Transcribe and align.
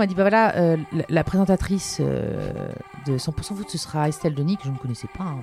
m'a 0.00 0.06
dit 0.06 0.14
bah 0.14 0.22
voilà, 0.22 0.56
euh, 0.56 0.76
la, 1.08 1.24
présentatrice 1.24 1.98
euh, 2.00 2.52
de 3.06 3.18
100% 3.18 3.56
foot, 3.56 3.70
ce 3.70 3.78
sera 3.78 4.08
Estelle 4.08 4.34
Denis, 4.34 4.56
que 4.56 4.64
je 4.64 4.70
ne 4.70 4.76
connaissais 4.76 5.08
pas. 5.16 5.24
hein. 5.24 5.40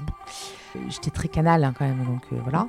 Euh, 0.76 0.80
J'étais 0.90 1.12
très 1.12 1.28
canal 1.28 1.64
hein, 1.64 1.74
quand 1.78 1.86
même, 1.86 2.04
donc 2.06 2.24
voilà. 2.44 2.68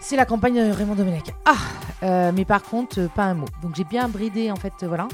C'est 0.00 0.16
la 0.16 0.26
campagne 0.26 0.54
de 0.54 0.72
Raymond 0.72 0.96
Domenech. 0.96 1.32
Ah 1.44 2.32
Mais 2.32 2.44
par 2.44 2.62
contre, 2.62 3.08
pas 3.14 3.24
un 3.24 3.34
mot. 3.34 3.46
Donc 3.62 3.76
j'ai 3.76 3.84
bien 3.84 4.08
bridé 4.08 4.50
en 4.50 4.56
fait, 4.56 4.72
voilà. 4.82 5.04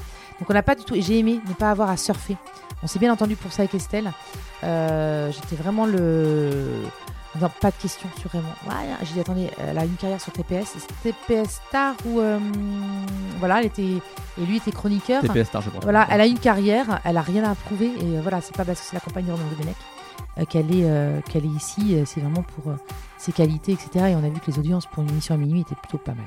Donc 0.41 0.49
on 0.49 0.55
n'a 0.55 0.63
pas 0.63 0.75
du 0.75 0.83
tout. 0.85 0.95
J'ai 0.99 1.19
aimé 1.19 1.41
ne 1.47 1.53
pas 1.53 1.71
avoir 1.71 1.91
à 1.91 1.99
surfer. 1.99 2.37
On 2.83 2.87
s'est 2.87 2.99
bien 2.99 3.13
entendu 3.13 3.37
pour 3.37 3.53
ça 3.53 3.63
avec 3.63 3.75
Estelle. 3.75 4.11
J'étais 4.63 5.57
vraiment 5.57 5.85
le. 5.85 6.85
Non, 7.41 7.51
pas 7.61 7.71
de 7.71 7.77
questions 7.77 8.09
sur 8.19 8.31
Raymond. 8.31 8.49
Ouais, 8.67 8.75
j'ai 9.03 9.15
dit 9.15 9.21
attendez, 9.21 9.51
elle 9.59 9.79
a 9.79 9.85
une 9.85 9.97
carrière 9.97 10.21
sur 10.21 10.33
TPS. 10.33 10.77
TPS 11.03 11.61
Star 11.69 11.95
ou 12.07 12.21
euh, 12.21 12.39
voilà, 13.39 13.61
elle 13.61 13.67
était 13.67 13.83
et 14.41 14.47
lui 14.47 14.57
était 14.57 14.73
chroniqueur. 14.73 15.23
TPS 15.23 15.49
Star, 15.49 15.63
je 15.63 15.71
pense. 15.71 15.83
Voilà, 15.83 16.07
elle 16.11 16.21
a 16.21 16.27
une 16.27 16.39
carrière, 16.39 17.01
elle 17.05 17.17
a 17.17 17.23
rien 17.23 17.45
à 17.45 17.55
prouver 17.55 17.93
et 18.01 18.17
euh, 18.17 18.21
voilà, 18.23 18.41
c'est 18.41 18.57
pas 18.57 18.65
parce 18.65 18.81
que 18.81 18.87
c'est 18.87 18.95
la 18.95 19.01
campagne 19.01 19.27
de 19.27 19.33
Romain 19.33 19.45
Domenech 19.51 19.77
euh, 20.39 20.45
qu'elle 20.45 20.75
est, 20.75 20.85
euh, 20.85 21.21
qu'elle 21.31 21.45
est 21.45 21.49
ici, 21.49 21.95
euh, 21.95 22.05
c'est 22.07 22.21
vraiment 22.21 22.43
pour 22.43 22.73
euh, 22.73 22.77
ses 23.19 23.33
qualités, 23.33 23.73
etc. 23.73 24.07
Et 24.09 24.15
on 24.15 24.25
a 24.25 24.29
vu 24.29 24.41
que 24.41 24.51
les 24.51 24.59
audiences 24.59 24.87
pour 24.87 25.03
une 25.03 25.11
émission 25.11 25.35
à 25.35 25.39
minuit 25.39 25.61
étaient 25.61 25.75
plutôt 25.75 25.99
pas 25.99 26.15
mal. 26.15 26.27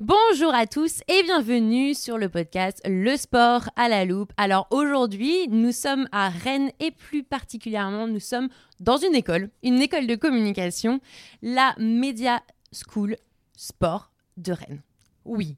Bonjour 0.00 0.54
à 0.54 0.68
tous 0.68 1.00
et 1.08 1.24
bienvenue 1.24 1.92
sur 1.92 2.18
le 2.18 2.28
podcast 2.28 2.80
Le 2.84 3.16
sport 3.16 3.68
à 3.74 3.88
la 3.88 4.04
loupe. 4.04 4.32
Alors 4.36 4.68
aujourd'hui, 4.70 5.48
nous 5.48 5.72
sommes 5.72 6.06
à 6.12 6.28
Rennes 6.28 6.70
et 6.78 6.92
plus 6.92 7.24
particulièrement, 7.24 8.06
nous 8.06 8.20
sommes 8.20 8.48
dans 8.78 8.96
une 8.96 9.16
école, 9.16 9.50
une 9.64 9.82
école 9.82 10.06
de 10.06 10.14
communication, 10.14 11.00
la 11.42 11.74
Media 11.78 12.40
School 12.72 13.16
Sport 13.56 14.12
de 14.36 14.52
Rennes. 14.52 14.82
Oui. 15.24 15.56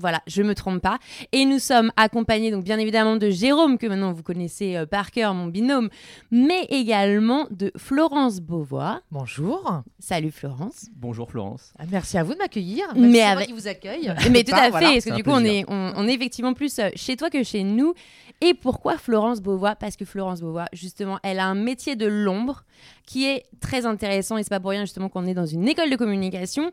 Voilà, 0.00 0.22
je 0.26 0.42
me 0.42 0.54
trompe 0.54 0.80
pas. 0.80 0.98
Et 1.32 1.44
nous 1.44 1.58
sommes 1.58 1.92
accompagnés, 1.96 2.50
donc 2.50 2.64
bien 2.64 2.78
évidemment, 2.78 3.16
de 3.16 3.30
Jérôme, 3.30 3.78
que 3.78 3.86
maintenant 3.86 4.12
vous 4.12 4.22
connaissez 4.22 4.76
euh, 4.76 4.86
par 4.86 5.10
cœur, 5.10 5.34
mon 5.34 5.46
binôme, 5.46 5.88
mais 6.30 6.64
également 6.70 7.46
de 7.50 7.70
Florence 7.76 8.40
Beauvois. 8.40 9.02
Bonjour, 9.10 9.82
Salut 9.98 10.30
Florence. 10.30 10.86
Bonjour 10.96 11.30
Florence. 11.30 11.72
Ah, 11.78 11.84
merci 11.90 12.18
à 12.18 12.22
vous 12.22 12.32
de 12.34 12.38
m'accueillir. 12.38 12.84
Mais 12.96 13.08
Mais 13.08 13.20
avec- 13.22 13.46
qui 13.48 13.52
vous 13.52 13.68
accueille. 13.68 14.12
Mais 14.30 14.42
tout 14.44 14.52
Pas, 14.52 14.62
à 14.62 14.70
voilà. 14.70 14.88
fait, 14.88 14.92
parce 14.94 15.04
que 15.04 15.14
du 15.14 15.22
coup, 15.22 15.30
on 15.30 15.44
est, 15.44 15.64
on, 15.68 15.92
on 15.96 16.08
est 16.08 16.14
effectivement 16.14 16.54
plus 16.54 16.78
euh, 16.78 16.88
chez 16.96 17.16
toi 17.16 17.30
que 17.30 17.42
chez 17.42 17.62
nous. 17.62 17.94
Et 18.40 18.54
pourquoi 18.54 18.96
Florence 18.96 19.42
Beauvois? 19.42 19.76
Parce 19.76 19.96
que 19.96 20.06
Florence 20.06 20.40
Beauvois, 20.40 20.64
justement, 20.72 21.18
elle 21.22 21.38
a 21.40 21.44
un 21.46 21.54
métier 21.54 21.94
de 21.94 22.06
l'ombre 22.06 22.64
qui 23.06 23.26
est 23.26 23.44
très 23.60 23.84
intéressant 23.84 24.38
et 24.38 24.42
c'est 24.42 24.48
pas 24.48 24.60
pour 24.60 24.70
rien 24.70 24.80
justement 24.84 25.10
qu'on 25.10 25.26
est 25.26 25.34
dans 25.34 25.44
une 25.44 25.68
école 25.68 25.90
de 25.90 25.96
communication. 25.96 26.70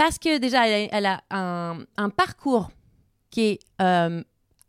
Parce 0.00 0.18
que 0.18 0.38
déjà, 0.38 0.66
elle 0.66 0.88
a, 0.90 0.96
elle 0.96 1.04
a 1.06 1.20
un, 1.30 1.84
un 1.98 2.08
parcours 2.08 2.70
qui 3.30 3.42
est 3.42 3.58
euh, 3.82 4.22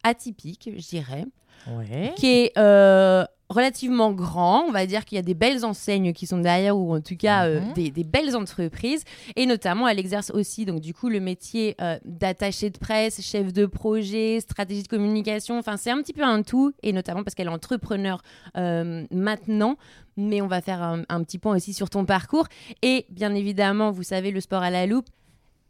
atypique, 0.04 0.70
je 0.76 0.86
dirais, 0.90 1.24
Ouais. 1.68 2.12
qui 2.18 2.28
est 2.28 2.58
euh, 2.58 3.24
relativement 3.48 4.12
grand. 4.12 4.64
On 4.68 4.72
va 4.72 4.86
dire 4.86 5.06
qu'il 5.06 5.16
y 5.16 5.20
a 5.20 5.22
des 5.22 5.34
belles 5.34 5.64
enseignes 5.64 6.12
qui 6.12 6.28
sont 6.28 6.40
derrière, 6.40 6.76
ou 6.76 6.94
en 6.94 7.00
tout 7.00 7.16
cas 7.16 7.46
euh, 7.48 7.62
Mhm. 7.62 7.74
des, 7.74 7.92
des 7.92 8.04
belles 8.04 8.36
entreprises. 8.36 9.04
Et 9.38 9.46
notamment, 9.46 9.88
elle 9.88 10.00
exerce 10.00 10.32
aussi 10.32 10.66
donc 10.66 10.82
du 10.82 10.94
coup 10.94 11.08
le 11.08 11.22
métier 11.22 11.76
euh, 11.80 11.98
d'attaché 12.04 12.70
de 12.70 12.78
presse, 12.78 13.22
chef 13.22 13.54
de 13.54 13.66
projet, 13.68 14.40
stratégie 14.42 14.84
de 14.84 14.88
communication. 14.90 15.58
Enfin, 15.58 15.78
c'est 15.78 15.92
un 15.92 16.02
petit 16.02 16.14
peu 16.14 16.24
un 16.24 16.42
tout, 16.42 16.74
et 16.84 16.92
notamment 16.92 17.24
parce 17.24 17.36
qu'elle 17.36 17.48
est 17.48 17.52
entrepreneur 17.52 18.22
euh, 18.58 19.06
maintenant. 19.12 19.78
Mais 20.18 20.42
on 20.42 20.48
va 20.48 20.60
faire 20.62 20.82
un, 20.84 21.04
un 21.08 21.24
petit 21.24 21.38
point 21.38 21.56
aussi 21.56 21.74
sur 21.74 21.90
ton 21.90 22.04
parcours. 22.04 22.48
Et 22.82 23.06
bien 23.10 23.34
évidemment, 23.34 23.92
vous 23.92 24.04
savez, 24.04 24.32
le 24.32 24.42
sport 24.42 24.62
à 24.62 24.70
la 24.70 24.86
loupe. 24.88 25.08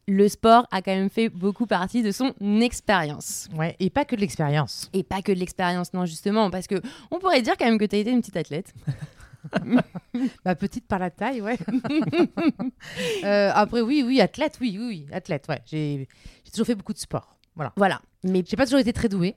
Le 0.07 0.27
sport 0.27 0.67
a 0.71 0.81
quand 0.81 0.91
même 0.95 1.09
fait 1.09 1.29
beaucoup 1.29 1.65
partie 1.67 2.01
de 2.03 2.11
son 2.11 2.33
expérience. 2.61 3.47
ouais. 3.55 3.75
Et 3.79 3.89
pas 3.89 4.03
que 4.05 4.15
de 4.15 4.21
l'expérience. 4.21 4.89
Et 4.93 5.03
pas 5.03 5.21
que 5.21 5.31
de 5.31 5.37
l'expérience, 5.37 5.93
non, 5.93 6.05
justement, 6.05 6.49
parce 6.49 6.67
que 6.67 6.81
on 7.11 7.19
pourrait 7.19 7.41
dire 7.41 7.55
quand 7.57 7.65
même 7.65 7.77
que 7.77 7.85
tu 7.85 7.95
as 7.95 7.99
été 7.99 8.11
une 8.11 8.21
petite 8.21 8.37
athlète. 8.37 8.73
Ma 10.45 10.55
petite 10.55 10.87
par 10.87 10.99
la 10.99 11.09
taille, 11.09 11.41
ouais. 11.41 11.57
Euh, 13.23 13.51
après, 13.53 13.81
oui, 13.81 14.03
oui, 14.05 14.19
athlète, 14.21 14.57
oui, 14.61 14.75
oui, 14.79 14.85
oui, 14.87 15.07
athlète, 15.13 15.45
ouais. 15.49 15.61
J'ai 15.65 16.07
j'ai 16.43 16.51
toujours 16.51 16.65
fait 16.65 16.75
beaucoup 16.75 16.93
de 16.93 16.97
sport. 16.97 17.37
Voilà. 17.55 17.71
Voilà. 17.75 18.01
Mais 18.23 18.43
J'ai 18.47 18.57
pas 18.57 18.65
toujours 18.65 18.79
été 18.79 18.93
très 18.93 19.09
douée. 19.09 19.35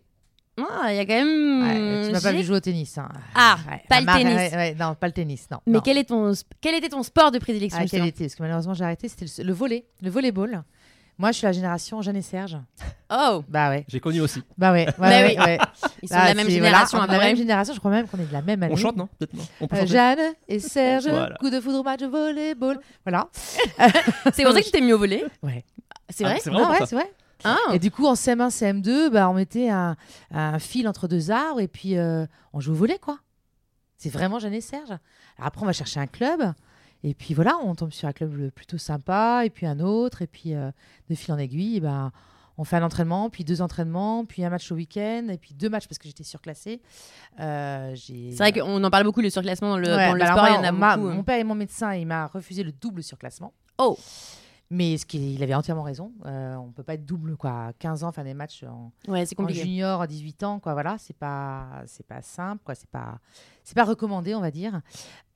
Ah, 0.58 0.92
il 0.92 0.96
y 0.96 0.98
a 1.00 1.06
quand 1.06 1.14
même. 1.14 1.62
Ouais, 1.62 2.06
tu 2.06 2.12
m'as 2.12 2.20
pas 2.20 2.32
vu 2.32 2.42
jouer 2.44 2.56
au 2.56 2.60
tennis. 2.60 2.96
hein. 2.98 3.08
Ah, 3.34 3.56
Ouais, 3.70 3.82
pas 3.88 4.00
le 4.00 4.06
Mar- 4.06 4.18
tennis. 4.18 4.34
ouais, 4.36 4.54
ouais, 4.56 4.74
non, 4.78 4.94
pas 4.94 5.06
le 5.08 5.12
tennis, 5.12 5.46
non. 5.50 5.58
Mais 5.66 5.72
non. 5.74 5.80
quel, 5.80 5.98
est 5.98 6.04
ton, 6.04 6.30
sp- 6.32 6.44
quel 6.60 6.74
était 6.74 6.88
ton 6.88 7.02
sport 7.02 7.30
de 7.30 7.38
prédilection 7.38 7.80
Ah, 7.82 7.86
quel 7.90 8.06
était 8.06 8.24
Parce 8.24 8.34
que 8.36 8.42
malheureusement, 8.42 8.74
j'ai 8.74 8.84
arrêté. 8.84 9.08
C'était 9.08 9.26
le, 9.42 9.44
le 9.48 9.52
volley, 9.52 9.84
le 10.02 10.10
volleyball. 10.10 10.62
Moi, 11.16 11.30
je 11.30 11.36
suis 11.38 11.44
la 11.44 11.52
génération 11.52 12.02
Jeanne 12.02 12.16
et 12.16 12.22
Serge. 12.22 12.56
Oh, 13.08 13.44
Bah 13.48 13.68
ouais. 13.70 13.84
J'ai 13.86 14.00
connu 14.00 14.20
aussi. 14.20 14.42
Bah 14.58 14.72
ouais. 14.72 14.86
ouais, 14.86 14.94
Bah 14.98 15.08
ouais, 15.10 15.36
oui. 15.38 15.44
ouais. 15.44 15.58
ils 16.02 16.08
sont 16.08 16.14
Ah, 16.18 16.22
de 16.24 16.28
la 16.30 16.34
même 16.34 16.46
c'est- 16.46 16.58
voilà, 16.58 16.66
génération 16.86 16.98
on 16.98 17.00
est 17.02 17.04
à 17.04 17.06
de 17.06 17.12
la 17.12 17.18
même 17.24 17.36
génération. 17.36 17.72
Je 17.74 17.78
crois 17.78 17.90
même 17.92 18.08
qu'on 18.08 18.18
est 18.18 18.26
de 18.26 18.32
la 18.32 18.42
même 18.42 18.62
année. 18.64 18.72
On 18.72 18.76
chante, 18.76 18.96
non 18.96 19.08
Peut-être 19.18 19.34
non 19.34 19.44
On 19.60 19.68
peut 19.68 19.76
Euh, 19.76 19.86
Jeanne 19.86 20.18
et 20.48 20.58
Serge, 20.58 21.06
Voilà. 21.08 21.36
coup 21.36 21.50
de 21.50 21.60
foudre 21.60 21.84
match 21.84 22.02
volleyball. 22.02 22.80
Voilà. 23.06 23.28
C'est 24.32 24.42
pour 24.42 24.52
ça 24.52 24.60
que 24.60 24.64
tu 24.64 24.72
t'es 24.72 24.80
mis 24.80 24.92
au 24.92 24.98
volet 24.98 25.24
Ouais. 25.42 25.64
C'est 26.10 26.24
Ah, 26.24 26.28
vrai 26.30 26.40
c'est 26.42 26.50
Ah 26.52 26.70
ouais, 26.70 26.78
c'est 26.86 26.96
vrai. 26.96 27.12
Ah, 27.44 27.56
Et 27.74 27.78
du 27.78 27.90
coup, 27.90 28.06
en 28.06 28.14
CM1, 28.14 28.48
CM2, 28.50 29.10
bah, 29.10 29.28
on 29.28 29.34
mettait 29.34 29.68
un, 29.70 29.96
un 30.30 30.58
fil 30.58 30.88
entre 30.88 31.08
deux 31.08 31.30
arbres 31.30 31.60
et 31.60 31.68
puis 31.68 31.96
euh, 31.96 32.26
on 32.52 32.60
joue 32.60 32.72
au 32.72 32.76
volet, 32.76 32.98
quoi. 32.98 33.18
C'est 33.96 34.10
vraiment 34.10 34.38
Jeanne 34.38 34.54
et 34.54 34.60
Serge. 34.60 34.90
Alors 34.90 35.46
après, 35.46 35.62
on 35.62 35.66
va 35.66 35.72
chercher 35.72 36.00
un 36.00 36.06
club. 36.06 36.52
Et 37.02 37.12
puis 37.14 37.34
voilà, 37.34 37.56
on 37.62 37.74
tombe 37.74 37.92
sur 37.92 38.08
un 38.08 38.12
club 38.12 38.50
plutôt 38.50 38.78
sympa, 38.78 39.42
et 39.44 39.50
puis 39.50 39.66
un 39.66 39.78
autre, 39.80 40.22
et 40.22 40.26
puis 40.26 40.54
euh, 40.54 40.70
de 41.10 41.14
fil 41.14 41.34
en 41.34 41.38
aiguille, 41.38 41.80
bah, 41.80 42.12
on 42.56 42.64
fait 42.64 42.76
un 42.76 42.82
entraînement, 42.82 43.28
puis 43.28 43.44
deux 43.44 43.60
entraînements, 43.60 44.24
puis 44.24 44.42
un 44.42 44.48
match 44.48 44.72
au 44.72 44.74
week-end, 44.76 45.26
et 45.28 45.36
puis 45.36 45.52
deux 45.54 45.68
matchs 45.68 45.86
parce 45.86 45.98
que 45.98 46.08
j'étais 46.08 46.24
surclassée. 46.24 46.80
Euh, 47.40 47.94
c'est 47.96 48.36
vrai 48.38 48.52
qu'on 48.52 48.82
en 48.82 48.90
parle 48.90 49.04
beaucoup, 49.04 49.20
le 49.20 49.28
surclassement 49.28 49.68
dans 49.70 49.78
le, 49.78 49.86
Ouais, 49.88 50.06
dans 50.08 50.14
le 50.14 50.18
bah 50.20 50.26
sport, 50.28 50.38
moi, 50.38 50.50
il 50.50 50.54
y 50.54 50.58
en 50.58 50.64
a 50.64 50.70
on 50.72 50.76
m'a- 50.78 50.96
beaucoup. 50.96 51.08
hein. 51.10 51.14
Mon 51.14 51.22
père 51.24 51.38
est 51.38 51.44
mon 51.44 51.54
médecin, 51.54 51.92
et 51.92 52.00
il 52.00 52.06
m'a 52.06 52.26
refusé 52.26 52.62
le 52.62 52.72
double 52.72 53.02
surclassement. 53.02 53.52
Oh. 53.76 53.98
Mais 54.76 54.96
ce 54.98 55.06
qu'il 55.06 55.22
il 55.22 55.40
avait 55.42 55.54
entièrement 55.54 55.84
raison. 55.84 56.10
Euh, 56.26 56.56
on 56.56 56.72
peut 56.72 56.82
pas 56.82 56.94
être 56.94 57.06
double, 57.06 57.36
quoi. 57.36 57.66
À 57.68 57.72
15 57.74 58.02
ans, 58.02 58.10
faire 58.10 58.24
des 58.24 58.34
matchs 58.34 58.64
en, 58.64 58.90
Ouais, 59.06 59.24
en 59.38 59.48
junior 59.48 60.00
à 60.02 60.06
18 60.08 60.42
ans, 60.42 60.58
quoi. 60.58 60.72
Voilà, 60.72 60.96
c'est 60.98 61.16
pas, 61.16 61.82
c'est 61.86 62.04
pas 62.06 62.22
simple, 62.22 62.60
quoi. 62.64 62.74
C'est 62.74 62.88
pas, 62.88 63.18
c'est 63.62 63.76
pas 63.76 63.84
recommandé, 63.84 64.34
on 64.34 64.40
va 64.40 64.50
dire. 64.50 64.80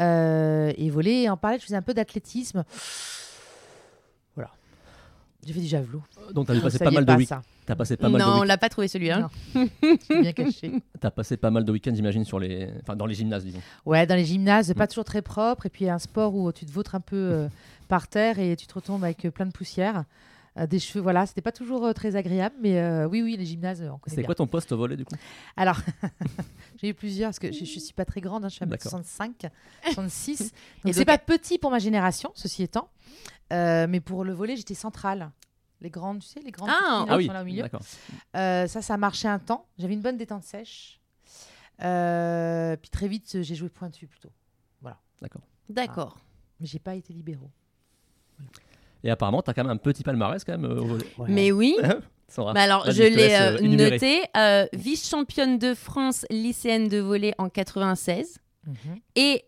Euh, 0.00 0.72
et 0.76 0.90
voler, 0.90 1.28
en 1.28 1.36
parallèle, 1.36 1.60
je 1.60 1.66
faisais 1.66 1.76
un 1.76 1.82
peu 1.82 1.94
d'athlétisme. 1.94 2.64
Voilà. 4.34 4.50
J'ai 5.46 5.52
fait 5.52 5.60
du 5.60 5.66
javelot. 5.66 6.02
Donc 6.32 6.46
t'as 6.48 6.60
passer 6.60 6.78
pas 6.78 6.90
mal 6.90 7.04
de 7.04 7.12
pas 7.12 7.16
week- 7.16 7.28
ça. 7.28 7.42
T'as 7.64 7.76
passé 7.76 7.96
pas 7.96 8.08
mal 8.08 8.20
de 8.20 8.26
Non, 8.26 8.38
on 8.40 8.42
l'a 8.44 8.56
pas 8.58 8.68
trouvé 8.70 8.88
celui-là. 8.88 9.20
Non. 9.54 9.68
C'est 10.00 10.20
bien 10.20 10.32
caché. 10.32 10.82
T'as 11.00 11.10
passé 11.10 11.36
pas 11.36 11.50
mal 11.50 11.64
de 11.64 11.70
week-ends, 11.72 11.92
j'imagine, 11.94 12.24
sur 12.24 12.38
les, 12.40 12.70
enfin 12.82 12.96
dans 12.96 13.04
les 13.06 13.14
gymnases, 13.14 13.44
disons. 13.44 13.60
Ouais, 13.84 14.06
dans 14.06 14.14
les 14.16 14.24
gymnases, 14.24 14.70
Mm. 14.70 14.74
pas 14.74 14.86
toujours 14.86 15.04
très 15.04 15.22
propre. 15.22 15.66
Et 15.66 15.70
puis 15.70 15.88
un 15.88 15.98
sport 15.98 16.34
où 16.34 16.50
tu 16.50 16.64
te 16.66 16.72
vautres 16.72 16.94
un 16.94 17.00
peu 17.00 17.16
euh, 17.16 17.48
par 17.88 18.08
terre 18.08 18.38
et 18.38 18.54
tu 18.56 18.66
te 18.66 18.74
retombes 18.74 19.02
avec 19.04 19.24
euh, 19.24 19.30
plein 19.30 19.46
de 19.46 19.52
poussière. 19.52 20.04
Euh, 20.56 20.66
des 20.66 20.78
cheveux, 20.80 21.00
voilà, 21.02 21.24
c'était 21.26 21.40
pas 21.42 21.52
toujours 21.52 21.84
euh, 21.86 21.92
très 21.92 22.16
agréable. 22.16 22.54
Mais 22.60 22.78
euh, 22.80 23.06
oui, 23.08 23.22
oui, 23.22 23.36
les 23.36 23.44
gymnases, 23.46 23.82
euh, 23.82 23.90
on 23.90 23.98
connaît 23.98 24.16
C'est 24.16 24.24
quoi 24.24 24.34
ton 24.34 24.46
poste 24.46 24.72
au 24.72 24.76
volet 24.76 24.96
du 24.96 25.04
coup? 25.04 25.14
Alors, 25.56 25.78
j'ai 26.82 26.88
eu 26.88 26.94
plusieurs 26.94 27.28
parce 27.28 27.38
que 27.38 27.52
je, 27.52 27.64
je 27.64 27.78
suis 27.78 27.92
pas 27.92 28.04
très 28.04 28.20
grande, 28.20 28.44
hein, 28.44 28.48
je 28.48 28.54
suis 28.54 28.62
à 28.64 28.66
D'accord. 28.66 28.90
65, 28.90 29.46
66. 29.92 30.40
Et 30.40 30.44
Donc 30.44 30.52
donc- 30.84 30.94
c'est 30.94 31.04
pas 31.04 31.18
petit 31.18 31.58
pour 31.58 31.70
ma 31.70 31.78
génération, 31.78 32.32
ceci 32.34 32.62
étant. 32.62 32.88
Euh, 33.52 33.86
mais 33.88 34.00
pour 34.00 34.24
le 34.24 34.32
volet, 34.32 34.56
j'étais 34.56 34.74
centrale. 34.74 35.30
Les 35.80 35.90
grandes, 35.90 36.20
tu 36.20 36.26
sais, 36.26 36.40
les 36.40 36.50
grandes 36.50 36.70
Ah, 36.72 37.04
Ah 37.08 37.12
qui 37.12 37.16
oui, 37.18 37.26
sont 37.26 37.32
là 37.32 37.42
au 37.42 37.44
milieu. 37.44 37.64
Euh, 38.36 38.66
ça, 38.66 38.82
ça 38.82 38.94
a 38.94 38.96
marché 38.96 39.28
un 39.28 39.38
temps. 39.38 39.66
J'avais 39.78 39.94
une 39.94 40.02
bonne 40.02 40.16
détente 40.16 40.42
sèche. 40.42 41.00
Euh, 41.82 42.76
puis 42.76 42.90
très 42.90 43.06
vite, 43.06 43.42
j'ai 43.42 43.54
joué 43.54 43.68
pointu 43.68 44.06
plutôt. 44.06 44.30
D'accord. 45.20 45.42
D'accord. 45.68 46.18
Mais 46.60 46.66
j'ai 46.66 46.78
pas 46.78 46.94
été 46.94 47.12
libéraux. 47.12 47.50
Et 49.04 49.10
apparemment, 49.10 49.42
t'as 49.42 49.52
quand 49.54 49.62
même 49.64 49.72
un 49.72 49.76
petit 49.76 50.02
palmarès 50.02 50.42
quand 50.44 50.58
même 50.58 50.64
euh, 50.70 50.80
au 50.80 50.84
volet. 50.86 51.04
Mais 51.28 51.52
oui, 51.52 51.76
Sandra. 52.28 52.52
Bah 52.52 52.62
alors, 52.62 52.84
Vas-y, 52.84 52.94
je 52.94 53.02
l'ai 53.04 53.34
euh, 53.34 53.56
euh, 53.58 53.90
noté. 53.90 54.22
euh, 54.36 54.66
vice-championne 54.72 55.58
de 55.58 55.72
France 55.74 56.26
lycéenne 56.30 56.88
de 56.88 56.98
volley 56.98 57.34
en 57.38 57.48
96 57.48 58.38
Mhm. 58.66 58.74
et 59.16 59.44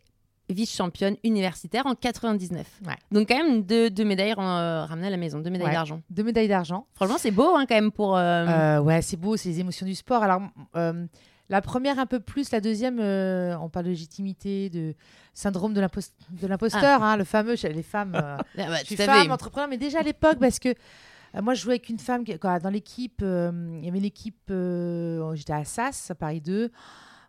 vice-championne 0.49 1.17
universitaire 1.25 1.87
en 1.87 1.95
99. 1.95 2.67
Ouais. 2.87 2.95
Donc 3.13 3.29
quand 3.29 3.37
même 3.37 3.63
deux, 3.63 3.91
deux 3.91 4.05
médailles 4.05 4.35
euh, 4.39 4.85
ramenées 4.85 5.09
à 5.09 5.11
la 5.11 5.17
maison, 5.17 5.41
deux 5.41 5.51
médailles 5.51 5.69
Ouais. 5.69 5.73
d'argent. 5.75 6.01
Deux 6.11 6.23
médailles 6.23 6.49
d'argent. 6.49 6.87
Franchement, 6.95 7.19
c'est 7.19 7.31
beau 7.31 7.55
hein, 7.57 7.67
quand 7.69 7.75
même 7.75 7.93
pour... 7.93 8.17
euh, 8.17 8.47
Euh, 8.47 8.81
ouais, 8.81 9.03
c'est 9.03 9.17
beau, 9.17 9.37
c'est 9.37 9.49
les 9.51 9.61
émotions 9.61 9.85
du 9.87 9.95
sport. 9.95 10.23
Alors, 10.23 10.41
euh, 10.77 11.07
la 11.51 11.61
première 11.61 11.99
un 11.99 12.07
peu 12.07 12.21
plus, 12.21 12.51
la 12.53 12.61
deuxième, 12.61 12.99
euh, 13.01 13.59
on 13.59 13.69
parle 13.69 13.85
de 13.87 13.91
légitimité, 13.91 14.71
de 14.71 14.95
syndrome 15.35 15.75
de 15.75 15.81
l'impos- 15.81 16.13
de 16.31 16.47
l'imposteur, 16.47 17.03
hein, 17.03 17.17
le 17.17 17.25
fameux 17.25 17.57
chez 17.57 17.73
les 17.73 17.83
femmes. 17.83 18.15
euh, 18.15 18.37
ah 18.59 18.67
bah, 18.69 18.77
je 18.81 18.85
suis 18.87 18.97
femme, 19.07 19.31
entrepreneur, 19.33 19.69
mais 19.69 19.77
déjà 19.77 19.99
à 20.01 20.03
l'époque, 20.03 20.39
parce 20.41 20.59
que 20.59 20.69
euh, 20.71 21.43
moi, 21.43 21.55
je 21.55 21.63
jouais 21.63 21.75
avec 21.75 21.89
une 21.89 21.99
femme 21.99 22.25
qui- 22.25 22.39
quoi, 22.39 22.59
dans 22.61 22.71
l'équipe. 22.71 23.21
euh, 23.23 23.51
Il 23.79 23.85
y 23.85 23.89
avait 23.89 23.99
une 23.99 24.05
équipe, 24.05 24.49
euh, 24.51 25.35
j'étais 25.35 25.53
à 25.53 25.65
SAS, 25.65 26.11
à 26.11 26.15
Paris 26.15 26.41
2. 26.41 26.71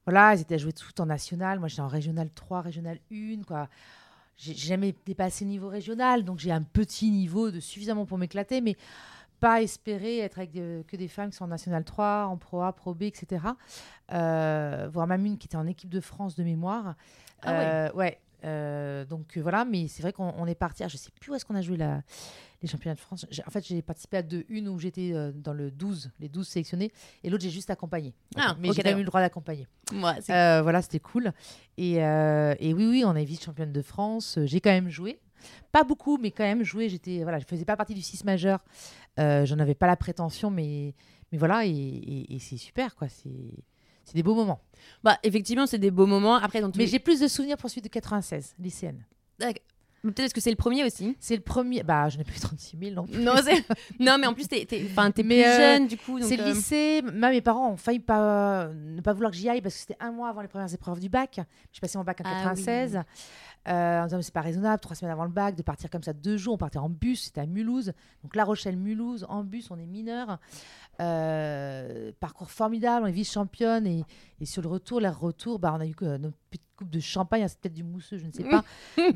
Voilà, 0.05 0.33
ils 0.35 0.41
étaient 0.41 0.55
à 0.55 0.57
jouer 0.57 0.73
tout 0.73 0.99
en 1.01 1.05
national. 1.05 1.59
Moi, 1.59 1.67
j'étais 1.67 1.81
en 1.81 1.87
régional 1.87 2.29
3, 2.33 2.61
régional 2.61 2.97
1. 3.11 3.43
Quoi. 3.45 3.67
J'ai 4.37 4.53
j'ai 4.55 4.69
jamais 4.69 4.95
dépassé 5.05 5.45
le 5.45 5.51
niveau 5.51 5.67
régional, 5.67 6.23
donc 6.25 6.39
j'ai 6.39 6.51
un 6.51 6.63
petit 6.63 7.11
niveau 7.11 7.51
de 7.51 7.59
suffisamment 7.59 8.05
pour 8.07 8.17
m'éclater, 8.17 8.61
mais 8.61 8.75
pas 9.41 9.61
espérer 9.61 10.19
être 10.19 10.37
avec 10.37 10.53
que 10.53 10.95
des 10.95 11.07
femmes 11.09 11.31
qui 11.31 11.35
sont 11.35 11.45
en 11.45 11.47
National 11.47 11.83
3, 11.83 12.27
en 12.29 12.37
Pro 12.37 12.61
A, 12.61 12.71
Pro 12.71 12.93
B, 12.93 13.03
etc. 13.03 13.43
Euh, 14.13 14.87
voire 14.93 15.07
même 15.07 15.25
une 15.25 15.37
qui 15.37 15.47
était 15.47 15.57
en 15.57 15.67
équipe 15.67 15.89
de 15.89 15.99
France 15.99 16.35
de 16.35 16.43
mémoire. 16.43 16.95
Ah 17.43 17.51
ouais. 17.51 17.65
Euh, 17.65 17.91
ouais. 17.93 18.19
Euh, 18.43 19.05
donc 19.05 19.37
euh, 19.37 19.41
voilà, 19.41 19.65
mais 19.65 19.87
c'est 19.87 20.01
vrai 20.01 20.13
qu'on 20.13 20.33
on 20.37 20.45
est 20.47 20.55
parti. 20.55 20.83
ah, 20.83 20.87
je 20.87 20.97
sais 20.97 21.09
plus 21.19 21.31
où 21.31 21.35
est-ce 21.35 21.45
qu'on 21.45 21.55
a 21.55 21.61
joué 21.61 21.77
la, 21.77 22.01
les 22.61 22.67
championnats 22.67 22.95
de 22.95 22.99
France. 22.99 23.25
En 23.45 23.49
fait, 23.49 23.65
j'ai 23.65 23.81
participé 23.81 24.17
à 24.17 24.21
deux. 24.21 24.45
Une 24.47 24.67
où 24.67 24.79
j'étais 24.79 25.11
dans 25.33 25.53
le 25.53 25.71
12, 25.71 26.11
les 26.19 26.29
12 26.29 26.47
sélectionnés, 26.47 26.91
et 27.23 27.29
l'autre, 27.29 27.43
j'ai 27.43 27.49
juste 27.49 27.71
accompagné. 27.71 28.13
Ah, 28.35 28.55
mais 28.59 28.69
ok, 28.69 28.75
j'ai 28.75 28.83
quand 28.83 28.89
même 28.89 28.99
eu 28.99 29.03
le 29.03 29.07
droit 29.07 29.21
d'accompagner. 29.21 29.67
Voilà, 29.91 30.81
c'était 30.81 30.99
cool. 30.99 31.33
Et, 31.77 31.95
et 31.95 32.73
oui, 32.73 32.85
oui, 32.85 33.03
on 33.05 33.15
est 33.15 33.25
vice-championne 33.25 33.71
de 33.71 33.81
France. 33.81 34.37
J'ai 34.45 34.61
quand 34.61 34.71
même 34.71 34.89
joué. 34.89 35.19
Pas 35.71 35.83
beaucoup, 35.83 36.17
mais 36.17 36.31
quand 36.31 36.43
même 36.43 36.63
joué. 36.63 36.89
J'étais, 36.89 37.23
voilà, 37.23 37.39
je 37.39 37.45
faisais 37.45 37.65
pas 37.65 37.75
partie 37.75 37.93
du 37.93 38.01
6 38.01 38.23
majeur. 38.23 38.59
Euh, 39.19 39.45
J'en 39.45 39.59
avais 39.59 39.75
pas 39.75 39.87
la 39.87 39.95
prétention, 39.97 40.49
mais, 40.49 40.93
mais 41.31 41.37
voilà, 41.37 41.65
et, 41.65 41.69
et- 41.69 42.35
et 42.35 42.39
c'est 42.39 42.57
super, 42.57 42.95
quoi. 42.95 43.07
C'est 43.09 43.29
c'est 44.03 44.15
des 44.15 44.23
beaux 44.23 44.35
moments. 44.35 44.59
Bah, 45.03 45.17
effectivement, 45.23 45.67
c'est 45.67 45.77
des 45.77 45.91
beaux 45.91 46.07
moments. 46.07 46.35
Après, 46.35 46.59
dans 46.59 46.69
Mais 46.75 46.85
les- 46.85 46.87
j'ai 46.87 46.99
plus 46.99 47.19
de 47.19 47.27
souvenirs 47.27 47.55
pour 47.57 47.69
celui 47.69 47.81
de 47.83 47.87
96, 47.87 48.55
lycéenne. 48.59 49.05
Peut-être 50.03 50.33
que 50.33 50.41
c'est 50.41 50.49
le 50.49 50.55
premier 50.55 50.83
aussi? 50.83 51.15
C'est 51.19 51.35
le 51.35 51.43
premier. 51.43 51.83
Bah, 51.83 52.09
je 52.09 52.17
n'ai 52.17 52.23
plus 52.23 52.39
36 52.39 52.75
000 52.75 52.95
non 52.95 53.05
plus. 53.05 53.19
Non, 53.23 53.35
non 53.99 54.17
mais 54.17 54.25
en 54.25 54.33
plus, 54.33 54.47
t'es 54.47 54.65
t'es- 54.65 54.83
enfin, 54.89 55.11
t'es 55.11 55.23
plus 55.23 55.43
euh, 55.43 55.75
jeune 55.75 55.87
du 55.87 55.95
coup. 55.95 56.19
C'est 56.23 56.37
le 56.37 56.43
euh, 56.43 56.53
lycée. 56.53 57.03
Moi, 57.03 57.29
mes 57.29 57.41
parents 57.41 57.71
ont 57.73 57.77
failli 57.77 57.99
pas, 57.99 58.69
ne 58.73 58.99
pas 59.01 59.13
vouloir 59.13 59.31
que 59.31 59.37
j'y 59.37 59.47
aille 59.47 59.61
parce 59.61 59.75
que 59.75 59.81
c'était 59.81 59.97
un 59.99 60.11
mois 60.11 60.29
avant 60.29 60.41
les 60.41 60.47
premières 60.47 60.73
épreuves 60.73 60.99
du 60.99 61.07
bac. 61.09 61.39
J'ai 61.71 61.79
passé 61.79 61.99
mon 61.99 62.03
bac 62.03 62.19
en 62.21 62.23
Ah 62.25 62.53
oui. 62.55 62.63
96. 63.65 63.67
Euh, 63.67 64.01
en 64.01 64.05
disant, 64.05 64.21
c'est 64.21 64.33
pas 64.33 64.41
raisonnable, 64.41 64.79
trois 64.81 64.95
semaines 64.95 65.11
avant 65.11 65.25
le 65.25 65.31
bac, 65.31 65.55
de 65.55 65.61
partir 65.61 65.89
comme 65.89 66.03
ça 66.03 66.13
deux 66.13 66.37
jours. 66.37 66.55
On 66.55 66.57
partait 66.57 66.79
en 66.79 66.89
bus, 66.89 67.25
c'était 67.25 67.41
à 67.41 67.45
Mulhouse. 67.45 67.93
Donc 68.23 68.35
La 68.35 68.43
Rochelle-Mulhouse, 68.43 69.25
en 69.29 69.43
bus, 69.43 69.69
on 69.71 69.77
est 69.77 69.85
mineurs. 69.85 70.39
Euh, 70.99 72.11
parcours 72.19 72.51
formidable, 72.51 73.05
on 73.05 73.07
est 73.07 73.13
vice-championne. 73.13 73.87
Et, 73.87 74.03
et 74.39 74.45
sur 74.45 74.61
le 74.61 74.67
retour, 74.69 74.99
l'air 74.99 75.19
retour, 75.19 75.59
bah, 75.59 75.73
on 75.75 75.81
a 75.81 75.85
eu 75.85 75.95
notre 76.01 76.37
petite 76.51 76.67
coupe 76.75 76.89
de 76.89 76.99
champagne, 76.99 77.43
hein, 77.43 77.47
c'est 77.47 77.59
peut-être 77.59 77.73
du 77.73 77.83
mousseux, 77.83 78.17
je 78.17 78.25
ne 78.25 78.31
sais 78.31 78.43
pas, 78.43 78.63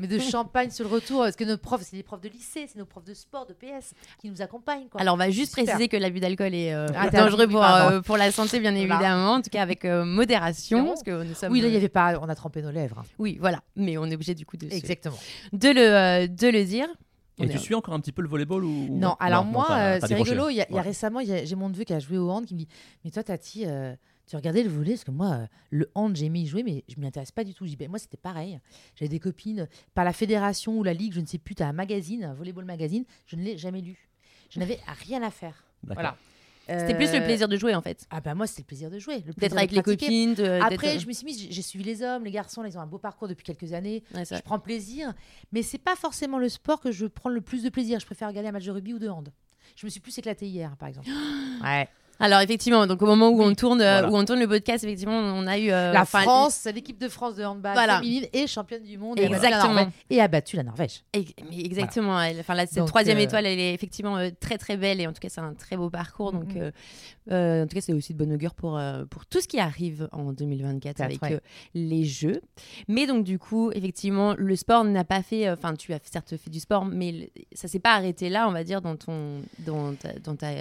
mais 0.00 0.06
de 0.08 0.18
champagne 0.32 0.70
sur 0.70 0.84
le 0.88 0.90
retour. 0.94 1.20
Parce 1.20 1.36
que 1.36 1.44
nos 1.44 1.56
profs, 1.58 1.82
c'est 1.82 1.96
des 1.96 2.02
profs 2.02 2.20
de 2.20 2.28
lycée, 2.28 2.66
c'est 2.66 2.76
nos 2.78 2.86
profs 2.86 3.04
de 3.04 3.14
sport, 3.14 3.46
de 3.46 3.52
PS, 3.52 3.92
qui 4.18 4.30
nous 4.30 4.40
accompagnent. 4.42 4.88
Quoi. 4.88 5.00
Alors, 5.00 5.14
on 5.14 5.18
va 5.18 5.30
juste 5.30 5.50
Super. 5.50 5.64
préciser 5.64 5.88
que 5.88 5.96
l'abus 5.96 6.20
d'alcool 6.20 6.54
est 6.54 6.72
euh, 6.74 6.86
Interdit, 6.88 7.16
dangereux 7.16 7.46
pour, 7.48 7.62
euh, 7.64 8.00
pour 8.00 8.16
la 8.16 8.32
santé, 8.32 8.58
bien 8.60 8.72
Voilà. 8.72 8.94
évidemment. 8.94 9.32
En 9.34 9.42
tout 9.42 9.50
cas, 9.50 9.62
avec 9.62 9.84
euh, 9.84 10.04
modération. 10.04 10.86
Parce 10.86 11.02
que 11.02 11.22
nous 11.22 11.34
sommes, 11.34 11.52
oui, 11.52 11.60
là, 11.60 11.68
il 11.68 11.74
y 11.74 11.76
avait 11.76 11.88
pas, 11.88 12.18
on 12.20 12.28
a 12.28 12.34
trempé 12.34 12.62
nos 12.62 12.70
lèvres. 12.70 12.98
hein. 13.00 13.04
Oui, 13.18 13.36
voilà. 13.40 13.60
Mais 13.76 13.96
on 13.98 14.06
est 14.06 14.14
obligé 14.14 14.34
du 14.34 14.46
coup 14.46 14.56
de, 14.56 14.68
se- 14.68 14.74
Exactement. 14.74 15.16
de, 15.52 15.68
le, 15.68 15.80
euh, 15.80 16.26
de 16.26 16.48
le 16.48 16.64
dire. 16.64 16.88
On 17.38 17.44
Et 17.44 17.48
tu 17.50 17.58
suis 17.58 17.74
encore 17.74 17.92
un 17.92 18.00
petit 18.00 18.12
peu 18.12 18.22
le 18.22 18.28
volleyball 18.28 18.64
ou 18.64 18.88
Non, 18.90 19.14
alors 19.20 19.44
non, 19.44 19.50
moi, 19.52 19.98
c'est 20.00 20.14
rigolo. 20.14 20.48
Il 20.48 20.54
y 20.56 20.62
a, 20.62 20.70
y 20.72 20.80
récemment, 20.80 21.20
j'ai 21.22 21.54
mon 21.54 21.68
neveu 21.68 21.84
qui 21.84 21.92
a 21.92 21.98
joué 21.98 22.16
au 22.16 22.30
hand 22.30 22.46
qui 22.46 22.54
me 22.54 22.60
dit 22.60 22.68
Mais 23.04 23.10
toi, 23.10 23.22
Tati, 23.22 23.64
euh, 23.66 23.94
tu 24.26 24.36
regardais 24.36 24.62
le 24.62 24.68
volley 24.68 24.92
Parce 24.92 25.04
que 25.04 25.10
moi, 25.10 25.32
euh, 25.32 25.46
le 25.70 25.90
hand, 25.94 26.14
j'ai 26.16 26.26
aimé 26.26 26.40
y 26.40 26.46
jouer, 26.46 26.62
mais 26.62 26.84
je 26.88 26.98
m'y 27.00 27.06
intéresse 27.06 27.32
pas 27.32 27.44
du 27.44 27.54
tout. 27.54 27.66
Ben, 27.78 27.88
moi, 27.88 27.98
c'était 27.98 28.16
pareil. 28.16 28.58
J'avais 28.96 29.08
des 29.08 29.20
copines 29.20 29.68
par 29.94 30.04
la 30.04 30.12
fédération 30.12 30.76
ou 30.78 30.82
la 30.82 30.92
ligue, 30.94 31.12
je 31.12 31.20
ne 31.20 31.26
sais 31.26 31.38
plus, 31.38 31.54
tu 31.54 31.62
as 31.62 31.68
un 31.68 31.72
magazine, 31.72 32.24
un 32.24 32.34
volleyball 32.34 32.64
magazine. 32.64 33.04
Je 33.26 33.36
ne 33.36 33.42
l'ai 33.42 33.56
jamais 33.58 33.80
lu. 33.80 34.08
Je 34.50 34.58
n'avais 34.60 34.78
rien 35.06 35.22
à 35.22 35.30
faire. 35.30 35.64
Voilà. 35.84 36.16
C'était 36.68 36.96
plus 36.96 37.12
le 37.12 37.20
Euh, 37.20 37.24
plaisir 37.24 37.46
de 37.46 37.56
jouer 37.56 37.76
en 37.76 37.80
fait. 37.80 38.04
Ah, 38.10 38.20
bah, 38.20 38.34
moi, 38.34 38.48
c'était 38.48 38.62
le 38.62 38.66
plaisir 38.66 38.90
de 38.90 38.98
jouer. 38.98 39.20
D'être 39.20 39.52
de 39.52 39.56
avec 39.56 39.70
les 39.70 39.82
copines. 39.82 40.34
de- 40.34 40.58
Après, 40.60 40.98
je 40.98 41.06
me 41.06 41.12
suis 41.12 41.24
mise, 41.24 41.46
j'ai- 41.48 41.62
suivi 41.62 41.84
les 41.84 42.02
hommes, 42.02 42.24
les 42.24 42.32
garçons, 42.32 42.60
là, 42.60 42.68
ils 42.68 42.76
ont 42.76 42.80
un 42.80 42.88
beau 42.88 42.98
parcours 42.98 43.28
depuis 43.28 43.44
quelques 43.44 43.72
années. 43.72 44.02
Ouais, 44.12 44.24
Je 44.24 44.42
prends 44.42 44.58
plaisir, 44.58 45.14
mais 45.52 45.62
c'est 45.62 45.78
pas 45.78 45.94
forcément 45.94 46.40
le 46.40 46.48
sport 46.48 46.80
que 46.80 46.90
je 46.90 47.06
prends 47.06 47.30
le 47.30 47.40
plus 47.40 47.62
de 47.62 47.68
plaisir. 47.68 48.00
Je 48.00 48.06
préfère 48.06 48.26
regarder 48.26 48.48
un 48.48 48.52
match 48.52 48.64
de 48.64 48.72
rugby 48.72 48.94
ou 48.94 48.98
de 48.98 49.08
hand. 49.08 49.32
Je 49.76 49.86
me 49.86 49.90
suis 49.90 50.00
plus 50.00 50.18
éclatée 50.18 50.48
hier, 50.48 50.76
par 50.76 50.88
exemple. 50.88 51.06
ouais. 51.62 51.88
Alors 52.18 52.40
effectivement, 52.40 52.86
donc 52.86 53.02
au 53.02 53.06
moment 53.06 53.28
où 53.28 53.38
Oui, 53.40 53.46
on 53.50 53.54
tourne, 53.54 53.80
euh, 53.82 54.00
voilà. 54.00 54.10
où 54.10 54.16
on 54.16 54.24
tourne 54.24 54.40
le 54.40 54.48
podcast, 54.48 54.82
effectivement, 54.84 55.18
on 55.18 55.46
a 55.46 55.58
eu 55.58 55.70
euh, 55.70 55.92
La 55.92 56.02
enfin, 56.02 56.22
France, 56.22 56.66
l'équipe 56.74 56.98
de 56.98 57.08
France 57.08 57.36
de 57.36 57.44
handball 57.44 57.74
Voilà. 57.74 57.98
féminine 57.98 58.26
est 58.32 58.46
championne 58.46 58.82
du 58.82 58.96
monde 58.96 59.18
et 59.18 59.26
a 59.26 59.28
battu 59.28 59.40
la 59.42 59.48
Exactement. 59.48 59.74
Norvège- 59.74 59.92
et 60.10 60.20
a 60.22 60.28
battu 60.28 60.56
la 60.56 60.62
Norvège. 60.62 61.02
Et- 61.12 61.26
mais 61.50 61.60
exactement. 61.60 62.16
Enfin, 62.40 62.54
là, 62.54 62.66
cette 62.66 62.78
Donc, 62.78 62.88
troisième 62.88 63.18
euh, 63.18 63.22
étoile, 63.22 63.44
elle 63.46 63.58
est 63.60 63.74
effectivement 63.74 64.16
euh, 64.16 64.30
très 64.40 64.56
très 64.56 64.76
belle 64.78 65.00
et 65.00 65.06
en 65.06 65.12
tout 65.12 65.20
cas, 65.20 65.28
c'est 65.28 65.40
un 65.42 65.52
très 65.54 65.76
beau 65.76 65.90
parcours. 65.90 66.32
Donc, 66.32 66.54
Mhm. 66.54 66.62
euh, 66.62 66.70
euh, 67.30 67.64
en 67.64 67.66
tout 67.66 67.74
cas, 67.74 67.80
c'est 67.80 67.92
aussi 67.92 68.12
de 68.14 68.18
bonne 68.18 68.32
augure 68.32 68.54
pour, 68.54 68.78
euh, 68.78 69.04
pour 69.06 69.26
tout 69.26 69.40
ce 69.40 69.48
qui 69.48 69.58
arrive 69.58 70.08
en 70.12 70.32
2024 70.32 71.00
avec 71.00 71.22
ouais. 71.22 71.34
euh, 71.34 71.40
les 71.74 72.04
Jeux. 72.04 72.40
Mais 72.88 73.06
donc, 73.06 73.24
du 73.24 73.38
coup, 73.38 73.70
effectivement, 73.72 74.34
le 74.36 74.54
sport 74.56 74.84
n'a 74.84 75.04
pas 75.04 75.22
fait. 75.22 75.48
euh, 75.48 75.54
Enfin, 75.54 75.74
tu 75.74 75.92
as 75.92 75.98
certes 76.02 76.36
fait 76.36 76.50
du 76.50 76.60
sport, 76.60 76.84
mais 76.84 77.12
le- 77.12 77.26
ça 77.52 77.68
s'est 77.68 77.78
pas 77.78 77.94
arrêté 77.94 78.28
là, 78.28 78.48
on 78.48 78.52
va 78.52 78.64
dire, 78.64 78.80
dans 78.80 78.96
ton 78.96 79.40
dans 79.58 79.94
ta, 79.94 80.12
dans 80.20 80.36
ta 80.36 80.52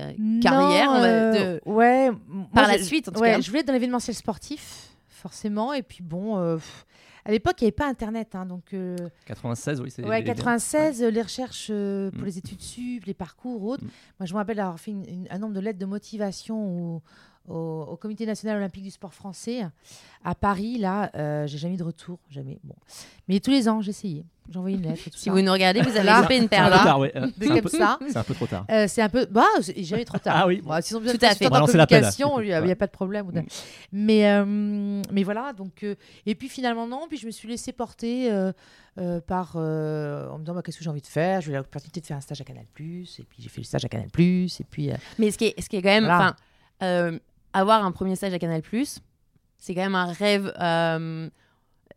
carrière. 0.42 0.92
Non, 0.92 0.98
on 0.98 1.02
va- 1.02 1.32
de- 1.40 1.62
ouais. 1.66 2.10
Par 2.54 2.66
moi, 2.68 2.78
la 2.78 2.84
suite, 2.84 3.10
en 3.10 3.12
tout 3.12 3.20
ouais, 3.22 3.32
cas. 3.34 3.42
Je 3.42 3.48
voulais 3.48 3.60
être 3.62 3.68
dans 3.68 3.74
l'événementiel 3.74 4.16
sportif, 4.16 4.90
forcément. 5.08 5.74
Et 5.74 5.84
puis 5.84 6.02
bon, 6.04 6.56
pff, 6.56 6.86
à 7.26 7.32
l'époque, 7.32 7.56
il 7.60 7.64
n'y 7.64 7.68
avait 7.68 7.72
pas 7.76 7.88
Internet. 7.88 8.36
hein, 8.36 8.46
donc, 8.46 8.74
euh, 8.74 8.96
96, 9.26 9.82
oui. 9.82 9.92
c'est 9.92 10.04
ouais, 10.04 10.20
les- 10.20 10.26
les- 10.26 10.34
96, 10.36 11.02
euh, 11.04 11.10
les 11.10 11.22
recherches 11.22 11.68
euh, 11.72 12.12
pour 12.12 12.22
Mm. 12.22 12.26
les 12.26 12.38
études 12.38 12.62
sup, 12.62 13.06
les 13.06 13.14
parcours 13.14 13.64
autres. 13.64 13.84
Mm. 13.84 13.90
Moi, 14.20 14.26
je 14.28 14.34
me 14.34 14.38
rappelle 14.38 14.60
avoir 14.60 14.80
fait 14.80 14.92
une- 14.92 15.08
une- 15.10 15.28
un 15.30 15.38
nombre 15.40 15.54
de 15.54 15.60
lettres 15.60 15.80
de 15.80 15.86
motivation 15.86 16.96
au, 16.96 17.02
au- 17.48 17.86
au 17.92 17.98
Comité 17.98 18.26
national 18.26 18.58
olympique 18.58 18.84
du 18.84 18.92
sport 18.92 19.14
français 19.14 19.62
à 20.24 20.36
Paris. 20.36 20.78
Là, 20.78 21.12
euh, 21.16 21.46
j'ai 21.48 21.58
jamais 21.58 21.74
eu 21.76 21.78
de 21.78 21.84
retour, 21.84 22.20
jamais. 22.30 22.60
Bon, 22.64 22.76
mais 23.28 23.40
tous 23.40 23.52
les 23.52 23.68
ans, 23.70 23.82
j'essayais. 23.82 24.24
J'envoyais 24.52 24.78
une 24.78 24.84
lettre. 24.84 25.02
Et 25.08 25.10
tout 25.10 25.18
Si 25.18 25.26
ça. 25.26 25.32
vous 25.32 25.42
nous 25.42 25.52
regardez, 25.52 25.82
vous 25.82 25.96
avez 25.98 26.10
loupé 26.22 26.36
une 26.38 26.42
C'est 26.42 26.46
un 26.46 26.70
perle. 26.70 26.72
peu 26.74 26.78
tard, 26.86 27.00
ouais. 27.00 27.14
Des 27.38 27.48
C'est 27.48 27.52
un 27.52 27.62
peu- 27.62 27.70
ça. 27.70 28.00
c'est 28.08 28.18
un 28.18 28.24
peu 28.24 28.34
trop 28.36 28.46
tard. 28.48 28.66
Euh, 28.70 28.86
c'est 28.88 29.02
un 29.02 29.10
peu. 29.10 29.26
Bah, 29.26 29.44
jamais 29.78 30.06
trop 30.06 30.18
tard. 30.20 30.36
Ah 30.38 30.48
oui. 30.48 30.62
Bon, 30.64 30.80
s'ils 30.82 30.96
ont 30.96 31.00
besoin 31.00 31.14
Tout 31.14 31.20
de 31.20 31.26
à 31.26 31.30
fait. 31.36 31.44
l'appel, 31.50 31.66
communication, 31.68 32.40
il 32.42 32.48
n'y 32.48 32.72
a, 32.72 32.76
pas 32.76 32.86
de 32.88 32.92
problème. 32.92 33.26
Mm. 33.28 33.42
Mais, 33.92 34.30
euh, 34.30 35.02
mais 35.12 35.24
voilà, 35.24 35.52
donc. 35.54 35.84
euh, 35.84 35.96
et 36.26 36.36
puis 36.36 36.48
finalement, 36.50 36.86
non. 36.88 37.08
Puis 37.10 37.18
je 37.18 37.26
me 37.26 37.32
suis 37.32 37.48
laissée 37.48 37.72
porter 37.74 38.32
euh, 38.32 38.52
euh, 39.00 39.20
par. 39.22 39.54
euh, 39.56 40.30
en 40.30 40.38
me 40.38 40.44
disant, 40.44 40.54
bah, 40.54 40.62
qu'est-ce 40.64 40.78
que 40.78 40.84
j'ai 40.84 40.90
envie 40.90 41.02
de 41.02 41.08
faire? 41.08 41.42
J'ai 41.42 41.52
eu 41.52 41.56
l'opportunité 41.56 42.02
de 42.02 42.06
faire 42.06 42.18
un 42.18 42.22
stage 42.22 42.40
à 42.42 42.44
Canal. 42.44 42.64
Et 42.64 42.68
puis 42.74 43.10
j'ai 43.40 43.50
fait 43.50 43.62
le 43.62 43.66
stage 43.66 43.84
à 43.86 43.90
Canal. 43.90 44.08
Et 44.08 44.64
puis. 44.70 44.92
euh, 44.92 44.96
Mais 45.18 45.32
ce 45.32 45.38
qui 45.38 45.46
est, 45.46 45.62
ce 45.62 45.68
qui 45.70 45.78
est 45.78 45.82
quand 45.82 45.90
même, 45.90 46.06
Voilà. 46.06 46.18
enfin, 46.18 46.36
euh, 46.84 47.20
avoir 47.54 47.84
un 47.84 47.92
premier 47.92 48.16
stage 48.16 48.34
à 48.34 48.40
Canal+, 48.40 48.62
c'est 49.58 49.74
quand 49.74 49.82
même 49.82 49.96
un 49.96 50.12
rêve. 50.12 50.54
euh, 50.62 51.30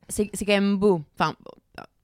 c'est 0.08 0.30
c'est 0.32 0.46
quand 0.46 0.52
même 0.54 0.76
beau. 0.76 1.02
Enfin, 1.18 1.34
bon, 1.44 1.50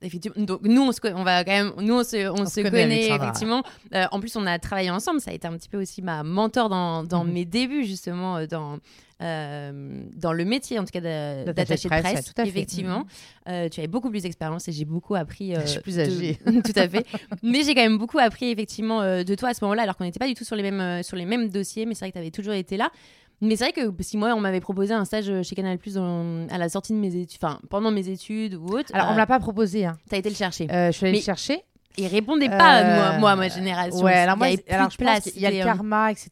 effectivement. 0.02 0.44
Donc 0.44 0.60
nous, 0.62 0.82
on 0.82 0.92
se, 0.92 1.00
on 1.14 1.24
va 1.24 1.44
quand 1.44 1.52
même, 1.52 1.72
nous, 1.80 1.94
on 1.94 2.04
se, 2.04 2.28
on 2.30 2.44
se 2.46 2.52
se 2.56 2.60
connaît, 2.60 2.82
connaît, 2.82 3.06
effectivement. 3.08 3.62
Euh, 3.94 4.04
en 4.12 4.20
plus, 4.20 4.36
on 4.36 4.46
a 4.46 4.58
travaillé 4.58 4.90
ensemble. 4.90 5.20
Ça 5.20 5.30
a 5.30 5.34
été 5.34 5.46
un 5.46 5.56
petit 5.56 5.68
peu 5.68 5.80
aussi 5.80 6.02
ma 6.02 6.22
mentor 6.22 6.68
dans, 6.68 7.04
dans 7.04 7.24
Mhm. 7.24 7.32
mes 7.32 7.44
débuts, 7.44 7.84
justement, 7.84 8.36
euh, 8.38 8.46
dans. 8.46 8.78
euh, 9.22 10.02
dans 10.16 10.32
le 10.32 10.44
métier 10.44 10.78
en 10.78 10.84
tout 10.84 10.90
cas 10.90 11.00
de- 11.00 11.52
D'attaché 11.52 11.88
de 11.88 11.94
de 11.94 12.00
presse, 12.00 12.12
presse, 12.12 12.34
tout 12.34 12.40
à 12.42 12.44
effectivement 12.44 12.98
Mhm. 13.00 13.04
Euh, 13.48 13.68
tu 13.68 13.78
avais 13.80 13.86
beaucoup 13.86 14.10
plus 14.10 14.22
d'expérience 14.24 14.66
et 14.68 14.72
j'ai 14.72 14.84
beaucoup 14.84 15.14
appris 15.14 15.54
euh, 15.54 15.60
Je 15.62 15.66
suis 15.66 15.80
plus 15.80 15.96
de- 15.96 16.00
âgée. 16.02 16.38
tout 16.64 16.72
à 16.76 16.88
fait 16.88 17.06
mais 17.42 17.62
j'ai 17.62 17.74
quand 17.74 17.82
même 17.82 17.96
beaucoup 17.98 18.18
appris 18.18 18.50
effectivement 18.50 19.02
euh, 19.02 19.22
de 19.22 19.34
toi 19.36 19.50
à 19.50 19.54
ce 19.54 19.62
moment-là 19.64 19.82
alors 19.82 19.96
qu'on 19.96 20.04
n'était 20.04 20.18
pas 20.18 20.26
du 20.26 20.34
tout 20.34 20.44
sur 20.44 20.56
les 20.56 20.62
mêmes 20.62 20.80
euh, 20.80 21.02
sur 21.02 21.16
les 21.16 21.26
mêmes 21.26 21.48
dossiers 21.48 21.86
mais 21.86 21.94
c'est 21.94 22.00
vrai 22.06 22.10
que 22.10 22.14
tu 22.14 22.18
avais 22.20 22.30
toujours 22.32 22.54
été 22.54 22.76
là 22.76 22.90
mais 23.44 23.56
c'est 23.56 23.70
vrai 23.70 23.72
que 23.72 23.92
si 24.02 24.16
moi 24.16 24.34
on 24.34 24.40
m'avait 24.40 24.60
proposé 24.60 24.92
un 24.94 25.04
stage 25.04 25.30
chez 25.42 25.54
Canal 25.54 25.78
Plus 25.78 25.96
à 25.98 26.58
la 26.58 26.68
sortie 26.68 26.92
de 26.92 26.98
mes 26.98 27.14
études 27.16 27.38
enfin 27.42 27.60
pendant 27.70 27.90
mes 27.90 28.08
études 28.08 28.54
ou 28.54 28.66
autre 28.66 28.90
Alors, 28.94 29.06
on 29.06 29.10
euh, 29.10 29.12
me 29.14 29.18
l'a 29.18 29.26
pas 29.26 29.38
proposé. 29.40 29.84
Hein. 29.86 29.96
t'as 30.08 30.16
été 30.18 30.28
le 30.28 30.34
chercher 30.34 30.66
Euh, 30.70 30.86
je 30.90 30.96
suis 30.96 31.04
allée 31.06 31.12
Mais- 31.12 31.18
le 31.18 31.24
chercher. 31.24 31.62
et 31.98 32.06
répondez 32.06 32.48
pas 32.48 32.82
Euh, 32.82 32.96
moi, 33.10 33.18
moi 33.18 33.36
ma 33.36 33.48
génération 33.48 34.02
Ouais, 34.04 34.14
alors 34.14 34.36
Il 34.36 34.38
y 34.38 34.38
moi, 34.38 34.46
avait 34.46 34.86
plus 34.88 34.96
de 34.96 35.02
place 35.02 35.24
qu'il 35.30 35.40
y 35.42 35.46
a 35.46 35.50
le 35.50 35.60
euh, 35.60 35.64
karma, 35.64 36.10
etc. 36.10 36.30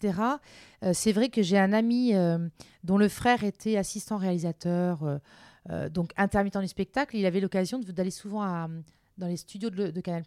Euh, 0.85 0.90
c'est 0.95 1.12
vrai 1.12 1.28
que 1.28 1.42
j'ai 1.42 1.59
un 1.59 1.73
ami 1.73 2.14
euh, 2.14 2.38
dont 2.83 2.99
le 2.99 3.09
frère 3.09 3.45
était 3.45 3.76
assistant 3.76 4.16
réalisateur, 4.16 5.02
euh, 5.04 5.19
euh, 5.71 5.88
donc 5.88 6.11
intermittent 6.16 6.59
du 6.59 6.66
spectacle. 6.66 7.16
Il 7.16 7.25
avait 7.26 7.38
l'occasion 7.40 7.78
d'aller 7.78 8.11
souvent 8.11 8.42
à, 8.42 8.69
dans 9.19 9.28
les 9.28 9.37
studios 9.37 9.71
de, 9.71 9.90
de 9.90 10.00
Canal+. 10.00 10.25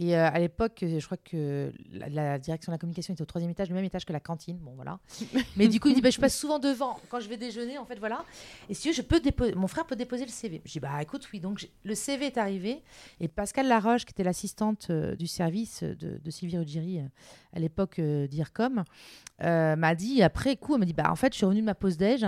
Et 0.00 0.16
euh, 0.16 0.28
à 0.30 0.38
l'époque, 0.38 0.84
je 0.86 1.04
crois 1.04 1.16
que 1.16 1.72
la, 1.92 2.08
la 2.08 2.38
direction 2.38 2.70
de 2.70 2.74
la 2.74 2.78
communication 2.78 3.14
était 3.14 3.22
au 3.22 3.26
troisième 3.26 3.50
étage, 3.50 3.68
le 3.68 3.74
même 3.74 3.84
étage 3.84 4.04
que 4.04 4.12
la 4.12 4.20
cantine. 4.20 4.56
Bon, 4.58 4.70
voilà. 4.76 5.00
Mais 5.56 5.66
du 5.66 5.80
coup, 5.80 5.88
il 5.88 5.94
dit 5.96 6.00
bah, 6.00 6.10
Je 6.10 6.20
passe 6.20 6.38
souvent 6.38 6.60
devant 6.60 7.00
quand 7.08 7.18
je 7.18 7.28
vais 7.28 7.36
déjeuner, 7.36 7.78
en 7.78 7.84
fait, 7.84 7.98
voilà. 7.98 8.24
Et 8.68 8.74
si 8.74 8.92
je 8.92 9.02
peux 9.02 9.18
déposer, 9.18 9.56
mon 9.56 9.66
frère 9.66 9.86
peut 9.86 9.96
déposer 9.96 10.24
le 10.24 10.30
CV. 10.30 10.62
Je 10.64 10.70
dis 10.70 10.78
Bah 10.78 11.02
écoute, 11.02 11.28
oui. 11.32 11.40
Donc 11.40 11.58
j'ai- 11.58 11.72
le 11.82 11.96
CV 11.96 12.26
est 12.26 12.38
arrivé. 12.38 12.80
Et 13.18 13.26
Pascal 13.26 13.66
Laroche, 13.66 14.04
qui 14.04 14.12
était 14.12 14.22
l'assistante 14.22 14.86
euh, 14.90 15.16
du 15.16 15.26
service 15.26 15.82
de, 15.82 16.18
de 16.22 16.30
Sylvie 16.30 16.58
Ruggieri 16.58 17.00
euh, 17.00 17.02
à 17.52 17.58
l'époque 17.58 18.00
d'IRCOM, 18.00 18.84
m'a 19.40 19.94
dit 19.96 20.22
après 20.22 20.56
coup, 20.56 20.74
elle 20.74 20.80
m'a 20.80 20.86
dit 20.86 20.92
bah 20.92 21.10
en 21.10 21.16
fait 21.16 21.32
je 21.32 21.38
suis 21.38 21.44
revenue 21.44 21.60
de 21.62 21.66
ma 21.66 21.74
pause 21.74 21.96
déj 21.96 22.24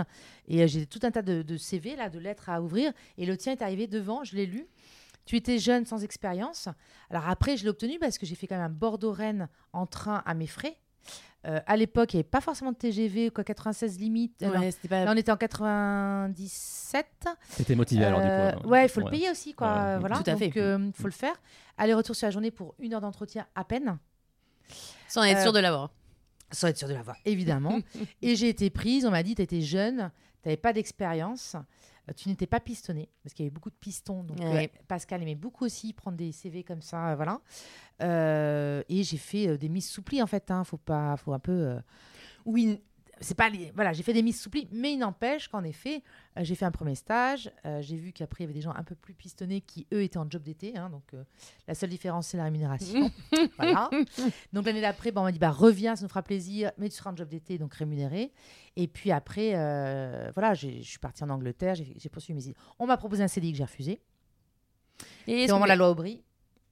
et 0.47 0.67
j'ai 0.67 0.85
tout 0.85 0.99
un 1.03 1.11
tas 1.11 1.21
de, 1.21 1.41
de 1.41 1.57
CV 1.57 1.95
là, 1.95 2.09
de 2.09 2.19
lettres 2.19 2.49
à 2.49 2.61
ouvrir 2.61 2.91
et 3.17 3.25
le 3.25 3.37
tien 3.37 3.53
est 3.53 3.61
arrivé 3.61 3.87
devant, 3.87 4.23
je 4.23 4.35
l'ai 4.35 4.45
lu. 4.45 4.65
Tu 5.25 5.35
étais 5.37 5.59
jeune 5.59 5.85
sans 5.85 6.03
expérience. 6.03 6.67
Alors 7.09 7.27
après 7.29 7.57
je 7.57 7.63
l'ai 7.63 7.69
obtenu 7.69 7.99
parce 7.99 8.17
que 8.17 8.25
j'ai 8.25 8.35
fait 8.35 8.47
quand 8.47 8.55
même 8.55 8.65
un 8.65 8.69
Bordeaux-Rennes 8.69 9.47
en 9.73 9.85
train 9.85 10.21
à 10.25 10.33
mes 10.33 10.47
frais. 10.47 10.77
Euh, 11.47 11.59
à 11.65 11.75
l'époque, 11.75 12.13
il 12.13 12.17
n'y 12.17 12.19
avait 12.21 12.29
pas 12.29 12.41
forcément 12.41 12.71
de 12.71 12.77
TGV, 12.77 13.31
quoi, 13.31 13.43
96 13.43 13.97
limite. 13.99 14.43
Euh, 14.43 14.53
non. 14.53 14.59
ouais, 14.59 14.69
c'était 14.69 14.87
pas 14.87 15.05
Là, 15.05 15.11
on 15.11 15.17
était 15.17 15.31
en 15.31 15.37
97. 15.37 17.05
T'étais 17.57 17.75
motivé 17.75 18.05
alors, 18.05 18.21
du 18.21 18.27
Euh, 18.27 18.51
coup. 18.53 18.67
ouais, 18.69 18.85
il 18.85 18.89
faut 18.89 18.99
le 19.01 19.09
payer 19.09 19.29
aussi, 19.31 19.53
quoi. 19.53 19.67
Ouais, 19.73 19.79
euh, 19.95 19.97
voilà. 19.99 20.17
tout 20.17 20.29
à 20.29 20.35
fait. 20.35 20.49
Donc, 20.49 20.55
il 20.95 21.01
faut 21.01 21.07
le 21.07 21.11
faire. 21.11 21.33
Aller-retour 21.77 22.15
sur 22.15 22.27
la 22.27 22.31
journée 22.31 22.51
pour 22.51 22.75
une 22.79 22.93
heure 22.93 23.01
d'entretien 23.01 23.47
à 23.55 23.63
peine. 23.63 23.97
Sans 25.07 25.23
être 25.23 25.39
Euh, 25.39 25.41
sûr 25.43 25.53
de 25.53 25.59
l'avoir. 25.59 25.89
Sans 26.51 26.67
être 26.67 26.77
sûr 26.77 26.87
de 26.87 26.93
l'avoir, 26.93 27.15
évidemment. 27.25 27.79
et 28.21 28.35
j'ai 28.35 28.49
été 28.49 28.69
prise, 28.69 29.05
on 29.05 29.11
m'a 29.11 29.23
dit, 29.23 29.35
tu 29.35 29.41
étais 29.41 29.61
jeune, 29.61 30.11
tu 30.43 30.47
n'avais 30.49 30.57
pas 30.57 30.73
d'expérience, 30.73 31.55
euh, 31.55 31.59
tu 32.13 32.29
n'étais 32.29 32.47
pas 32.47 32.59
pistonnée, 32.59 33.09
parce 33.23 33.33
qu'il 33.33 33.45
y 33.45 33.47
avait 33.47 33.53
beaucoup 33.53 33.69
de 33.69 33.75
pistons. 33.75 34.23
Donc 34.23 34.39
Ouais. 34.39 34.71
euh, 34.73 34.81
Pascal 34.87 35.21
aimait 35.21 35.35
beaucoup 35.35 35.65
aussi 35.65 35.93
prendre 35.93 36.17
des 36.17 36.31
CV 36.31 36.63
comme 36.63 36.81
ça, 36.81 37.09
euh, 37.11 37.15
voilà. 37.15 37.41
Euh, 38.01 38.83
et 38.89 39.03
j'ai 39.03 39.17
fait 39.17 39.47
euh, 39.47 39.57
des 39.57 39.69
mises 39.69 39.89
souplis, 39.89 40.21
en 40.21 40.27
fait. 40.27 40.49
Hein, 40.51 40.63
faut 40.63 40.77
pas, 40.77 41.17
faut 41.17 41.33
un 41.33 41.39
peu... 41.39 41.51
euh, 41.51 41.79
oui, 42.45 42.81
c'est 43.21 43.35
pas 43.35 43.49
voilà, 43.75 43.93
j'ai 43.93 44.03
fait 44.03 44.11
des 44.13 44.21
mises 44.23 44.41
souplis, 44.41 44.67
mais 44.71 44.93
il 44.93 44.97
n'empêche 44.97 45.47
qu'en 45.47 45.63
effet, 45.63 46.01
euh, 46.37 46.43
j'ai 46.43 46.55
fait 46.55 46.65
un 46.65 46.71
premier 46.71 46.95
stage. 46.95 47.49
euh, 47.65 47.81
j'ai 47.81 47.95
vu 47.95 48.11
qu'après 48.11 48.43
il 48.43 48.47
y 48.47 48.49
avait 48.49 48.53
des 48.53 48.61
gens 48.61 48.73
un 48.75 48.83
peu 48.83 48.95
plus 48.95 49.13
pistonnés 49.13 49.61
qui 49.61 49.87
eux 49.93 50.01
étaient 50.03 50.17
en 50.17 50.29
job 50.29 50.41
d'été, 50.43 50.75
hein, 50.77 50.89
donc 50.89 51.03
euh, 51.13 51.23
la 51.67 51.75
seule 51.75 51.89
différence 51.89 52.27
c'est 52.27 52.37
la 52.37 52.43
rémunération. 52.45 53.09
voilà. 53.57 53.89
Donc 54.53 54.65
l'année 54.65 54.81
d'après, 54.81 55.11
bah, 55.11 55.21
on 55.21 55.23
m'a 55.23 55.31
dit 55.31 55.39
bah 55.39 55.51
reviens, 55.51 55.95
ça 55.95 56.03
nous 56.03 56.09
fera 56.09 56.23
plaisir, 56.23 56.71
mais 56.77 56.89
tu 56.89 56.95
seras 56.97 57.11
en 57.11 57.15
job 57.15 57.29
d'été 57.29 57.57
donc 57.57 57.73
rémunéré. 57.73 58.31
Et 58.75 58.87
puis 58.87 59.11
après, 59.11 59.51
voilà, 60.33 60.53
je 60.53 60.81
suis 60.81 60.99
partie 60.99 61.23
en 61.23 61.29
Angleterre, 61.29 61.75
j'ai 61.75 62.09
poursuivi 62.09 62.35
mes 62.35 62.43
études. 62.49 62.61
On 62.79 62.87
m'a 62.87 62.97
proposé 62.97 63.23
un 63.23 63.27
CDI 63.27 63.51
que 63.51 63.57
j'ai 63.57 63.63
refusé. 63.63 63.91
Et 63.91 63.99
C'est 65.25 65.31
est-ce 65.43 65.51
vraiment 65.51 65.65
que- 65.65 65.69
la 65.69 65.75
loi 65.75 65.89
Aubry. 65.89 66.23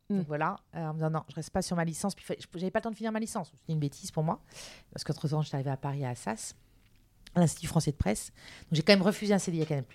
Donc 0.10 0.26
voilà, 0.28 0.60
euh, 0.76 0.80
en 0.80 0.90
me 0.90 0.94
disant 0.94 1.10
non, 1.12 1.24
je 1.30 1.36
reste 1.36 1.52
pas 1.52 1.62
sur 1.62 1.76
ma 1.76 1.86
licence. 1.86 2.16
Puis 2.16 2.26
j'avais 2.56 2.72
pas 2.72 2.80
le 2.80 2.84
temps 2.84 2.92
de 2.92 2.96
finir 2.96 3.12
ma 3.12 3.20
licence. 3.20 3.52
C'était 3.56 3.74
une 3.74 3.80
bêtise 3.80 4.10
pour 4.12 4.24
moi. 4.24 4.42
Parce 4.92 5.04
qu'entre 5.04 5.28
temps, 5.28 5.42
j'étais 5.42 5.56
arrivée 5.56 5.70
à 5.70 5.78
Paris 5.78 6.04
à 6.04 6.10
Assas, 6.10 6.56
à 7.36 7.42
l'Institut 7.42 7.68
français 7.68 7.92
de 7.92 7.98
presse. 7.98 8.32
Donc 8.64 8.74
j'ai 8.74 8.82
quand 8.82 8.94
même 8.94 9.04
refusé 9.04 9.34
un 9.34 9.40
CDI 9.40 9.62
à 9.62 9.66
Canal. 9.66 9.86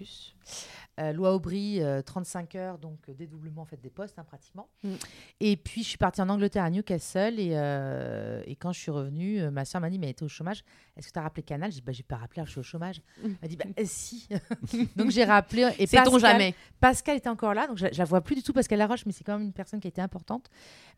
Euh, 1.01 1.13
loi 1.13 1.35
Aubry, 1.35 1.83
euh, 1.83 2.03
35 2.03 2.55
heures, 2.55 2.79
donc 2.79 3.09
euh, 3.09 3.15
dédoublement 3.15 3.63
en 3.63 3.65
fait, 3.65 3.81
des 3.81 3.91
postes 3.91 4.17
hein, 4.19 4.25
pratiquement. 4.25 4.69
Mm. 4.85 4.95
Et 5.41 5.57
puis 5.57 5.83
je 5.83 5.89
suis 5.89 5.99
partie 5.99 6.23
en 6.23 6.29
Angleterre 6.29 6.63
à 6.63 6.71
Newcastle. 6.71 7.41
Et, 7.41 7.51
euh, 7.55 8.43
et 8.47 8.55
quand 8.55 8.73
je 8.73 8.79
suis 8.79 8.93
revenue, 8.93 9.41
euh, 9.41 9.51
ma 9.51 9.65
soeur 9.65 9.81
m'a 9.81 9.91
dit 9.91 9.99
Mais 9.99 10.07
elle 10.07 10.13
était 10.13 10.23
au 10.23 10.29
chômage. 10.29 10.63
Est-ce 10.97 11.09
que 11.09 11.13
tu 11.13 11.19
as 11.19 11.23
rappelé 11.23 11.43
Canal? 11.43 11.73
J'ai 11.73 11.81
dit 11.81 11.83
bah, 11.83 11.93
J'ai 11.93 12.05
pas 12.05 12.17
rappelé, 12.17 12.43
je 12.45 12.51
suis 12.51 12.61
au 12.61 12.65
chômage. 12.65 13.03
Elle 13.25 13.37
m'a 13.43 13.49
dit 13.49 13.57
Bah, 13.57 13.65
euh, 13.79 13.83
si. 13.87 14.29
donc 14.97 15.11
j'ai 15.11 15.25
rappelé. 15.25 15.69
Et 15.81 15.87
Pascal- 15.89 16.21
jamais 16.21 16.55
Pascal 16.79 17.17
était 17.17 17.29
encore 17.29 17.55
là, 17.55 17.67
donc 17.67 17.79
je, 17.79 17.87
je 17.91 17.99
la 17.99 18.05
vois 18.05 18.21
plus 18.21 18.37
du 18.37 18.43
tout, 18.45 18.53
Pascal 18.53 18.79
Laroche, 18.79 19.05
mais 19.05 19.13
c'est 19.13 19.25
quand 19.25 19.37
même 19.37 19.47
une 19.47 19.53
personne 19.53 19.81
qui 19.81 19.89
a 19.89 19.91
été 19.91 20.01
importante. 20.01 20.49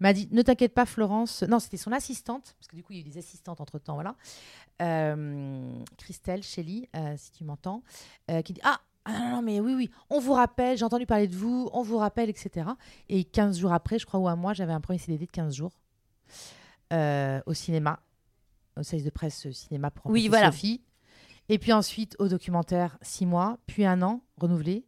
M'a 0.00 0.12
dit 0.12 0.28
Ne 0.30 0.42
t'inquiète 0.42 0.74
pas, 0.74 0.84
Florence. 0.84 1.42
Non, 1.42 1.58
c'était 1.58 1.78
son 1.78 1.92
assistante, 1.92 2.54
parce 2.58 2.68
que 2.68 2.76
du 2.76 2.82
coup, 2.82 2.92
il 2.92 2.96
y 2.96 3.02
a 3.02 3.06
eu 3.06 3.08
des 3.08 3.18
assistantes 3.18 3.62
entre 3.62 3.78
temps, 3.78 3.94
voilà. 3.94 4.14
Euh, 4.82 5.72
Christelle, 5.96 6.42
Shelly, 6.42 6.88
euh, 6.94 7.14
si 7.16 7.30
tu 7.32 7.44
m'entends, 7.44 7.82
euh, 8.30 8.42
qui 8.42 8.52
dit 8.52 8.60
Ah 8.62 8.80
ah 9.06 9.12
non, 9.18 9.28
non, 9.36 9.42
mais 9.42 9.60
oui, 9.60 9.74
oui, 9.74 9.90
on 10.10 10.18
vous 10.20 10.32
rappelle, 10.34 10.76
j'ai 10.76 10.84
entendu 10.84 11.06
parler 11.06 11.28
de 11.28 11.34
vous, 11.36 11.70
on 11.72 11.82
vous 11.82 11.96
rappelle, 11.98 12.28
etc. 12.28 12.66
Et 13.08 13.24
15 13.24 13.58
jours 13.58 13.72
après, 13.72 13.98
je 13.98 14.04
crois, 14.06 14.20
ou 14.20 14.28
un 14.28 14.36
mois, 14.36 14.52
j'avais 14.52 14.72
un 14.72 14.80
premier 14.80 14.98
CDD 14.98 15.26
de 15.26 15.30
15 15.30 15.54
jours 15.54 15.72
euh, 16.92 17.40
au 17.46 17.54
cinéma, 17.54 18.00
au 18.78 18.82
service 18.82 19.04
de 19.04 19.10
presse 19.10 19.46
euh, 19.46 19.52
cinéma 19.52 19.90
pour 19.90 20.10
Oui, 20.10 20.28
voilà. 20.28 20.50
Sophie. 20.52 20.82
Et 21.48 21.58
puis 21.58 21.72
ensuite 21.72 22.16
au 22.18 22.28
documentaire, 22.28 22.98
6 23.02 23.26
mois, 23.26 23.58
puis 23.66 23.84
un 23.86 24.02
an, 24.02 24.20
renouvelé. 24.40 24.84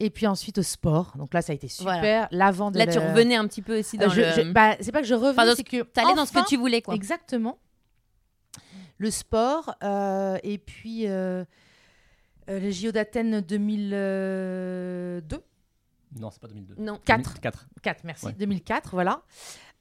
Et 0.00 0.10
puis 0.10 0.26
ensuite 0.26 0.58
au 0.58 0.62
sport. 0.62 1.12
Donc 1.16 1.32
là, 1.34 1.42
ça 1.42 1.52
a 1.52 1.54
été 1.54 1.68
super. 1.68 1.98
Voilà. 1.98 2.28
L'avant 2.32 2.70
de 2.70 2.78
Là, 2.78 2.86
tu 2.86 2.98
revenais 2.98 3.36
un 3.36 3.46
petit 3.46 3.62
peu 3.62 3.78
aussi 3.78 3.96
Euh, 3.98 4.06
dans 4.06 4.08
je- 4.08 4.20
le... 4.22 4.30
je- 4.48 4.52
bah, 4.52 4.74
c'est 4.80 4.90
pas 4.90 5.00
que 5.00 5.06
je 5.06 5.14
revenais, 5.14 5.42
Enfin, 5.42 5.54
c'est 5.54 5.62
que. 5.64 5.82
T'allais 5.82 6.14
dans 6.14 6.24
ce 6.26 6.30
enfin, 6.32 6.42
que 6.42 6.48
tu 6.48 6.56
voulais, 6.56 6.82
quoi. 6.82 6.94
Exactement. 6.94 7.58
Le 8.98 9.10
sport, 9.10 9.74
euh, 9.84 10.38
et 10.42 10.58
puis 10.58 11.06
euh, 12.48 12.56
euh, 12.56 12.58
les 12.58 12.72
JO 12.72 12.92
d'Athènes 12.92 13.40
2002. 13.40 15.42
Non, 16.20 16.30
c'est 16.30 16.40
pas 16.40 16.48
2002. 16.48 16.74
Non. 16.78 16.98
4. 17.04 17.40
4. 17.40 17.66
4, 17.82 18.04
merci. 18.04 18.26
Ouais. 18.26 18.34
2004, 18.38 18.90
voilà. 18.92 19.22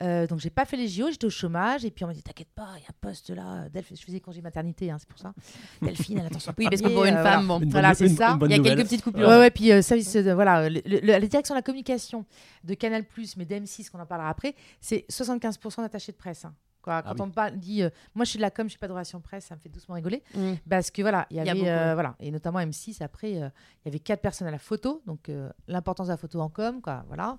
Euh, 0.02 0.26
donc 0.26 0.40
j'ai 0.40 0.50
pas 0.50 0.66
fait 0.66 0.78
les 0.78 0.88
JO, 0.88 1.12
j'étais 1.12 1.26
au 1.26 1.30
chômage 1.30 1.86
et 1.86 1.92
puis 1.92 2.04
on 2.04 2.08
m'a 2.08 2.14
dit 2.16 2.24
t'inquiète 2.24 2.50
pas, 2.56 2.70
il 2.78 2.82
y 2.82 2.86
a 2.86 2.90
un 2.90 2.96
poste 3.02 3.30
là. 3.30 3.70
Delph- 3.70 3.96
je 4.00 4.04
faisais 4.04 4.20
congé 4.20 4.42
maternité, 4.42 4.90
hein, 4.90 4.98
c'est 4.98 5.08
pour 5.08 5.20
ça. 5.20 5.32
Delphine, 5.82 6.18
elle 6.20 6.26
attend 6.26 6.40
son 6.40 6.54
Oui, 6.58 6.66
parce 6.70 6.82
que 6.82 6.88
pour 6.88 7.06
une 7.06 7.16
euh, 7.18 7.24
femme, 7.24 7.46
voilà. 7.46 7.66
bon. 7.66 7.70
Voilà, 7.70 7.94
c'est 7.94 8.08
ça. 8.10 8.36
Il 8.42 8.50
y 8.50 8.54
a 8.54 8.58
nouvelle. 8.58 8.76
quelques 8.78 8.88
petites 8.88 9.04
coupures. 9.04 9.28
Ouais, 9.28 9.38
ouais, 9.38 9.52
puis 9.52 9.72
euh, 9.72 9.84
service 9.84 10.14
de 10.14 10.32
voilà, 10.32 10.70
le- 10.70 10.82
le- 10.86 11.00
la 11.02 11.20
direction 11.20 11.54
de 11.54 11.60
la 11.60 11.62
communication 11.62 12.26
de 12.64 12.74
Canal+, 12.74 13.04
mais 13.38 13.46
d'M6 13.46 13.92
qu'on 13.92 14.00
en 14.00 14.08
parlera 14.08 14.30
après, 14.30 14.56
c'est 14.80 15.06
75% 15.12 15.82
d'attachés 15.82 16.14
de 16.14 16.18
presse. 16.18 16.46
hein. 16.46 16.56
Quoi, 16.82 17.04
quand 17.04 17.14
oui. 17.14 17.22
on 17.22 17.28
me 17.28 17.32
parle, 17.32 17.58
dit, 17.58 17.84
euh, 17.84 17.90
moi 18.16 18.26
je 18.26 18.32
suis 18.32 18.38
de 18.38 18.42
la 18.42 18.52
com, 18.52 18.66
je 18.66 18.72
suis 18.72 18.80
pas 18.80 18.88
de 18.88 18.94
relation 18.94 19.22
presse, 19.22 19.46
ça 19.46 19.56
me 19.56 19.60
fait 19.60 19.70
doucement 19.70 19.96
rigoler. 19.96 20.24
Mm. 20.36 20.54
Parce 20.70 20.92
que 20.92 21.02
voilà, 21.02 21.28
il 21.30 21.38
y 21.38 21.40
Il 21.40 21.46
y 21.46 21.50
a 21.50 21.52
avait, 21.52 21.60
beaucoup, 21.60 21.72
euh, 21.72 21.94
voilà, 21.94 22.16
et 22.20 22.32
notamment 22.32 22.60
M6, 22.60 23.04
après, 23.04 23.42
euh, 23.42 23.50
il 23.84 23.88
y 23.88 23.90
avait 23.90 24.00
quatre 24.00 24.22
personnes 24.22 24.48
à 24.48 24.52
la 24.52 24.60
photo, 24.60 25.02
donc 25.06 25.30
euh, 25.30 25.50
l'importance 25.68 26.08
de 26.08 26.14
la 26.14 26.18
photo 26.18 26.40
en 26.42 26.50
com, 26.50 26.82
quoi, 26.82 27.04
voilà, 27.08 27.38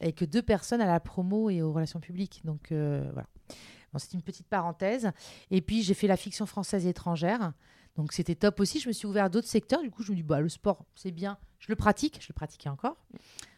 et 0.00 0.12
que 0.12 0.24
deux 0.24 0.42
personnes 0.42 0.80
à 0.80 0.86
la 0.86 1.00
promo 1.00 1.50
et 1.50 1.62
aux 1.62 1.72
relations 1.72 2.00
publiques. 2.00 2.42
Donc 2.44 2.72
euh, 2.72 3.08
voilà. 3.12 3.28
Bon, 3.92 3.98
c'est 3.98 4.14
une 4.14 4.22
petite 4.22 4.46
parenthèse. 4.46 5.10
Et 5.50 5.60
puis 5.60 5.82
j'ai 5.82 5.94
fait 5.94 6.06
la 6.06 6.16
fiction 6.16 6.46
française 6.46 6.86
et 6.86 6.90
étrangère. 6.90 7.52
Donc 7.96 8.12
c'était 8.12 8.34
top 8.34 8.60
aussi. 8.60 8.80
Je 8.80 8.88
me 8.88 8.92
suis 8.92 9.06
ouvert 9.06 9.24
à 9.24 9.28
d'autres 9.28 9.48
secteurs. 9.48 9.82
Du 9.82 9.90
coup, 9.90 10.02
je 10.02 10.12
me 10.12 10.16
dis, 10.16 10.22
bah, 10.22 10.40
le 10.40 10.48
sport, 10.48 10.84
c'est 10.94 11.10
bien. 11.10 11.36
Je 11.58 11.66
le 11.68 11.76
pratique. 11.76 12.18
Je 12.20 12.28
le 12.28 12.34
pratiquais 12.34 12.70
encore. 12.70 12.96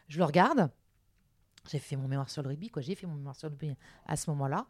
Je 0.09 0.19
le 0.19 0.25
regarde. 0.25 0.71
J'ai 1.71 1.79
fait 1.79 1.97
mon 1.97 2.09
mémoire 2.09 2.29
sur 2.29 2.43
le 2.43 2.49
rugby, 2.51 2.69
quoi. 2.69 2.83
J'ai 2.83 2.95
fait 2.95 3.07
mon 3.07 3.15
mémoire 3.15 3.35
sur 3.37 3.49
le 3.49 3.53
rugby 3.53 3.75
à 4.07 4.17
ce 4.17 4.29
moment-là. 4.31 4.67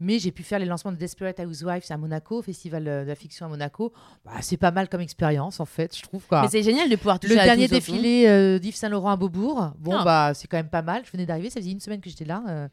Mais 0.00 0.18
j'ai 0.18 0.30
pu 0.32 0.42
faire 0.42 0.58
les 0.58 0.66
lancements 0.66 0.92
de 0.92 0.96
Desperate 0.96 1.38
Housewives 1.40 1.84
à 1.88 1.96
Monaco, 1.96 2.42
Festival 2.42 2.86
euh, 2.86 3.02
de 3.04 3.08
la 3.08 3.14
fiction 3.14 3.46
à 3.46 3.48
Monaco. 3.48 3.92
Bah, 4.24 4.32
c'est 4.42 4.56
pas 4.58 4.70
mal 4.70 4.88
comme 4.88 5.00
expérience, 5.00 5.60
en 5.60 5.64
fait, 5.64 5.96
je 5.96 6.02
trouve. 6.02 6.26
Quoi. 6.26 6.42
Mais 6.42 6.48
c'est 6.48 6.62
génial 6.62 6.90
de 6.90 6.96
pouvoir 6.96 7.18
toucher 7.18 7.34
Le 7.34 7.40
à 7.40 7.44
dernier 7.44 7.68
défilé 7.68 8.26
euh, 8.26 8.58
d'Yves 8.58 8.74
Saint-Laurent 8.74 9.10
à 9.10 9.16
Beaubourg, 9.16 9.72
bon, 9.78 9.96
Ah. 9.96 10.04
bah, 10.04 10.32
c'est 10.34 10.46
quand 10.48 10.56
même 10.58 10.68
pas 10.68 10.82
mal. 10.82 11.02
Je 11.06 11.10
venais 11.12 11.24
d'arriver, 11.26 11.48
ça 11.48 11.60
faisait 11.60 11.70
une 11.70 11.80
semaine 11.80 12.00
que 12.00 12.10
j'étais 12.10 12.24
là. 12.26 12.42
euh, 12.48 12.68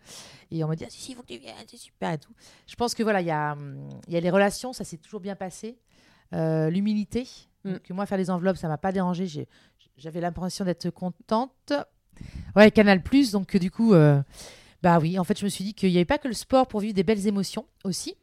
et 0.51 0.63
on 0.63 0.67
m'a 0.67 0.75
dit, 0.75 0.83
ah, 0.85 0.89
si, 0.89 0.99
si, 0.99 1.11
il 1.11 1.15
faut 1.15 1.21
que 1.21 1.27
tu 1.27 1.37
viennes, 1.39 1.53
c'est 1.67 1.77
super 1.77 2.11
et 2.11 2.17
tout. 2.17 2.33
Je 2.67 2.75
pense 2.75 2.93
que 2.93 3.03
voilà, 3.03 3.21
il 3.21 3.27
y 3.27 3.31
a, 3.31 3.53
hum, 3.53 3.87
y 4.09 4.17
a 4.17 4.19
les 4.19 4.29
relations, 4.31 4.73
ça 4.73 4.83
s'est 4.83 4.97
toujours 4.97 5.21
bien 5.21 5.35
passé. 5.35 5.77
Euh, 6.33 6.69
L'humilité. 6.69 7.27
Mm. 7.63 7.73
Donc, 7.73 7.89
moi, 7.91 8.05
faire 8.05 8.17
les 8.17 8.29
enveloppes, 8.29 8.57
ça 8.57 8.67
m'a 8.67 8.77
pas 8.77 8.91
dérangé. 8.91 9.47
J'avais 9.97 10.19
l'impression 10.21 10.65
d'être 10.65 10.89
contente. 10.89 11.71
Ouais, 12.55 12.69
Canal 12.71 13.01
Plus, 13.01 13.31
donc 13.31 13.55
euh, 13.55 13.59
du 13.59 13.71
coup, 13.71 13.93
euh, 13.93 14.21
bah 14.83 14.99
oui, 14.99 15.17
en 15.17 15.23
fait, 15.23 15.39
je 15.39 15.45
me 15.45 15.49
suis 15.49 15.63
dit 15.63 15.73
qu'il 15.73 15.89
n'y 15.89 15.97
avait 15.97 16.05
pas 16.05 16.17
que 16.17 16.27
le 16.27 16.33
sport 16.33 16.67
pour 16.67 16.79
vivre 16.81 16.93
des 16.93 17.03
belles 17.03 17.27
émotions 17.27 17.65
aussi. 17.83 18.15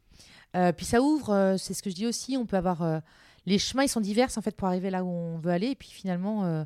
Euh, 0.57 0.73
puis 0.73 0.87
ça 0.87 1.01
ouvre, 1.01 1.31
euh, 1.31 1.57
c'est 1.57 1.75
ce 1.75 1.83
que 1.83 1.91
je 1.91 1.95
dis 1.95 2.07
aussi, 2.07 2.37
on 2.37 2.47
peut 2.47 2.57
avoir. 2.57 3.01
les 3.47 3.59
chemins, 3.59 3.85
ils 3.85 3.89
sont 3.89 4.01
divers 4.01 4.29
en 4.37 4.41
fait 4.43 4.55
pour 4.57 4.69
arriver 4.69 4.91
là 4.91 5.03
où 5.05 5.09
on 5.09 5.39
veut 5.39 5.51
aller. 5.53 5.69
Et 5.69 5.75
puis 5.75 5.89
finalement, 5.91 6.65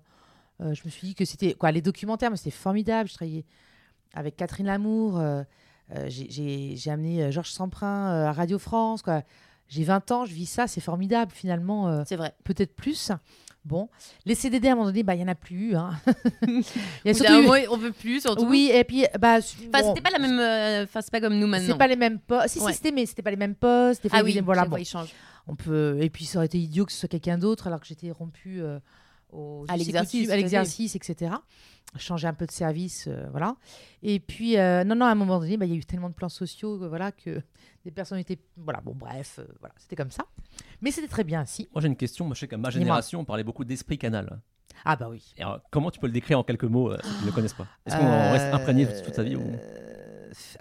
je 0.61 0.81
me 0.85 0.91
suis 0.91 1.09
dit 1.09 1.15
que 1.15 1.25
c'était. 1.25 1.55
Quoi, 1.55 1.71
les 1.73 1.83
documentaires, 1.83 2.31
mais 2.31 2.37
c'était 2.37 2.51
formidable. 2.51 3.09
Je 3.09 3.15
travaillais 3.15 3.45
avec 4.15 4.37
Catherine 4.37 4.67
Lamour. 4.67 5.21
j'ai- 6.07 6.77
amené 6.91 7.31
Georges 7.31 7.51
Semprin 7.53 8.11
euh, 8.11 8.27
à 8.27 8.33
Radio 8.33 8.59
France. 8.59 9.03
Quoi. 9.03 9.23
J'ai 9.69 9.85
20 9.85 10.11
ans, 10.11 10.25
je 10.25 10.35
vis 10.35 10.47
ça, 10.47 10.67
c'est 10.67 10.81
formidable 10.81 11.33
finalement. 11.33 12.05
C'est 12.05 12.17
vrai. 12.17 12.35
peut-être 12.45 12.75
plus. 12.75 13.11
Bon, 13.65 13.89
les 14.27 14.35
CDD 14.35 14.67
à 14.69 14.73
un 14.73 14.75
moment 14.75 14.87
donné, 14.87 15.05
bah 15.05 15.15
il 15.15 15.21
y 15.21 15.25
en 15.25 15.29
a 15.29 15.37
plus. 15.37 15.77
Hein. 15.77 15.93
Il 16.49 16.63
y 17.05 17.11
a 17.11 17.15
surtout. 17.15 17.33
moment, 17.43 17.55
on 17.71 17.77
veut 17.77 17.93
plus, 17.93 18.21
surtout. 18.21 18.45
Oui, 18.47 18.71
et 18.75 18.83
puis 18.83 19.05
bah. 19.21 19.39
Enfin, 19.39 19.81
bon, 19.83 19.89
c'était 19.95 20.01
pas 20.01 20.11
la 20.11 20.19
même. 20.19 20.39
euh, 20.41 20.83
Enfin, 20.83 21.01
c'est 21.01 21.13
pas 21.13 21.21
comme 21.21 21.39
nous 21.39 21.47
maintenant. 21.47 21.69
c'est 21.73 21.79
pas 21.79 21.87
les 21.87 21.95
mêmes 21.97 22.19
postes. 22.19 22.49
Si, 22.49 22.59
Ouais. 22.61 22.73
si, 22.73 22.79
c'était, 22.79 22.91
mais 22.91 23.07
c'était 23.07 23.23
pas 23.23 23.31
les 23.31 23.37
mêmes 23.37 23.55
postes. 23.55 24.03
Des 24.03 24.09
Ah 24.13 24.23
oui, 24.25 24.41
voilà, 24.45 24.63
chaque 24.63 24.69
bon, 24.71 24.75
fois, 24.77 24.81
il 24.81 24.85
change. 24.85 25.09
on 25.47 25.55
peut. 25.55 25.97
Et 26.01 26.11
puis, 26.11 26.25
ça 26.25 26.39
aurait 26.39 26.47
été 26.47 26.59
idiot 26.59 26.85
que 26.87 26.93
ce 26.93 26.99
soit 26.99 27.09
quelqu'un 27.09 27.39
d'autre, 27.39 27.69
alors 27.69 27.79
que 27.81 27.87
j'étais 27.87 28.11
rompue 28.11 28.61
euh, 28.61 28.81
au 29.33 29.65
À 29.69 29.77
l'exercice, 29.77 30.31
à 30.31 30.39
etc. 30.39 31.35
Changer 31.97 32.27
un 32.27 32.35
peu 32.35 32.47
de 32.47 32.51
service, 32.51 33.07
euh, 33.09 33.27
voilà. 33.31 33.57
Et 34.03 34.19
puis, 34.19 34.59
euh, 34.59 34.83
non, 34.85 34.95
non, 34.95 35.07
à 35.07 35.11
un 35.11 35.15
moment 35.15 35.39
donné, 35.39 35.59
bah, 35.59 35.67
il 35.67 35.73
y 35.73 35.75
a 35.75 35.79
eu 35.79 35.85
tellement 35.85 36.09
de 36.09 36.15
plans 36.15 36.31
sociaux, 36.31 36.83
euh, 36.83 36.89
voilà, 36.89 37.13
que 37.13 37.43
des 37.85 37.91
personnes 37.91 38.19
étaient, 38.19 38.39
voilà, 38.57 38.81
bon, 38.81 38.95
bref, 38.95 39.39
euh, 39.39 39.45
voilà, 39.61 39.75
c'était 39.79 39.97
comme 39.97 40.11
ça. 40.11 40.25
Mais 40.81 40.91
c'était 40.91 41.09
très 41.09 41.25
bien, 41.25 41.45
si. 41.45 41.69
Moi 41.75 41.83
j'ai 41.83 41.89
une 41.89 41.97
question. 41.97 42.25
Moi 42.25 42.35
je 42.35 42.41
sais 42.41 42.49
qu'à 42.49 42.57
ma 42.57 42.71
génération 42.71 43.21
on 43.21 43.25
parlait 43.25 43.45
beaucoup 43.45 43.65
d'esprit 43.65 43.99
canal. 43.99 44.41
Ah 44.85 44.97
bah 44.97 45.09
oui. 45.09 45.33
Et 45.37 45.43
alors, 45.43 45.61
comment 45.71 45.91
tu 45.91 46.01
peux 46.01 46.07
le 46.07 46.13
décrire 46.13 46.39
en 46.39 46.43
quelques 46.43 46.65
mots 46.65 46.91
euh, 46.91 46.99
qui 46.99 47.21
ne 47.21 47.27
le 47.27 47.33
connaissent 47.33 47.55
pas? 47.55 47.67
Est-ce 47.87 47.97
qu'on 47.97 48.07
en 48.07 48.33
reste 48.33 48.53
imprégné 48.53 48.87
toute, 48.87 49.03
toute 49.05 49.15
sa 49.15 49.23
vie 49.23 49.37
ou... 49.37 49.43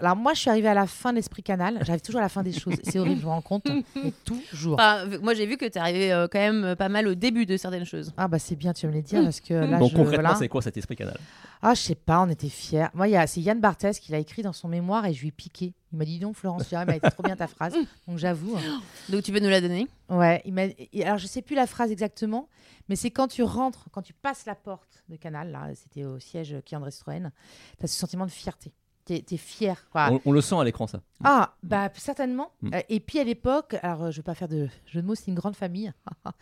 Alors 0.00 0.16
moi, 0.16 0.34
je 0.34 0.40
suis 0.40 0.50
arrivée 0.50 0.68
à 0.68 0.74
la 0.74 0.86
fin 0.86 1.10
de 1.10 1.16
l'esprit 1.16 1.42
canal. 1.42 1.78
J'arrive 1.84 2.02
toujours 2.02 2.20
à 2.20 2.22
la 2.24 2.28
fin 2.28 2.42
des 2.42 2.52
choses. 2.52 2.74
C'est 2.82 2.98
horrible, 2.98 3.20
je 3.20 3.26
me 3.26 3.30
rends 3.30 3.40
compte. 3.42 3.64
Mais 3.94 4.12
toujours. 4.24 4.74
Enfin, 4.74 5.06
moi, 5.22 5.34
j'ai 5.34 5.46
vu 5.46 5.56
que 5.56 5.64
tu 5.66 5.78
arrivé 5.78 6.12
euh, 6.12 6.26
quand 6.30 6.38
même 6.38 6.64
euh, 6.64 6.74
pas 6.76 6.88
mal 6.88 7.06
au 7.08 7.14
début 7.14 7.46
de 7.46 7.56
certaines 7.56 7.84
choses. 7.86 8.12
Ah 8.16 8.28
bah 8.28 8.38
c'est 8.38 8.56
bien, 8.56 8.72
tu 8.72 8.86
vas 8.86 8.90
me 8.92 8.96
les 8.96 9.02
dire 9.02 9.22
parce 9.22 9.40
que 9.40 9.54
là, 9.54 9.78
Donc 9.78 9.90
je, 9.90 9.96
concrètement 9.96 10.22
voilà. 10.22 10.34
c'est 10.34 10.48
quoi 10.48 10.62
cet 10.62 10.76
esprit 10.76 10.96
canal? 10.96 11.16
Ah, 11.64 11.74
je 11.74 11.80
sais 11.80 11.94
pas, 11.94 12.20
on 12.20 12.28
était 12.28 12.48
fiers. 12.48 12.86
Moi, 12.94 13.06
il 13.08 13.12
y 13.12 13.16
a- 13.16 13.26
c'est 13.26 13.40
Yann 13.40 13.60
Barthès 13.60 13.98
qui 14.00 14.10
l'a 14.12 14.18
écrit 14.18 14.42
dans 14.42 14.52
son 14.52 14.68
mémoire 14.68 15.06
et 15.06 15.12
je 15.14 15.20
lui 15.20 15.28
ai 15.28 15.32
piqué. 15.32 15.74
Il 15.92 15.98
m'a 15.98 16.04
dit 16.04 16.18
donc 16.18 16.34
Florence, 16.36 16.68
tu 16.68 16.74
elle 16.74 16.90
était 16.90 17.10
trop 17.10 17.22
bien 17.22 17.36
ta 17.36 17.46
phrase. 17.46 17.74
Donc 18.08 18.18
j'avoue. 18.18 18.56
hein. 18.56 18.80
Donc, 19.08 19.22
tu 19.22 19.32
peux 19.32 19.40
nous 19.40 19.48
la 19.48 19.60
donner? 19.60 19.86
Ouais, 20.08 20.42
il 20.44 20.52
m'a. 20.54 20.64
et 20.64 21.04
Alors 21.04 21.18
je 21.18 21.26
sais 21.26 21.42
plus 21.42 21.54
la 21.54 21.66
phrase 21.66 21.90
exactement, 21.92 22.48
mais 22.88 22.96
c'est 22.96 23.10
quand 23.10 23.28
tu 23.28 23.42
rentres, 23.42 23.86
quand 23.92 24.02
tu 24.02 24.12
passes 24.12 24.44
la 24.46 24.54
porte 24.54 25.02
de 25.08 25.16
Canal, 25.16 25.50
là, 25.50 25.68
c'était 25.74 26.04
au 26.04 26.18
siège 26.18 26.56
qui 26.64 26.74
André 26.76 26.90
Strohen, 26.90 27.30
tu 27.78 27.84
as 27.84 27.88
ce 27.88 27.98
sentiment 27.98 28.26
de 28.26 28.30
fierté. 28.30 28.72
T'es 29.04 29.24
es 29.32 29.36
fier, 29.36 29.84
quoi. 29.90 30.10
on, 30.12 30.20
on 30.26 30.32
le 30.32 30.40
sent 30.40 30.54
à 30.54 30.62
l'écran 30.62 30.86
ça. 30.86 31.00
Ah, 31.24 31.54
bah 31.64 31.90
certainement. 31.94 32.52
Mm. 32.62 32.74
Euh, 32.74 32.80
et 32.88 33.00
puis 33.00 33.18
à 33.18 33.24
l'époque, 33.24 33.74
alors 33.82 34.04
euh, 34.04 34.10
je 34.12 34.18
vais 34.18 34.22
pas 34.22 34.34
faire 34.34 34.46
de 34.48 34.68
jeu 34.86 35.02
de 35.02 35.06
mots, 35.06 35.16
c'est 35.16 35.26
une 35.26 35.34
grande 35.34 35.56
famille. 35.56 35.92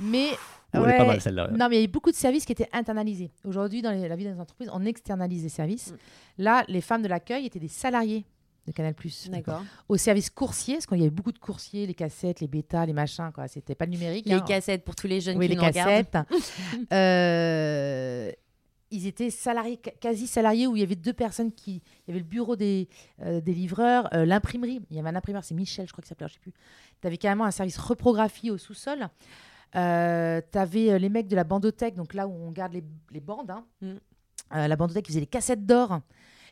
mais. 0.00 0.28
Oh, 0.74 0.84
elle 0.84 0.90
est 0.90 0.96
pas 0.98 1.06
mal 1.06 1.20
celle-là. 1.20 1.48
Non, 1.52 1.68
mais 1.68 1.76
il 1.76 1.78
y 1.78 1.82
a 1.82 1.84
eu 1.84 1.88
beaucoup 1.88 2.10
de 2.10 2.16
services 2.16 2.44
qui 2.44 2.52
étaient 2.52 2.68
internalisés. 2.72 3.30
Aujourd'hui, 3.44 3.82
dans 3.82 3.90
les- 3.90 4.08
la 4.08 4.16
vie 4.16 4.24
des 4.24 4.38
entreprises, 4.40 4.70
on 4.72 4.84
externalise 4.84 5.42
les 5.42 5.48
services. 5.48 5.92
Mm. 5.92 6.42
Là, 6.42 6.64
les 6.68 6.80
femmes 6.80 7.02
de 7.02 7.08
l'accueil 7.08 7.44
étaient 7.46 7.58
des 7.58 7.68
salariés 7.68 8.24
de 8.66 8.72
Canal+. 8.72 8.94
D'accord. 9.28 9.62
Au 9.88 9.96
service 9.96 10.30
coursier, 10.30 10.74
parce 10.74 10.86
qu'il 10.86 10.98
y 10.98 11.02
avait 11.02 11.10
beaucoup 11.10 11.32
de 11.32 11.38
coursiers, 11.38 11.86
les 11.86 11.94
cassettes, 11.94 12.40
les 12.40 12.46
bêtas, 12.48 12.84
les 12.86 12.92
machins, 12.92 13.30
quoi. 13.34 13.48
C'était 13.48 13.74
pas 13.74 13.86
le 13.86 13.92
numérique. 13.92 14.26
Les 14.26 14.34
hein. 14.34 14.40
cassettes 14.40 14.84
pour 14.84 14.94
tous 14.94 15.06
les 15.06 15.20
jeunes 15.20 15.38
Oui, 15.38 15.46
qui 15.46 15.54
les 15.54 15.56
nous 15.56 15.64
regardent. 15.64 16.06
cassettes. 16.10 16.26
Euh, 16.92 18.30
ils 18.90 19.06
étaient 19.06 19.30
salariés, 19.30 19.76
quasi 19.76 20.26
salariés, 20.26 20.66
où 20.66 20.76
il 20.76 20.80
y 20.80 20.82
avait 20.82 20.96
deux 20.96 21.12
personnes 21.12 21.52
qui. 21.52 21.82
Il 22.06 22.08
y 22.08 22.10
avait 22.10 22.20
le 22.20 22.24
bureau 22.24 22.56
des, 22.56 22.88
euh, 23.22 23.40
des 23.40 23.52
livreurs, 23.54 24.08
euh, 24.14 24.24
l'imprimerie. 24.24 24.80
Il 24.90 24.96
y 24.96 25.00
avait 25.00 25.08
un 25.10 25.16
imprimeur, 25.16 25.44
c'est 25.44 25.54
Michel, 25.54 25.86
je 25.86 25.92
crois 25.92 26.02
qu'il 26.02 26.08
s'appelait, 26.08 26.28
je 26.28 26.34
sais 26.34 26.40
plus. 26.40 26.54
Tu 27.00 27.06
avais 27.06 27.18
carrément 27.18 27.44
un 27.44 27.50
service 27.50 27.78
reprographie 27.78 28.50
au 28.50 28.58
sous-sol. 28.58 29.08
Euh, 29.76 30.40
tu 30.50 30.58
avais 30.58 30.98
les 30.98 31.08
mecs 31.08 31.28
de 31.28 31.36
la 31.36 31.44
bandothèque, 31.44 31.94
donc 31.94 32.14
là 32.14 32.26
où 32.26 32.32
on 32.32 32.50
garde 32.50 32.72
les, 32.72 32.84
les 33.10 33.20
bandes. 33.20 33.50
hein. 33.50 33.64
Mm. 33.82 33.96
Euh, 34.54 34.66
la 34.66 34.76
bandothèque 34.76 35.04
qui 35.04 35.10
faisait 35.12 35.20
les 35.20 35.26
cassettes 35.26 35.66
d'or. 35.66 36.00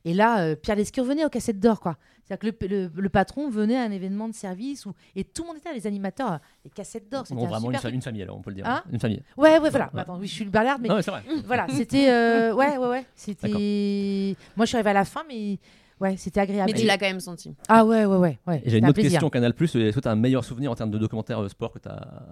Et 0.07 0.15
là, 0.15 0.39
euh, 0.41 0.55
Pierre 0.57 0.77
Lescure 0.77 1.05
venait 1.05 1.25
aux 1.25 1.29
cassettes 1.29 1.59
d'or, 1.61 1.81
quoi. 1.81 1.97
C'est-à-dire 2.25 2.53
que 2.59 2.65
le, 2.67 2.69
le- 2.87 2.91
le 3.03 3.09
patron 3.09 3.51
venait 3.51 3.77
à 3.77 3.83
un 3.83 3.91
événement 3.91 4.29
de 4.29 4.35
service 4.35 4.87
où, 4.87 4.95
et 5.17 5.25
tout 5.25 5.43
le 5.43 5.49
monde 5.49 5.57
était 5.59 5.69
là, 5.69 5.75
les 5.75 5.87
animateurs, 5.87 6.33
euh, 6.33 6.39
les 6.65 6.71
cassettes 6.71 7.09
d'or. 7.11 7.27
C'était 7.27 7.35
Bon, 7.41 7.47
vraiment 7.47 7.71
une, 7.71 7.77
super 7.77 7.91
fa- 7.91 7.95
une 7.95 8.03
famille, 8.03 8.23
alors, 8.23 8.37
on 8.37 8.41
peut 8.41 8.51
le 8.51 8.57
dire. 8.57 8.67
Hein 8.67 8.83
une 8.93 8.99
famille. 9.01 9.23
Ouais, 9.37 9.59
ouais, 9.59 9.69
voilà. 9.71 9.91
Ouais. 9.93 10.01
Attends, 10.01 10.19
oui, 10.19 10.27
je 10.29 10.33
suis 10.33 10.45
le 10.45 10.51
balarde, 10.51 10.81
mais 10.81 10.89
Non, 10.89 10.97
mais 10.97 11.03
c'est 11.03 11.11
vrai. 11.11 11.23
voilà, 11.45 11.67
c'était. 11.71 12.09
euh, 12.09 12.55
ouais, 12.55 12.79
ouais, 12.79 12.89
ouais. 12.89 13.05
C'était. 13.15 14.37
Moi, 14.57 14.65
je 14.65 14.67
suis 14.67 14.77
arrivée 14.77 14.91
à 14.91 14.95
la 14.95 15.05
fin, 15.05 15.23
mais 15.29 15.59
ouais, 16.01 16.17
c'était 16.17 16.41
agréable. 16.41 16.73
Mais 16.73 16.79
tu 16.79 16.87
l'as 16.87 16.99
quand 16.99 17.07
même 17.07 17.21
senti. 17.21 17.55
Ah 17.69 17.85
ouais, 17.85 18.05
ouais, 18.05 18.17
ouais. 18.17 18.39
ouais. 18.47 18.63
Et 18.65 18.71
j'ai 18.71 18.79
une 18.79 18.85
un 18.85 18.89
autre 18.89 18.95
plaisir. 18.95 19.13
question 19.13 19.31
Canal 19.31 19.55
Plus. 19.55 19.75
Est-ce 19.77 19.95
que 19.95 20.01
tu 20.01 20.09
as 20.09 20.11
un 20.13 20.17
meilleur 20.17 20.45
souvenir 20.45 20.71
en 20.71 20.75
termes 20.75 20.91
de 20.91 20.99
documentaire 20.99 21.41
euh, 21.43 21.49
sport 21.49 21.73
que 21.73 21.79
tu 21.79 21.89
as. 21.89 22.27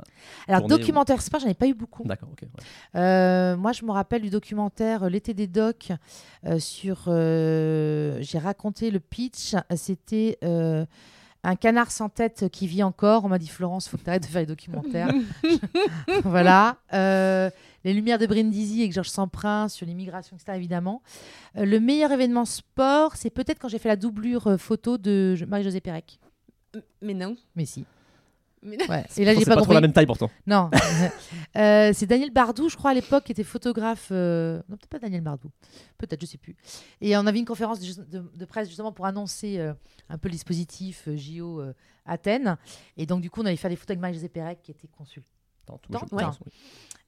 Alors, 0.49 0.66
documentaire 0.66 1.21
sport, 1.23 1.40
j'en 1.40 1.49
ai 1.49 1.54
pas 1.54 1.66
eu 1.66 1.75
beaucoup. 1.75 2.04
D'accord, 2.04 2.28
ok. 2.33 2.42
ouais. 2.42 3.00
Euh, 3.00 3.56
moi, 3.56 3.73
je 3.73 3.85
me 3.85 3.90
rappelle 3.92 4.23
du 4.23 4.30
documentaire 4.30 5.04
euh, 5.04 5.09
L'été 5.09 5.35
des 5.35 5.47
docs 5.47 5.92
euh, 6.47 6.59
sur. 6.59 7.04
euh, 7.09 8.18
J'ai 8.21 8.38
raconté 8.38 8.90
le 8.90 9.00
pitch. 9.00 9.54
C'était. 9.76 10.38
Un 11.44 11.56
canard 11.56 11.90
sans 11.90 12.08
tête 12.08 12.48
qui 12.50 12.66
vit 12.66 12.82
encore. 12.82 13.24
On 13.24 13.28
m'a 13.28 13.38
dit 13.38 13.48
Florence, 13.48 13.88
faut 13.88 13.98
que 13.98 14.02
tu 14.02 14.08
arrêtes 14.08 14.22
de 14.22 14.28
faire 14.28 14.40
les 14.40 14.46
documentaires. 14.46 15.12
voilà. 16.24 16.78
Euh, 16.92 17.50
les 17.84 17.92
Lumières 17.92 18.18
de 18.18 18.26
Brindisi 18.26 18.80
avec 18.80 18.92
Georges 18.92 19.10
Semprin 19.10 19.68
sur 19.68 19.86
l'immigration, 19.86 20.36
etc. 20.36 20.56
Évidemment. 20.56 21.02
Euh, 21.56 21.66
le 21.66 21.80
meilleur 21.80 22.10
événement 22.12 22.46
sport, 22.46 23.16
c'est 23.16 23.30
peut-être 23.30 23.58
quand 23.58 23.68
j'ai 23.68 23.78
fait 23.78 23.90
la 23.90 23.96
doublure 23.96 24.46
euh, 24.46 24.56
photo 24.56 24.96
de 24.96 25.36
Marie-Josée 25.46 25.80
Pérec. 25.80 26.18
Mais 27.02 27.14
non. 27.14 27.36
Mais 27.54 27.66
si. 27.66 27.84
Mais 28.64 28.78
Ouais. 28.88 29.04
Et 29.18 29.25
là, 29.25 29.35
j'ai 29.35 29.40
c'est 29.40 29.44
pas 29.44 29.50
pas 29.50 29.56
trop 29.56 29.61
compris. 29.66 29.75
la 29.75 29.80
même 29.83 29.92
taille 29.92 30.06
pourtant. 30.06 30.30
Non. 30.47 30.71
Euh, 31.56 31.92
c'est 31.94 32.06
Daniel 32.06 32.30
Bardou, 32.33 32.68
je 32.68 32.76
crois, 32.76 32.90
à 32.90 32.94
l'époque, 32.94 33.25
qui 33.25 33.33
était 33.33 33.44
photographe. 33.44 34.09
euh, 34.11 34.56
Non, 34.68 34.76
peut-être 34.76 34.88
pas 34.88 34.99
Daniel 34.99 35.21
Bardou. 35.21 35.50
Peut-être, 35.99 36.21
je 36.21 36.26
sais 36.26 36.38
plus. 36.38 36.56
Et 37.00 37.16
on 37.16 37.26
avait 37.26 37.38
une 37.38 37.44
conférence 37.44 37.78
de, 37.78 38.02
de- 38.18 38.30
de 38.35 38.44
presse 38.44 38.66
justement 38.68 38.90
pour 38.90 39.06
annoncer 39.06 39.59
euh, 39.61 39.73
un 40.09 40.18
peu 40.18 40.28
le 40.28 40.33
dispositif 40.33 41.06
euh, 41.06 41.16
JO 41.16 41.61
euh, 41.61 41.73
Athènes. 42.06 42.56
Et 42.97 43.06
donc, 43.06 43.21
du 43.21 43.30
coup, 43.30 43.42
on 43.42 43.47
allait 43.47 43.56
faire 43.56 43.71
des 43.71 43.76
photos 43.76 43.90
avec 43.90 44.00
Marie-Josée 44.00 44.28
Pérec, 44.28 44.61
qui 44.62 44.73
était 44.73 44.88
consul. 44.88 45.23
Attends, 45.64 45.78
tout- 45.78 45.94
Attends, 45.97 46.06
je- 46.11 46.16
ouais. 46.16 46.25
oui. 46.47 46.52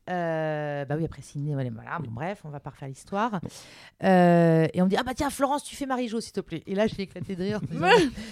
Euh, 0.09 0.85
bah 0.85 0.95
oui, 0.97 1.05
après 1.05 1.23
Sydney, 1.23 1.53
voilà, 1.55 1.99
bon, 1.99 2.11
bref, 2.11 2.41
on 2.45 2.49
va 2.51 2.61
pas 2.61 2.71
refaire 2.71 2.89
l'histoire. 2.89 3.41
Euh, 4.05 4.67
et 4.73 4.81
on 4.83 4.85
me 4.85 4.91
dit, 4.91 4.97
ah 4.99 5.03
bah 5.03 5.13
tiens, 5.15 5.31
Florence, 5.31 5.65
tu 5.65 5.75
fais 5.77 5.87
Marie-Jo, 5.87 6.21
s'il 6.21 6.33
te 6.33 6.41
plaît. 6.41 6.63
Et 6.67 6.75
là, 6.75 6.87
j'ai 6.87 7.03
éclaté 7.03 7.35
de 7.37 7.43
rire. 7.43 7.61
disant, 7.61 7.87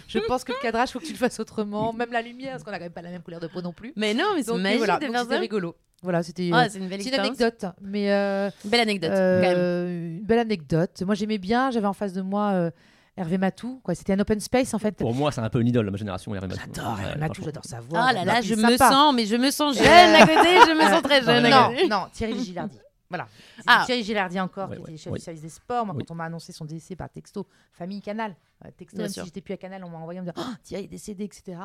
je 0.08 0.18
pense 0.20 0.44
que 0.44 0.52
le 0.52 0.58
cadrage, 0.62 0.90
faut 0.90 1.00
que 1.00 1.04
tu 1.06 1.12
le 1.12 1.18
fasses 1.18 1.40
autrement. 1.40 1.92
Même 1.92 2.12
la 2.12 2.22
lumière, 2.22 2.52
parce 2.52 2.64
qu'on 2.64 2.70
a 2.72 2.78
quand 2.78 2.84
même 2.84 2.92
pas 2.92 3.02
la 3.02 3.10
même 3.10 3.22
couleur 3.22 3.40
de 3.40 3.46
peau 3.46 3.62
non 3.62 3.72
plus. 3.72 3.92
Mais 3.96 4.14
non, 4.14 4.24
mais 4.36 4.42
c'est 4.42 4.54
magique 4.56 4.78
voilà, 4.78 4.96
de 4.98 5.04
donc 5.06 5.12
faire 5.12 5.22
c'était 5.22 5.34
ça. 5.34 5.40
rigolo. 5.40 5.74
Voilà, 6.02 6.22
c'était 6.22 6.50
Ah, 6.52 6.66
une 6.74 6.86
belle 6.88 7.00
une 7.06 7.14
anecdote. 7.14 7.64
Mais 7.80 8.12
euh, 8.12 8.50
Belle 8.66 8.80
anecdote, 8.80 9.10
quand 9.10 9.16
même. 9.16 9.56
euh, 9.56 10.16
une 10.18 10.24
belle 10.24 10.38
anecdote. 10.40 11.02
Moi, 11.06 11.14
j'aimais 11.14 11.38
bien. 11.38 11.70
J'avais 11.70 11.86
en 11.86 11.94
face 11.94 12.12
de 12.12 12.20
moi 12.20 12.70
Hervé 13.16 13.38
Matou. 13.38 13.80
Quoi. 13.84 13.94
C'était 13.94 14.12
un 14.14 14.18
open 14.20 14.40
space, 14.40 14.74
en 14.74 14.78
fait. 14.78 14.92
Pour 14.96 15.14
moi, 15.14 15.30
c'est 15.30 15.40
un 15.40 15.48
peu 15.48 15.60
une 15.60 15.68
idole 15.68 15.86
de 15.86 15.90
ma 15.90 15.96
génération. 15.96 16.34
Hervé 16.34 16.48
Matou. 16.48 16.60
J'adore 16.74 16.98
Hervé 17.00 17.12
Ouais, 17.12 17.16
Matou, 17.18 17.42
j'adore 17.44 17.64
sa 17.64 17.80
voix. 17.80 18.06
Oh 18.10 18.14
là 18.14 18.24
là, 18.24 18.40
je 18.40 18.54
me 18.54 18.70
sympa. 18.70 18.90
sens, 18.90 19.14
mais 19.14 19.26
je 19.26 19.36
me 19.36 19.50
sens 19.50 19.76
jeune 19.76 19.86
Euh, 19.86 20.14
à 20.16 20.20
côté, 20.26 20.48
je 20.66 20.74
me 20.74 20.90
sens 20.90 21.02
très 21.02 21.22
jeune 21.24 21.48
Non, 21.50 21.70
non, 21.88 22.06
Thierry 22.12 22.42
Gilardi. 22.44 22.78
Voilà. 23.08 23.28
Ah. 23.66 23.84
Thierry 23.86 24.02
Gilardi 24.02 24.40
encore, 24.40 24.68
Ouais, 24.70 24.76
qui 24.76 24.82
ouais, 24.82 24.90
était 24.90 24.98
chef 25.02 25.12
oui. 25.12 25.18
du 25.20 25.24
service 25.24 25.42
des 25.42 25.48
sports. 25.48 25.86
Moi, 25.86 25.94
Oui. 25.96 26.04
quand 26.06 26.14
on 26.14 26.16
m'a 26.16 26.24
annoncé 26.24 26.52
son 26.52 26.64
décès 26.64 26.96
par 26.96 27.08
texto, 27.10 27.46
famille 27.72 28.00
Canal, 28.02 28.34
euh, 28.64 28.70
texto, 28.76 28.96
Bien 28.96 29.04
même 29.04 29.12
sûr. 29.12 29.22
si 29.22 29.28
j'étais 29.28 29.40
plus 29.42 29.54
à 29.54 29.56
Canal, 29.58 29.84
on 29.84 29.90
m'a 29.90 29.98
envoyé 29.98 30.18
en 30.18 30.24
me 30.24 30.30
disant 30.32 30.44
oh, 30.50 30.54
Thierry 30.64 30.84
est 30.84 30.88
décédé, 30.88 31.24
etc. 31.24 31.58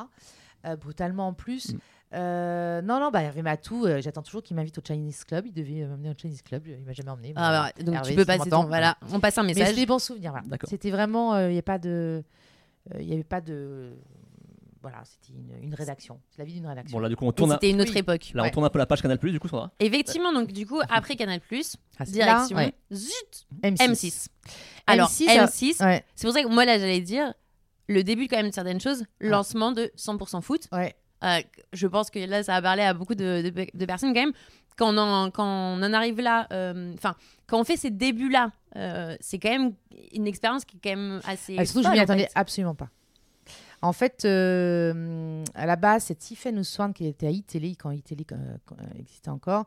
Euh, 0.66 0.76
brutalement 0.76 1.30
en 1.30 1.34
plus. 1.34 1.74
Mm. 1.74 1.80
Euh, 2.14 2.82
non, 2.82 3.00
non, 3.00 3.12
bah, 3.12 3.22
Hervé 3.22 3.42
Matou, 3.44 3.86
euh, 3.86 4.02
j'attends 4.02 4.24
toujours 4.24 4.42
qu'il 4.42 4.56
m'invite 4.56 4.78
au 4.78 4.82
Chinese 4.86 5.24
Club. 5.24 5.46
Il 5.46 5.54
devait 5.54 5.84
euh, 5.84 5.88
m'emmener 5.90 6.10
au 6.10 6.14
Chinese 6.20 6.42
Club. 6.42 6.66
Il 6.68 6.84
m'a 6.86 6.94
jamais 6.94 7.12
emmené. 7.12 7.34
Ah, 7.36 7.72
bah, 7.78 7.84
donc 7.84 7.96
Hervé, 7.96 8.10
tu 8.12 8.16
peux 8.16 8.26
passer 8.26 8.50
ton... 8.50 8.64
Voilà, 8.66 8.98
on 9.12 9.20
passe 9.20 9.38
un 9.38 9.44
Mais 9.44 9.50
message. 9.50 9.68
c'était 9.68 9.82
des 9.82 9.86
bons 9.86 10.00
souvenirs. 10.00 10.32
Voilà. 10.32 10.48
D'accord. 10.48 10.70
C'était 10.70 10.90
vraiment, 10.92 11.36
euh, 11.36 11.50
il 11.50 11.54
n'y 11.54 11.60
a 11.60 11.64
pas 11.64 11.78
de, 11.78 12.24
euh, 12.94 12.98
il 13.00 13.08
y 13.08 13.14
avait 13.14 13.24
pas 13.24 13.42
de, 13.42 13.92
voilà, 14.82 15.04
c'était 15.04 15.34
une, 15.38 15.66
une 15.68 15.74
rédaction. 15.76 16.20
C'est 16.32 16.40
la 16.40 16.46
vie 16.46 16.54
d'une 16.54 16.66
rédaction. 16.66 16.98
Bon, 16.98 17.02
là, 17.02 17.10
du 17.10 17.16
coup, 17.16 17.26
on 17.28 17.32
tourne. 17.32 17.52
C'était 17.52 17.70
une 17.70 17.82
autre 17.82 17.92
Oui. 17.94 18.00
époque. 18.00 18.32
là, 18.34 18.42
on 18.42 18.46
Ouais. 18.46 18.52
tourne 18.52 18.66
un 18.66 18.70
peu 18.70 18.80
la 18.80 18.88
page 18.88 19.02
Canal 19.04 19.20
Plus, 19.20 19.32
du 19.32 19.40
coup, 19.40 19.48
Sandra. 19.48 19.72
Effectivement, 19.80 20.34
donc 20.34 20.52
du 20.52 20.66
coup, 20.66 20.80
après 20.90 21.16
Canal+, 21.16 21.42
Ah, 21.52 22.06
c'est 22.06 22.12
direction, 22.12 22.58
là, 22.58 22.64
ouais. 22.64 22.74
zut, 22.92 23.46
M6. 23.62 23.78
M6. 23.78 24.28
Alors, 24.88 25.10
M6, 25.10 25.28
M6, 25.28 25.86
Ouais, 25.86 26.04
c'est 26.16 26.26
pour 26.26 26.34
ça 26.34 26.42
que 26.42 26.48
moi, 26.48 26.66
là, 26.66 26.80
j'allais 26.80 27.02
dire, 27.02 27.34
le 27.88 28.04
début 28.04 28.28
quand 28.28 28.38
même 28.38 28.50
de 28.50 28.54
certaines 28.54 28.80
choses, 28.82 29.04
lancement 29.20 29.72
de 29.74 29.92
100% 29.96 30.42
foot. 30.42 30.68
ouais. 30.72 30.96
Euh, 31.24 31.40
je 31.74 31.88
pense 31.88 32.10
que 32.10 32.20
là, 32.20 32.44
ça 32.44 32.56
a 32.56 32.62
parlé 32.62 32.82
à 32.84 32.94
beaucoup 32.94 33.16
de, 33.16 33.50
de- 33.50 33.68
de 33.74 33.86
personnes 33.86 34.14
quand 34.14 34.22
même. 34.22 34.34
Quand 34.78 34.94
on 34.94 34.98
en, 34.98 35.30
quand 35.32 35.46
on 35.46 35.84
en 35.84 35.94
arrive 35.94 36.22
là, 36.22 36.48
euh, 36.54 36.94
enfin, 36.94 37.16
quand 37.48 37.60
on 37.60 37.64
fait 37.66 37.76
ces 37.76 37.90
débuts-là, 37.90 38.52
euh, 38.78 39.16
c'est 39.20 39.38
quand 39.40 39.50
même 39.50 39.74
une 40.14 40.26
expérience 40.28 40.64
qui 40.64 40.78
est 40.78 40.80
quand 40.82 40.96
même 40.98 41.20
assez. 41.26 41.56
Ah, 41.60 41.66
surtout, 41.66 41.84
je 41.84 41.90
m'y 41.92 42.00
en 42.00 42.04
attendais 42.04 42.24
fait. 42.24 42.32
absolument 42.36 42.76
pas. 42.76 42.90
En 43.82 43.92
fait, 43.94 44.26
à 44.26 45.66
la 45.66 45.76
base, 45.76 46.06
c'est 46.06 46.16
Tiffen 46.16 46.58
Ouswan 46.60 46.94
qui 46.94 47.06
était 47.08 47.28
à 47.28 47.32
iTélé 47.32 47.76
quand 47.76 47.92
iTélé 47.92 48.26
existait 48.98 49.30
encore, 49.30 49.66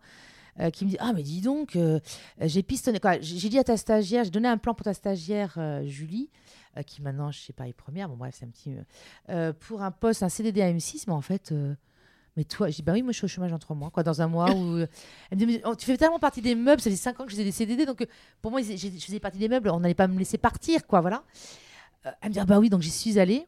euh, 0.60 0.70
qui 0.70 0.84
me 0.84 0.90
dit 0.90 0.96
Ah, 1.00 1.12
mais 1.14 1.22
dis 1.22 1.40
donc, 1.40 1.76
euh, 1.76 1.98
j'ai 2.40 2.62
pistonné. 2.62 2.98
J'ai 3.20 3.38
j'ai 3.38 3.48
dit 3.48 3.58
à 3.58 3.64
ta 3.64 3.76
stagiaire, 3.76 4.24
j'ai 4.24 4.30
donné 4.30 4.48
un 4.48 4.58
plan 4.58 4.74
pour 4.74 4.84
ta 4.84 4.94
stagiaire 4.94 5.54
euh, 5.56 5.82
Julie, 5.86 6.28
euh, 6.76 6.82
qui 6.82 7.02
maintenant, 7.02 7.30
je 7.30 7.40
sais 7.40 7.52
pas, 7.52 7.68
est 7.68 7.72
première. 7.72 8.08
Bon, 8.08 8.16
bref, 8.16 8.34
c'est 8.38 8.44
un 8.44 8.48
petit. 8.48 8.72
euh, 8.72 8.82
euh, 9.30 9.52
pour 9.52 9.82
un 9.82 9.90
poste, 9.90 10.22
un 10.22 10.28
CDD 10.28 10.62
à 10.62 10.72
M6, 10.72 11.04
mais 11.06 11.12
en 11.12 11.20
fait. 11.20 11.52
mais 12.36 12.44
toi, 12.44 12.68
je 12.70 12.76
dis, 12.76 12.82
bah 12.82 12.92
oui, 12.92 13.02
moi 13.02 13.12
je 13.12 13.18
suis 13.18 13.24
au 13.24 13.28
chômage 13.28 13.50
dans 13.50 13.58
trois 13.58 13.76
mois, 13.76 13.90
quoi, 13.90 14.02
dans 14.02 14.22
un 14.22 14.28
mois 14.28 14.50
où. 14.54 14.78
Elle 14.78 14.88
me 15.32 15.36
dit, 15.36 15.46
mais, 15.46 15.62
oh, 15.64 15.74
tu 15.74 15.86
fais 15.86 15.96
tellement 15.96 16.18
partie 16.18 16.42
des 16.42 16.54
meubles, 16.54 16.80
ça 16.80 16.90
fait 16.90 16.96
cinq 16.96 17.20
ans 17.20 17.24
que 17.24 17.30
je 17.30 17.36
faisais 17.36 17.44
des 17.44 17.52
CDD, 17.52 17.86
donc 17.86 18.06
pour 18.40 18.50
moi, 18.50 18.62
je 18.62 18.76
faisais 18.76 19.20
partie 19.20 19.38
des 19.38 19.48
meubles, 19.48 19.70
on 19.70 19.80
n'allait 19.80 19.94
pas 19.94 20.08
me 20.08 20.18
laisser 20.18 20.38
partir, 20.38 20.86
quoi, 20.86 21.00
voilà. 21.00 21.24
Elle 22.04 22.28
me 22.30 22.32
dit, 22.32 22.40
ah 22.40 22.44
bah 22.44 22.58
oui, 22.58 22.68
donc 22.70 22.82
j'y 22.82 22.90
suis 22.90 23.18
allée. 23.18 23.46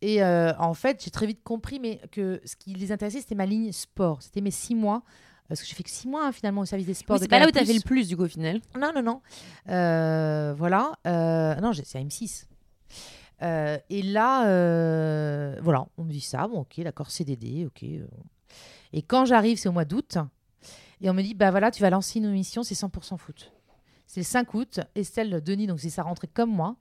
Et 0.00 0.22
euh, 0.22 0.52
en 0.58 0.74
fait, 0.74 1.02
j'ai 1.02 1.10
très 1.10 1.26
vite 1.26 1.42
compris 1.42 1.80
mais 1.80 2.00
que 2.12 2.40
ce 2.44 2.56
qui 2.56 2.72
les 2.74 2.92
intéressait, 2.92 3.20
c'était 3.20 3.34
ma 3.34 3.46
ligne 3.46 3.72
sport. 3.72 4.22
C'était 4.22 4.40
mes 4.40 4.50
six 4.50 4.74
mois. 4.74 5.02
Parce 5.48 5.62
que 5.62 5.66
j'ai 5.66 5.74
fait 5.74 5.82
que 5.82 5.90
six 5.90 6.06
mois 6.06 6.26
hein, 6.26 6.32
finalement 6.32 6.60
au 6.60 6.66
service 6.66 6.86
des 6.86 6.94
sports. 6.94 7.16
Oui, 7.16 7.22
c'est 7.22 7.28
pas 7.28 7.38
là 7.38 7.46
où 7.46 7.50
tu 7.50 7.56
as 7.58 7.62
Canal+. 7.62 7.66
fait 7.68 7.82
le 7.82 7.84
plus, 7.84 8.06
du 8.08 8.16
coup, 8.16 8.24
au 8.24 8.28
final. 8.28 8.60
Non, 8.78 8.92
non, 8.94 9.02
non. 9.02 9.20
Euh, 9.70 10.54
voilà. 10.56 10.92
Euh, 11.06 11.54
non, 11.56 11.72
c'est 11.72 11.98
à 11.98 12.02
M6. 12.02 12.44
Euh, 13.42 13.78
et 13.88 14.02
là, 14.02 14.48
euh, 14.48 15.56
voilà, 15.62 15.86
on 15.96 16.04
me 16.04 16.10
dit 16.12 16.20
ça. 16.20 16.46
Bon, 16.48 16.60
ok, 16.60 16.80
d'accord, 16.80 17.10
CDD, 17.10 17.66
ok. 17.66 17.82
euh. 17.84 18.06
Et 18.92 19.02
quand 19.02 19.24
j'arrive, 19.24 19.58
c'est 19.58 19.68
au 19.68 19.72
mois 19.72 19.84
d'août. 19.84 20.18
Et 21.00 21.08
on 21.08 21.14
me 21.14 21.22
dit, 21.22 21.34
bah 21.34 21.50
voilà, 21.50 21.70
tu 21.70 21.80
vas 21.82 21.90
lancer 21.90 22.18
une 22.18 22.24
émission, 22.26 22.62
c'est 22.62 22.74
100% 22.74 23.16
foot. 23.18 23.52
C'est 24.06 24.20
le 24.20 24.24
5 24.24 24.54
août. 24.54 24.80
Estelle 24.94 25.42
Denis, 25.42 25.66
donc 25.66 25.78
c'est 25.80 25.90
sa 25.90 26.02
rentrée 26.02 26.26
comme 26.28 26.50
moi, 26.50 26.76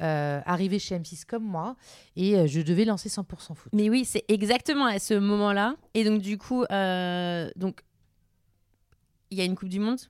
euh, 0.00 0.40
arrivée 0.46 0.78
chez 0.78 0.98
M6 0.98 1.24
comme 1.26 1.44
moi. 1.44 1.76
Et 2.16 2.48
je 2.48 2.60
devais 2.62 2.84
lancer 2.86 3.08
100% 3.10 3.54
foot. 3.54 3.70
Mais 3.74 3.88
oui, 3.90 4.04
c'est 4.04 4.24
exactement 4.28 4.86
à 4.86 4.98
ce 4.98 5.14
moment-là. 5.14 5.76
Et 5.94 6.02
donc, 6.04 6.22
du 6.22 6.38
coup, 6.38 6.62
donc, 7.56 7.82
il 9.30 9.38
y 9.38 9.40
a 9.40 9.44
une 9.44 9.54
Coupe 9.54 9.68
du 9.68 9.78
Monde? 9.78 10.00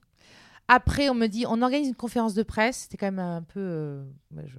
Après, 0.67 1.09
on 1.09 1.13
me 1.15 1.27
dit, 1.27 1.45
on 1.47 1.61
organise 1.61 1.89
une 1.89 1.95
conférence 1.95 2.33
de 2.33 2.43
presse. 2.43 2.83
C'était 2.83 2.97
quand 2.97 3.07
même 3.07 3.19
un 3.19 3.41
peu. 3.43 3.59
euh, 3.59 4.03
je- 4.45 4.57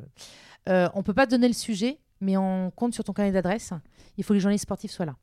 Euh, 0.68 0.88
on 0.94 1.03
peut 1.03 1.14
pas 1.14 1.27
donner 1.27 1.48
le 1.48 1.55
sujet, 1.55 1.98
mais 2.20 2.37
on 2.37 2.70
compte 2.70 2.94
sur 2.94 3.05
ton 3.05 3.12
carnet 3.12 3.33
d'adresse. 3.33 3.72
Il 4.16 4.25
faut 4.25 4.29
que 4.29 4.35
les 4.35 4.40
journalistes 4.40 4.62
sportifs 4.64 4.90
soient 4.92 5.07
là. 5.07 5.16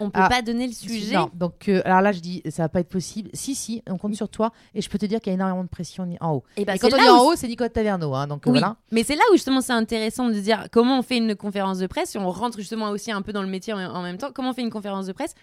On 0.00 0.10
peut 0.10 0.20
Ah, 0.22 0.28
pas 0.28 0.42
donner 0.42 0.66
le 0.66 0.72
sujet. 0.72 1.14
Non, 1.14 1.30
donc 1.34 1.68
euh, 1.68 1.80
alors 1.84 2.00
là, 2.00 2.10
je 2.10 2.18
dis, 2.18 2.42
ça 2.50 2.64
va 2.64 2.68
pas 2.68 2.80
être 2.80 2.88
possible. 2.88 3.30
Si, 3.32 3.54
si, 3.54 3.80
on 3.88 3.96
compte 3.96 4.16
sur 4.16 4.28
toi. 4.28 4.50
Et 4.74 4.82
je 4.82 4.90
peux 4.90 4.98
te 4.98 5.06
dire 5.06 5.20
qu'il 5.20 5.30
y 5.30 5.34
a 5.34 5.34
énormément 5.34 5.62
de 5.62 5.68
pression 5.68 6.04
en 6.20 6.32
haut. 6.32 6.44
Et, 6.56 6.64
bah, 6.64 6.74
et 6.74 6.78
quand 6.80 6.92
on 6.92 6.96
est 6.96 7.08
en 7.08 7.22
haut, 7.24 7.36
c'est 7.36 7.46
Nicolas 7.46 7.68
Taverneau. 7.70 8.12
hein, 8.12 8.26
donc 8.26 8.42
Oui, 8.46 8.52
voilà. 8.58 8.76
mais 8.90 9.04
c'est 9.04 9.14
là 9.14 9.22
où 9.30 9.34
justement 9.34 9.60
c'est 9.60 9.72
intéressant 9.72 10.28
de 10.28 10.34
dire 10.40 10.66
comment 10.72 10.98
on 10.98 11.02
fait 11.02 11.18
une 11.18 11.36
conférence 11.36 11.78
de 11.78 11.86
presse, 11.86 12.16
et 12.16 12.18
on 12.18 12.28
rentre 12.28 12.58
justement 12.58 12.90
aussi 12.90 13.12
un 13.12 13.22
peu 13.22 13.32
dans 13.32 13.42
le 13.42 13.48
métier 13.48 13.72
en, 13.72 13.78
en 13.78 14.02
même 14.02 14.18
temps, 14.18 14.32
comment 14.34 14.50
on 14.50 14.52
fait 14.52 14.62
une 14.62 14.70
conférence 14.70 15.06
de 15.06 15.12
presse 15.12 15.34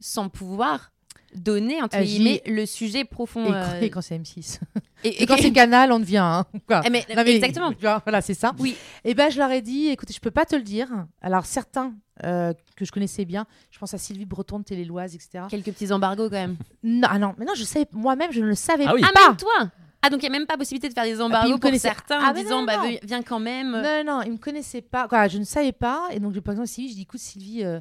sans 0.00 0.28
pouvoir 0.28 0.92
donner 1.34 1.82
entre 1.82 1.98
guillemets 2.00 2.42
le 2.46 2.66
sujet 2.66 3.04
profond. 3.04 3.44
Et, 3.46 3.52
euh, 3.54 3.64
quand- 3.64 3.80
et 3.82 3.90
quand 3.90 4.00
c'est 4.02 4.16
M6. 4.18 4.60
et- 5.04 5.22
Et 5.22 5.26
quand 5.26 5.36
c'est 5.38 5.52
Canal, 5.52 5.92
on 5.92 5.98
devient. 6.00 6.18
Hein, 6.18 6.44
quoi. 6.66 6.82
Eh, 6.84 6.90
mais- 6.90 7.04
Non, 7.16 7.22
mais, 7.24 7.36
exactement. 7.36 7.72
tu 7.72 7.80
vois, 7.80 8.00
voilà, 8.04 8.20
c'est 8.20 8.34
ça. 8.34 8.52
Oui. 8.58 8.76
Et 9.04 9.14
ben, 9.14 9.30
je 9.30 9.38
leur 9.38 9.50
ai 9.50 9.62
dit, 9.62 9.88
écoutez, 9.88 10.12
je 10.12 10.20
peux 10.20 10.30
pas 10.30 10.44
te 10.44 10.54
le 10.56 10.62
dire. 10.62 10.88
Alors 11.20 11.46
certains 11.46 11.94
euh, 12.22 12.52
que 12.76 12.84
je 12.84 12.92
connaissais 12.92 13.24
bien, 13.24 13.44
je 13.72 13.78
pense 13.80 13.92
à 13.92 13.98
Sylvie 13.98 14.24
Breton 14.24 14.60
de 14.60 14.64
Télé-Loise, 14.64 15.16
etc. 15.16 15.44
Quelques 15.50 15.72
petits 15.72 15.90
embargos 15.92 16.26
quand 16.30 16.36
même. 16.36 16.56
Non, 16.84 17.08
ah 17.10 17.18
non, 17.18 17.34
mais 17.38 17.44
non, 17.44 17.54
je 17.56 17.64
savais 17.64 17.86
moi-même, 17.92 18.30
je 18.30 18.40
ne 18.40 18.46
le 18.46 18.54
savais 18.54 18.84
Ah 18.86 18.94
oui. 18.94 19.02
Ah 19.04 19.10
pas. 19.12 19.28
même 19.28 19.36
toi 19.36 19.70
Ah, 20.00 20.10
donc 20.10 20.22
il 20.22 20.28
n'y 20.30 20.36
a 20.36 20.38
même 20.38 20.46
pas 20.46 20.56
possibilité 20.56 20.88
de 20.88 20.94
faire 20.94 21.02
des 21.04 21.10
il 21.16 21.22
embargos 21.22 21.48
me 21.48 21.52
pour 21.54 21.62
connaissait- 21.62 21.88
certains 21.88 22.20
Ah, 22.22 22.30
en 22.30 22.32
disant 22.34 22.60
non, 22.60 22.66
bah, 22.66 22.76
non. 22.76 22.96
viens 23.02 23.22
quand 23.22 23.40
même. 23.40 23.72
Non, 23.72 24.04
non, 24.06 24.22
il 24.22 24.30
me 24.32 24.36
connaissait 24.38 24.80
pas. 24.82 25.08
Quoi, 25.08 25.26
je 25.26 25.38
ne 25.38 25.44
savais 25.44 25.72
pas. 25.72 26.06
Et 26.12 26.20
donc, 26.20 26.38
par 26.40 26.52
exemple, 26.52 26.68
Sylvie, 26.68 26.90
je 26.90 26.94
dis 26.94 27.02
écoute, 27.02 27.18
Sylvie, 27.20 27.64
euh, 27.64 27.80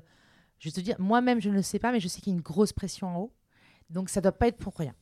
je 0.57 0.69
vais 0.69 0.71
te 0.71 0.79
dire, 0.79 0.95
moi-même, 0.97 1.39
je 1.39 1.49
ne 1.49 1.53
le 1.55 1.61
sais 1.61 1.77
pas, 1.77 1.91
mais 1.91 1.99
je 1.99 2.07
sais 2.07 2.19
qu'il 2.21 2.31
y 2.31 2.35
a 2.35 2.37
une 2.37 2.41
grosse 2.41 2.73
pression 2.73 3.07
en 3.07 3.19
haut. 3.19 3.31
Donc, 3.93 4.09
ça 4.09 4.19
doit 4.21 4.31
pas 4.31 4.47
être 4.47 4.57
pour 4.57 4.73
rien. 4.75 4.93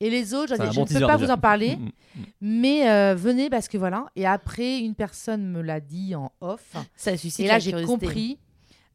Et 0.00 0.10
les 0.10 0.34
autres, 0.34 0.54
je, 0.56 0.74
bon 0.74 0.82
ne 0.82 0.86
peux 0.88 1.06
pas 1.06 1.16
déjà. 1.16 1.16
vous 1.16 1.30
en 1.30 1.38
parler, 1.38 1.76
Mm, 1.76 1.84
mm. 1.84 2.24
mais 2.40 2.88
euh, 2.90 3.14
venez 3.14 3.48
parce 3.50 3.68
que 3.68 3.78
voilà. 3.78 4.06
Et 4.16 4.26
après, 4.26 4.78
une 4.80 4.94
personne 4.96 5.46
me 5.46 5.60
l'a 5.62 5.78
dit 5.80 6.14
en 6.16 6.32
off. 6.40 6.74
Ça 6.96 7.16
suscite 7.16 7.44
Et 7.44 7.48
là, 7.48 7.58
j'ai 7.60 7.72
compris 7.84 8.38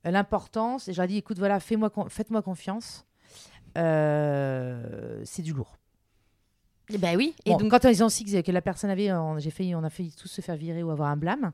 euh, 0.05 0.11
l'importance. 0.11 0.87
Et 0.89 0.93
je 0.93 0.97
leur 0.97 1.05
ai 1.05 1.07
dit 1.07 1.17
écoute, 1.17 1.37
voilà, 1.39 1.59
fais-moi, 1.61 1.89
con- 1.89 2.09
faites-moi 2.09 2.41
confiance. 2.41 3.05
Euh, 3.77 5.21
c'est 5.25 5.41
du 5.41 5.53
lourd. 5.53 5.77
Eh 6.91 6.97
Ben 6.97 7.15
oui. 7.15 7.33
Et 7.45 7.51
Bon, 7.51 7.57
donc, 7.57 7.71
quand 7.71 7.83
ils 7.89 8.03
ont 8.03 8.09
su 8.09 8.23
que 8.25 8.41
que 8.41 8.51
la 8.51 8.61
personne 8.61 8.89
avait, 8.89 9.09
j'ai 9.37 9.51
failli, 9.51 9.75
on 9.75 9.83
a 9.83 9.89
failli 9.89 10.11
tous 10.11 10.27
se 10.27 10.41
faire 10.41 10.55
virer 10.55 10.83
ou 10.83 10.89
avoir 10.89 11.09
un 11.09 11.17
blâme, 11.17 11.51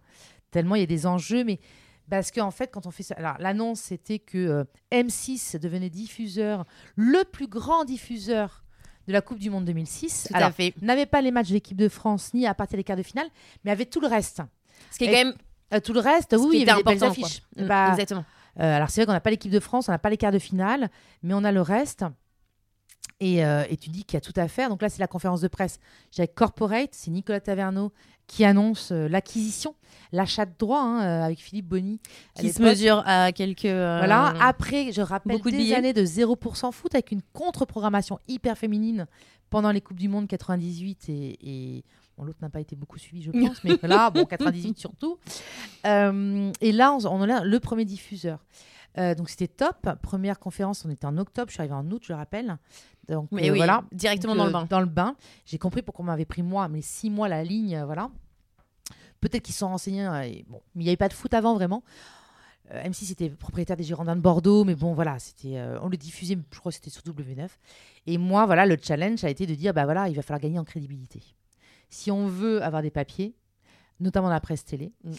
tellement 0.49 0.75
il 0.75 0.79
y 0.79 0.83
a 0.83 0.87
des 0.87 1.05
enjeux, 1.05 1.43
mais 1.43 1.59
parce 2.09 2.31
qu'en 2.31 2.51
fait, 2.51 2.71
quand 2.71 2.85
on 2.85 2.91
fait 2.91 3.03
ça, 3.03 3.15
alors 3.15 3.35
l'annonce 3.39 3.79
c'était 3.79 4.19
que 4.19 4.37
euh, 4.37 4.63
M6 4.91 5.57
devenait 5.59 5.89
diffuseur, 5.89 6.65
le 6.95 7.23
plus 7.23 7.47
grand 7.47 7.85
diffuseur 7.85 8.63
de 9.07 9.13
la 9.13 9.21
Coupe 9.21 9.39
du 9.39 9.49
Monde 9.49 9.65
2006. 9.65 10.27
tout 10.29 10.35
alors, 10.35 10.49
à 10.49 10.51
fait. 10.51 10.73
n'avait 10.81 11.05
pas 11.05 11.21
les 11.21 11.31
matchs 11.31 11.49
de 11.49 11.53
l'équipe 11.53 11.77
de 11.77 11.89
France 11.89 12.33
ni 12.33 12.47
à 12.47 12.53
partir 12.53 12.77
des 12.77 12.83
quarts 12.83 12.97
de 12.97 13.03
finale, 13.03 13.27
mais 13.63 13.71
avait 13.71 13.85
tout 13.85 13.99
le 13.99 14.07
reste. 14.07 14.41
Ce 14.91 14.97
qui 14.97 15.05
est 15.05 15.07
Et- 15.07 15.11
quand 15.11 15.23
même 15.25 15.35
Euh, 15.73 15.79
tout 15.79 15.93
le 15.93 15.99
reste, 15.99 16.35
oui, 16.37 16.49
qui 16.51 16.61
il 16.61 16.67
y 16.67 16.69
avait 16.69 16.83
des 16.83 16.83
belles 16.83 17.03
affiches. 17.03 17.41
Mm, 17.57 17.65
Bah, 17.65 17.89
Exactement. 17.91 18.23
euh, 18.59 18.75
alors 18.75 18.89
c'est 18.91 19.01
vrai 19.01 19.07
qu'on 19.07 19.13
n'a 19.13 19.19
pas 19.19 19.31
l'équipe 19.31 19.51
de 19.51 19.59
France, 19.59 19.89
on 19.89 19.91
n'a 19.91 19.97
pas 19.97 20.11
les 20.11 20.17
quarts 20.17 20.31
de 20.31 20.37
finale, 20.39 20.89
mais 21.23 21.33
on 21.33 21.43
a 21.43 21.51
le 21.51 21.61
reste. 21.61 22.05
Et, 23.21 23.45
euh, 23.45 23.63
et 23.69 23.77
tu 23.77 23.89
dis 23.89 24.03
qu'il 24.03 24.15
y 24.15 24.17
a 24.17 24.21
tout 24.21 24.33
à 24.35 24.47
faire. 24.47 24.69
Donc 24.69 24.81
là, 24.81 24.89
c'est 24.89 24.99
la 24.99 25.07
conférence 25.07 25.39
de 25.41 25.47
presse. 25.47 25.79
J'ai 26.11 26.23
avec 26.23 26.35
Corporate, 26.35 26.89
c'est 26.91 27.11
Nicolas 27.11 27.39
Taverneau 27.39 27.91
qui 28.27 28.43
annonce 28.43 28.91
euh, 28.91 29.07
l'acquisition, 29.07 29.75
l'achat 30.11 30.45
de 30.45 30.51
droits 30.57 30.81
hein, 30.81 31.01
euh, 31.03 31.23
avec 31.25 31.39
Philippe 31.39 31.67
Bonny. 31.67 31.99
Qui 32.37 32.51
se 32.51 32.61
mesure 32.61 33.03
à 33.05 33.31
quelques. 33.31 33.65
euh, 33.65 33.97
Voilà. 33.99 34.33
Après, 34.41 34.91
je 34.91 35.01
rappelle 35.01 35.33
beaucoup 35.37 35.49
de 35.51 35.55
des 35.55 35.61
billets. 35.63 35.75
années 35.75 35.93
de 35.93 36.03
0% 36.03 36.71
foot 36.71 36.93
avec 36.95 37.11
une 37.11 37.21
contre-programmation 37.33 38.19
hyper 38.27 38.57
féminine 38.57 39.05
pendant 39.49 39.71
les 39.71 39.79
Coupes 39.79 39.99
du 39.99 40.09
Monde 40.09 40.27
98 40.27 41.07
et, 41.09 41.37
et- 41.77 41.83
bon, 42.17 42.23
l'autre 42.25 42.39
n'a 42.41 42.49
pas 42.49 42.59
été 42.61 42.75
beaucoup 42.75 42.97
suivi, 42.97 43.21
je 43.21 43.31
pense, 43.31 43.63
mais 43.63 43.77
là, 43.83 44.09
bon, 44.09 44.25
98 44.25 44.77
surtout. 44.77 45.17
Et 45.85 46.71
là, 46.71 46.93
on, 46.93 47.05
on 47.05 47.21
a 47.29 47.43
le 47.43 47.59
premier 47.59 47.85
diffuseur. 47.85 48.39
Euh, 48.97 49.15
donc 49.15 49.29
c'était 49.29 49.47
top. 49.47 49.89
Première 50.01 50.39
conférence, 50.39 50.85
on 50.85 50.89
était 50.89 51.05
en 51.05 51.17
octobre, 51.17 51.49
je 51.49 51.53
suis 51.53 51.61
arrivée 51.61 51.75
en 51.75 51.89
août, 51.91 52.03
je 52.05 52.13
le 52.13 52.17
rappelle. 52.17 52.57
Donc 53.09 53.29
Mais 53.31 53.49
euh, 53.49 53.53
oui, 53.53 53.57
voilà. 53.57 53.83
directement 53.91 54.35
Donc, 54.35 54.39
dans 54.39 54.45
le 54.45 54.49
euh, 54.49 54.61
bain. 54.61 54.67
Dans 54.69 54.79
le 54.79 54.85
bain. 54.85 55.15
J'ai 55.45 55.57
compris 55.57 55.81
pourquoi 55.81 56.03
on 56.03 56.07
m'avait 56.07 56.25
pris 56.25 56.43
moi, 56.43 56.67
mais 56.67 56.81
six 56.81 57.09
mois 57.09 57.27
la 57.27 57.43
ligne, 57.43 57.81
voilà. 57.85 58.09
Peut-être 59.21 59.43
qu'ils 59.43 59.55
sont 59.55 59.67
renseignés. 59.67 60.09
et 60.25 60.45
bon, 60.47 60.61
mais 60.75 60.83
il 60.83 60.85
n'y 60.85 60.89
avait 60.89 60.97
pas 60.97 61.09
de 61.09 61.13
foot 61.13 61.33
avant 61.33 61.55
vraiment. 61.55 61.83
Euh, 62.71 62.83
M6 62.83 63.11
était 63.11 63.29
propriétaire 63.29 63.77
des 63.77 63.83
Girondins 63.83 64.15
de 64.15 64.21
Bordeaux, 64.21 64.63
mais 64.63 64.75
bon 64.75 64.93
voilà, 64.93 65.19
c'était, 65.19 65.57
euh, 65.57 65.77
on 65.81 65.89
le 65.89 65.97
diffusait, 65.97 66.37
je 66.51 66.59
crois 66.59 66.71
que 66.71 66.75
c'était 66.75 66.89
sur 66.89 67.03
W9. 67.03 67.47
Et 68.07 68.17
moi, 68.17 68.45
voilà, 68.45 68.65
le 68.65 68.77
challenge 68.81 69.23
a 69.23 69.29
été 69.29 69.45
de 69.45 69.53
dire, 69.53 69.73
bah 69.73 69.85
voilà, 69.85 70.09
il 70.09 70.15
va 70.15 70.21
falloir 70.21 70.41
gagner 70.41 70.57
en 70.57 70.63
crédibilité. 70.63 71.21
Si 71.89 72.09
on 72.11 72.27
veut 72.27 72.63
avoir 72.63 72.81
des 72.81 72.89
papiers, 72.89 73.35
notamment 73.99 74.27
dans 74.27 74.33
la 74.33 74.41
presse 74.41 74.65
télé, 74.65 74.91
Mm. 75.03 75.11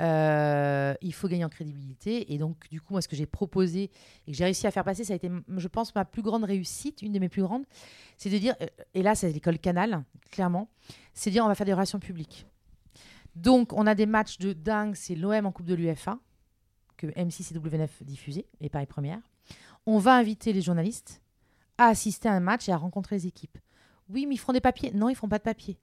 euh, 0.00 0.94
il 1.02 1.12
faut 1.12 1.28
gagner 1.28 1.44
en 1.44 1.48
crédibilité. 1.48 2.32
Et 2.32 2.38
donc, 2.38 2.68
du 2.70 2.80
coup, 2.80 2.92
moi, 2.94 3.02
ce 3.02 3.08
que 3.08 3.16
j'ai 3.16 3.26
proposé 3.26 3.90
et 4.26 4.30
que 4.32 4.36
j'ai 4.36 4.44
réussi 4.44 4.66
à 4.66 4.70
faire 4.70 4.84
passer, 4.84 5.04
ça 5.04 5.12
a 5.12 5.16
été, 5.16 5.30
je 5.56 5.68
pense, 5.68 5.94
ma 5.94 6.04
plus 6.04 6.22
grande 6.22 6.44
réussite, 6.44 7.02
une 7.02 7.12
de 7.12 7.18
mes 7.18 7.28
plus 7.28 7.42
grandes, 7.42 7.64
c'est 8.16 8.30
de 8.30 8.38
dire, 8.38 8.54
euh, 8.62 8.66
et 8.94 9.02
là, 9.02 9.14
c'est 9.14 9.30
l'école 9.32 9.58
Canal, 9.58 10.04
clairement, 10.30 10.68
c'est 11.14 11.30
de 11.30 11.34
dire, 11.34 11.44
on 11.44 11.48
va 11.48 11.54
faire 11.54 11.66
des 11.66 11.74
relations 11.74 11.98
publiques. 11.98 12.46
Donc, 13.36 13.72
on 13.72 13.86
a 13.86 13.94
des 13.94 14.06
matchs 14.06 14.38
de 14.38 14.52
dingue, 14.52 14.94
c'est 14.94 15.14
l'OM 15.14 15.46
en 15.46 15.52
Coupe 15.52 15.66
de 15.66 15.74
l'UFA, 15.74 16.18
que 16.96 17.06
M6 17.08 17.52
et 17.54 17.58
W9 17.58 17.88
diffusaient, 18.02 18.46
et 18.60 18.68
Paris 18.68 18.86
Première. 18.86 19.20
On 19.86 19.98
va 19.98 20.14
inviter 20.16 20.52
les 20.52 20.60
journalistes 20.62 21.22
à 21.78 21.86
assister 21.86 22.28
à 22.28 22.32
un 22.32 22.40
match 22.40 22.68
et 22.68 22.72
à 22.72 22.76
rencontrer 22.76 23.16
les 23.16 23.26
équipes. 23.26 23.56
Oui, 24.08 24.26
mais 24.26 24.34
ils 24.34 24.38
feront 24.38 24.52
des 24.52 24.60
papiers. 24.60 24.90
Non, 24.92 25.08
ils 25.08 25.14
font 25.14 25.28
pas 25.28 25.38
de 25.38 25.42
papiers. 25.44 25.78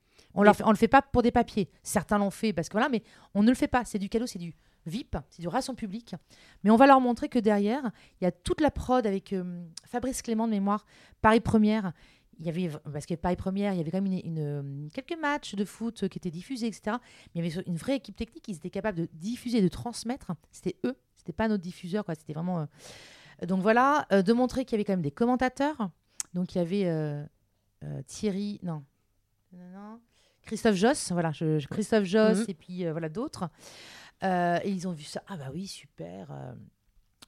On 0.62 0.66
ne 0.66 0.70
le 0.72 0.76
fait 0.76 0.88
pas 0.88 1.02
pour 1.02 1.22
des 1.22 1.30
papiers. 1.32 1.70
Certains 1.82 2.18
l'ont 2.18 2.30
fait 2.30 2.52
parce 2.52 2.68
que 2.68 2.72
voilà, 2.72 2.88
mais 2.88 3.02
on 3.34 3.42
ne 3.42 3.48
le 3.48 3.54
fait 3.54 3.68
pas. 3.68 3.84
C'est 3.84 3.98
du 3.98 4.08
cadeau, 4.08 4.26
c'est 4.26 4.38
du 4.38 4.54
VIP, 4.86 5.16
c'est 5.30 5.42
du 5.42 5.48
relation 5.48 5.74
publique. 5.74 6.14
Mais 6.64 6.70
on 6.70 6.76
va 6.76 6.86
leur 6.86 7.00
montrer 7.00 7.28
que 7.28 7.38
derrière, 7.38 7.90
il 8.20 8.24
y 8.24 8.26
a 8.26 8.30
toute 8.32 8.60
la 8.60 8.70
prod 8.70 9.06
avec 9.06 9.32
euh, 9.32 9.64
Fabrice 9.86 10.22
Clément 10.22 10.46
de 10.46 10.52
mémoire, 10.52 10.86
Paris 11.20 11.40
Première. 11.40 11.92
Il 12.40 12.46
y 12.46 12.48
avait, 12.48 12.70
parce 12.92 13.04
que 13.04 13.14
Paris 13.14 13.34
Première, 13.34 13.72
il 13.72 13.78
y 13.78 13.80
avait 13.80 13.90
quand 13.90 14.00
même 14.00 14.12
une, 14.12 14.38
une- 14.38 14.90
quelques 14.94 15.18
matchs 15.20 15.56
de 15.56 15.64
foot 15.64 16.08
qui 16.08 16.18
étaient 16.18 16.30
diffusés, 16.30 16.68
etc. 16.68 16.98
Mais 17.34 17.40
il 17.42 17.44
y 17.46 17.52
avait 17.52 17.64
une 17.66 17.76
vraie 17.76 17.96
équipe 17.96 18.14
technique, 18.14 18.46
ils 18.46 18.54
étaient 18.56 18.70
capables 18.70 18.96
de 18.98 19.08
diffuser, 19.12 19.60
de 19.60 19.66
transmettre. 19.68 20.30
C'était 20.52 20.76
eux, 20.84 20.96
c'était 21.16 21.32
pas 21.32 21.48
notre 21.48 21.64
diffuseur, 21.64 22.04
quoi. 22.04 22.14
C'était 22.14 22.32
vraiment. 22.34 22.60
euh, 22.60 23.46
Donc 23.46 23.60
voilà, 23.60 24.06
euh, 24.12 24.22
de 24.22 24.32
montrer 24.32 24.64
qu'il 24.64 24.76
y 24.76 24.76
avait 24.76 24.84
quand 24.84 24.92
même 24.92 25.02
des 25.02 25.10
commentateurs. 25.10 25.90
Donc 26.32 26.54
il 26.54 26.58
y 26.58 26.60
avait 26.60 26.84
euh, 26.86 27.24
euh, 27.82 28.02
Thierry, 28.06 28.60
non, 28.62 28.84
non, 29.52 29.68
non, 29.74 30.00
Christophe 30.48 30.74
Joss, 30.76 31.12
voilà, 31.12 31.30
je- 31.32 31.58
je- 31.60 31.68
Christophe 31.68 32.04
Joss 32.04 32.38
Mhm. 32.38 32.44
et 32.48 32.54
puis 32.54 32.84
euh, 32.86 32.92
voilà 32.92 33.08
d'autres. 33.08 33.48
Euh, 34.24 34.58
et 34.64 34.70
ils 34.70 34.88
ont 34.88 34.92
vu 34.92 35.04
ça. 35.04 35.22
Ah 35.28 35.36
bah 35.36 35.50
oui, 35.52 35.66
super. 35.66 36.30
euh. 36.32 36.52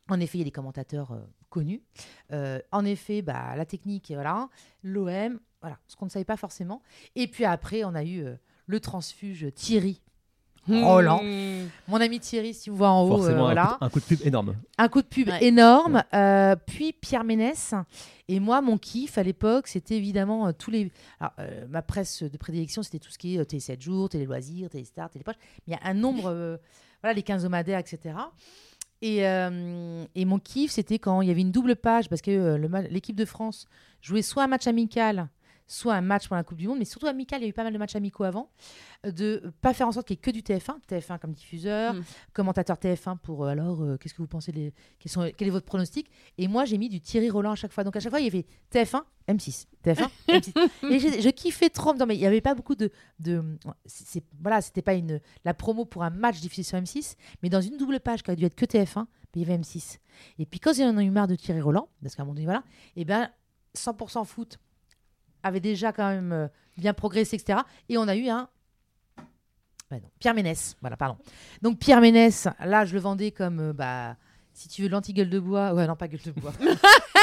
En 0.08 0.18
effet, 0.18 0.38
il 0.38 0.40
y 0.40 0.42
a 0.42 0.44
des 0.46 0.50
commentateurs 0.50 1.16
connus. 1.50 1.82
En 2.72 2.84
effet, 2.84 3.22
bah, 3.22 3.54
la 3.54 3.64
technique, 3.64 4.10
et 4.10 4.14
voilà. 4.14 4.48
L'OM, 4.82 5.38
voilà, 5.60 5.78
ce 5.86 5.94
qu'on 5.94 6.06
ne 6.06 6.10
savait 6.10 6.24
pas 6.24 6.36
forcément. 6.36 6.82
Et 7.14 7.28
puis 7.28 7.44
après, 7.44 7.84
on 7.84 7.94
a 7.94 8.02
eu 8.04 8.24
le 8.66 8.80
transfuge 8.80 9.52
Thierry. 9.54 10.00
Roland. 10.68 11.22
Mmh. 11.22 11.68
Mon 11.88 12.00
ami 12.00 12.20
Thierry, 12.20 12.54
si 12.54 12.70
vous 12.70 12.76
voyez 12.76 12.92
en 12.92 13.02
haut, 13.08 13.24
euh, 13.26 13.30
un, 13.34 13.38
voilà. 13.38 13.66
coup 13.66 13.78
de, 13.80 13.84
un 13.84 13.88
coup 13.88 14.00
de 14.00 14.04
pub 14.04 14.26
énorme. 14.26 14.56
Un 14.78 14.88
coup 14.88 15.02
de 15.02 15.06
pub 15.06 15.28
Ouais. 15.28 15.44
énorme. 15.44 16.02
euh, 16.14 16.54
puis 16.66 16.92
Pierre 16.92 17.24
Ménès. 17.24 17.74
Et 18.28 18.38
moi, 18.38 18.60
mon 18.60 18.78
kiff 18.78 19.18
à 19.18 19.22
l'époque, 19.22 19.66
c'était 19.66 19.96
évidemment 19.96 20.46
euh, 20.48 20.52
tous 20.56 20.70
les. 20.70 20.92
Alors, 21.18 21.32
euh, 21.40 21.66
ma 21.68 21.82
presse 21.82 22.22
de 22.22 22.36
prédilection, 22.36 22.82
c'était 22.82 22.98
tout 23.00 23.10
ce 23.10 23.18
qui 23.18 23.34
est 23.34 23.38
euh, 23.38 23.44
Télé 23.44 23.60
7 23.60 23.80
jours, 23.80 24.08
Télé 24.08 24.26
Loisirs, 24.26 24.70
Télé 24.70 24.84
Star, 24.84 25.10
Télé 25.10 25.24
Poche. 25.24 25.36
Mais 25.66 25.72
il 25.72 25.72
y 25.72 25.76
a 25.76 25.90
un 25.90 25.94
nombre. 25.94 26.26
euh, 26.26 26.56
voilà, 27.02 27.14
les 27.14 27.22
quinzomadaires, 27.22 27.78
etc. 27.78 28.14
Et, 29.02 29.26
euh, 29.26 30.04
et 30.14 30.26
mon 30.26 30.38
kiff, 30.38 30.70
c'était 30.70 30.98
quand 30.98 31.22
il 31.22 31.28
y 31.28 31.30
avait 31.30 31.40
une 31.40 31.52
double 31.52 31.74
page, 31.74 32.10
parce 32.10 32.20
que 32.20 32.30
euh, 32.30 32.86
l'équipe 32.90 33.16
de 33.16 33.24
France 33.24 33.66
jouait 34.02 34.20
soit 34.20 34.42
un 34.44 34.46
match 34.48 34.66
amical, 34.66 35.28
soit 35.72 35.94
un 35.94 36.00
match 36.00 36.26
pour 36.26 36.34
la 36.36 36.42
Coupe 36.42 36.58
du 36.58 36.66
Monde, 36.66 36.78
mais 36.80 36.84
surtout 36.84 37.06
amical, 37.06 37.40
il 37.40 37.44
y 37.44 37.46
a 37.46 37.50
eu 37.50 37.52
pas 37.52 37.62
mal 37.62 37.72
de 37.72 37.78
matchs 37.78 37.94
amicaux 37.94 38.24
avant, 38.24 38.50
euh, 39.06 39.12
de 39.12 39.52
pas 39.60 39.72
faire 39.72 39.86
en 39.86 39.92
sorte 39.92 40.06
qu'il 40.08 40.14
n'y 40.14 40.18
ait 40.18 40.22
que 40.22 40.30
du 40.32 40.42
TF1, 40.42 40.78
TF1 40.88 41.18
comme 41.20 41.32
diffuseur, 41.32 41.94
Mm. 41.94 42.02
commentateur 42.32 42.76
TF1 42.76 43.18
pour 43.18 43.44
euh, 43.44 43.48
alors, 43.48 43.80
euh, 43.82 43.96
qu'est-ce 43.96 44.14
que 44.14 44.22
vous 44.22 44.26
pensez, 44.26 44.50
des, 44.50 44.74
quels 44.98 45.12
sont- 45.12 45.30
quel 45.36 45.46
est 45.46 45.52
votre 45.52 45.66
pronostic? 45.66 46.10
Et 46.38 46.48
moi, 46.48 46.64
j'ai 46.64 46.76
mis 46.76 46.88
du 46.88 47.00
Thierry 47.00 47.30
Roland 47.30 47.52
à 47.52 47.54
chaque 47.54 47.72
fois. 47.72 47.84
Donc 47.84 47.94
à 47.94 48.00
chaque 48.00 48.10
fois, 48.10 48.18
il 48.20 48.24
y 48.24 48.28
avait 48.28 48.46
TF1, 48.72 49.04
M6, 49.28 49.66
TF1, 49.84 50.08
M6. 50.28 50.52
Et 50.90 51.20
je 51.22 51.28
kiffais 51.30 51.70
trop. 51.70 51.94
Non, 51.94 52.04
mais 52.06 52.16
il 52.16 52.20
n'y 52.20 52.26
avait 52.26 52.40
pas 52.40 52.54
beaucoup 52.56 52.74
de. 52.74 52.90
de 53.20 53.42
c'est, 53.86 54.24
voilà, 54.40 54.60
c'était 54.60 54.82
pas 54.82 54.94
une, 54.94 55.20
la 55.44 55.54
promo 55.54 55.84
pour 55.84 56.02
un 56.02 56.10
match 56.10 56.40
diffusé 56.40 56.64
sur 56.64 56.78
M6, 56.78 57.14
mais 57.44 57.48
dans 57.48 57.60
une 57.60 57.76
double 57.76 58.00
page 58.00 58.22
qui 58.24 58.30
aurait 58.30 58.36
dû 58.36 58.44
être 58.44 58.56
que 58.56 58.64
TF1, 58.64 58.94
ben, 58.94 59.06
il 59.36 59.42
y 59.42 59.44
avait 59.44 59.56
M6. 59.56 59.98
Et 60.40 60.46
puis 60.46 60.58
quand 60.58 60.72
ils 60.76 60.82
en 60.82 60.96
ont 60.96 61.00
eu 61.00 61.10
marre 61.10 61.28
de 61.28 61.36
Thierry 61.36 61.60
Roland, 61.60 61.88
parce 62.02 62.16
qu'à 62.16 62.22
un 62.22 62.24
moment 62.24 62.34
donné, 62.34 62.46
voilà, 62.46 62.64
et 62.96 63.04
ben 63.04 63.30
100% 63.76 64.24
foot 64.24 64.58
avait 65.42 65.60
déjà 65.60 65.92
quand 65.92 66.08
même 66.08 66.32
euh, 66.32 66.48
bien 66.76 66.92
progressé, 66.92 67.36
etc. 67.36 67.60
Et 67.88 67.98
on 67.98 68.08
a 68.08 68.16
eu 68.16 68.28
un. 68.28 68.48
Ouais, 69.90 70.00
non, 70.00 70.08
Pierre 70.18 70.34
Ménès, 70.34 70.76
voilà, 70.80 70.96
pardon. 70.96 71.18
Donc 71.62 71.78
Pierre 71.78 72.00
Ménès, 72.00 72.48
là, 72.64 72.84
je 72.84 72.94
le 72.94 73.00
vendais 73.00 73.32
comme, 73.32 73.58
euh, 73.58 73.72
bah, 73.72 74.16
si 74.52 74.68
tu 74.68 74.82
veux, 74.82 74.88
l'anti-gueule 74.88 75.30
de 75.30 75.38
bois. 75.40 75.74
Ouais, 75.74 75.86
non, 75.86 75.96
pas 75.96 76.08
gueule 76.08 76.20
de 76.24 76.32
bois. 76.32 76.52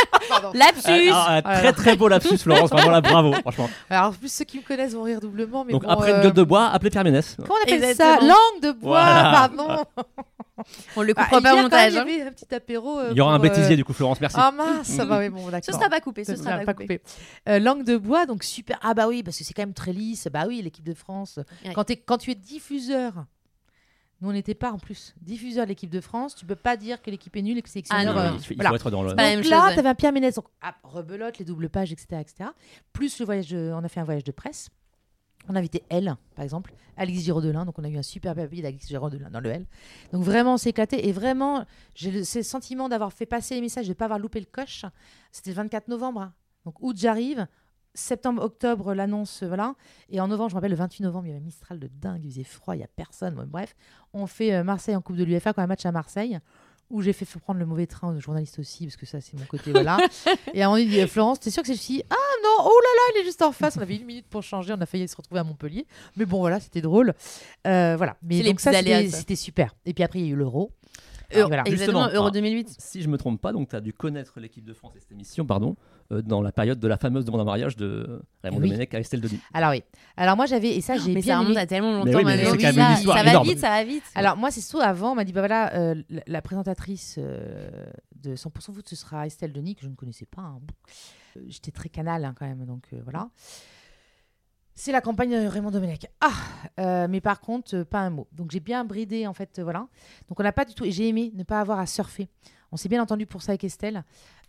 Lapsus 0.53 1.09
Ah, 1.11 1.41
ah, 1.43 1.59
très 1.59 1.73
très 1.73 1.95
beau 1.95 2.07
lapsus, 2.07 2.37
Florence. 2.37 2.69
Vraiment 2.69 2.91
là, 2.91 3.01
bravo, 3.01 3.33
franchement. 3.33 3.69
Alors, 3.89 4.09
en 4.09 4.11
plus, 4.13 4.31
ceux 4.31 4.45
qui 4.45 4.57
me 4.57 4.63
connaissent 4.63 4.93
vont 4.93 5.03
rire 5.03 5.19
doublement. 5.19 5.63
Mais 5.65 5.73
Donc 5.73 5.83
bon, 5.83 5.89
après 5.89 6.11
euh, 6.11 6.15
une 6.17 6.23
gueule 6.23 6.33
de 6.33 6.43
bois, 6.43 6.67
appelez 6.67 6.89
Pierre 6.89 7.03
Ménès. 7.03 7.35
Comment 7.37 7.53
on 7.59 7.63
appelle 7.73 7.95
ça. 7.95 8.19
Langue 8.21 8.61
de 8.61 8.71
bois, 8.71 9.01
Voilà. 9.03 9.31
pardon. 9.31 9.85
On 10.95 11.03
le 11.03 11.13
Ah, 11.15 11.23
coupera 11.25 11.41
pas 11.41 11.53
au 11.53 11.61
montage. 11.61 11.93
quand 11.93 11.99
hein. 11.99 12.27
un 12.27 12.31
petit 12.31 12.55
apéro. 12.55 12.99
euh, 12.99 13.09
Il 13.11 13.17
y 13.17 13.21
aura 13.21 13.33
un 13.33 13.35
euh, 13.35 13.39
bêtisier 13.39 13.75
du 13.75 13.85
coup, 13.85 13.93
Florence, 13.93 14.19
merci. 14.19 14.37
Ah 14.39 14.51
mince, 14.51 14.87
ça 14.87 15.05
va, 15.05 15.19
oui, 15.19 15.29
bon, 15.29 15.45
d'accord. 15.45 15.61
Ce 15.63 15.71
sera 15.71 15.87
pas 15.89 15.99
coupé, 15.99 16.23
ce 16.25 16.35
sera 16.35 16.57
pas 16.59 16.73
coupé. 16.73 16.99
Euh, 17.47 17.59
langue 17.59 17.83
de 17.83 17.95
bois, 17.95 18.25
donc 18.25 18.43
super. 18.43 18.79
Ah 18.81 18.93
bah 18.95 19.07
oui, 19.07 19.21
parce 19.21 19.37
que 19.37 19.43
c'est 19.43 19.53
quand 19.53 19.61
même 19.61 19.73
très 19.75 19.93
lisse. 19.93 20.27
Bah 20.33 20.45
oui, 20.47 20.61
l'équipe 20.63 20.83
de 20.85 20.95
France. 20.95 21.39
Ouais. 21.63 21.73
Quand, 21.73 21.83
t'es- 21.83 21.97
quand 21.97 22.17
tu 22.17 22.31
es 22.31 22.35
diffuseur, 22.35 23.13
nous 24.21 24.29
on 24.29 24.33
n'était 24.33 24.55
pas 24.55 24.71
en 24.71 24.79
plus 24.79 25.13
diffuseur 25.21 25.65
de 25.65 25.69
l'équipe 25.69 25.89
de 25.89 26.01
France, 26.01 26.35
tu 26.35 26.45
peux 26.45 26.55
pas 26.55 26.75
dire 26.77 27.01
que 27.01 27.11
l'équipe 27.11 27.35
est 27.35 27.41
nulle 27.41 27.57
et 27.57 27.61
que 27.61 27.69
c'est 27.69 27.83
Ah 27.89 28.01
excellent. 28.01 28.13
non, 28.13 28.19
euh, 28.19 28.31
il 28.35 28.43
faut, 28.43 28.53
voilà. 28.55 28.73
être 28.75 28.89
dans 28.91 29.03
le. 29.03 29.09
Donc 29.09 29.17
même 29.17 29.41
là, 29.43 29.71
tu 29.73 29.79
avais 29.79 29.89
un 29.89 29.95
Pierre 29.95 30.11
Ménès, 30.13 30.33
donc 30.35 30.45
ah, 30.61 30.75
rebelote, 30.83 31.37
les 31.37 31.45
doubles 31.45 31.69
pages, 31.69 31.91
etc., 31.91 32.07
etc. 32.21 32.49
Plus 32.93 33.19
le 33.19 33.25
voyage, 33.25 33.49
de- 33.49 33.71
on 33.75 33.83
a 33.83 33.87
fait 33.89 33.99
un 33.99 34.03
voyage 34.05 34.23
de 34.23 34.31
presse. 34.31 34.69
On 35.49 35.55
a 35.55 35.59
invité 35.59 35.83
Elle, 35.89 36.15
par 36.35 36.43
exemple, 36.43 36.73
Alix 36.97 37.21
Giraudelin. 37.23 37.63
Donc 37.63 37.79
on 37.79 37.83
a 37.83 37.89
eu 37.89 37.97
un 37.97 38.01
super 38.03 38.35
papier 38.35 38.61
d'Alix 38.61 38.87
Giraudelin 38.87 39.29
dans 39.29 39.39
le 39.39 39.49
L. 39.49 39.65
Donc 40.11 40.23
vraiment, 40.23 40.55
on 40.55 40.57
s'est 40.57 40.71
éclaté. 40.71 41.07
Et 41.07 41.11
vraiment, 41.13 41.65
j'ai 41.95 42.11
le, 42.11 42.23
ce 42.25 42.41
sentiment 42.41 42.89
d'avoir 42.89 43.13
fait 43.13 43.25
passer 43.25 43.55
les 43.55 43.61
messages, 43.61 43.85
de 43.85 43.91
ne 43.91 43.93
pas 43.93 44.05
avoir 44.05 44.19
loupé 44.19 44.39
le 44.41 44.45
coche. 44.45 44.83
C'était 45.31 45.51
le 45.51 45.55
24 45.55 45.87
novembre. 45.87 46.21
hein. 46.21 46.33
Donc 46.65 46.75
août, 46.81 46.97
j'arrive. 46.99 47.47
Septembre, 47.97 48.41
octobre, 48.43 48.93
l'annonce, 48.93 49.43
euh, 49.43 49.47
voilà. 49.47 49.75
Et 50.09 50.19
en 50.19 50.27
novembre, 50.27 50.49
je 50.49 50.55
me 50.55 50.57
rappelle, 50.57 50.71
le 50.71 50.77
28 50.77 51.03
novembre, 51.03 51.25
il 51.25 51.29
y 51.29 51.31
avait 51.31 51.41
un 51.41 51.45
Mistral 51.45 51.79
de 51.79 51.87
dingue, 51.87 52.23
il 52.23 52.31
faisait 52.31 52.43
froid, 52.43 52.75
il 52.75 52.79
n'y 52.79 52.83
a 52.83 52.89
personne. 52.95 53.35
Bon, 53.35 53.47
bref, 53.47 53.75
on 54.13 54.27
fait 54.27 54.53
euh, 54.53 54.63
Marseille 54.63 54.95
en 54.95 55.01
Coupe 55.01 55.17
de 55.17 55.23
l'UFA, 55.23 55.53
quand 55.53 55.61
un 55.61 55.67
match 55.67 55.85
à 55.85 55.91
Marseille, 55.91 56.39
où 56.89 57.01
j'ai 57.01 57.13
fait 57.13 57.25
prendre 57.39 57.59
le 57.59 57.65
mauvais 57.65 57.85
train 57.85 58.15
aux 58.15 58.19
journalistes 58.19 58.59
aussi, 58.59 58.85
parce 58.85 58.95
que 58.95 59.05
ça, 59.05 59.19
c'est 59.19 59.37
mon 59.37 59.45
côté, 59.45 59.71
voilà. 59.71 59.97
Et 60.53 60.61
à 60.61 60.65
un 60.65 60.69
moment, 60.69 60.77
il 60.77 60.89
dit, 60.89 61.05
Florence, 61.07 61.39
t'es 61.39 61.49
sûre 61.49 61.63
que 61.63 61.67
c'est 61.67 61.73
celui-ci 61.73 62.03
Ah 62.09 62.15
non, 62.43 62.65
oh 62.65 62.79
là 62.81 62.89
là, 62.95 63.13
il 63.15 63.21
est 63.21 63.25
juste 63.25 63.41
en 63.41 63.51
face. 63.51 63.77
On 63.77 63.81
avait 63.81 63.97
une 63.97 64.05
minute 64.05 64.27
pour 64.27 64.43
changer, 64.43 64.73
on 64.73 64.81
a 64.81 64.85
failli 64.85 65.07
se 65.07 65.15
retrouver 65.15 65.41
à 65.41 65.43
Montpellier. 65.43 65.85
Mais 66.15 66.25
bon, 66.25 66.39
voilà, 66.39 66.59
c'était 66.59 66.81
drôle. 66.81 67.13
Euh, 67.65 67.95
voilà. 67.97 68.15
Mais 68.21 68.41
donc 68.41 68.59
ça, 68.59 68.71
c'était 68.71 69.35
super. 69.35 69.75
Et 69.85 69.93
puis 69.93 70.03
après, 70.03 70.19
il 70.19 70.25
y 70.25 70.29
a 70.29 70.31
eu 70.31 70.35
l'Euro. 70.35 70.71
Euh, 71.35 71.45
voilà. 71.45 71.63
Exactement, 71.65 72.03
Justement, 72.03 72.21
Euro 72.21 72.27
ah. 72.27 72.31
2008. 72.31 72.75
Si 72.79 73.01
je 73.01 73.09
me 73.09 73.17
trompe 73.17 73.41
pas, 73.41 73.51
donc 73.51 73.69
tu 73.69 73.75
as 73.75 73.81
dû 73.81 73.93
connaître 73.93 74.39
l'équipe 74.39 74.63
de 74.63 74.73
France 74.73 74.93
et 74.95 74.99
cette 74.99 75.11
émission, 75.11 75.45
pardon, 75.45 75.75
dans 76.09 76.41
la 76.41 76.51
période 76.51 76.79
de 76.79 76.87
la 76.87 76.97
fameuse 76.97 77.25
demande 77.25 77.41
en 77.41 77.45
mariage 77.45 77.75
de 77.75 78.21
Raymond 78.43 78.59
Oui. 78.59 78.69
Domenech 78.69 78.93
à 78.93 78.99
Estelle 78.99 79.21
Denis. 79.21 79.39
Alors 79.53 79.71
oui. 79.71 79.83
Alors 80.15 80.35
moi, 80.37 80.45
j'avais, 80.45 80.75
et 80.75 80.81
ça, 80.81 80.95
j'ai 80.97 81.13
Mais 81.13 81.21
bien 81.21 81.35
ça 81.35 81.41
aimé. 81.41 81.43
remonte 81.49 81.57
à 81.57 81.65
tellement 81.65 82.03
Mais 82.03 82.11
longtemps 82.11 82.25
oui, 82.25 82.35
mais 82.37 82.43
quand 82.43 82.51
même 82.61 82.73
ça, 82.75 82.95
ça 82.95 83.23
va 83.23 83.29
énorme. 83.29 83.47
vite, 83.47 83.59
ça 83.59 83.69
va 83.69 83.83
vite. 83.83 84.03
Alors 84.15 84.37
moi, 84.37 84.49
c'est 84.51 84.61
soit 84.61 84.83
avant, 84.85 85.11
on 85.11 85.15
m'a 85.15 85.23
dit, 85.23 85.33
bah 85.33 85.41
voilà, 85.41 85.73
euh, 85.75 85.95
la, 86.09 86.21
la 86.27 86.41
présentatrice 86.41 87.15
euh, 87.17 87.69
de 88.15 88.35
100% 88.35 88.73
foot, 88.73 88.87
ce 88.87 88.95
sera 88.95 89.25
Estelle 89.27 89.51
Denis, 89.53 89.75
que 89.75 89.81
je 89.83 89.89
ne 89.89 89.95
connaissais 89.95 90.25
pas. 90.25 90.41
hein. 90.43 90.59
Euh, 91.37 91.41
J'étais 91.47 91.71
très 91.71 91.89
canal 91.89 92.23
hein, 92.25 92.33
quand 92.37 92.45
même, 92.47 92.65
donc 92.65 92.83
euh, 92.93 92.99
voilà. 93.03 93.29
C'est 94.79 94.91
la 94.91 95.01
campagne 95.01 95.31
de 95.31 95.47
Raymond 95.47 95.71
Domenech. 95.71 96.05
Ah 96.21 96.31
Euh, 96.79 97.07
Mais 97.09 97.19
par 97.19 97.39
contre, 97.41 97.75
euh, 97.75 97.83
pas 97.83 97.99
un 98.01 98.11
mot. 98.11 98.27
Donc 98.31 98.51
j'ai 98.51 98.59
bien 98.59 98.85
bridé, 98.85 99.25
en 99.25 99.33
fait, 99.33 99.57
euh, 99.57 99.63
voilà. 99.63 99.87
Donc 100.29 100.39
on 100.39 100.43
n'a 100.43 100.51
pas 100.51 100.65
du 100.65 100.75
tout... 100.75 100.85
Et 100.85 100.91
j'ai 100.91 101.07
aimé 101.07 101.31
ne 101.33 101.41
pas 101.43 101.59
avoir 101.59 101.79
à 101.79 101.87
surfer. 101.87 102.27
On 102.71 102.77
s'est 102.77 102.89
bien 102.89 103.01
entendu 103.01 103.25
pour 103.25 103.41
ça 103.41 103.51
avec 103.51 103.63
Estelle. 103.63 104.03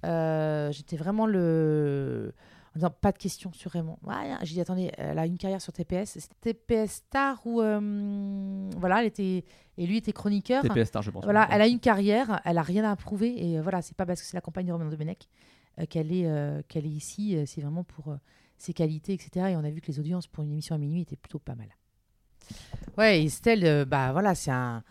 Euh, 0.05 0.71
J'étais 0.73 0.97
vraiment 0.97 1.27
le... 1.27 2.33
En 2.75 2.79
disant, 2.79 2.91
pas 2.91 3.13
de 3.13 3.19
questions 3.19 3.53
sur 3.53 3.71
Raymond. 3.71 3.99
Ouais, 4.05 4.15
j'ai 4.43 4.55
dit, 4.55 4.61
attendez, 4.61 4.93
elle 4.99 5.19
a 5.19 5.27
une 5.27 5.39
carrière 5.39 5.61
sur 5.61 5.73
TPS. 5.73 6.19
C'était 6.19 6.55
TPS 6.55 6.91
Star 6.93 7.41
où... 7.47 7.61
euh, 7.61 8.71
voilà, 8.77 9.01
elle 9.01 9.07
était... 9.07 9.45
Et 9.79 9.87
lui 9.87 9.97
était 9.97 10.13
chroniqueur. 10.13 10.63
TPS 10.63 10.89
Star, 10.89 11.03
je 11.03 11.11
pense. 11.11 11.25
Voilà, 11.25 11.49
elle 11.51 11.63
a 11.63 11.67
une 11.67 11.81
carrière, 11.81 12.41
elle 12.45 12.59
a 12.59 12.63
rien 12.63 12.85
à 12.85 12.95
prouver 12.97 13.35
et 13.51 13.59
euh, 13.59 13.63
voilà, 13.63 13.81
c'est 13.83 13.97
pas 13.97 14.07
parce 14.07 14.21
que 14.21 14.27
c'est 14.27 14.37
la 14.37 14.41
campagne 14.41 14.67
de 14.67 14.73
Romain 14.73 14.89
Domenech 14.91 15.29
euh, 15.79 15.87
qu'elle 15.87 16.13
est, 16.13 16.27
euh, 16.27 16.61
qu'elle 16.69 16.85
est 16.85 16.91
ici, 16.91 17.39
c'est 17.47 17.61
vraiment 17.61 17.85
pour 17.85 18.09
euh, 18.09 18.17
ses 18.59 18.73
qualités, 18.73 19.13
etc. 19.13 19.51
Et 19.51 19.57
on 19.57 19.63
a 19.65 19.71
vu 19.71 19.81
que 19.81 19.87
les 19.87 20.01
audiences 20.01 20.27
pour 20.27 20.43
une 20.45 20.51
émission 20.51 20.75
à 20.75 20.79
minuit 20.79 21.03
étaient 21.03 21.17
plutôt 21.17 21.39
pas 21.39 21.55
mal. 21.55 21.69
Ouais, 22.97 23.23
Estelle, 23.25 23.65
euh, 23.65 23.85
bah 23.85 24.13
voilà, 24.13 24.35
c'est 24.35 24.51
un. 24.51 24.83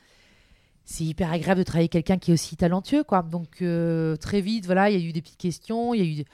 C'est 0.89 1.04
hyper 1.04 1.34
agréable 1.34 1.60
de 1.60 1.65
travailler 1.65 1.89
quelqu'un 1.89 2.17
qui 2.17 2.32
est 2.32 2.34
aussi 2.34 2.56
talentueux, 2.56 3.04
quoi. 3.04 3.21
Donc 3.21 3.62
euh, 3.62 4.15
très 4.15 4.39
vite, 4.39 4.65
voilà, 4.65 4.89
il 4.89 4.97
y 4.97 5.06
a 5.06 5.06
eu 5.06 5.12
des 5.12 5.21
petites 5.21 5.38
questions, 5.38 5.93
il 5.93 6.02
y 6.02 6.02
a 6.02 6.21
eu, 6.21 6.26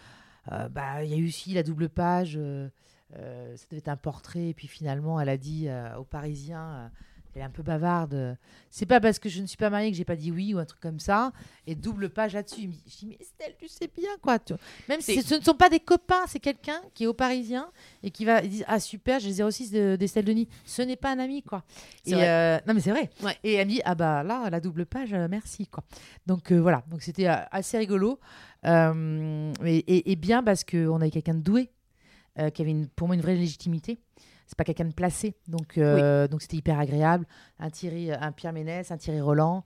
euh, 0.51 0.69
bah, 0.69 1.03
il 1.03 1.09
y 1.09 1.15
a 1.15 1.17
eu 1.17 1.27
aussi 1.27 1.55
la 1.55 1.63
double 1.63 1.89
page. 1.89 2.37
euh, 2.37 2.69
ça 3.11 3.65
devait 3.71 3.79
être 3.79 3.87
un 3.87 3.97
portrait, 3.97 4.49
et 4.49 4.53
puis 4.53 4.67
finalement, 4.67 5.19
elle 5.19 5.29
a 5.29 5.37
dit 5.37 5.67
aux 5.97 6.03
Parisiens, 6.03 6.91
elle 7.35 7.41
est 7.41 7.45
un 7.45 7.49
peu 7.49 7.63
bavarde. 7.63 8.37
C'est 8.69 8.85
pas 8.85 8.99
parce 8.99 9.17
que 9.19 9.27
je 9.29 9.41
ne 9.41 9.47
suis 9.47 9.57
pas 9.57 9.69
mariée 9.69 9.89
que 9.91 9.97
j'ai 9.97 10.05
pas 10.05 10.15
dit 10.15 10.31
oui 10.31 10.53
ou 10.53 10.59
un 10.59 10.65
truc 10.65 10.79
comme 10.79 10.99
ça. 10.99 11.31
Et 11.67 11.75
double 11.75 12.09
page 12.09 12.33
là-dessus. 12.33 12.69
Je 12.87 12.97
dis 12.97 13.05
mais 13.07 13.17
Estelle, 13.19 13.55
tu 13.59 13.67
sais 13.67 13.89
bien 13.95 14.09
quoi. 14.21 14.37
tu- 14.39 14.53
Même 14.89 15.01
si 15.01 15.21
ce 15.23 15.35
ne 15.35 15.41
sont 15.41 15.55
pas 15.55 15.69
des 15.69 15.79
copains, 15.79 16.23
c'est 16.27 16.39
quelqu'un 16.39 16.79
qui 16.93 17.05
est 17.05 17.07
au 17.07 17.13
Parisien 17.13 17.69
et 18.03 18.11
qui 18.11 18.25
va 18.25 18.41
dire 18.41 18.65
ah 18.67 18.79
super, 18.79 19.19
j'ai 19.19 19.33
06 19.33 19.71
de- 19.71 19.95
d'Estelle 19.95 20.25
Denis. 20.25 20.47
Ce 20.65 20.81
n'est 20.81 20.95
pas 20.95 21.11
un 21.11 21.19
ami 21.19 21.41
quoi. 21.41 21.63
Et 22.05 22.13
euh, 22.15 22.59
non 22.67 22.73
mais 22.73 22.81
c'est 22.81 22.91
vrai. 22.91 23.09
Ouais. 23.23 23.37
Et 23.43 23.53
elle 23.53 23.67
me 23.67 23.71
dit 23.71 23.81
ah 23.85 23.95
bah 23.95 24.23
là 24.23 24.49
la 24.49 24.59
double 24.59 24.85
page, 24.85 25.13
euh, 25.13 25.27
merci 25.29 25.67
quoi. 25.67 25.83
Donc 26.27 26.51
euh, 26.51 26.59
voilà. 26.59 26.83
Donc 26.89 27.01
c'était 27.01 27.25
assez 27.27 27.77
rigolo 27.77 28.19
Euh, 28.65 29.51
et, 29.65 29.77
et- 29.77 30.11
et 30.11 30.15
bien 30.15 30.41
parce 30.41 30.63
que 30.63 30.87
on 30.87 30.95
avait 31.01 31.11
quelqu'un 31.11 31.33
de 31.33 31.41
doué 31.41 31.69
qui 32.53 32.61
avait 32.61 32.71
une- 32.71 32.87
pour 32.87 33.07
moi 33.07 33.15
une 33.15 33.21
vraie 33.21 33.35
légitimité. 33.35 33.99
C'est 34.47 34.57
pas 34.57 34.63
quelqu'un 34.63 34.85
de 34.85 34.93
placé, 34.93 35.35
donc 35.47 35.77
euh, 35.77 36.27
donc 36.27 36.41
c'était 36.41 36.57
hyper 36.57 36.79
agréable. 36.79 37.25
Un 37.59 37.69
Thierry, 37.69 38.11
un 38.11 38.31
Pierre 38.31 38.53
Ménès, 38.53 38.91
un 38.91 38.97
Thierry 38.97 39.21
Roland. 39.21 39.63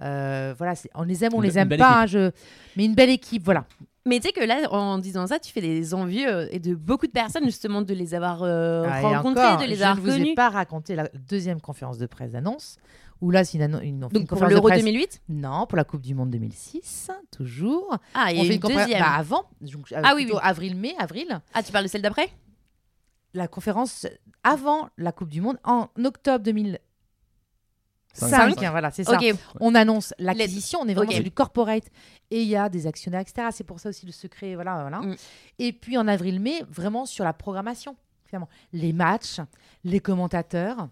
Euh, 0.00 0.54
voilà, 0.56 0.74
on 0.94 1.02
les 1.02 1.24
aime, 1.24 1.32
on 1.34 1.42
Une- 1.42 1.48
les 1.48 1.58
aime 1.58 1.68
pas, 1.76 2.02
hein, 2.02 2.06
je... 2.06 2.30
mais 2.76 2.84
une 2.84 2.94
belle 2.94 3.10
équipe, 3.10 3.42
voilà. 3.44 3.64
Mais 4.06 4.20
tu 4.20 4.28
sais 4.28 4.32
que 4.32 4.44
là, 4.44 4.70
en 4.72 4.96
disant 4.98 5.26
ça, 5.26 5.38
tu 5.38 5.52
fais 5.52 5.60
des 5.60 5.92
envies 5.92 6.24
euh, 6.24 6.46
et 6.52 6.60
de 6.60 6.74
beaucoup 6.74 7.06
de 7.06 7.12
personnes, 7.12 7.44
justement, 7.44 7.82
de 7.82 7.92
les 7.92 8.14
avoir 8.14 8.42
euh, 8.42 8.86
Ah, 8.88 9.18
encore, 9.20 9.58
de 9.58 9.64
les 9.66 9.74
je 9.74 9.82
avoir 9.82 9.96
ne 9.96 10.00
vous 10.00 10.16
ai 10.30 10.34
pas 10.34 10.48
raconté 10.50 10.94
la 10.94 11.08
deuxième 11.28 11.60
conférence 11.60 11.98
de 11.98 12.06
presse 12.06 12.30
d'annonce, 12.30 12.76
où 13.20 13.30
là, 13.32 13.44
c'est 13.44 13.58
une, 13.58 13.80
une, 13.82 14.00
Donc 14.00 14.28
pour 14.28 14.46
l'Euro 14.46 14.68
presse- 14.68 14.78
2008 14.84 15.20
Non, 15.28 15.66
pour 15.66 15.76
la 15.76 15.84
Coupe 15.84 16.02
du 16.02 16.14
Monde 16.14 16.30
2006, 16.30 17.10
toujours. 17.36 17.98
Ah, 18.14 18.30
il 18.32 18.38
y 18.38 18.40
a 18.48 18.52
une 18.54 18.60
deuxième. 18.60 19.00
bah, 19.00 19.14
avant, 19.16 19.42
donc, 19.60 19.90
euh, 19.92 20.00
Ah 20.02 20.12
oui, 20.14 20.28
oui. 20.30 20.38
avril-mai, 20.40 20.94
avril. 20.98 21.40
Ah, 21.52 21.62
tu 21.62 21.72
parles 21.72 21.84
de 21.84 21.90
celle 21.90 22.02
d'après? 22.02 22.28
La 23.34 23.48
conférence 23.48 24.06
avant 24.42 24.88
la 24.96 25.12
Coupe 25.12 25.28
du 25.28 25.40
Monde, 25.40 25.58
en 25.64 25.88
octobre 26.02 26.44
2005, 26.44 26.78
Cinq. 28.14 28.62
hein, 28.62 28.70
voilà, 28.70 28.90
c'est 28.90 29.04
ça. 29.04 29.18
On 29.60 29.74
annonce 29.74 30.14
l'acquisition, 30.18 30.80
on 30.82 30.88
est 30.88 30.94
vraiment 30.94 31.12
sur 31.12 31.22
du 31.22 31.30
corporate 31.30 31.84
et 32.30 32.42
il 32.42 32.48
y 32.48 32.56
a 32.56 32.68
des 32.68 32.86
actionnaires, 32.86 33.20
etc. 33.20 33.48
C'est 33.52 33.64
pour 33.64 33.80
ça 33.80 33.90
aussi 33.90 34.06
le 34.06 34.12
secret, 34.12 34.54
voilà, 34.54 34.80
voilà. 34.80 35.00
Mm. 35.00 35.16
Et 35.58 35.72
puis 35.72 35.98
en 35.98 36.08
avril-mai, 36.08 36.62
vraiment 36.68 37.06
sur 37.06 37.24
la 37.24 37.32
programmation, 37.32 37.96
finalement, 38.24 38.48
les 38.72 38.92
matchs, 38.92 39.40
les 39.84 40.00
commentateurs. 40.00 40.88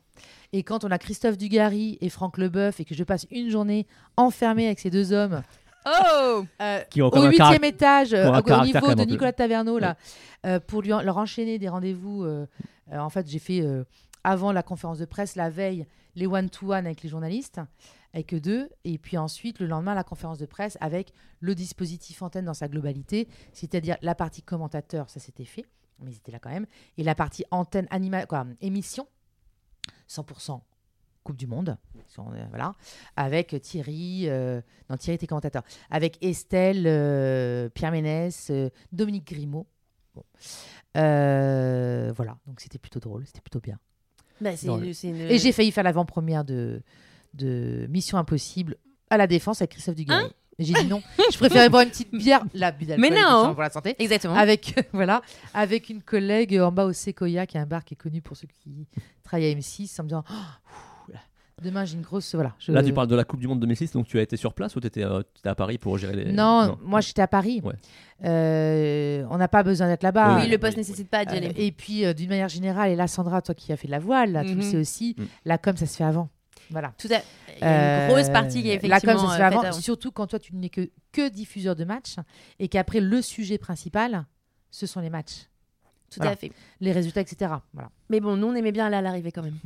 Et 0.53 0.63
quand 0.63 0.85
on 0.85 0.91
a 0.91 0.99
Christophe 0.99 1.37
Dugarry 1.37 1.99
et 2.01 2.09
Franck 2.09 2.39
Leboeuf 2.39 2.81
et 2.81 2.85
que 2.85 2.95
je 2.95 3.05
passe 3.05 3.27
une 3.31 3.51
journée 3.51 3.87
enfermée 4.17 4.67
avec 4.67 4.79
ces 4.79 4.91
deux 4.91 5.13
hommes 5.13 5.43
Oh 5.87 6.45
euh, 6.61 6.81
Qui 6.91 7.03
ont 7.03 7.09
au 7.09 7.17
un 7.17 7.31
huitième 7.31 7.65
étage, 7.65 8.13
euh, 8.13 8.23
qui 8.25 8.29
ont 8.29 8.33
un 8.33 8.37
au- 8.37 8.41
au 8.41 8.43
caractère 8.43 8.67
niveau 8.83 8.87
même 8.89 8.97
de 8.97 9.03
un 9.03 9.05
peu. 9.05 9.11
Nicolas 9.13 9.33
Taverneau, 9.33 9.79
là, 9.79 9.97
euh, 10.45 10.59
pour 10.61 10.83
lui 10.83 10.93
en- 10.93 11.01
leur 11.03 11.17
enchaîner 11.19 11.59
des 11.59 11.69
rendez-vous. 11.69 12.25
euh, 12.25 12.47
euh, 12.93 12.99
en 12.99 13.09
fait, 13.11 13.29
j'ai 13.29 13.39
fait 13.39 13.61
euh, 13.61 13.85
avant 14.25 14.53
la 14.53 14.63
conférence 14.63 14.99
de 14.99 15.05
presse, 15.05 15.37
la 15.37 15.51
veille, 15.51 15.87
les 16.17 16.27
one-to-one 16.27 16.87
avec 16.87 17.03
les 17.03 17.09
journalistes, 17.09 17.61
avec 18.15 18.33
eux 18.35 18.41
deux, 18.41 18.69
et 18.85 18.99
puis 18.99 19.19
ensuite, 19.19 19.61
le 19.61 19.67
lendemain, 19.67 19.95
la 19.95 20.03
conférence 20.05 20.39
de 20.39 20.47
presse 20.47 20.79
avec 20.81 21.13
le 21.41 21.55
dispositif 21.55 22.23
antenne 22.23 22.47
dans 22.47 22.55
sa 22.55 22.67
globalité, 22.69 23.29
c'est-à-dire 23.53 23.97
la 24.03 24.15
partie 24.15 24.43
commentateur, 24.43 25.11
ça 25.11 25.21
s'était 25.21 25.45
fait, 25.45 25.67
mais 26.01 26.11
ils 26.13 26.17
étaient 26.17 26.33
là 26.33 26.39
quand 26.41 26.49
même, 26.51 26.67
et 26.97 27.05
la 27.05 27.15
partie 27.15 27.45
antenne, 27.51 27.87
anima 27.91 28.25
quoi, 28.27 28.47
émission, 28.63 29.07
100%. 30.09 30.61
Coupe 31.27 31.37
du 31.37 31.47
Monde, 31.49 31.77
euh, 32.19 32.23
voilà, 32.51 32.73
avec 33.17 33.61
Thierry, 33.61 34.29
euh, 34.29 34.61
non 34.89 34.97
Thierry 34.97 35.17
était 35.17 35.27
commentateur, 35.27 35.63
avec 35.91 36.19
Estelle, 36.25 36.85
euh, 36.87 37.69
Pierre 37.69 37.91
Ménès, 37.91 38.49
euh, 38.51 38.71
Dominique 38.93 39.27
Grimaud. 39.27 39.67
Bon. 40.15 40.23
Voilà, 40.95 42.37
donc 42.47 42.61
c'était 42.61 42.79
plutôt 42.79 43.01
drôle, 43.01 43.27
c'était 43.27 43.41
plutôt 43.41 43.61
bien. 43.61 43.79
Bah, 44.41 44.51
une- 44.63 44.85
Et 44.85 45.39
j'ai 45.39 45.51
failli 45.53 45.73
faire 45.73 45.85
l'avant-première 45.85 46.45
de, 46.45 46.81
de 47.35 47.87
Mission 47.91 48.19
Impossible 48.19 48.77
à 49.11 49.17
la 49.17 49.27
Défense 49.27 49.61
avec 49.63 49.73
Christophe 49.73 49.97
Dugarry. 49.97 50.31
Et 50.59 50.65
j'ai 50.65 50.73
dit 50.73 50.87
non, 50.87 51.03
je 51.33 51.37
préférais 51.37 51.69
boire 51.69 51.83
une 51.83 51.91
petite 51.91 52.13
bière, 52.15 52.43
la 52.55 52.73
Mais 52.97 53.11
non. 53.11 53.53
pour 53.53 53.61
la 53.63 53.69
santé, 53.69 53.95
Exactement. 53.99 54.35
avec 54.35 54.75
voilà, 54.95 55.21
avec 55.53 55.91
une 55.91 56.03
collègue 56.03 56.57
en 56.59 56.73
bas 56.73 56.87
au 56.87 56.93
Sequoia, 56.95 57.47
qui 57.47 57.59
est 57.59 57.61
un 57.61 57.67
bar 57.67 57.85
qui 57.85 57.93
est 57.93 57.97
connu 57.99 58.23
pour 58.23 58.37
ceux 58.39 58.47
qui 58.47 58.87
travaillent 59.23 59.53
à 59.53 59.55
M6, 59.55 60.01
en 60.01 60.05
me 60.05 60.09
disant 60.09 60.25
Oh, 60.31 60.35
demain 61.63 61.85
j'ai 61.85 61.95
une 61.95 62.03
grosse 62.03 62.35
voilà. 62.35 62.55
je- 62.59 62.71
Là, 62.73 62.83
tu 62.83 62.93
parles 62.93 63.07
de 63.09 63.15
la 63.17 63.25
Coupe 63.25 63.41
du 63.41 63.49
Monde 63.49 63.61
2006, 63.61 63.93
donc 63.93 64.07
tu 64.07 64.19
as 64.19 64.23
été 64.23 64.37
sur 64.37 64.53
place 64.53 64.77
ou 64.77 64.81
tu 64.81 64.87
étais, 64.87 65.05
à 65.45 65.55
Paris 65.55 65.79
pour 65.79 65.97
gérer 65.97 66.15
les. 66.15 66.33
Non, 66.33 66.77
moi 66.83 67.01
j'étais 67.01 67.23
à 67.23 67.29
Paris. 67.29 67.61
Ouais. 67.65 67.75
Euh, 68.25 69.25
on 69.31 69.39
n'a 69.39 69.49
pas 69.49 69.63
besoin 69.63 69.87
d'être 69.89 70.03
là-bas. 70.03 70.41
oui, 70.41 70.49
le 70.51 70.59
poste 70.59 70.75
oui. 70.75 70.81
nécessite 70.81 71.09
pas 71.09 71.25
d'y 71.25 71.35
Euh, 71.35 71.39
aller. 71.39 71.53
et 71.57 71.73
puis, 71.73 72.05
euh, 72.05 72.13
d'une 72.13 72.29
manière 72.29 72.49
générale, 72.49 72.91
et 72.91 72.97
là, 72.97 73.07
Sandra, 73.09 73.41
toi 73.43 73.55
qui 73.55 73.73
as 73.73 73.77
fait 73.77 73.87
de 73.89 73.93
la 73.93 73.99
voile, 73.99 74.33
là, 74.33 74.43
tu 74.43 74.51
le 74.51 74.57
Mhm. 74.57 74.63
sais 74.63 74.77
aussi, 74.77 75.15
Mm. 75.19 75.25
la 75.47 75.59
com, 75.59 75.77
ça 75.77 75.87
se 75.87 75.97
fait 75.97 76.05
avant. 76.05 76.29
Voilà. 76.71 76.93
Tout 76.99 77.09
à... 77.11 77.19
Il 77.57 77.61
y 77.61 77.65
a 77.65 78.07
une 78.09 78.13
grosse 78.13 78.29
Euh, 78.29 78.33
partie 78.33 78.63
qui 78.63 78.69
est 78.71 78.83
La 78.83 79.01
com, 79.01 79.11
effectivement 79.11 79.27
ça 79.29 79.33
se 79.33 79.37
fait 79.37 79.43
euh, 79.43 79.47
avant, 79.47 79.61
avant. 79.63 79.73
surtout 79.81 80.11
quand 80.13 80.27
toi, 80.27 80.39
tu 80.39 80.55
n'es 80.55 80.69
que, 80.69 80.91
que 81.13 81.29
diffuseur 81.29 81.75
de 81.77 81.85
matchs 81.85 82.17
et 82.59 82.69
qu'après, 82.69 83.01
le 83.01 83.23
sujet 83.23 83.57
principal, 83.59 84.25
ce 84.71 84.87
sont 84.87 85.01
les 85.01 85.11
matchs, 85.11 85.47
Tout 86.11 86.17
voilà. 86.19 86.33
à 86.33 86.37
fait. 86.37 86.51
les 86.81 86.93
résultats, 86.93 87.21
etc. 87.21 87.53
Voilà. 87.73 87.91
Mais 88.11 88.21
bon, 88.21 88.37
nous, 88.37 88.47
on 88.49 88.55
aimait 88.55 88.73
bien 88.73 88.87
aller 88.87 88.97
à 88.97 89.03
l'arrivée 89.03 89.33
quand 89.33 89.43
même. 89.43 89.57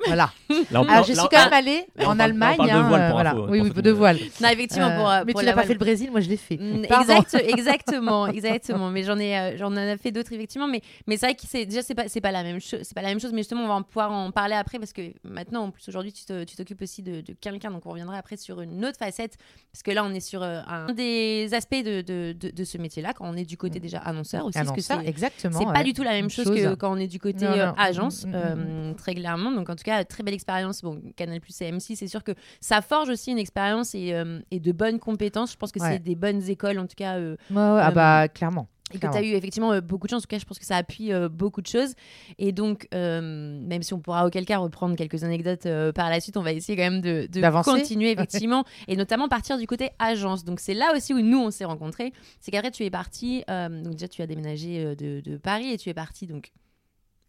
voilà. 0.06 0.30
Là, 0.70 0.80
on- 0.80 0.88
Alors, 0.88 1.04
je 1.04 1.12
suis 1.12 1.28
quand 1.30 1.44
même 1.44 1.52
allée 1.52 1.84
là, 1.96 2.04
on 2.06 2.12
en 2.12 2.16
parle- 2.16 2.20
Allemagne. 2.22 2.56
là, 2.58 2.64
on 2.64 2.66
parle 2.66 2.70
de 2.70 2.74
hein, 2.84 2.88
voile 2.88 3.00
euh, 3.02 3.06
pour 3.08 3.14
voilà. 3.16 3.30
info, 3.32 3.40
oui, 3.50 3.58
pour 3.58 3.66
oui, 3.66 3.72
ceux 3.76 3.82
de 3.82 3.90
voile. 3.90 4.18
Non, 4.40 4.48
effectivement, 4.48 4.86
Euh, 4.88 4.96
pour, 4.96 5.10
euh, 5.10 5.22
mais 5.26 5.32
pour 5.32 5.40
tu 5.42 5.44
la 5.46 5.52
n'as 5.52 5.56
pas 5.56 5.60
voile. 5.60 5.66
fait 5.66 5.72
le 5.74 5.78
Brésil, 5.78 6.10
moi 6.10 6.20
je 6.20 6.28
l'ai 6.30 6.36
fait. 6.38 6.56
Mm, 6.56 6.86
Pardon. 6.88 7.12
Exact, 7.20 7.34
exactement, 7.58 8.26
exactement. 8.28 8.88
Mais 8.90 9.02
j'en 9.02 9.18
ai, 9.18 9.36
euh, 9.38 9.56
j'en 9.58 9.76
ai 9.76 9.96
fait 9.98 10.10
d'autres 10.10 10.32
effectivement. 10.32 10.66
Mais, 10.68 10.80
mais 11.06 11.18
c'est 11.18 11.26
vrai 11.26 11.34
que 11.34 11.42
c'est 11.46 11.66
déjà 11.66 11.82
c'est 11.82 11.94
pas, 11.94 12.08
c'est 12.08 12.22
pas 12.22 12.32
la 12.32 12.42
même 12.42 12.60
chose, 12.60 12.80
c'est 12.82 12.94
pas 12.94 13.02
la 13.02 13.08
même 13.08 13.20
chose. 13.20 13.32
Mais 13.32 13.40
justement, 13.40 13.64
on 13.64 13.68
va 13.68 13.74
en 13.74 13.82
pouvoir 13.82 14.10
en 14.10 14.30
parler 14.30 14.54
après 14.54 14.78
parce 14.78 14.94
que 14.94 15.02
maintenant, 15.24 15.64
en 15.64 15.70
plus 15.70 15.86
aujourd'hui, 15.88 16.12
tu 16.14 16.24
te- 16.24 16.44
tu 16.44 16.56
t'occupes 16.56 16.80
aussi 16.80 17.02
de, 17.02 17.20
de 17.20 17.34
quelqu'un, 17.38 17.70
donc 17.70 17.84
on 17.84 17.90
reviendra 17.90 18.16
après 18.16 18.38
sur 18.38 18.62
une 18.62 18.82
autre 18.86 18.96
facette 18.98 19.36
parce 19.72 19.82
que 19.82 19.90
là, 19.90 20.02
on 20.02 20.14
est 20.14 20.20
sur 20.20 20.42
euh, 20.42 20.60
un 20.66 20.92
des 20.94 21.50
aspects 21.52 21.74
de, 21.84 22.00
de, 22.00 22.32
de, 22.32 22.50
de 22.50 22.64
ce 22.64 22.78
métier-là 22.78 23.12
quand 23.12 23.28
on 23.28 23.36
est 23.36 23.44
du 23.44 23.58
côté 23.58 23.80
déjà 23.80 23.98
annonceur 23.98 24.46
aussi, 24.46 24.54
parce 24.54 24.68
que 24.68 24.72
Annonceur, 24.72 25.00
c'est 25.02 25.08
exactement. 25.08 25.58
c'est 25.58 25.64
pas 25.66 25.72
ouais. 25.72 25.84
du 25.84 25.92
tout 25.92 26.02
la 26.02 26.12
même 26.12 26.24
Une 26.24 26.30
chose, 26.30 26.46
chose. 26.46 26.56
que 26.56 26.74
quand 26.74 26.90
on 26.90 26.96
est 26.96 27.06
du 27.06 27.18
côté 27.20 27.44
Non, 27.44 27.50
euh, 27.52 27.66
non. 27.66 27.74
Agence, 27.90 28.24
Mm, 28.24 28.28
mm, 28.28 28.32
mm, 28.32 28.36
euh, 28.36 28.94
très 28.94 29.14
clairement. 29.14 29.52
Donc 29.52 29.68
en 29.70 29.76
tout 29.76 29.84
cas, 29.84 30.02
très 30.04 30.22
belle 30.22 30.34
expérience. 30.34 30.82
Bon, 30.82 31.00
Canal 31.16 31.40
Plus 31.40 31.60
et 31.60 31.70
M6, 31.70 31.96
c'est 31.96 32.08
sûr 32.08 32.24
que 32.24 32.32
ça 32.60 32.80
forge 32.82 33.08
aussi 33.10 33.30
une 33.30 33.38
expérience 33.38 33.94
et, 33.94 34.14
euh, 34.14 34.40
et 34.50 34.60
de 34.60 34.72
bonnes 34.72 34.98
compétences. 34.98 35.52
Je 35.52 35.56
pense 35.56 35.72
que 35.72 35.80
Ouais. 35.80 35.92
c'est 35.92 35.98
des 36.02 36.14
bonnes 36.16 36.42
écoles, 36.48 36.78
en 36.78 36.86
tout 36.86 36.96
cas. 36.96 37.16
euh, 37.18 37.36
Ouais, 37.50 37.56
ouais, 37.56 37.80
ah 37.82 37.90
bah, 37.90 38.28
clairement. 38.28 38.68
et 38.92 38.98
que 38.98 39.06
tu 39.06 39.16
as 39.16 39.22
eu 39.22 39.34
effectivement 39.34 39.72
euh, 39.72 39.80
beaucoup 39.80 40.08
de 40.08 40.10
chance. 40.10 40.22
En 40.22 40.22
tout 40.22 40.28
cas, 40.34 40.38
je 40.40 40.44
pense 40.44 40.58
que 40.58 40.64
ça 40.66 40.76
appuie 40.76 41.12
euh, 41.12 41.28
beaucoup 41.28 41.62
de 41.62 41.66
choses. 41.68 41.94
Et 42.38 42.50
donc, 42.50 42.88
euh, 42.92 43.20
même 43.20 43.82
si 43.84 43.94
on 43.94 44.00
pourra 44.00 44.26
auquel 44.26 44.44
cas 44.44 44.58
reprendre 44.58 44.96
quelques 44.96 45.22
anecdotes 45.22 45.68
par 45.94 46.10
la 46.10 46.18
suite, 46.20 46.36
on 46.36 46.42
va 46.42 46.52
essayer 46.52 46.76
quand 46.76 46.90
même 46.90 47.00
de, 47.00 47.28
de 47.30 47.62
continuer, 47.62 48.10
effectivement, 48.18 48.64
et 48.88 48.96
notamment 48.96 49.28
partir 49.28 49.58
du 49.58 49.66
côté 49.68 49.90
agence. 50.00 50.44
Donc, 50.44 50.58
c'est 50.58 50.74
là 50.74 50.92
aussi 50.96 51.14
où 51.14 51.20
nous, 51.20 51.38
on 51.38 51.50
s'est 51.52 51.64
rencontrés. 51.64 52.12
C'est 52.40 52.50
qu'après, 52.50 52.72
tu 52.72 52.84
es 52.84 52.90
parti, 52.90 53.44
donc 53.48 53.92
déjà, 53.92 54.08
tu 54.08 54.22
as 54.22 54.26
déménagé 54.26 54.96
de, 54.96 55.20
de, 55.20 55.36
Paris 55.36 55.70
et 55.72 55.78
tu 55.78 55.88
es 55.88 55.94
parti, 55.94 56.26
donc, 56.26 56.50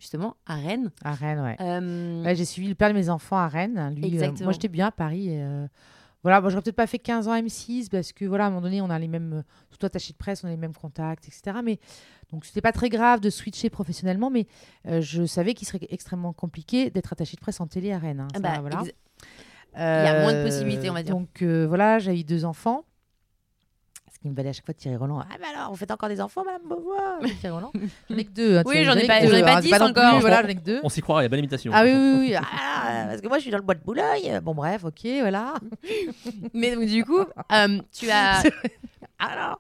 justement, 0.02 0.36
à 0.46 0.56
Rennes. 0.56 0.92
À 1.06 1.14
Rennes, 1.14 1.40
ouais. 1.40 2.26
ouais 2.26 2.36
J'ai 2.36 2.46
suivi 2.46 2.68
le 2.68 2.76
père 2.76 2.90
de 2.90 2.94
mes 2.94 3.10
enfants 3.10 3.38
à 3.38 3.48
Rennes. 3.48 3.96
Lui, 3.96 4.20
moi, 4.42 4.52
j'étais 4.52 4.68
bien 4.68 4.88
à 4.88 4.92
Paris. 4.92 5.30
Et, 5.30 5.68
voilà, 6.24 6.40
bon, 6.40 6.50
j'aurais 6.50 6.62
peut-être 6.62 6.76
pas 6.76 6.88
fait 6.88 7.00
15 7.00 7.28
ans 7.28 7.36
M6 7.36 7.90
parce 7.90 8.12
que 8.14 8.26
voilà, 8.26 8.46
à 8.46 8.48
un 8.48 8.50
moment 8.52 8.62
donné, 8.62 8.82
on 8.82 8.90
a 8.90 9.00
les 9.00 9.08
mêmes, 9.08 9.44
surtout 9.70 9.88
attaché 9.88 10.14
de 10.14 10.18
presse, 10.18 10.44
on 10.44 10.48
a 10.48 10.52
les 10.52 10.58
mêmes 10.58 10.76
contacts, 10.76 11.28
etc. 11.28 11.60
Mais 11.64 11.80
donc 12.32 12.46
c'était 12.46 12.62
pas 12.62 12.72
très 12.72 12.90
grave 12.90 13.22
de 13.22 13.30
switcher 13.30 13.70
professionnellement, 13.70 14.30
mais 14.30 14.48
euh, 14.88 15.02
je 15.02 15.26
savais 15.26 15.54
qu'il 15.54 15.68
serait 15.68 15.80
extrêmement 15.90 16.34
compliqué 16.34 16.92
d'être 16.92 17.12
attaché 17.12 17.36
de 17.36 17.42
presse 17.42 17.60
en 17.60 17.68
télé 17.68 17.92
à 17.92 17.98
Rennes. 17.98 18.22
Hein, 18.22 18.28
ah 18.36 18.40
bah, 18.40 18.58
voilà. 18.62 18.84
Il 19.76 19.80
y 19.80 19.80
a 19.82 20.22
moins 20.22 20.34
de 20.34 20.44
possibilités, 20.44 20.90
on 20.90 20.94
va 20.94 21.02
dire. 21.02 21.16
Donc 21.16 21.42
euh, 21.42 21.66
voilà, 21.66 21.98
j'ai 21.98 22.20
eu 22.20 22.24
deux 22.24 22.46
enfants 22.46 22.86
qui 24.22 24.30
me 24.30 24.36
valait 24.36 24.50
à 24.50 24.54
chaque 24.54 24.66
fois 24.66 24.74
de 24.74 24.80
Thierry 24.80 24.98
Roland. 24.98 25.20
Ah, 25.20 25.36
mais 25.40 25.48
alors, 25.48 25.72
vous 25.72 25.78
faites 25.78 25.90
encore 25.90 26.10
des 26.10 26.22
enfants, 26.22 26.44
Madame 26.46 26.68
Beauvoir 26.68 27.20
Thierry 27.40 27.56
Roland. 27.56 27.72
J'en 28.10 28.18
ai 28.18 28.26
que 28.26 28.30
deux. 28.30 28.58
Hein, 28.58 28.64
oui, 28.66 28.84
j'en 28.84 28.94
ai, 28.94 29.08
pas, 29.08 29.24
ai 29.24 29.42
pas 29.42 29.62
dix 29.62 29.74
encore. 29.74 30.20
voilà, 30.20 30.44
j'en 30.44 30.48
ai 30.48 30.56
que 30.56 30.62
deux. 30.62 30.80
On 30.84 30.90
s'y 30.90 31.02
croirait, 31.02 31.24
il 31.24 31.26
y 31.26 31.28
a 31.28 31.30
bonne 31.30 31.40
imitation. 31.40 31.72
Ah 31.74 31.84
oui, 31.84 31.92
oui, 31.92 32.18
oui. 32.20 32.36
Ah, 32.36 33.06
parce 33.08 33.22
que 33.22 33.28
moi, 33.28 33.38
je 33.38 33.44
suis 33.44 33.52
dans 33.52 33.58
le 33.58 33.64
bois 33.64 33.76
de 33.76 33.84
Boulogne. 33.84 34.40
Bon, 34.44 34.54
bref, 34.54 34.84
ok, 34.84 35.08
voilà. 35.22 35.56
mais 36.54 36.76
donc, 36.76 36.86
du 36.86 37.04
coup, 37.04 37.20
euh, 37.20 37.82
tu 37.92 38.10
as. 38.12 38.44
alors. 39.20 39.60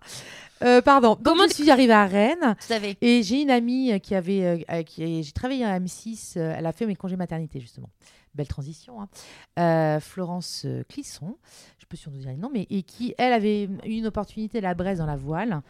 Euh, 0.63 0.79
pardon. 0.81 1.15
Donc, 1.15 1.23
Comment 1.23 1.47
je 1.47 1.53
suis 1.55 1.71
arrivée 1.71 1.93
à 1.93 2.05
Rennes. 2.05 2.55
Fait. 2.59 2.95
Et 3.01 3.23
j'ai 3.23 3.41
une 3.41 3.49
amie 3.49 3.99
qui 3.99 4.13
avait. 4.13 4.63
Euh, 4.69 4.83
qui, 4.83 5.23
j'ai 5.23 5.31
travaillé 5.31 5.65
à 5.65 5.79
M6. 5.79 6.39
elle 6.39 6.67
a 6.67 6.71
fait 6.71 6.85
mes 6.85 6.95
congés 6.95 7.15
maternité, 7.15 7.59
justement 7.59 7.89
belle 8.33 8.47
transition, 8.47 9.01
hein. 9.01 9.09
euh, 9.59 9.99
Florence 9.99 10.63
euh, 10.65 10.83
Clisson, 10.87 11.37
je 11.91 11.97
peux 11.97 12.01
sûrement 12.01 12.17
dire 12.17 12.37
non, 12.37 12.49
mais 12.53 12.67
et 12.69 12.83
qui, 12.83 13.13
elle, 13.17 13.33
avait 13.33 13.65
eu 13.65 13.97
une 13.97 14.07
opportunité 14.07 14.59
à 14.59 14.61
la 14.61 14.73
Bresse 14.73 14.99
dans 14.99 15.05
la 15.05 15.17
voile, 15.17 15.61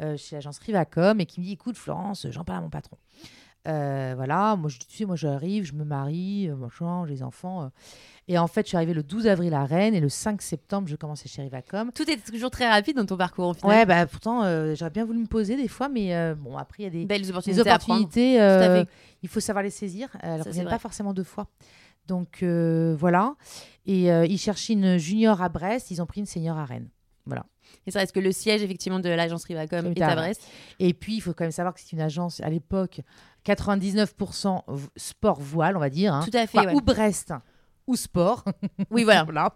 euh, 0.00 0.16
chez 0.16 0.36
l'agence 0.36 0.58
Rivacom, 0.58 1.20
et 1.20 1.26
qui 1.26 1.40
me 1.40 1.44
dit 1.44 1.52
écoute, 1.52 1.76
Florence, 1.76 2.26
j'en 2.30 2.44
parle 2.44 2.58
à 2.58 2.62
mon 2.62 2.70
patron. 2.70 2.96
voilà, 3.64 4.56
moi 4.56 4.68
je, 4.68 4.78
tu 4.78 4.96
sais, 4.96 5.04
moi 5.04 5.14
j'arrive, 5.14 5.64
je 5.64 5.74
me 5.74 5.84
marie, 5.84 6.50
moi 6.56 6.68
change 6.70 7.08
les 7.08 7.22
enfants. 7.22 7.70
et 8.26 8.38
en 8.38 8.46
fait, 8.48 8.62
je 8.62 8.68
suis 8.68 8.76
arrivée 8.76 8.94
le 8.94 9.02
12 9.02 9.26
avril 9.28 9.54
à 9.54 9.64
Rennes 9.64 9.94
et 9.94 10.00
le 10.00 10.08
5 10.08 10.42
septembre, 10.42 10.88
je 10.88 10.96
commençais 10.96 11.28
chez 11.28 11.42
Rivacom. 11.42 11.92
Tout 11.92 12.10
est 12.10 12.16
toujours 12.28 12.50
très 12.50 12.68
rapide 12.68 12.96
dans 12.96 13.06
ton 13.06 13.16
parcours. 13.16 13.48
Au 13.48 13.54
final. 13.54 13.70
Ouais, 13.70 13.86
bah 13.86 14.06
pourtant, 14.06 14.42
j'aurais 14.74 14.90
bien 14.90 15.04
voulu 15.04 15.20
me 15.20 15.26
poser 15.26 15.56
des 15.56 15.68
fois, 15.68 15.88
mais 15.88 16.34
bon, 16.34 16.56
après, 16.56 16.82
il 16.82 16.84
y 16.84 16.88
a 16.88 16.90
des 16.90 17.04
belles 17.04 17.28
opportunités. 17.30 17.60
opportunités 17.60 18.86
il 19.22 19.28
faut 19.28 19.40
savoir 19.40 19.62
les 19.62 19.70
saisir. 19.70 20.08
Elles 20.20 20.38
ne 20.38 20.44
reviennent 20.44 20.68
pas 20.68 20.78
forcément 20.78 21.12
deux 21.12 21.24
fois. 21.24 21.48
Donc 22.08 22.42
euh, 22.42 22.96
voilà. 22.98 23.36
Et 23.86 24.10
euh, 24.10 24.26
ils 24.26 24.38
cherchaient 24.38 24.72
une 24.72 24.96
junior 24.98 25.40
à 25.40 25.48
Brest, 25.48 25.90
ils 25.90 26.02
ont 26.02 26.06
pris 26.06 26.20
une 26.20 26.26
senior 26.26 26.58
à 26.58 26.64
Rennes. 26.64 26.88
Voilà. 27.26 27.44
Et 27.86 27.90
ça 27.90 28.00
reste 28.00 28.14
que 28.14 28.20
le 28.20 28.32
siège 28.32 28.62
effectivement 28.62 28.98
de 28.98 29.08
l'agence 29.10 29.44
Rivacom 29.44 29.86
est 29.86 30.02
à 30.02 30.16
Brest. 30.16 30.42
Et 30.78 30.94
puis 30.94 31.16
il 31.16 31.20
faut 31.20 31.34
quand 31.34 31.44
même 31.44 31.52
savoir 31.52 31.74
que 31.74 31.80
c'est 31.80 31.92
une 31.92 32.00
agence 32.00 32.40
à 32.40 32.48
l'époque 32.48 33.02
99% 33.46 34.62
sport 34.96 35.40
voile, 35.40 35.76
on 35.76 35.80
va 35.80 35.90
dire. 35.90 36.14
Hein. 36.14 36.24
Tout 36.24 36.36
à 36.36 36.46
fait. 36.46 36.72
Ou 36.72 36.80
Brest 36.80 37.32
ou 37.86 37.96
sport. 37.96 38.44
Oui, 38.90 39.04
voilà. 39.04 39.24
voilà. 39.24 39.54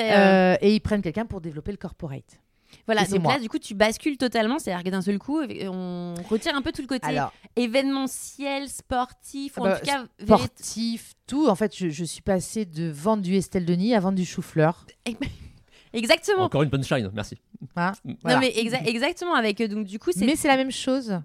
Euh, 0.00 0.56
et 0.60 0.74
ils 0.74 0.80
prennent 0.80 1.02
quelqu'un 1.02 1.26
pour 1.26 1.40
développer 1.40 1.72
le 1.72 1.78
corporate. 1.78 2.38
Voilà, 2.86 3.04
donc 3.04 3.24
là, 3.24 3.38
du 3.38 3.48
coup, 3.48 3.58
tu 3.58 3.74
bascules 3.74 4.16
totalement. 4.16 4.58
C'est-à-dire 4.58 4.84
que 4.84 4.90
d'un 4.90 5.02
seul 5.02 5.18
coup, 5.18 5.40
on 5.42 6.14
retire 6.28 6.54
un 6.54 6.62
peu 6.62 6.72
tout 6.72 6.82
le 6.82 6.88
côté 6.88 7.18
événementiel, 7.56 8.68
sportif, 8.68 9.56
ou 9.56 9.60
en 9.60 9.64
bah, 9.64 9.78
tout 9.78 9.86
cas. 9.86 10.04
Sportif, 10.20 11.12
tout. 11.26 11.48
En 11.48 11.54
fait, 11.54 11.76
je, 11.76 12.04
suis 12.04 12.22
passée 12.22 12.64
de 12.64 12.90
vendre 12.90 13.22
du 13.22 13.34
Estelle 13.36 13.66
Denis 13.66 13.94
à 13.94 14.00
vendre 14.00 14.16
du 14.16 14.24
chou-fleur. 14.24 14.86
Exactement. 15.92 16.44
Encore 16.44 16.62
une 16.62 16.70
punchline, 16.70 17.10
merci. 17.12 17.36
Hein, 17.76 17.92
non, 18.04 18.38
mais 18.40 18.52
exactement. 18.56 19.34
Avec, 19.34 19.60
euh, 19.60 19.68
donc, 19.68 19.84
du 19.84 19.98
coup, 19.98 20.10
mais 20.16 20.36
c'est 20.36 20.48
la 20.48 20.56
même 20.56 20.70
chose 20.70 21.20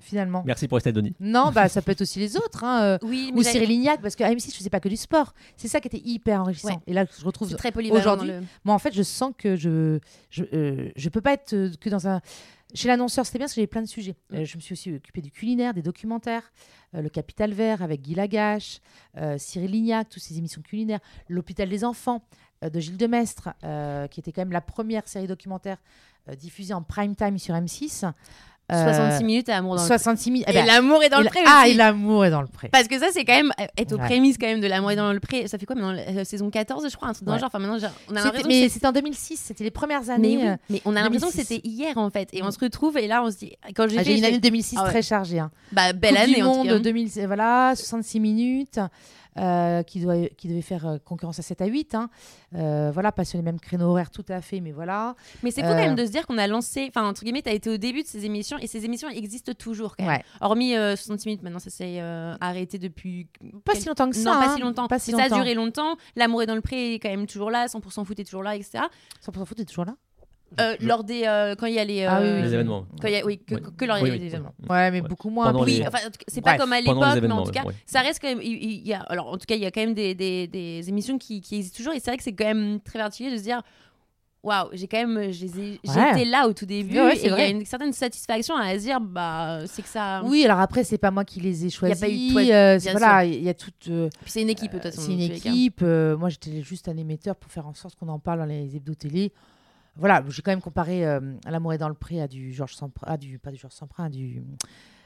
finalement. 0.00 0.42
Merci 0.46 0.68
pour 0.68 0.78
Estelle 0.78 0.92
Denis. 0.92 1.14
Non, 1.20 1.50
bah 1.52 1.68
ça 1.68 1.82
peut 1.82 1.92
être 1.92 2.02
aussi 2.02 2.18
les 2.18 2.36
autres. 2.36 2.64
Hein, 2.64 2.82
euh, 2.82 2.98
oui, 3.02 3.32
ou 3.34 3.42
Cyril 3.42 3.68
Lignac, 3.68 4.00
parce 4.00 4.16
qu'à 4.16 4.30
M6, 4.30 4.50
je 4.52 4.56
faisais 4.56 4.70
pas 4.70 4.80
que 4.80 4.88
du 4.88 4.96
sport. 4.96 5.34
C'est 5.56 5.68
ça 5.68 5.80
qui 5.80 5.88
était 5.88 6.02
hyper 6.04 6.42
enrichissant. 6.42 6.80
Et 6.86 6.92
là, 6.92 7.04
je 7.18 7.24
retrouve 7.24 7.54
très 7.54 7.72
aujourd'hui. 7.90 8.32
Moi, 8.64 8.74
en 8.74 8.78
fait, 8.78 8.94
je 8.94 9.02
sens 9.02 9.32
que 9.36 9.56
je 9.56 9.98
je, 10.30 10.44
euh, 10.52 10.90
je 10.96 11.08
peux 11.08 11.20
pas 11.20 11.32
être 11.32 11.54
euh, 11.54 11.70
que 11.80 11.90
dans 11.90 12.08
un. 12.08 12.20
Chez 12.74 12.86
l'annonceur, 12.86 13.24
c'était 13.24 13.38
bien 13.38 13.46
parce 13.46 13.54
que 13.54 13.60
j'avais 13.60 13.66
plein 13.66 13.80
de 13.80 13.86
sujets. 13.86 14.14
Mm. 14.30 14.44
je 14.44 14.56
me 14.56 14.60
suis 14.60 14.74
aussi 14.74 14.94
occupée 14.94 15.22
du 15.22 15.30
culinaire, 15.30 15.72
des 15.72 15.80
documentaires, 15.80 16.52
Le 16.92 17.08
Capital 17.08 17.54
Vert 17.54 17.80
avec 17.82 18.02
Guy 18.02 18.14
Lagache, 18.14 18.80
Cyril 19.38 19.70
Lignac, 19.70 20.10
toutes 20.10 20.22
ces 20.22 20.36
émissions 20.36 20.60
culinaires, 20.60 21.00
L'Hôpital 21.28 21.70
des 21.70 21.82
enfants 21.82 22.22
de 22.60 22.78
Gilles 22.78 22.98
Demestre, 22.98 23.54
qui 24.10 24.20
était 24.20 24.32
quand 24.32 24.42
même 24.42 24.52
la 24.52 24.60
première 24.60 25.08
série 25.08 25.26
documentaire 25.26 25.78
diffusée 26.36 26.74
en 26.74 26.82
prime 26.82 27.16
time 27.16 27.38
sur 27.38 27.54
M6. 27.54 28.12
66 28.70 29.24
minutes 29.24 29.48
et 29.48 29.52
amour 29.52 29.76
dans 29.76 29.86
66 29.86 30.30
minutes. 30.30 30.48
Et, 30.48 30.52
l'amour 30.52 31.02
est 31.02 31.08
dans 31.08 31.20
le 31.20 31.26
pré 31.26 31.40
Ah, 31.46 31.64
et 31.66 31.74
l'amour 31.74 32.24
est 32.24 32.30
dans 32.30 32.42
le 32.42 32.48
pré. 32.48 32.68
Parce 32.68 32.86
que 32.88 32.98
ça, 32.98 33.06
c'est 33.12 33.24
quand 33.24 33.34
même 33.34 33.52
être 33.76 33.92
aux 33.92 33.98
prémices 33.98 34.36
quand 34.38 34.46
même 34.46 34.60
de 34.60 34.66
l'amour 34.66 34.90
est 34.90 34.96
dans 34.96 35.12
le 35.12 35.20
pré. 35.20 35.48
Ça 35.48 35.58
fait 35.58 35.66
quoi 35.66 35.74
maintenant 35.76 35.92
la 35.92 36.24
saison 36.24 36.50
14, 36.50 36.86
je 36.90 36.96
crois, 36.96 37.08
un 37.08 37.12
truc 37.12 37.26
dans 37.26 37.34
le 37.34 37.38
genre. 37.38 37.48
Enfin, 37.48 37.58
maintenant, 37.58 37.78
on 38.10 38.16
a 38.16 38.22
l'impression. 38.22 38.48
Mais 38.48 38.68
c'était 38.68 38.86
en 38.86 38.92
2006, 38.92 39.36
c'était 39.36 39.64
les 39.64 39.70
premières 39.70 40.10
années. 40.10 40.36
Mais, 40.36 40.56
mais 40.70 40.82
on 40.84 40.96
a 40.96 41.02
l'impression 41.02 41.28
que 41.28 41.34
c'était 41.34 41.60
hier 41.64 41.96
en 41.96 42.10
fait. 42.10 42.28
Et 42.32 42.42
on 42.42 42.50
se 42.50 42.58
retrouve 42.58 42.98
et 42.98 43.06
là, 43.06 43.22
on 43.22 43.30
se 43.30 43.38
dit. 43.38 43.52
Quand 43.74 43.88
j'ai 43.88 43.98
ah, 43.98 44.02
une 44.02 44.24
année 44.24 44.38
2006 44.38 44.76
ah 44.78 44.88
très 44.88 45.02
chargée. 45.02 45.38
Hein. 45.38 45.50
Bah, 45.72 45.92
belle 45.92 46.16
année 46.16 46.34
du 46.34 46.42
monde, 46.42 46.68
en 46.68 46.76
tout 46.76 46.82
2000, 46.82 47.26
voilà, 47.26 47.74
66 47.74 48.20
minutes. 48.20 48.80
Euh, 49.38 49.82
qui, 49.82 50.00
doit, 50.00 50.26
qui 50.36 50.48
devait 50.48 50.62
faire 50.62 50.86
euh, 50.86 50.98
concurrence 50.98 51.38
à 51.38 51.42
7 51.42 51.60
à 51.60 51.66
8. 51.66 51.94
Hein. 51.94 52.10
Euh, 52.54 52.90
voilà, 52.92 53.12
pas 53.12 53.24
sur 53.24 53.38
les 53.38 53.44
mêmes 53.44 53.60
créneaux 53.60 53.90
horaires 53.90 54.10
tout 54.10 54.24
à 54.28 54.40
fait, 54.40 54.60
mais 54.60 54.72
voilà. 54.72 55.14
Mais 55.42 55.50
c'est 55.50 55.62
fou 55.62 55.68
quand 55.68 55.76
même 55.76 55.94
de 55.94 56.04
se 56.04 56.10
dire 56.10 56.26
qu'on 56.26 56.38
a 56.38 56.46
lancé, 56.46 56.86
enfin, 56.88 57.06
entre 57.06 57.22
guillemets, 57.22 57.42
tu 57.42 57.48
as 57.48 57.52
été 57.52 57.70
au 57.70 57.76
début 57.76 58.02
de 58.02 58.08
ces 58.08 58.24
émissions 58.24 58.58
et 58.58 58.66
ces 58.66 58.84
émissions 58.84 59.08
existent 59.08 59.52
toujours 59.52 59.96
quand 59.96 60.06
même. 60.06 60.22
Hormis 60.40 60.72
66 60.72 61.28
minutes, 61.28 61.42
maintenant 61.42 61.58
ça 61.58 61.70
s'est 61.70 62.00
arrêté 62.40 62.78
depuis. 62.78 63.28
Pas 63.64 63.74
si 63.74 63.86
longtemps 63.86 64.10
que 64.10 64.16
ça. 64.16 64.32
Non, 64.32 64.40
pas 64.40 64.48
hein. 64.48 64.54
si 64.56 64.62
longtemps. 64.62 64.88
Pas 64.88 64.98
si 64.98 65.12
Ça 65.12 65.24
a 65.24 65.28
duré 65.28 65.54
longtemps. 65.54 65.96
L'amour 66.16 66.42
est 66.42 66.46
dans 66.46 66.54
le 66.54 66.60
pré 66.60 66.94
est 66.94 66.98
quand 66.98 67.10
même 67.10 67.26
toujours 67.26 67.50
là. 67.50 67.66
100% 67.66 68.04
foot 68.04 68.18
est 68.18 68.24
toujours 68.24 68.42
là, 68.42 68.56
etc. 68.56 68.84
100% 69.24 69.44
foot 69.44 69.60
est 69.60 69.64
toujours 69.64 69.84
là 69.84 69.94
euh, 70.60 70.76
lors 70.80 71.04
des 71.04 71.24
euh, 71.24 71.54
quand 71.54 71.66
il 71.66 71.74
y 71.74 71.78
a 71.78 71.84
les, 71.84 72.04
ah 72.04 72.20
euh, 72.20 72.44
événements. 72.44 72.86
quand 73.00 73.08
y 73.08 73.16
a, 73.16 73.24
oui 73.24 73.38
que, 73.38 73.54
que 73.54 73.84
lors 73.84 74.02
des 74.02 74.08
événements. 74.08 74.54
Ouais 74.68 74.90
mais 74.90 75.02
beaucoup 75.02 75.30
moins. 75.30 75.52
Oui 75.54 75.82
enfin 75.86 75.98
c'est 76.26 76.40
pas 76.40 76.56
comme 76.56 76.72
à 76.72 76.80
l'époque 76.80 77.20
mais 77.22 77.30
en 77.30 77.44
tout 77.44 77.52
cas 77.52 77.64
ça 77.86 78.00
reste 78.00 78.20
quand 78.20 78.28
même 78.28 78.40
il, 78.42 78.86
y 78.86 78.94
a 78.94 79.00
alors 79.02 79.28
en 79.28 79.36
tout 79.36 79.46
cas 79.46 79.56
il 79.56 79.62
y 79.62 79.66
a 79.66 79.70
quand 79.70 79.80
même 79.80 79.94
des, 79.94 80.14
des, 80.14 80.46
des 80.46 80.88
émissions 80.88 81.18
qui, 81.18 81.40
qui, 81.40 81.56
existent 81.56 81.76
toujours 81.76 81.92
et 81.92 82.00
c'est 82.00 82.10
vrai 82.10 82.16
que 82.16 82.22
c'est 82.22 82.32
quand 82.32 82.46
même 82.46 82.80
très 82.80 82.98
particulier 82.98 83.30
de 83.30 83.36
se 83.36 83.42
dire 83.42 83.62
waouh 84.42 84.68
j'ai 84.72 84.88
quand 84.88 85.06
même 85.06 85.30
j'étais 85.30 86.24
là 86.24 86.48
au 86.48 86.52
tout 86.54 86.66
début 86.66 86.96
et 86.96 87.26
il 87.26 87.30
y 87.30 87.32
a 87.32 87.48
une 87.48 87.66
certaine 87.66 87.92
satisfaction 87.92 88.56
à 88.56 88.74
se 88.74 88.84
dire 88.84 89.00
bah 89.00 89.60
c'est 89.66 89.82
que 89.82 89.88
ça. 89.88 90.22
Oui 90.24 90.44
alors 90.44 90.60
après 90.60 90.82
c'est 90.82 90.98
pas 90.98 91.10
moi 91.10 91.24
qui 91.24 91.40
les 91.40 91.66
ai 91.66 91.70
choisis 91.70 92.00
il 92.08 92.32
y 92.32 92.52
a 92.52 92.74
pas 92.74 92.76
eu 92.76 92.90
voilà 92.90 93.24
il 93.24 93.42
y 93.42 93.48
a 93.50 93.54
toute 93.54 93.84
puis 93.84 94.30
c'est 94.30 94.42
une 94.42 94.50
équipe 94.50 94.72
de 94.72 94.78
toute 94.78 94.90
façon 94.90 95.02
c'est 95.02 95.12
une 95.12 95.20
équipe 95.20 95.82
moi 95.82 96.30
j'étais 96.30 96.62
juste 96.62 96.88
un 96.88 96.96
émetteur 96.96 97.36
pour 97.36 97.52
faire 97.52 97.66
en 97.66 97.74
sorte 97.74 97.96
qu'on 97.96 98.08
en 98.08 98.18
parle 98.18 98.38
dans 98.40 98.46
les 98.46 98.74
hebdo 98.74 98.94
télé 98.94 99.32
voilà, 99.98 100.22
j'ai 100.28 100.42
quand 100.42 100.52
même 100.52 100.60
comparé 100.60 101.06
euh, 101.06 101.20
L'amour 101.44 101.72
est 101.72 101.78
dans 101.78 101.88
le 101.88 101.94
pré 101.94 102.20
à 102.20 102.28
du 102.28 102.52
Georges 102.52 102.74
Semprin, 102.74 103.16
du, 103.16 103.38
pas 103.38 103.50
du 103.50 103.58
Georges 103.58 103.74
Semprin, 103.74 104.04
à 104.04 104.08
du 104.08 104.42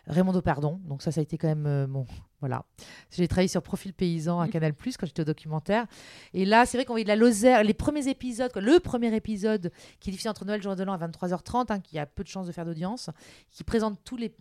Raymond 0.07 0.41
Pardon. 0.41 0.81
Donc 0.85 1.03
ça, 1.03 1.13
ça 1.13 1.21
a 1.21 1.23
été 1.23 1.39
quand 1.39 1.49
même 1.49 1.67
euh, 1.67 1.87
bon. 1.87 2.07
Voilà. 2.41 2.65
J'ai 3.13 3.29
travaillé 3.29 3.47
sur 3.47 3.63
Profil 3.63 3.95
Paysan 3.95 4.41
à 4.41 4.49
Canal 4.49 4.75
Plus 4.75 4.97
quand 4.97 5.07
j'étais 5.07 5.23
au 5.23 5.25
documentaire. 5.25 5.87
Et 6.35 6.45
là, 6.45 6.67
c'est 6.67 6.77
vrai 6.77 6.85
qu'on 6.85 6.97
de 6.97 7.07
la 7.07 7.15
Lozère. 7.15 7.63
Les 7.63 7.73
premiers 7.73 8.09
épisodes, 8.09 8.51
le 8.57 8.81
premier 8.81 9.15
épisode 9.15 9.71
qui 10.01 10.11
est 10.11 10.13
diffusé 10.13 10.29
entre 10.29 10.45
Noël 10.45 10.59
et 10.59 10.63
Jour 10.63 10.75
de 10.75 10.83
l'An 10.83 10.95
à 10.95 11.07
23h30, 11.07 11.67
hein, 11.73 11.79
qui 11.79 12.01
a 12.01 12.07
peu 12.07 12.25
de 12.25 12.29
chances 12.29 12.49
de 12.49 12.53
faire 12.53 12.65
d'audience, 12.65 13.11
qui 13.49 13.63
présente 13.63 14.01
tous 14.05 14.17
les, 14.17 14.35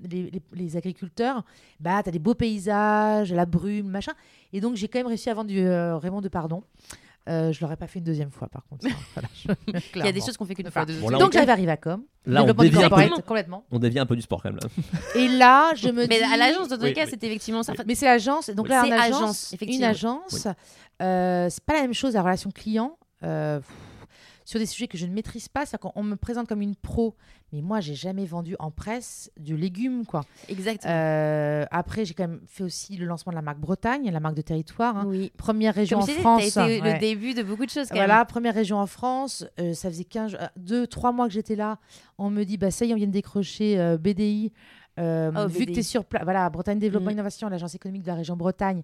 les, 0.51 0.77
agriculteurs. 0.77 1.45
Bah, 1.79 2.01
tu 2.01 2.09
as 2.09 2.11
des 2.11 2.17
beaux 2.17 2.33
paysages, 2.33 3.31
la 3.31 3.45
brume, 3.45 3.87
machin. 3.87 4.13
Et 4.51 4.61
donc, 4.61 4.75
j'ai 4.77 4.87
quand 4.87 4.97
même 4.97 5.07
réussi 5.07 5.29
à 5.29 5.35
vendre 5.35 5.49
du 5.49 5.59
euh, 5.59 5.95
Raymond 5.97 6.23
Pardon. 6.31 6.63
Euh, 7.29 7.51
je 7.51 7.61
l'aurais 7.61 7.77
pas 7.77 7.85
fait 7.85 7.99
une 7.99 8.05
deuxième 8.05 8.31
fois, 8.31 8.47
par 8.47 8.65
contre. 8.65 8.87
Il 9.95 10.03
y 10.03 10.07
a 10.07 10.11
des 10.11 10.21
choses 10.21 10.37
qu'on 10.37 10.45
fait 10.45 10.55
qu'une 10.55 10.71
fois. 10.71 10.85
Donc 10.85 11.33
j'arrive 11.33 11.49
à 11.49 11.55
Rivacom. 11.55 12.03
Là, 12.25 12.43
on 12.43 12.53
dévie, 12.53 12.83
un 12.83 12.89
peu, 12.89 13.21
complètement. 13.21 13.63
on 13.71 13.79
dévie 13.79 13.99
un 13.99 14.05
peu 14.05 14.15
du 14.15 14.21
sport 14.21 14.41
quand 14.41 14.49
même. 14.49 14.59
Là. 14.61 14.69
Et 15.15 15.27
là, 15.27 15.71
je 15.75 15.89
me 15.89 16.07
mais 16.07 16.19
dis. 16.19 16.23
à 16.23 16.37
l'agence, 16.37 16.67
dans 16.67 16.77
tous 16.77 16.85
les 16.85 16.93
cas, 16.93 17.05
c'était 17.05 17.27
effectivement 17.27 17.63
ça. 17.63 17.73
Mais 17.85 17.95
c'est 17.95 18.05
l'agence. 18.05 18.49
Donc 18.49 18.67
là, 18.67 18.85
une 18.85 18.93
agence, 18.93 19.55
une 19.61 19.83
agence, 19.83 20.47
euh, 21.01 21.47
c'est 21.49 21.63
pas 21.63 21.73
la 21.73 21.81
même 21.81 21.93
chose 21.93 22.13
la 22.13 22.23
relation 22.23 22.51
client. 22.51 22.97
Euh, 23.23 23.59
sur 24.43 24.59
des 24.59 24.65
sujets 24.65 24.87
que 24.87 24.97
je 24.97 25.05
ne 25.05 25.13
maîtrise 25.13 25.47
pas, 25.47 25.65
c'est-à-dire 25.65 25.91
qu'on 25.91 26.03
me 26.03 26.15
présente 26.15 26.47
comme 26.47 26.61
une 26.61 26.75
pro, 26.75 27.15
Mais 27.53 27.61
moi, 27.61 27.81
j'ai 27.81 27.95
jamais 27.95 28.25
vendu 28.25 28.55
en 28.59 28.71
presse 28.71 29.29
du 29.37 29.57
légume, 29.57 30.05
quoi. 30.05 30.21
Exactement. 30.47 30.91
Euh, 30.93 31.65
après, 31.69 32.05
j'ai 32.05 32.13
quand 32.13 32.27
même 32.27 32.39
fait 32.47 32.63
aussi 32.63 32.95
le 32.95 33.05
lancement 33.05 33.31
de 33.31 33.35
la 33.35 33.41
marque 33.41 33.59
Bretagne, 33.59 34.09
la 34.09 34.19
marque 34.21 34.35
de 34.35 34.41
territoire. 34.41 34.95
hein. 34.97 35.03
oui. 35.07 35.31
Première 35.37 35.73
région 35.75 35.97
Comme 35.99 36.03
en 36.03 36.07
disais, 36.07 36.19
France. 36.21 36.47
été 36.47 36.81
ouais. 36.81 36.93
le 36.93 36.99
début 36.99 37.33
de 37.33 37.43
beaucoup 37.43 37.65
de 37.65 37.69
choses 37.69 37.89
quand 37.89 37.95
Voilà, 37.95 38.23
première 38.25 38.53
région 38.53 38.77
en 38.77 38.87
France. 38.87 39.45
euh, 39.59 39.73
ça 39.73 39.89
faisait 39.89 40.05
15, 40.05 40.37
2, 40.55 40.87
3 40.87 41.11
mois 41.11 41.27
que 41.27 41.33
j'étais 41.33 41.55
là. 41.57 41.77
On 42.17 42.29
me 42.29 42.43
dit, 42.45 42.57
bah, 42.57 42.71
ça 42.71 42.85
y 42.85 42.91
est, 42.91 42.93
on 42.93 42.97
vient 42.97 43.07
de 43.07 43.11
décrocher 43.11 43.79
euh, 43.79 43.97
BDI. 43.97 44.53
Euh, 44.99 45.31
Oh, 45.35 45.47
vu 45.47 45.65
que 45.65 45.71
tu 45.71 45.79
es 45.79 45.83
sur 45.83 46.05
place, 46.05 46.23
voilà, 46.23 46.49
Bretagne 46.49 46.77
Développement 46.79 47.09
Mhm. 47.09 47.13
Innovation, 47.15 47.49
l'agence 47.49 47.75
économique 47.75 48.03
de 48.03 48.07
la 48.07 48.15
région 48.15 48.35
Bretagne. 48.37 48.83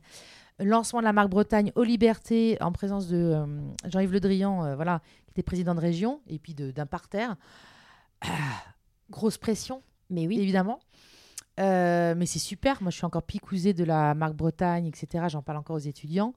Lancement 0.59 0.99
de 0.99 1.03
la 1.05 1.13
marque 1.13 1.29
Bretagne 1.29 1.71
aux 1.75 1.83
libertés 1.83 2.57
en 2.61 2.71
présence 2.71 3.07
de 3.07 3.35
Jean-Yves 3.85 4.11
Le 4.13 4.19
Drian, 4.19 4.75
voilà, 4.75 5.01
qui 5.25 5.31
était 5.31 5.43
président 5.43 5.75
de 5.75 5.79
région, 5.81 6.19
et 6.27 6.39
puis 6.39 6.53
d'un 6.55 6.85
parterre. 6.85 7.35
Grosse 9.09 9.37
pression. 9.37 9.81
Mais 10.09 10.27
oui. 10.27 10.39
évidemment. 10.39 10.79
Euh, 11.59 12.13
mais 12.15 12.25
c'est 12.25 12.39
super. 12.39 12.81
Moi, 12.81 12.91
je 12.91 12.97
suis 12.97 13.05
encore 13.05 13.23
picousée 13.23 13.73
de 13.73 13.83
la 13.83 14.13
marque 14.13 14.35
Bretagne, 14.35 14.85
etc. 14.85 15.25
J'en 15.27 15.41
parle 15.41 15.57
encore 15.57 15.75
aux 15.75 15.79
étudiants. 15.79 16.33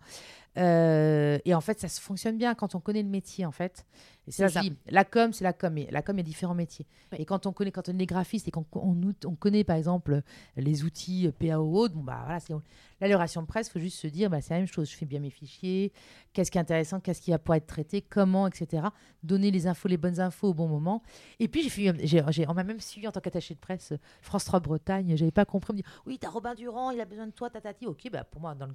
Euh, 0.59 1.39
et 1.45 1.55
en 1.55 1.61
fait, 1.61 1.79
ça 1.79 1.89
se 1.89 2.01
fonctionne 2.01 2.37
bien 2.37 2.55
quand 2.55 2.75
on 2.75 2.81
connaît 2.81 3.03
le 3.03 3.09
métier, 3.09 3.47
en 3.47 3.53
fait. 3.53 3.87
C'est 4.29 4.49
ça, 4.49 4.61
la 4.89 5.05
com, 5.05 5.33
c'est 5.33 5.45
la 5.45 5.53
com. 5.53 5.75
La 5.91 6.03
com, 6.03 6.17
il 6.17 6.21
y 6.21 6.21
a 6.21 6.25
différents 6.25 6.55
métiers. 6.55 6.87
Oui. 7.13 7.19
Et 7.21 7.25
quand 7.25 7.47
on 7.47 7.53
connaît, 7.53 7.73
quand 7.73 7.89
on 7.89 7.99
est 7.99 8.07
graphiste 8.07 8.47
et 8.47 8.51
qu'on 8.51 8.65
on, 8.75 8.97
on 9.25 9.35
connaît, 9.35 9.65
par 9.65 9.77
exemple, 9.77 10.23
les 10.57 10.85
outils 10.85 11.27
euh, 11.27 11.33
PAO, 11.33 11.89
bon, 11.89 12.03
bah 12.03 12.23
voilà, 12.25 12.39
de 13.43 13.47
presse, 13.47 13.69
il 13.69 13.71
faut 13.71 13.81
juste 13.81 13.99
se 13.99 14.07
dire, 14.07 14.29
bah, 14.31 14.41
c'est 14.41 14.55
la 14.55 14.59
même 14.61 14.67
chose. 14.69 14.89
Je 14.91 14.97
fais 14.97 15.07
bien 15.07 15.21
mes 15.21 15.31
fichiers. 15.31 15.93
Qu'est-ce 16.33 16.51
qui 16.51 16.59
est 16.59 16.61
intéressant 16.61 17.01
Qu'est-ce 17.01 17.23
qui 17.23 17.31
va 17.31 17.39
pouvoir 17.39 17.57
être 17.57 17.67
traité 17.67 18.03
Comment 18.03 18.47
Etc. 18.47 18.83
Donner 19.23 19.51
les 19.51 19.67
infos, 19.67 19.89
les 19.89 19.97
bonnes 19.97 20.21
infos 20.21 20.49
au 20.49 20.55
bon 20.55 20.69
moment. 20.69 21.03
Et 21.41 21.49
puis, 21.49 21.69
j'ai 21.69 21.93
j'ai- 22.31 22.49
on 22.49 22.55
m'a 22.55 22.65
même 22.65 22.81
suivi 22.81 23.09
en 23.09 23.13
tant 23.13 23.21
qu'attaché 23.21 23.55
de 23.55 23.61
presse 23.61 23.93
euh, 23.93 23.99
France 24.21 24.45
3 24.45 24.61
Bretagne. 24.61 25.17
J'avais 25.17 25.31
pas 25.31 25.45
compris. 25.45 25.73
On 25.73 25.75
me 25.77 25.79
dit, 25.83 25.89
oui, 26.07 26.19
t'as 26.21 26.29
Robin 26.29 26.55
Durand, 26.55 26.91
il 26.91 27.01
a 27.01 27.05
besoin 27.05 27.27
de 27.27 27.33
toi, 27.33 27.51
tatati. 27.51 27.87
Ok, 27.87 28.09
bah 28.13 28.25
pour 28.25 28.41
moi, 28.41 28.55
dans 28.55 28.67
le... 28.67 28.75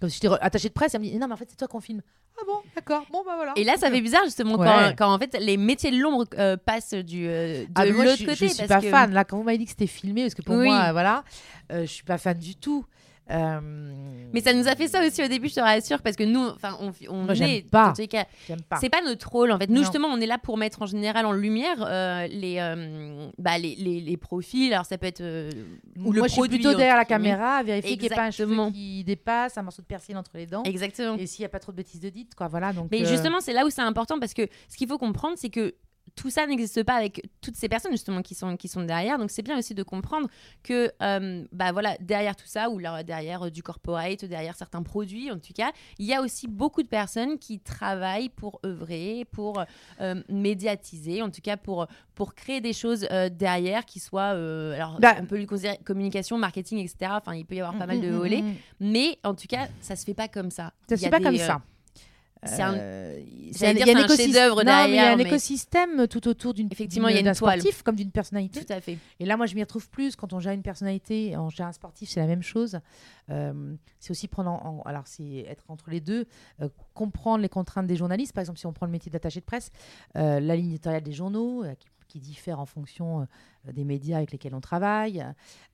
comme 0.00 0.08
si 0.08 0.16
j'étais 0.16 0.28
re- 0.28 0.38
attaché 0.40 0.68
de 0.68 0.72
presse, 0.74 0.94
elle 0.94 1.00
me 1.00 1.06
dit, 1.06 1.16
non, 1.18 1.26
mais 1.28 1.34
en 1.34 1.36
fait, 1.36 1.46
c'est 1.50 1.56
toi 1.56 1.68
qu'on 1.68 1.80
filme. 1.80 2.00
Ah 2.38 2.42
bon, 2.46 2.58
d'accord. 2.74 3.04
Bon, 3.12 3.22
bah 3.26 3.32
voilà. 3.36 3.52
Et 3.56 3.64
là, 3.64 3.76
ça 3.76 3.90
fait 3.90 4.00
bizarre 4.00 4.24
justement 4.24 4.56
Ouais. 4.56 4.66
quand, 4.66 4.94
quand 4.96 5.14
en 5.14 5.18
fait 5.18 5.36
les 5.38 5.56
métiers 5.58 5.90
de 5.90 5.98
l'ombre 5.98 6.24
euh, 6.38 6.56
passent 6.56 6.94
du, 6.94 7.26
euh, 7.28 7.64
de 7.64 7.68
Ah, 7.74 7.84
mais 7.84 7.92
moi, 7.92 8.04
l'autre 8.06 8.16
je, 8.18 8.24
côté. 8.24 8.36
je 8.48 8.54
suis 8.54 8.56
parce 8.66 8.68
pas 8.68 8.80
que- 8.80 8.88
fan. 8.90 9.12
Là, 9.12 9.24
quand 9.24 9.36
vous 9.36 9.42
m'avez 9.42 9.58
dit 9.58 9.64
que 9.64 9.70
c'était 9.72 9.86
filmé, 9.86 10.22
parce 10.22 10.34
que 10.34 10.42
pour 10.42 10.56
Oui. 10.56 10.64
moi, 10.66 10.84
euh, 10.88 10.92
voilà, 10.92 11.22
euh, 11.72 11.82
je 11.82 11.86
suis 11.92 12.04
pas 12.04 12.16
fan 12.18 12.38
du 12.38 12.56
tout. 12.56 12.86
Euh, 13.30 13.60
Mais 14.32 14.40
ça 14.40 14.52
nous 14.52 14.68
a 14.68 14.74
fait 14.76 14.88
ça 14.88 15.04
aussi 15.06 15.22
au 15.22 15.28
début, 15.28 15.48
je 15.48 15.54
te 15.54 15.60
rassure, 15.60 16.02
parce 16.02 16.16
que 16.16 16.22
nous, 16.24 16.40
enfin, 16.40 16.76
on, 16.80 16.92
on 17.08 17.24
Moi, 17.24 17.34
est 17.34 17.68
pas. 17.68 17.92
C'est 18.80 18.88
pas 18.88 19.02
notre 19.04 19.28
rôle 19.28 19.50
en 19.52 19.58
fait. 19.58 19.68
Nous 19.68 19.76
Non. 19.76 19.80
justement, 19.82 20.08
on 20.08 20.20
est 20.20 20.26
là 20.26 20.38
pour 20.38 20.56
mettre 20.56 20.82
en 20.82 20.86
général 20.86 21.26
en 21.26 21.32
lumière 21.32 21.76
euh, 21.80 22.26
les, 22.28 22.58
euh, 22.58 23.28
bah, 23.38 23.58
les, 23.58 23.74
les, 23.76 24.00
les 24.00 24.16
profils. 24.16 24.72
Alors 24.72 24.86
ça 24.86 24.98
peut 24.98 25.06
être 25.06 25.20
euh, 25.20 25.50
ou 26.04 26.12
le 26.12 26.18
moi, 26.20 26.28
je 26.28 26.32
suis 26.32 26.40
produit, 26.40 26.58
plutôt 26.58 26.74
derrière 26.76 26.96
la 26.96 27.04
caméra, 27.04 27.56
à 27.56 27.62
vérifier 27.62 27.92
qu'il 27.96 28.08
n'y 28.08 28.12
ait 28.12 28.16
pas 28.16 28.26
un 28.26 28.30
cheveu 28.30 28.56
qui 28.72 29.04
dépasse, 29.04 29.58
un 29.58 29.62
morceau 29.62 29.82
de 29.82 29.86
persil 29.86 30.16
entre 30.16 30.32
les 30.34 30.46
dents. 30.46 30.62
Exactement. 30.64 31.16
Et 31.16 31.26
s'il 31.26 31.42
n'y 31.42 31.46
a 31.46 31.50
pas 31.50 31.58
trop 31.60 31.72
de 31.72 31.76
bêtises 31.76 32.00
de 32.00 32.08
dites, 32.08 32.34
quoi. 32.34 32.48
Voilà. 32.48 32.72
Donc, 32.72 32.88
Mais 32.90 33.04
justement, 33.04 33.40
c'est 33.40 33.52
là 33.52 33.64
où 33.64 33.70
c'est 33.70 33.80
important 33.80 34.18
parce 34.18 34.34
que 34.34 34.46
ce 34.68 34.76
qu'il 34.76 34.88
faut 34.88 34.98
comprendre, 34.98 35.34
c'est 35.36 35.50
que 35.50 35.74
tout 36.14 36.30
ça 36.30 36.46
n'existe 36.46 36.82
pas 36.82 36.94
avec 36.94 37.28
toutes 37.40 37.56
ces 37.56 37.68
personnes 37.68 37.92
justement 37.92 38.22
qui 38.22 38.34
sont, 38.34 38.56
qui 38.56 38.68
sont 38.68 38.82
derrière. 38.82 39.18
Donc 39.18 39.30
c'est 39.30 39.42
bien 39.42 39.58
aussi 39.58 39.74
de 39.74 39.82
comprendre 39.82 40.28
que 40.62 40.92
euh, 41.02 41.44
bah 41.52 41.72
voilà 41.72 41.96
derrière 42.00 42.36
tout 42.36 42.46
ça 42.46 42.70
ou 42.70 42.78
là, 42.78 43.02
derrière 43.02 43.46
euh, 43.46 43.50
du 43.50 43.62
corporate, 43.62 44.24
derrière 44.24 44.54
certains 44.54 44.82
produits 44.82 45.30
en 45.30 45.38
tout 45.38 45.52
cas, 45.54 45.72
il 45.98 46.06
y 46.06 46.14
a 46.14 46.22
aussi 46.22 46.48
beaucoup 46.48 46.82
de 46.82 46.88
personnes 46.88 47.38
qui 47.38 47.60
travaillent 47.60 48.28
pour 48.28 48.60
œuvrer, 48.64 49.24
pour 49.32 49.62
euh, 50.00 50.22
médiatiser, 50.28 51.22
en 51.22 51.30
tout 51.30 51.42
cas 51.42 51.56
pour 51.56 51.86
pour 52.14 52.34
créer 52.34 52.60
des 52.60 52.74
choses 52.74 53.06
derrière 53.32 53.86
qui 53.86 53.98
soient 53.98 54.30
alors 54.30 54.98
Bah, 55.00 55.16
on 55.20 55.26
peut 55.26 55.38
lui 55.38 55.46
considérer 55.46 55.78
communication, 55.84 56.36
marketing, 56.36 56.78
etc. 56.78 57.12
Enfin 57.14 57.34
il 57.34 57.46
peut 57.46 57.54
y 57.54 57.60
avoir 57.60 57.78
pas 57.78 57.84
mm, 57.84 57.88
mal 57.88 58.00
de 58.00 58.10
mm, 58.10 58.16
volets, 58.16 58.44
mais 58.78 59.18
en 59.24 59.34
tout 59.34 59.46
cas 59.48 59.68
ça 59.80 59.96
se 59.96 60.04
fait 60.04 60.14
pas 60.14 60.28
comme 60.28 60.50
ça. 60.50 60.72
Ça 60.88 60.96
se 60.96 61.04
fait 61.04 61.10
pas 61.10 61.18
des, 61.18 61.24
comme 61.24 61.36
ça. 61.36 61.62
C'est 62.44 62.62
un- 62.62 62.74
Euh, 62.74 63.20
j'allais 63.54 63.80
il 63.80 63.86
y 63.86 63.90
a 63.90 63.96
un 63.98 64.04
écosystème- 64.04 64.32
chef-d'œuvre 64.32 64.62
Non, 64.64 64.64
mais 64.64 64.70
il 64.70 64.70
y 64.70 64.72
a 64.72 64.86
derrière, 64.86 65.12
un 65.12 65.16
mais- 65.16 65.22
écosystème 65.24 66.08
tout 66.08 66.26
autour 66.28 66.54
d'une 66.54 66.68
Effectivement, 66.72 67.08
il 67.08 67.14
y 67.14 67.16
a 67.16 67.20
une 67.20 67.26
d'un 67.26 67.34
toile. 67.34 67.60
sportif 67.60 67.82
comme 67.82 67.96
d'une 67.96 68.10
personnalité. 68.10 68.64
Tout 68.64 68.72
à 68.72 68.80
fait. 68.80 68.98
Et 69.18 69.24
là, 69.26 69.36
moi, 69.36 69.46
je 69.46 69.54
m'y 69.54 69.62
retrouve 69.62 69.88
plus 69.90 70.16
quand 70.16 70.32
on 70.32 70.40
gère 70.40 70.52
une 70.52 70.62
personnalité, 70.62 71.36
on 71.36 71.50
gère 71.50 71.66
un 71.66 71.72
sportif, 71.72 72.08
c'est 72.08 72.20
la 72.20 72.26
même 72.26 72.42
chose. 72.42 72.80
Euh, 73.30 73.74
c'est 73.98 74.10
aussi 74.10 74.26
prendre 74.28 74.50
en, 74.50 74.78
en- 74.78 74.82
alors 74.82 75.06
c'est 75.06 75.44
être 75.48 75.64
entre 75.68 75.90
les 75.90 76.00
deux, 76.00 76.26
euh, 76.62 76.68
comprendre 76.94 77.38
les 77.42 77.48
contraintes 77.48 77.86
des 77.86 77.96
journalistes. 77.96 78.32
Par 78.32 78.40
exemple, 78.42 78.58
si 78.58 78.66
on 78.66 78.72
prend 78.72 78.86
le 78.86 78.92
métier 78.92 79.10
d'attaché 79.12 79.40
de 79.40 79.44
presse, 79.44 79.70
euh, 80.16 80.40
la 80.40 80.56
ligne 80.56 80.68
éditoriale 80.70 81.02
des 81.02 81.12
journaux 81.12 81.64
qui, 81.78 81.88
qui 82.08 82.18
diffère 82.18 82.58
en 82.58 82.66
fonction 82.66 83.28
des 83.72 83.84
médias 83.84 84.16
avec 84.16 84.32
lesquels 84.32 84.54
on 84.56 84.60
travaille, 84.60 85.24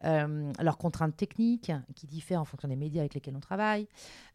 euh, 0.04 0.52
leurs 0.60 0.76
contraintes 0.76 1.16
techniques 1.16 1.72
qui 1.94 2.06
diffèrent 2.06 2.42
en 2.42 2.44
fonction 2.44 2.68
des 2.68 2.76
médias 2.76 3.00
avec 3.00 3.14
lesquels 3.14 3.34
on 3.36 3.40
travaille. 3.40 3.86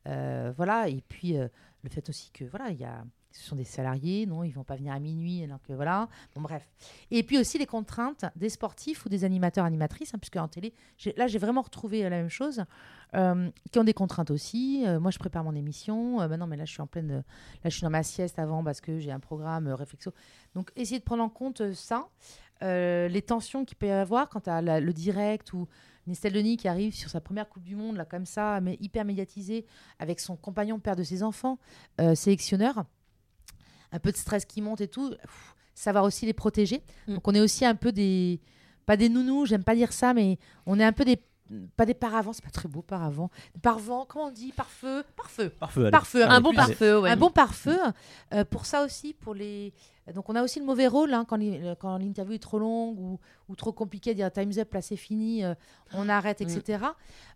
Euh, 0.07 0.51
voilà. 0.57 0.87
Et 0.89 1.03
puis 1.07 1.37
euh, 1.37 1.47
le 1.83 1.89
fait 1.89 2.09
aussi 2.09 2.31
que 2.31 2.45
voilà, 2.45 2.69
il 2.69 2.79
y 2.79 2.85
a 2.85 3.03
ce 3.31 3.47
sont 3.47 3.55
des 3.55 3.63
salariés, 3.63 4.25
non, 4.25 4.43
ils 4.43 4.51
vont 4.51 4.63
pas 4.63 4.75
venir 4.75 4.93
à 4.93 4.99
minuit, 4.99 5.43
alors 5.43 5.61
que 5.61 5.73
voilà. 5.73 6.07
Bon, 6.35 6.41
bref. 6.41 6.67
Et 7.11 7.23
puis 7.23 7.37
aussi 7.37 7.57
les 7.57 7.65
contraintes 7.65 8.25
des 8.35 8.49
sportifs 8.49 9.05
ou 9.05 9.09
des 9.09 9.23
animateurs, 9.23 9.65
animatrices, 9.65 10.13
hein, 10.13 10.17
puisque 10.19 10.35
en 10.35 10.47
télé, 10.47 10.73
là 11.17 11.27
j'ai 11.27 11.39
vraiment 11.39 11.61
retrouvé 11.61 12.05
euh, 12.05 12.09
la 12.09 12.17
même 12.17 12.29
chose, 12.29 12.63
euh, 13.15 13.49
qui 13.71 13.79
ont 13.79 13.83
des 13.83 13.93
contraintes 13.93 14.31
aussi. 14.31 14.83
Euh, 14.85 14.99
moi 14.99 15.11
je 15.11 15.19
prépare 15.19 15.43
mon 15.43 15.55
émission, 15.55 16.17
maintenant, 16.27 16.47
mais 16.47 16.57
là 16.57 16.65
je 16.65 16.71
suis 16.71 16.81
en 16.81 16.87
pleine, 16.87 17.23
là 17.63 17.69
je 17.69 17.69
suis 17.69 17.83
dans 17.83 17.89
ma 17.89 18.03
sieste 18.03 18.39
avant 18.39 18.63
parce 18.63 18.81
que 18.81 18.99
j'ai 18.99 19.11
un 19.11 19.19
programme 19.19 19.67
réflexo. 19.67 20.13
Donc 20.55 20.71
essayer 20.75 20.99
de 20.99 21.05
prendre 21.05 21.23
en 21.23 21.29
compte 21.29 21.73
ça, 21.73 22.07
les 22.61 23.21
tensions 23.25 23.65
qu'il 23.65 23.77
peut 23.77 23.87
y 23.87 23.91
avoir 23.91 24.29
quand 24.29 24.47
à 24.47 24.61
le 24.61 24.93
direct 24.93 25.53
ou 25.53 25.67
Estelle 26.09 26.33
Denis 26.33 26.57
qui 26.57 26.67
arrive 26.67 26.93
sur 26.93 27.09
sa 27.09 27.21
première 27.21 27.47
Coupe 27.47 27.63
du 27.63 27.75
Monde, 27.75 27.97
là 27.97 28.05
comme 28.05 28.25
ça, 28.25 28.59
mais 28.61 28.77
hyper 28.81 29.05
médiatisée, 29.05 29.65
avec 29.99 30.19
son 30.19 30.35
compagnon, 30.35 30.79
père 30.79 30.95
de 30.95 31.03
ses 31.03 31.23
enfants, 31.23 31.59
euh, 31.99 32.15
sélectionneur 32.15 32.85
un 33.91 33.99
peu 33.99 34.11
de 34.11 34.17
stress 34.17 34.45
qui 34.45 34.61
monte 34.61 34.81
et 34.81 34.87
tout, 34.87 35.09
pff, 35.09 35.55
savoir 35.75 36.03
aussi 36.03 36.25
les 36.25 36.33
protéger. 36.33 36.81
Mm. 37.07 37.15
Donc 37.15 37.27
on 37.27 37.33
est 37.33 37.39
aussi 37.39 37.65
un 37.65 37.75
peu 37.75 37.91
des, 37.91 38.39
pas 38.85 38.97
des 38.97 39.09
nounous, 39.09 39.45
j'aime 39.45 39.63
pas 39.63 39.75
dire 39.75 39.93
ça, 39.93 40.13
mais 40.13 40.37
on 40.65 40.79
est 40.79 40.83
un 40.83 40.93
peu 40.93 41.05
des, 41.05 41.21
pas 41.75 41.85
des 41.85 41.93
paravents, 41.93 42.33
c'est 42.33 42.43
pas 42.43 42.49
très 42.51 42.67
beau 42.69 42.81
paravents, 42.81 43.29
des 43.53 43.59
parvents, 43.61 44.05
comment 44.07 44.25
on 44.27 44.31
dit, 44.31 44.51
pare-feu, 44.51 45.03
pare-feu, 45.15 45.49
Pare-feu, 45.91 46.23
Un 46.23 46.41
bon 46.41 46.53
pare-feu, 46.53 46.99
ouais. 47.01 47.09
un 47.09 47.17
bon 47.17 47.29
pare-feu. 47.29 47.77
euh, 48.33 48.45
pour 48.45 48.65
ça 48.65 48.83
aussi, 48.85 49.13
pour 49.13 49.33
les, 49.33 49.73
donc 50.13 50.29
on 50.29 50.35
a 50.35 50.43
aussi 50.43 50.59
le 50.59 50.65
mauvais 50.65 50.87
rôle 50.87 51.13
hein, 51.13 51.25
quand, 51.27 51.35
les- 51.37 51.73
quand 51.79 51.97
l'interview 51.97 52.33
est 52.35 52.39
trop 52.39 52.59
longue 52.59 52.99
ou, 52.99 53.19
ou 53.49 53.55
trop 53.55 53.71
compliquée, 53.71 54.13
dire 54.15 54.31
time's 54.31 54.57
up, 54.57 54.73
là 54.73 54.81
c'est 54.81 54.95
fini, 54.95 55.43
euh, 55.43 55.53
on 55.93 56.07
arrête, 56.09 56.39
Mm. 56.41 56.49
etc. 56.49 56.83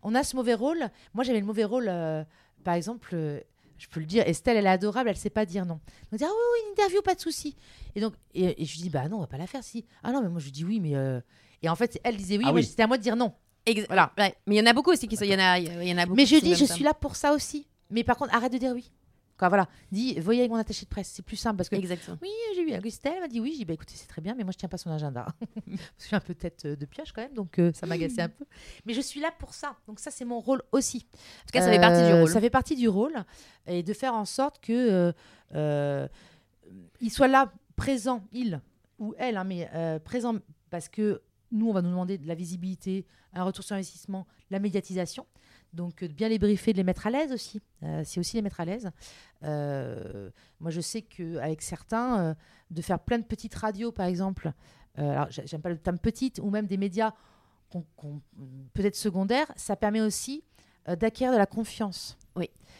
On 0.04 0.16
a 0.16 0.24
ce 0.24 0.36
mauvais 0.36 0.54
rôle. 0.56 0.90
Moi 1.14 1.24
j'avais 1.24 1.40
le 1.40 1.46
mauvais 1.46 1.64
rôle, 1.66 1.88
euh, 1.90 2.24
par 2.64 2.74
exemple. 2.76 3.10
euh, 3.14 3.40
je 3.78 3.88
peux 3.90 4.00
le 4.00 4.06
dire, 4.06 4.24
Estelle, 4.26 4.56
elle 4.56 4.68
est 4.68 4.70
adorable, 4.70 5.10
elle 5.10 5.18
sait 5.18 5.30
pas 5.30 5.46
dire 5.46 5.66
non. 5.66 5.82
Donc, 6.10 6.18
dire, 6.18 6.30
ah 6.30 6.34
oui, 6.34 6.44
oui, 6.54 6.60
une 6.68 6.72
interview, 6.72 7.02
pas 7.02 7.14
de 7.14 7.20
souci. 7.20 7.58
Et 7.94 8.00
donc, 8.00 8.14
et, 8.34 8.62
et 8.62 8.66
je 8.66 8.74
lui 8.76 8.84
dis, 8.84 8.90
bah 8.90 9.10
non, 9.10 9.18
on 9.18 9.20
va 9.20 9.28
pas 9.28 9.38
la 9.38 9.48
faire 9.48 9.66
si. 9.66 9.84
Ah 10.02 10.14
non, 10.14 10.22
mais 10.24 10.30
moi 10.30 10.40
je 10.40 10.46
lui 10.46 10.54
dis 10.54 10.64
oui, 10.64 10.80
mais. 10.80 10.96
euh, 10.96 11.20
Et 11.62 11.68
en 11.68 11.76
fait, 11.76 12.00
elle 12.06 12.16
disait 12.16 12.38
oui, 12.38 12.46
Ah 12.48 12.54
oui. 12.54 12.64
c'était 12.64 12.84
à 12.84 12.88
moi 12.88 12.98
de 12.98 13.04
dire 13.04 13.18
non. 13.18 13.34
Ex- 13.66 13.86
Voilà. 13.88 14.12
ouais. 14.18 14.36
Mais 14.48 14.56
il 14.56 14.58
y 14.60 14.62
en 14.62 14.66
a 14.66 14.74
beaucoup 14.74 14.92
aussi 14.92 15.08
qui 15.08 15.18
sont. 15.18 15.26
Il 15.26 15.32
y 15.32 15.36
en 15.36 15.40
a, 15.40 15.60
il 15.60 15.88
y 15.88 15.94
en 15.94 15.98
a 15.98 16.06
beaucoup. 16.06 16.16
Mais 16.18 16.26
je 16.26 16.38
dis, 16.38 16.56
je 16.56 16.66
suis 16.66 16.84
là 16.84 16.94
pour 16.94 17.16
ça 17.16 17.34
aussi. 17.34 17.68
Mais 17.90 18.04
par 18.04 18.18
contre, 18.18 18.34
arrête 18.36 18.52
de 18.54 18.58
dire 18.58 18.72
oui. 18.74 18.92
Quoi, 19.38 19.50
voilà. 19.50 19.68
Dis, 19.92 20.18
voyez 20.22 20.40
avec 20.40 20.52
mon 20.52 20.56
attaché 20.58 20.86
de 20.86 20.90
presse, 20.90 21.12
c'est 21.14 21.22
plus 21.22 21.36
simple 21.36 21.58
parce 21.58 21.68
que 21.68 21.76
Exactement. 21.76 22.18
oui, 22.22 22.30
j'ai 22.56 22.62
eu 22.62 22.74
Augustin, 22.78 23.12
elle 23.16 23.20
m'a 23.22 23.28
dit 23.28 23.42
oui. 23.42 23.50
J'ai 23.52 23.58
dit, 23.58 23.66
bah 23.66 23.74
écoutez, 23.74 23.94
c'est 23.98 24.08
très 24.08 24.22
bien, 24.22 24.34
mais 24.34 24.44
moi 24.46 24.54
je 24.54 24.58
tiens 24.58 24.70
pas 24.70 24.78
son 24.78 24.90
agenda. 24.92 25.26
Parce 25.42 25.66
que 25.66 25.72
je 26.00 26.06
suis 26.06 26.16
un 26.16 26.22
peu 26.22 26.34
tête 26.36 26.64
euh, 26.64 26.76
de 26.78 26.86
pioche 26.86 27.12
quand 27.12 27.22
même, 27.22 27.34
donc 27.34 27.60
euh, 27.60 27.74
ça 27.74 27.86
m'agaçait 27.86 28.22
un 28.22 28.30
peu. 28.30 28.46
Mais 28.86 28.94
je 28.94 29.02
suis 29.02 29.20
là 29.20 29.32
pour 29.38 29.54
ça. 29.54 29.76
Donc 29.88 30.00
ça, 30.00 30.10
c'est 30.10 30.24
mon 30.24 30.40
rôle 30.40 30.62
aussi. 30.72 31.06
En 31.14 31.18
tout 31.48 31.52
cas, 31.52 31.62
ça 31.62 31.70
fait 31.70 31.82
partie 31.82 32.02
du 32.06 32.12
Euh, 32.14 32.20
rôle. 32.22 32.30
Ça 32.30 32.40
fait 32.40 32.50
partie 32.50 32.76
du 32.78 32.88
rôle. 32.88 33.14
Et 33.68 33.84
de 33.84 33.94
faire 33.94 34.14
en 34.14 34.24
sorte 34.24 34.62
que 34.64 35.14
euh, 35.54 36.08
il 37.02 37.12
soit 37.12 37.28
là, 37.28 37.52
présent, 37.76 38.24
il 38.32 38.62
ou 39.00 39.14
elle, 39.18 39.36
hein, 39.36 39.44
mais 39.44 39.70
présent 40.06 40.36
parce 40.70 40.88
que 40.88 41.22
nous, 41.56 41.70
on 41.70 41.74
va 41.74 41.82
nous 41.82 41.90
demander 41.90 42.18
de 42.18 42.28
la 42.28 42.36
visibilité, 42.36 43.06
un 43.34 43.44
retour 43.44 43.64
sur 43.64 43.76
investissement, 43.76 44.28
la 44.50 44.60
médiatisation. 44.60 45.26
Donc, 45.74 46.04
euh, 46.04 46.08
bien 46.08 46.30
les 46.30 46.40
briefer, 46.40 46.72
de 46.74 46.78
les 46.78 46.84
mettre 46.84 47.08
à 47.08 47.10
l'aise 47.10 47.32
aussi. 47.32 47.62
Euh, 47.84 48.04
c'est 48.06 48.20
aussi 48.20 48.36
les 48.38 48.42
mettre 48.42 48.60
à 48.62 48.66
l'aise. 48.66 48.92
Euh, 49.44 50.30
moi, 50.60 50.72
je 50.72 50.82
sais 50.82 51.02
qu'avec 51.02 51.62
certains, 51.62 52.20
euh, 52.20 52.34
de 52.72 52.82
faire 52.82 53.00
plein 53.00 53.18
de 53.20 53.24
petites 53.26 53.56
radios, 53.56 53.92
par 53.92 54.06
exemple, 54.06 54.52
alors 54.98 55.30
j'ai- 55.30 55.46
j'aime 55.46 55.62
pas 55.62 55.70
le 55.70 55.78
terme 55.78 56.00
petite, 56.00 56.40
ou 56.42 56.50
même 56.50 56.68
des 56.68 56.78
médias 56.78 57.12
peut-être 58.74 58.96
secondaires, 58.96 59.52
ça 59.58 59.76
permet 59.76 60.00
aussi 60.00 60.44
d'acquérir 60.88 61.34
de 61.34 61.38
la 61.38 61.46
confiance. 61.46 62.18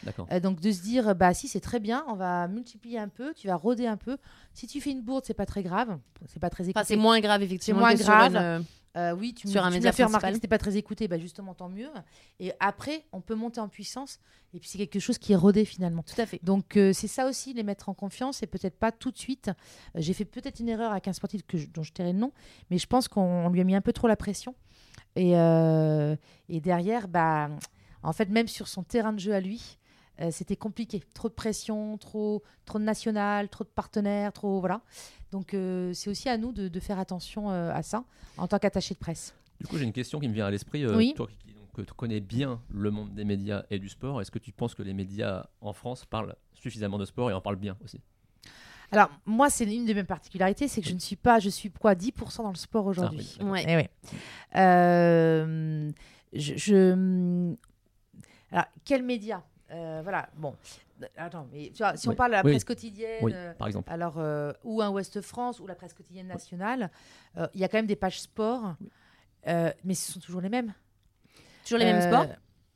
D'accord. 0.04 0.28
Euh, 0.32 0.40
donc 0.40 0.60
de 0.62 0.72
se 0.72 0.82
dire, 0.82 1.16
bah 1.16 1.34
si 1.34 1.48
c'est 1.48 1.62
très 1.62 1.80
bien, 1.80 2.04
on 2.08 2.14
va 2.16 2.48
multiplier 2.48 3.00
un 3.00 3.08
peu, 3.08 3.34
tu 3.34 3.48
vas 3.48 3.56
rôder 3.56 3.88
un 3.88 3.98
peu. 3.98 4.18
Si 4.54 4.68
tu 4.68 4.80
fais 4.80 4.92
une 4.92 5.02
bourde, 5.02 5.24
c'est 5.26 5.34
pas 5.34 5.46
très 5.48 5.64
grave, 5.64 5.98
c'est 6.28 6.40
pas 6.40 6.50
très 6.52 6.64
Enfin, 6.64 6.72
écouté. 6.82 6.86
c'est 6.86 6.96
moins 6.96 7.20
grave, 7.22 7.42
effectivement. 7.42 7.80
moins 7.80 7.94
que 7.94 7.98
sur 7.98 8.08
grave. 8.08 8.32
une, 8.36 8.38
euh, 8.38 8.60
Euh, 8.98 9.12
oui, 9.14 9.34
tu, 9.34 9.48
me- 9.48 9.52
Sur 9.52 9.62
un 9.66 9.70
tu 9.70 9.74
média 9.76 9.92
fait 9.92 10.04
remarquer 10.06 10.22
principal. 10.22 10.32
que 10.32 10.36
c'était 10.38 10.48
pas 10.48 10.58
très 10.58 10.78
écouté, 10.78 11.08
bah 11.10 11.18
justement 11.18 11.54
tant 11.54 11.68
mieux. 11.68 11.90
Et 12.40 12.54
après, 12.62 13.04
on 13.12 13.20
peut 13.20 13.36
monter 13.36 13.60
en 13.60 13.68
puissance 13.68 14.20
et 14.54 14.60
puis 14.60 14.70
c'est 14.70 14.78
quelque 14.78 15.00
chose 15.00 15.18
qui 15.18 15.34
est 15.34 15.36
rodé 15.36 15.66
finalement. 15.66 16.02
Tout 16.04 16.22
à 16.22 16.26
fait. 16.26 16.40
Donc 16.44 16.78
euh, 16.78 16.94
c'est 16.94 17.08
ça 17.10 17.28
aussi, 17.28 17.54
les 17.54 17.64
mettre 17.64 17.90
en 17.90 17.94
confiance 17.94 18.42
et 18.42 18.48
peut-être 18.48 18.78
pas 18.80 18.94
tout 18.94 19.12
de 19.12 19.18
suite. 19.18 19.50
Euh, 19.50 20.00
J'ai 20.02 20.14
fait 20.14 20.24
peut-être 20.24 20.62
une 20.62 20.70
erreur 20.70 20.92
avec 20.94 21.10
un 21.10 21.14
sportif 21.14 21.42
que 21.46 21.58
je- 21.58 21.68
dont 21.68 21.84
je 21.84 21.92
tairai 21.92 22.14
le 22.14 22.20
nom, 22.20 22.32
mais 22.70 22.78
je 22.78 22.88
pense 22.88 23.10
qu'on 23.10 23.22
on 23.22 23.50
lui 23.50 23.60
a 23.60 23.64
mis 23.66 23.76
un 23.76 23.82
peu 23.82 23.92
trop 23.92 24.08
la 24.08 24.16
pression. 24.16 24.56
Et, 25.18 25.36
euh, 25.38 26.16
et 26.48 26.62
derrière, 26.62 27.10
bah, 27.10 27.50
en 28.08 28.14
fait, 28.14 28.30
même 28.30 28.48
sur 28.48 28.68
son 28.68 28.84
terrain 28.84 29.14
de 29.14 29.20
jeu 29.20 29.34
à 29.34 29.40
lui, 29.40 29.78
euh, 30.22 30.30
c'était 30.32 30.56
compliqué. 30.56 31.04
Trop 31.14 31.28
de 31.30 31.34
pression, 31.34 31.98
trop, 31.98 32.42
trop 32.66 32.80
de 32.80 32.84
national, 32.84 33.50
trop 33.50 33.64
de 33.64 33.70
partenaires, 33.70 34.32
trop 34.32 34.60
voilà. 34.60 34.82
Donc 35.32 35.54
euh, 35.54 35.92
c'est 35.94 36.10
aussi 36.10 36.30
à 36.30 36.38
nous 36.38 36.54
de, 36.54 36.68
de 36.70 36.80
faire 36.80 37.00
attention 37.00 37.52
euh, 37.52 37.72
à 37.74 37.84
ça 37.84 38.06
en 38.38 38.48
tant 38.48 38.58
qu'attaché 38.60 38.94
de 38.94 39.00
presse. 39.00 39.34
Du 39.60 39.68
coup, 39.68 39.78
j'ai 39.78 39.84
une 39.84 39.94
question 39.94 40.20
qui 40.20 40.28
me 40.30 40.34
vient 40.34 40.46
à 40.46 40.52
l'esprit. 40.52 40.84
Euh, 40.86 40.96
Oui. 40.96 41.14
Toi 41.16 41.28
qui 41.28 41.54
donc, 41.54 41.86
tu 41.86 41.94
connais 41.94 42.22
bien 42.22 42.62
le 42.70 42.90
monde 42.92 43.14
des 43.14 43.26
médias 43.26 43.64
et 43.70 43.80
du 43.80 43.90
sport, 43.90 44.22
est-ce 44.22 44.32
que 44.32 44.40
tu 44.40 44.54
penses 44.54 44.74
que 44.76 44.82
les 44.84 44.94
médias 44.94 45.46
en 45.60 45.74
France 45.74 46.06
parlent 46.06 46.34
suffisamment 46.54 46.98
de 46.98 47.04
sport 47.04 47.30
et 47.30 47.34
en 47.34 47.42
parlent 47.42 47.58
bien 47.58 47.76
aussi? 47.84 48.00
Alors 48.92 49.10
moi, 49.26 49.50
c'est 49.50 49.66
une 49.66 49.86
de 49.86 49.94
mes 49.94 50.06
particularités, 50.06 50.70
c'est 50.70 50.80
que 50.82 50.88
je 50.88 50.94
ne 50.94 51.00
suis 51.00 51.18
pas, 51.18 51.40
je 51.40 51.50
suis 51.50 51.70
quoi, 51.72 51.94
10% 51.96 52.44
dans 52.44 52.50
le 52.50 52.56
sport 52.56 52.86
aujourd'hui. 52.86 53.36
Ah 53.42 53.44
oui, 53.44 53.50
Ouais. 53.50 53.66
Eh 53.68 53.76
oui. 53.76 54.20
Euh, 54.56 55.92
je, 56.34 56.54
je- 56.56 57.56
Alors, 58.52 58.66
quel 58.84 59.04
média 59.04 59.44
Euh, 59.72 60.02
Voilà, 60.04 60.30
bon. 60.36 60.56
Attends, 61.18 61.48
mais 61.52 61.72
tu 61.74 61.80
vois, 61.80 61.98
si 61.98 62.08
on 62.08 62.12
Oui. 62.12 62.16
parle 62.16 62.32
de 62.32 62.36
la 62.38 62.44
Oui. 62.46 62.52
presse 62.52 62.64
quotidienne, 62.64 63.20
Oui, 63.24 63.32
euh, 63.36 63.54
par 63.56 63.68
exemple. 63.68 63.92
alors, 63.92 64.16
euh, 64.18 64.54
ou 64.64 64.82
un 64.82 64.90
Ouest 64.90 65.20
France, 65.22 65.60
ou 65.60 65.68
la 65.68 65.76
presse 65.76 65.94
quotidienne 65.94 66.28
nationale, 66.28 66.90
euh, 67.38 67.48
il 67.54 67.60
y 67.60 67.64
a 67.64 67.68
quand 67.68 67.78
même 67.80 67.88
des 67.88 67.96
pages 67.98 68.22
sport, 68.22 68.76
euh, 69.48 69.72
mais 69.84 69.94
ce 69.94 70.14
sont 70.14 70.20
toujours 70.20 70.40
les 70.42 70.48
mêmes. 70.50 70.74
Toujours 71.64 71.80
les 71.80 71.86
mêmes 71.86 72.02
sports. 72.02 72.28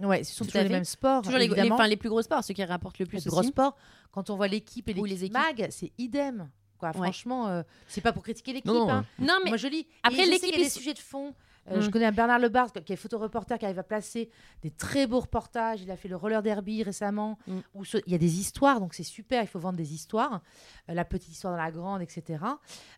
Ouais, 0.02 0.24
ce 0.24 0.34
sont 0.34 0.46
toujours 0.46 0.64
les 0.64 0.70
mêmes 0.70 0.84
sports. 0.84 1.22
Toujours 1.22 1.40
les, 1.40 1.48
les, 1.48 1.72
enfin, 1.72 1.88
les 1.88 1.96
plus 1.98 2.10
gros 2.10 2.22
sports, 2.22 2.44
ceux 2.44 2.54
qui 2.54 2.64
rapportent 2.64 3.00
le 3.00 3.06
plus 3.06 3.24
les 3.24 3.30
gros 3.30 3.44
sports. 3.44 3.78
Quand 4.12 4.30
on 4.30 4.36
voit 4.36 4.48
l'équipe 4.48 4.88
et 4.90 4.94
les 4.94 5.24
équipes. 5.26 5.34
mag, 5.34 5.68
c'est 5.72 5.92
idem. 5.98 6.50
Quoi, 6.78 6.90
Ouais. 6.90 6.96
Franchement, 6.96 7.48
euh, 7.50 7.62
c'est 7.88 8.00
pas 8.02 8.14
pour 8.14 8.24
critiquer 8.24 8.54
l'équipe. 8.54 8.66
Non, 8.72 8.88
non, 8.88 8.90
hein. 8.92 9.06
Non, 9.20 9.38
mais 9.44 9.50
Moi, 9.52 9.58
je 9.58 9.68
lis. 9.68 9.86
Après, 10.02 10.26
l'équipe, 10.26 10.50
qu'il 10.50 10.58
y 10.58 10.62
a 10.62 10.64
des 10.64 10.70
sujets 10.70 10.94
de 10.94 11.00
fond. 11.00 11.36
Euh, 11.72 11.82
Je 11.82 11.88
Mm. 11.88 11.92
connais 11.92 12.06
un 12.06 12.12
Bernard 12.12 12.40
Lebar, 12.40 12.72
qui 12.72 12.94
est 12.94 12.96
photoreporter, 12.96 13.58
qui 13.58 13.66
arrive 13.66 13.80
à 13.80 13.84
placer 13.84 14.30
des 14.62 14.72
très 14.72 15.08
beaux 15.08 15.20
reportages. 15.20 15.82
Il 15.82 15.92
a 15.92 15.96
fait 15.98 16.08
le 16.08 16.16
roller 16.16 16.42
derby 16.42 16.84
récemment. 16.84 17.38
Mm. 17.48 17.60
Où 17.76 17.86
ce- 17.86 17.98
il 18.06 18.12
y 18.12 18.16
a 18.16 18.20
des 18.20 18.40
histoires, 18.40 18.80
donc 18.80 18.94
c'est 18.94 19.04
super. 19.04 19.44
Il 19.44 19.48
faut 19.48 19.60
vendre 19.60 19.78
des 19.78 19.94
histoires. 19.94 20.42
Euh, 20.90 20.94
la 20.94 21.06
petite 21.06 21.30
histoire 21.32 21.54
dans 21.56 21.62
la 21.64 21.72
grande, 21.72 22.02
etc. 22.02 22.44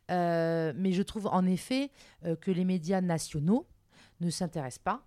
Euh, 0.09 0.73
mais 0.75 0.91
je 0.91 1.01
trouve 1.03 1.27
en 1.27 1.45
effet 1.45 1.91
que 2.41 2.51
les 2.51 2.65
médias 2.65 3.01
nationaux 3.01 3.67
ne 4.19 4.29
s'intéressent 4.29 4.83
pas 4.83 5.03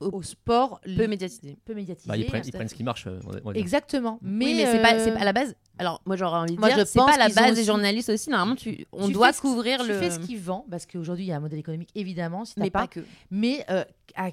Au- 0.00 0.10
au, 0.18 0.22
sport 0.22 0.80
peu 0.82 1.06
médiatisé. 1.06 1.56
peu 1.64 1.72
médiatisé. 1.74 2.06
Bah, 2.08 2.16
ils 2.18 2.26
prennent, 2.26 2.42
ils 2.44 2.52
prennent 2.52 2.68
ce 2.68 2.74
qui 2.74 2.84
marche. 2.84 3.06
euh, 3.06 3.18
on. 3.44 3.52
Exactement. 3.52 4.18
Mais, 4.20 4.44
oui, 4.44 4.54
mais 4.56 4.66
c'est 4.72 4.82
pas, 4.82 4.98
c'est 4.98 5.10
euh, 5.10 5.14
pas 5.14 5.20
à 5.20 5.24
la 5.24 5.32
base. 5.32 5.54
Alors, 5.78 6.02
moi, 6.04 6.16
j'aurais 6.16 6.38
envie 6.38 6.54
de 6.54 6.60
moi, 6.60 6.68
dire, 6.72 6.86
c'est 6.86 6.98
pas 6.98 7.14
à 7.14 7.18
la 7.18 7.28
base 7.28 7.52
aussi- 7.52 7.54
des 7.54 7.64
journalistes 7.64 8.08
aussi. 8.10 8.28
Normalement, 8.28 8.56
tu, 8.56 8.86
on 8.92 9.06
tu 9.06 9.12
doit 9.14 9.32
couvrir 9.32 9.80
tu 9.80 9.88
le. 9.88 9.98
fais 9.98 10.10
ce 10.10 10.18
qui 10.18 10.36
vend, 10.36 10.66
parce 10.70 10.84
qu'aujourd'hui, 10.86 11.24
il 11.24 11.28
y 11.28 11.32
a 11.32 11.36
un 11.36 11.40
modèle 11.40 11.58
économique, 11.58 11.88
évidemment, 11.94 12.44
si 12.44 12.54
mais 12.58 12.70
pas. 12.70 12.80
pas 12.80 12.86
que. 12.88 13.00
Mais 13.30 13.64
euh, 13.70 13.84
à- 14.16 14.30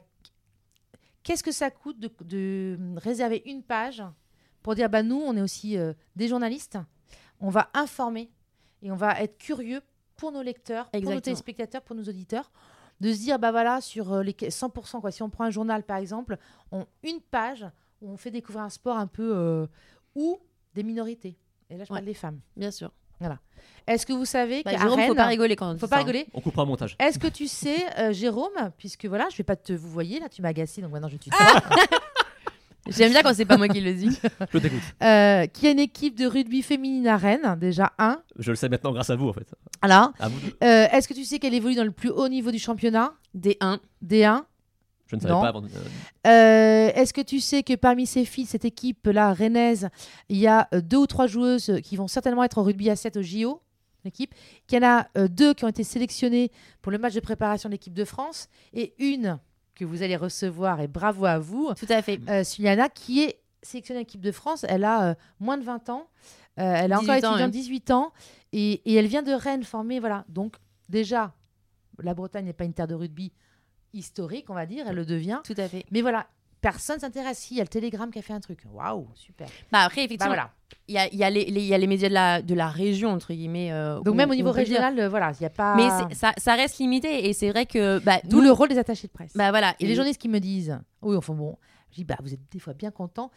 qu'est-ce 1.24 1.43
que 1.43 1.51
ça 1.51 1.72
coûte 1.72 1.99
de, 1.99 2.11
de 2.26 2.78
réserver 2.97 3.41
une 3.45 3.64
page 3.64 4.03
pour 4.61 4.76
dire 4.76 4.89
bah 4.89 5.03
nous 5.03 5.22
on 5.26 5.36
est 5.38 5.41
aussi 5.41 5.78
euh, 5.78 5.93
des 6.16 6.28
journalistes, 6.28 6.78
on 7.39 7.49
va 7.49 7.70
informer 7.74 8.30
et 8.82 8.91
on 8.91 8.95
va 8.95 9.20
être 9.22 9.38
curieux 9.38 9.82
pour 10.18 10.32
nos 10.32 10.41
lecteurs, 10.41 10.89
pour 10.89 11.01
nos 11.01 11.20
téléspectateurs, 11.20 11.82
pour 11.82 11.95
nos 11.95 12.03
auditeurs, 12.03 12.51
de 13.01 13.11
se 13.13 13.17
dire 13.19 13.39
bah 13.39 13.51
voilà 13.51 13.81
sur 13.81 14.13
euh, 14.13 14.23
les 14.23 14.33
100% 14.33 15.01
quoi. 15.01 15.11
Si 15.11 15.21
on 15.23 15.29
prend 15.29 15.43
un 15.45 15.49
journal 15.49 15.83
par 15.83 15.97
exemple, 15.97 16.37
on, 16.71 16.85
une 17.03 17.19
page 17.21 17.65
où 18.01 18.09
on 18.11 18.17
fait 18.17 18.31
découvrir 18.31 18.63
un 18.63 18.69
sport 18.69 18.97
un 18.97 19.07
peu 19.07 19.31
euh, 19.35 19.67
ou 20.15 20.39
des 20.73 20.83
minorités. 20.83 21.37
Et 21.69 21.77
là 21.77 21.83
je 21.85 21.91
Ouais. 21.91 21.97
parle 21.99 22.05
des 22.05 22.13
femmes. 22.13 22.39
Bien 22.55 22.71
sûr. 22.71 22.91
Est-ce 23.87 24.05
que 24.05 24.11
vous 24.11 24.25
savez 24.25 24.63
Bah, 24.63 24.71
qu'à 24.71 24.77
Jérôme, 24.79 24.99
faut 24.99 25.05
Rennes, 25.07 25.15
pas 25.15 25.25
rigoler 25.27 25.55
quand 25.55 25.69
on 25.69 25.73
dit 25.75 25.79
faut 25.79 25.85
ça, 25.85 25.91
pas 25.91 25.95
hein. 25.97 25.99
rigoler, 25.99 26.27
On 26.33 26.41
coupera 26.41 26.63
au 26.63 26.65
montage. 26.65 26.97
est-ce 26.99 27.17
que 27.17 27.27
tu 27.27 27.47
sais, 27.47 27.85
euh, 27.97 28.11
Jérôme, 28.11 28.71
puisque 28.77 29.05
voilà, 29.05 29.29
je 29.29 29.37
vais 29.37 29.45
pas 29.45 29.55
te 29.55 29.71
vous 29.71 29.89
voyez 29.89 30.19
là, 30.19 30.27
tu 30.27 30.41
m'as 30.41 30.49
agacé, 30.49 30.81
donc 30.81 30.91
maintenant 30.91 31.07
je 31.07 31.15
tutoie, 31.15 31.39
J'aime 32.88 33.11
bien 33.11 33.21
quand 33.23 33.34
c'est 33.34 33.45
pas 33.45 33.57
moi 33.57 33.67
qui 33.69 33.79
le 33.79 33.93
dis. 33.93 34.09
Je 34.53 34.57
t'écoute. 34.57 34.79
euh, 35.01 35.45
qui 35.47 35.67
a 35.67 35.71
une 35.71 35.79
équipe 35.79 36.15
de 36.17 36.25
rugby 36.25 36.61
féminine 36.61 37.07
à 37.07 37.15
Rennes, 37.17 37.57
déjà 37.59 37.93
un. 37.97 38.21
Je 38.38 38.51
le 38.51 38.55
sais 38.55 38.67
maintenant 38.69 38.91
grâce 38.91 39.09
à 39.09 39.15
vous, 39.15 39.29
en 39.29 39.34
fait. 39.34 39.47
Vous 40.27 40.39
deux. 40.41 40.53
Euh, 40.63 40.88
Est-ce 40.91 41.07
que 41.07 41.13
tu 41.13 41.23
sais 41.23 41.39
qu'elle 41.39 41.53
évolue 41.53 41.75
dans 41.75 41.84
le 41.86 41.91
plus 41.91 42.09
haut 42.09 42.27
niveau 42.27 42.51
du 42.51 42.59
championnat? 42.59 43.13
D1. 43.38 43.79
D1 44.05 44.41
Je 45.07 45.15
ne 45.15 45.21
savais 45.21 45.34
Non. 45.34 45.41
pas 45.41 45.47
avant. 45.49 45.61
de- 45.61 45.67
euh, 45.67 45.79
Euh, 46.27 46.91
Est-ce 46.93 47.13
que 47.13 47.21
tu 47.21 47.39
sais 47.39 47.63
que 47.63 47.73
parmi 47.75 48.05
ces 48.05 48.25
filles, 48.25 48.45
cette 48.45 48.65
équipe-là, 48.65 49.34
rennaise, 49.34 49.89
il 50.29 50.38
y 50.38 50.47
a 50.47 50.67
euh, 50.73 50.81
deux 50.81 50.97
ou 50.97 51.07
trois 51.07 51.27
joueuses 51.27 51.79
qui 51.84 51.95
vont 51.95 52.07
certainement 52.07 52.43
être 52.43 52.57
au 52.57 52.63
rugby 52.63 52.89
à 52.89 52.95
7 52.95 53.17
au 53.17 53.21
JO 53.21 53.61
l'équipe, 54.05 54.36
qu'il 54.67 54.77
y 54.81 54.86
en 54.86 54.89
a 54.89 55.07
euh, 55.17 55.29
deux 55.29 55.53
qui 55.53 55.63
ont 55.63 55.69
été 55.69 55.86
sélectionnées 55.86 56.51
pour 56.81 56.91
le 56.91 56.97
match 56.97 57.13
de 57.13 57.21
préparation 57.21 57.69
de 57.69 57.73
l'équipe 57.75 57.93
de 57.93 58.03
France 58.03 58.49
et 58.73 58.93
une 58.99 59.39
que 59.76 59.86
vous 59.86 60.03
allez 60.03 60.15
recevoir 60.15 60.82
et 60.82 60.88
bravo 60.88 61.26
à 61.26 61.39
vous, 61.39 61.74
Tout 61.76 61.86
à 61.89 62.01
fait. 62.01 62.19
euh, 62.30 62.43
Suliana, 62.43 62.89
qui 62.89 63.24
est 63.24 63.39
sélectionnée 63.61 64.01
équipe 64.01 64.21
de 64.21 64.32
France. 64.32 64.65
Elle 64.67 64.84
a 64.84 65.09
euh, 65.09 65.15
moins 65.39 65.57
de 65.57 65.63
20 65.63 65.89
ans. 65.89 66.07
Euh, 66.59 66.74
elle 66.76 66.93
a 66.93 66.97
encore 66.99 67.15
18 67.15 67.26
ans, 67.26 67.32
étudiante, 67.32 67.39
ouais. 67.53 67.59
18 67.59 67.91
ans. 67.91 68.13
Et, 68.51 68.71
et 68.91 68.93
elle 68.95 69.07
vient 69.07 69.24
de 69.24 69.32
Rennes 69.32 69.63
formée. 69.63 69.99
Voilà. 69.99 70.26
Donc, 70.30 70.55
déjà, 70.89 71.34
la 72.01 72.13
Bretagne 72.13 72.45
n'est 72.45 72.53
pas 72.53 72.65
une 72.65 72.74
terre 72.74 72.88
de 72.88 72.93
rugby 72.95 73.32
historique, 73.93 74.49
on 74.49 74.53
va 74.53 74.65
dire. 74.65 74.86
Elle 74.88 74.95
le 74.95 75.05
devient. 75.05 75.41
Tout 75.43 75.55
à 75.57 75.67
fait. 75.67 75.86
Mais 75.91 76.01
voilà, 76.01 76.28
personne 76.64 76.99
s'intéresse. 76.99 77.38
Si, 77.38 77.53
il 77.53 77.57
y 77.57 77.59
a 77.59 77.64
le 77.64 77.68
Télégramme 77.68 78.09
qui 78.09 78.18
a 78.18 78.24
fait 78.24 78.34
un 78.34 78.39
truc. 78.39 78.61
Waouh, 78.74 79.07
super. 79.14 79.47
Bah 79.72 79.82
après, 79.82 79.97
Bah, 80.01 80.05
effectivement, 80.05 80.34
voilà. 80.34 80.49
il 80.88 80.95
y, 80.95 80.97
a, 80.97 81.07
il 81.14 81.16
y, 81.20 81.24
a 81.24 81.30
les- 81.30 81.43
y 81.43 81.74
a 81.74 81.78
les 81.78 81.86
médias 81.88 82.09
de 82.09 82.14
la, 82.16 82.41
de 82.41 82.55
la 82.55 82.70
région, 82.70 83.09
entre 83.11 83.34
guillemets. 83.34 83.72
euh, 83.72 83.97
Donc, 83.99 84.14
où- 84.16 84.18
même 84.18 84.32
au 84.32 84.36
niveau 84.36 84.51
régional, 84.51 84.97
euh, 84.99 85.09
voilà, 85.09 85.32
il 85.34 85.39
n'y 85.41 85.45
a 85.45 85.49
pas. 85.51 85.76
Mais 85.76 86.16
ça, 86.16 86.32
ça 86.38 86.55
reste 86.55 86.80
limité. 86.80 87.28
Et 87.30 87.34
c'est 87.34 87.51
vrai 87.51 87.68
que. 87.68 87.99
Bah, 87.99 88.20
D'où 88.24 88.41
le 88.41 88.51
rôle 88.51 88.70
des 88.70 88.80
attachés 88.80 89.05
de 89.07 89.11
presse. 89.14 89.34
Bah 89.36 89.51
voilà. 89.51 89.76
Et 89.80 89.86
les 89.86 89.93
journalistes 89.93 90.20
qui 90.22 90.30
me 90.30 90.39
disent, 90.39 90.80
oui, 91.03 91.16
enfin 91.16 91.34
bon, 91.34 91.57
je 91.91 91.97
dis, 91.97 92.03
bah, 92.05 92.18
vous 92.24 92.34
êtes 92.34 92.39
des 92.51 92.59
fois 92.59 92.74
bien 92.74 92.89
contents. 92.89 93.30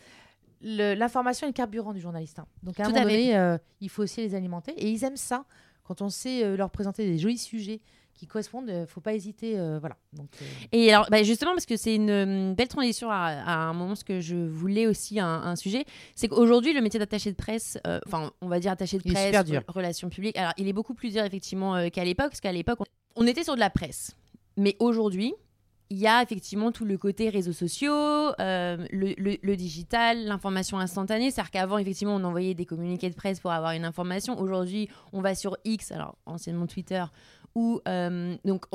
L'information 0.62 1.46
est 1.46 1.50
le 1.50 1.54
carburant 1.54 1.92
du 1.92 2.00
journaliste. 2.00 2.38
hein. 2.38 2.46
Donc 2.62 2.80
à 2.80 2.84
un 2.84 2.86
Tout 2.86 2.92
moment 2.92 3.04
donné, 3.04 3.36
euh, 3.36 3.58
il 3.80 3.88
faut 3.90 4.02
aussi 4.02 4.20
les 4.22 4.34
alimenter. 4.34 4.72
Et 4.72 4.88
ils 4.90 5.04
aiment 5.04 5.16
ça. 5.16 5.44
Quand 5.84 6.00
on 6.02 6.08
sait 6.08 6.56
leur 6.56 6.70
présenter 6.70 7.04
des 7.06 7.18
jolis 7.18 7.38
sujets 7.38 7.80
qui 8.16 8.26
correspondent, 8.26 8.64
il 8.68 8.80
ne 8.80 8.86
faut 8.86 9.00
pas 9.00 9.14
hésiter. 9.14 9.58
euh, 9.58 9.78
voilà. 9.78 9.96
Donc, 10.12 10.28
euh, 10.40 10.44
Et 10.72 10.92
alors, 10.92 11.06
bah, 11.10 11.22
justement, 11.22 11.52
parce 11.52 11.66
que 11.66 11.76
c'est 11.76 11.94
une 11.94 12.10
euh, 12.10 12.54
belle 12.54 12.68
transition 12.68 13.10
à, 13.10 13.16
à 13.16 13.54
un 13.56 13.72
moment, 13.72 13.94
ce 13.94 14.04
que 14.04 14.20
je 14.20 14.36
voulais 14.36 14.86
aussi, 14.86 15.20
un, 15.20 15.26
un 15.28 15.56
sujet, 15.56 15.84
c'est 16.14 16.28
qu'aujourd'hui, 16.28 16.72
le 16.72 16.80
métier 16.80 16.98
d'attaché 16.98 17.30
de 17.30 17.36
presse, 17.36 17.78
euh, 17.86 18.00
enfin, 18.06 18.30
on 18.40 18.48
va 18.48 18.58
dire 18.60 18.72
attaché 18.72 18.96
de 18.98 19.02
Il 19.04 19.12
presse, 19.12 19.34
relations 19.68 20.08
publiques, 20.08 20.36
alors 20.38 20.52
il 20.56 20.66
est 20.68 20.72
beaucoup 20.72 20.94
plus 20.94 21.12
dur, 21.12 21.22
effectivement, 21.24 21.76
euh, 21.76 21.88
qu'à 21.90 22.04
l'époque, 22.04 22.28
parce 22.30 22.40
qu'à 22.40 22.52
l'époque, 22.52 22.78
on, 22.80 23.22
on 23.22 23.26
était 23.26 23.44
sur 23.44 23.54
de 23.54 23.60
la 23.60 23.70
presse. 23.70 24.16
Mais 24.56 24.76
aujourd'hui, 24.80 25.34
il 25.88 25.98
y 25.98 26.08
a 26.08 26.20
effectivement 26.20 26.72
tout 26.72 26.84
le 26.84 26.98
côté 26.98 27.28
réseaux 27.28 27.52
sociaux, 27.52 27.92
euh, 27.94 28.76
le, 28.90 29.14
le- 29.18 29.36
le 29.40 29.56
digital, 29.56 30.24
l'information 30.24 30.80
instantanée. 30.80 31.30
C'est-à-dire 31.30 31.52
qu'avant, 31.52 31.78
effectivement, 31.78 32.16
on 32.16 32.24
envoyait 32.24 32.54
des 32.54 32.66
communiqués 32.66 33.08
de 33.08 33.14
presse 33.14 33.38
pour 33.38 33.52
avoir 33.52 33.70
une 33.70 33.84
information. 33.84 34.36
Aujourd'hui, 34.40 34.88
on 35.12 35.20
va 35.20 35.36
sur 35.36 35.56
X, 35.64 35.92
alors 35.92 36.16
anciennement 36.26 36.66
Twitter, 36.66 37.04
où 37.56 37.80
euh, 37.88 38.36
donc 38.44 38.66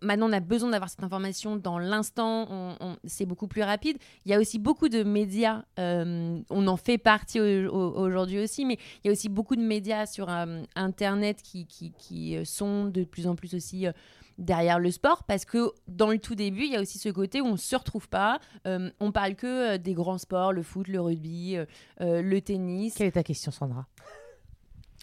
maintenant 0.00 0.28
on 0.28 0.32
a 0.32 0.40
besoin 0.40 0.70
d'avoir 0.70 0.88
cette 0.88 1.04
information 1.04 1.56
dans 1.56 1.78
l'instant, 1.78 2.74
c'est 3.04 3.26
beaucoup 3.26 3.46
plus 3.46 3.62
rapide. 3.62 3.98
Il 4.24 4.32
y 4.32 4.34
a 4.34 4.40
aussi 4.40 4.58
beaucoup 4.58 4.88
de 4.88 5.02
médias, 5.02 5.64
euh, 5.78 6.40
on 6.48 6.66
en 6.66 6.78
fait 6.78 6.96
partie 6.96 7.38
au- 7.40 7.68
au- 7.70 7.94
aujourd'hui 8.00 8.42
aussi, 8.42 8.64
mais 8.64 8.78
il 9.04 9.08
y 9.08 9.10
a 9.10 9.12
aussi 9.12 9.28
beaucoup 9.28 9.54
de 9.54 9.60
médias 9.60 10.06
sur 10.06 10.30
euh, 10.30 10.62
Internet 10.74 11.42
qui, 11.42 11.66
sont 12.44 12.86
de 12.86 13.04
plus 13.04 13.26
en 13.26 13.36
plus 13.36 13.54
aussi 13.54 13.86
derrière 14.38 14.78
le 14.78 14.90
sport, 14.90 15.24
parce 15.24 15.44
que 15.44 15.70
dans 15.86 16.10
le 16.10 16.18
tout 16.18 16.34
début, 16.34 16.64
il 16.64 16.72
y 16.72 16.76
a 16.76 16.80
aussi 16.80 16.98
ce 16.98 17.10
côté 17.10 17.42
où 17.42 17.46
on 17.46 17.58
se 17.58 17.76
retrouve 17.76 18.08
pas, 18.08 18.40
euh, 18.66 18.90
on 18.98 19.12
parle 19.12 19.34
que 19.34 19.76
des 19.76 19.92
grands 19.92 20.16
sports, 20.16 20.54
le 20.54 20.62
foot, 20.62 20.88
le 20.88 21.00
rugby, 21.02 21.58
le 22.00 22.38
tennis. 22.40 22.94
quelle 22.94 23.08
est 23.08 23.12
ta 23.12 23.22
question, 23.22 23.52
Sandra? 23.52 23.86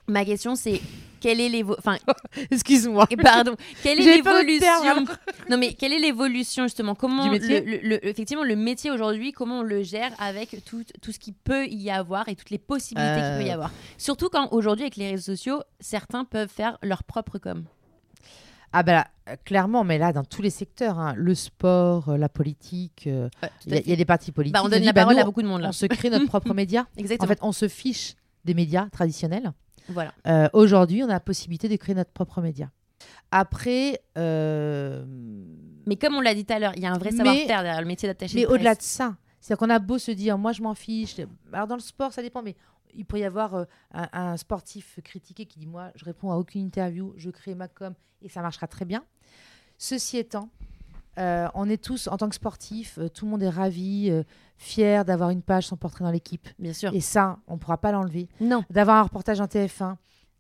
Ma 0.10 0.26
question 0.26 0.56
c'est, 0.56 0.82
quelle 1.20 1.40
est 1.42 1.50
l'évo... 1.50 1.76
Enfin, 1.78 1.98
Excuse-moi. 2.52 3.08
pardon, 3.22 3.56
quelle 3.84 4.00
est 4.02 4.16
l'évolution 4.18 5.06
Non 5.50 5.58
mais 5.58 5.74
quelle 5.74 5.94
est 5.94 6.00
l'évolution 6.00 6.64
justement? 6.64 6.96
Comment 6.96 7.26
Du 7.26 7.30
métier? 7.32 7.62
le- 7.62 7.72
le- 7.78 7.90
le- 7.90 8.08
effectivement 8.08 8.44
le 8.44 8.56
métier 8.56 8.90
aujourd'hui, 8.92 9.32
comment 9.32 9.60
on 9.60 9.64
le 9.64 9.84
gère 9.84 10.12
avec 10.20 10.64
tout, 10.66 10.84
tout 11.02 11.12
ce 11.12 11.20
qu'il 11.20 11.34
peut 11.34 11.68
y 11.68 11.92
avoir 11.92 12.28
et 12.30 12.36
toutes 12.36 12.50
les 12.50 12.58
possibilités 12.58 13.16
qu'il 13.22 13.38
peut 13.44 13.48
y 13.48 13.52
Euh. 13.52 13.56
avoir? 13.56 13.72
Surtout 13.98 14.30
quand 14.30 14.48
aujourd'hui 14.52 14.84
avec 14.84 14.96
les 14.96 15.12
réseaux 15.12 15.34
sociaux, 15.36 15.62
certains 15.80 16.26
peuvent 16.26 16.50
faire 16.50 16.78
leur 16.82 17.04
propre 17.04 17.38
com. 17.38 17.64
Ah 18.72 18.84
ben 18.84 18.94
là, 18.94 19.08
euh, 19.30 19.36
clairement, 19.46 19.84
mais 19.84 19.98
là, 19.98 20.14
dans 20.14 20.24
tous 20.24 20.44
les 20.44 20.52
secteurs, 20.52 21.00
hein, 21.00 21.14
le 21.18 21.34
sport, 21.34 22.10
euh, 22.10 22.18
la 22.18 22.30
politique, 22.30 23.06
euh, 23.08 23.28
il 23.66 23.74
y, 23.74 23.78
a- 23.78 23.82
il 23.82 23.90
y 23.90 23.94
a 23.94 23.96
des 23.96 24.06
partis 24.06 24.32
politiques. 24.32 24.54
Bah, 24.54 24.62
on 24.62 24.66
qui 24.66 24.72
donne 24.76 24.84
la 24.84 24.94
bah, 24.94 25.02
parole 25.02 25.16
nous, 25.16 25.22
à 25.22 25.26
beaucoup 25.26 25.42
de 25.42 25.48
monde 25.48 25.62
là. 25.62 25.70
On 25.70 25.72
se 25.72 25.88
crée 25.88 26.12
notre 26.12 26.28
propre 26.28 26.54
média. 26.54 26.82
En 26.96 27.00
Exactement. 27.00 27.28
fait, 27.28 27.40
on 27.42 27.52
se 27.52 27.68
fiche 27.68 28.14
des 28.46 28.54
médias 28.54 28.88
traditionnels. 28.92 29.52
Voilà. 29.90 30.14
Euh, 30.28 30.48
Aujourd'hui, 30.54 31.04
on 31.04 31.10
a 31.10 31.14
la 31.14 31.20
possibilité 31.20 31.68
de 31.70 31.76
créer 31.76 31.96
notre 31.96 32.12
propre 32.12 32.42
média. 32.42 32.70
Après, 33.32 34.02
euh, 34.18 35.06
Mais 35.86 35.96
comme 35.96 36.16
on 36.16 36.22
l'a 36.22 36.34
dit 36.34 36.46
tout 36.46 36.54
à 36.54 36.60
l'heure, 36.60 36.74
il 36.76 36.82
y 36.82 36.86
a 36.86 36.92
un 36.92 36.98
vrai 36.98 37.12
savoir-faire 37.12 37.64
derrière 37.64 37.82
le 37.82 37.88
métier 37.88 38.10
d'attaché 38.10 38.36
mais 38.36 38.46
au-delà 38.46 38.76
de 38.76 38.82
ça, 38.82 39.16
c'est-à-dire 39.40 39.60
qu'on 39.60 39.70
a 39.74 39.80
beau 39.80 39.98
se 39.98 40.12
dire, 40.12 40.38
moi 40.38 40.52
je 40.52 40.62
m'en 40.62 40.74
fiche. 40.74 41.16
Alors 41.54 41.68
dans 41.68 41.76
le 41.76 41.82
sport, 41.82 42.12
ça 42.12 42.22
dépend, 42.22 42.42
mais 42.42 42.56
il 42.94 43.06
pourrait 43.06 43.22
y 43.22 43.26
avoir 43.26 43.56
euh, 43.56 43.66
un, 43.94 44.08
un 44.12 44.38
sportif 44.38 45.00
critiqué 45.04 45.46
qui 45.46 45.60
dit, 45.60 45.68
moi 45.68 45.92
je 45.96 46.06
réponds 46.06 46.32
à 46.32 46.36
aucune 46.38 46.62
interview, 46.62 47.14
je 47.18 47.30
crée 47.30 47.56
ma 47.56 47.68
com 47.68 47.94
et 48.22 48.30
ça 48.30 48.42
marchera 48.42 48.68
très 48.68 48.86
bien. 48.86 49.04
Ceci 49.78 50.18
étant, 50.18 50.50
euh, 51.20 51.48
on 51.54 51.70
est 51.70 51.84
tous, 51.84 52.08
en 52.08 52.18
tant 52.18 52.30
que 52.30 52.36
sportif, 52.36 52.98
euh, 52.98 53.10
tout 53.10 53.26
le 53.26 53.32
monde 53.32 53.44
est 53.44 53.50
ravi, 53.50 54.10
euh, 54.10 54.24
fier 54.58 55.04
d'avoir 55.06 55.30
une 55.30 55.42
page 55.42 55.68
sans 55.68 55.78
portrait 55.78 56.04
dans 56.04 56.12
l'équipe. 56.12 56.48
Bien 56.60 56.74
sûr. 56.74 56.94
Et 56.94 57.02
ça, 57.02 57.40
on 57.48 57.54
ne 57.54 57.60
pourra 57.60 57.78
pas 57.78 57.92
l'enlever. 57.92 58.30
Non. 58.40 58.64
D'avoir 58.70 58.98
un 58.98 59.04
reportage 59.04 59.42
en 59.42 59.46
TF1, 59.46 59.96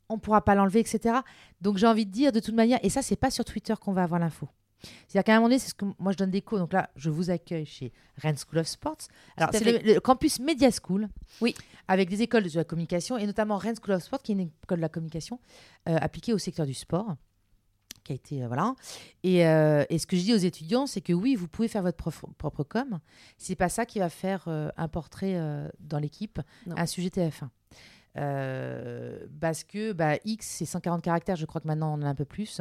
on 0.09 0.15
ne 0.15 0.19
pourra 0.19 0.43
pas 0.43 0.55
l'enlever, 0.55 0.79
etc. 0.79 1.17
Donc 1.61 1.77
j'ai 1.77 1.87
envie 1.87 2.05
de 2.05 2.11
dire, 2.11 2.31
de 2.31 2.39
toute 2.39 2.55
manière, 2.55 2.79
et 2.81 2.89
ça, 2.89 3.01
c'est 3.01 3.15
pas 3.15 3.29
sur 3.29 3.45
Twitter 3.45 3.73
qu'on 3.79 3.93
va 3.93 4.03
avoir 4.03 4.19
l'info. 4.19 4.47
C'est-à-dire 5.07 5.25
qu'à 5.25 5.33
un 5.33 5.35
moment 5.35 5.49
donné, 5.49 5.59
c'est 5.59 5.69
ce 5.69 5.73
que 5.73 5.85
moi 5.97 6.11
je 6.13 6.17
donne 6.17 6.31
des 6.31 6.41
cours. 6.41 6.57
Donc 6.57 6.71
là, 6.71 6.89
je 6.95 7.09
vous 7.09 7.29
accueille 7.29 7.65
chez 7.65 7.91
Rennes 8.17 8.37
School 8.37 8.59
of 8.59 8.67
Sports. 8.67 9.09
Alors, 9.35 9.49
c'est 9.51 9.83
le, 9.83 9.93
le 9.93 9.99
campus 9.99 10.39
Media 10.39 10.69
School. 10.71 11.09
Oui. 11.41 11.53
Avec 11.87 12.09
des 12.09 12.21
écoles 12.21 12.43
de 12.43 12.55
la 12.55 12.63
communication 12.63 13.17
et 13.17 13.25
notamment 13.25 13.57
Rennes 13.57 13.75
School 13.75 13.95
of 13.95 14.03
Sport, 14.03 14.21
qui 14.21 14.31
est 14.31 14.35
une 14.35 14.49
école 14.63 14.77
de 14.77 14.83
la 14.83 14.89
communication 14.89 15.39
euh, 15.87 15.97
appliquée 15.99 16.33
au 16.33 16.37
secteur 16.37 16.65
du 16.65 16.73
sport. 16.73 17.15
Qui 18.03 18.13
a 18.13 18.15
été. 18.15 18.43
euh, 18.43 18.47
voilà. 18.47 18.75
Et, 19.23 19.45
euh, 19.47 19.83
et 19.89 19.99
ce 19.99 20.07
que 20.07 20.15
je 20.17 20.21
dis 20.23 20.33
aux 20.33 20.37
étudiants, 20.37 20.87
c'est 20.87 21.01
que 21.01 21.13
oui, 21.13 21.35
vous 21.35 21.47
pouvez 21.47 21.67
faire 21.67 21.83
votre 21.83 21.97
prof- 21.97 22.25
propre 22.37 22.63
com. 22.63 22.99
C'est 23.37 23.55
pas 23.55 23.69
ça 23.69 23.85
qui 23.85 23.99
va 23.99 24.09
faire 24.09 24.45
euh, 24.47 24.69
un 24.77 24.87
portrait 24.87 25.35
dans 25.79 25.99
l'équipe, 25.99 26.39
un 26.77 26.85
sujet 26.85 27.09
TF1. 27.09 27.49
Euh, 28.17 29.19
parce 29.39 29.63
que 29.63 29.93
bah, 29.93 30.15
X, 30.25 30.45
c'est 30.47 30.65
140 30.65 31.01
caractères. 31.01 31.35
Je 31.35 31.45
crois 31.45 31.61
que 31.61 31.67
maintenant, 31.67 31.91
on 31.91 32.01
en 32.01 32.05
a 32.05 32.09
un 32.09 32.15
peu 32.15 32.25
plus. 32.25 32.59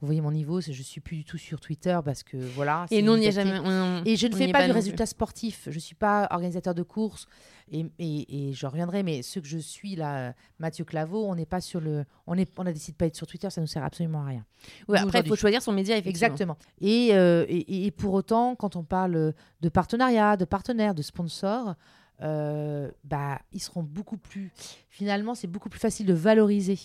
Vous 0.00 0.06
voyez 0.06 0.20
mon 0.20 0.32
niveau, 0.32 0.60
je 0.60 0.72
suis 0.82 1.00
plus 1.00 1.16
du 1.18 1.24
tout 1.24 1.38
sur 1.38 1.60
Twitter 1.60 1.98
parce 2.04 2.22
que 2.22 2.36
voilà. 2.36 2.86
Et 2.90 3.02
nous, 3.02 3.12
on 3.12 3.16
n'y 3.16 3.26
est 3.26 3.32
jamais. 3.32 3.58
on- 3.62 4.02
Et 4.04 4.16
je 4.16 4.26
ne 4.26 4.34
fais 4.34 4.50
pas, 4.50 4.62
du 4.62 4.68
non 4.68 4.74
plus. 4.74 4.80
résultat 4.80 5.06
sportif. 5.06 5.62
Je 5.70 5.74
ne 5.74 5.80
suis 5.80 5.94
pas 5.94 6.26
organisateur 6.30 6.74
de 6.74 6.82
courses. 6.82 7.26
Et, 7.72 7.86
et, 8.00 8.48
et 8.48 8.52
je 8.52 8.66
reviendrai, 8.66 9.02
mais 9.04 9.22
ce 9.22 9.38
que 9.38 9.46
je 9.46 9.58
suis 9.58 9.94
là, 9.94 10.34
Mathieu 10.58 10.84
Claveau, 10.84 11.24
on 11.24 11.34
n'est 11.36 11.46
pas 11.46 11.60
sur 11.60 11.80
le. 11.80 12.04
On, 12.26 12.36
est, 12.36 12.50
on 12.58 12.66
a 12.66 12.72
décidé 12.72 12.92
de 12.92 12.96
pas 12.96 13.06
être 13.06 13.14
sur 13.16 13.26
Twitter, 13.28 13.48
ça 13.50 13.60
ne 13.60 13.64
nous 13.66 13.68
sert 13.68 13.84
absolument 13.84 14.22
à 14.22 14.26
rien. 14.26 14.44
Ouais, 14.88 14.98
après, 14.98 15.20
il 15.20 15.28
faut 15.28 15.36
choisir 15.36 15.62
son 15.62 15.72
média, 15.72 15.96
effectivement. 15.96 16.26
Exactement. 16.34 16.56
Et, 16.80 17.10
euh, 17.12 17.44
et, 17.48 17.86
et 17.86 17.90
pour 17.92 18.12
autant, 18.14 18.56
quand 18.56 18.74
on 18.74 18.82
parle 18.82 19.34
de 19.60 19.68
partenariat, 19.68 20.36
de 20.36 20.44
partenaires, 20.44 20.94
de 20.96 21.02
sponsors, 21.02 21.74
euh, 22.22 22.90
bah, 23.04 23.40
ils 23.52 23.60
seront 23.60 23.82
beaucoup 23.82 24.16
plus. 24.16 24.52
Finalement, 24.88 25.34
c'est 25.34 25.46
beaucoup 25.46 25.68
plus 25.68 25.80
facile 25.80 26.06
de 26.06 26.12
valoriser 26.14 26.78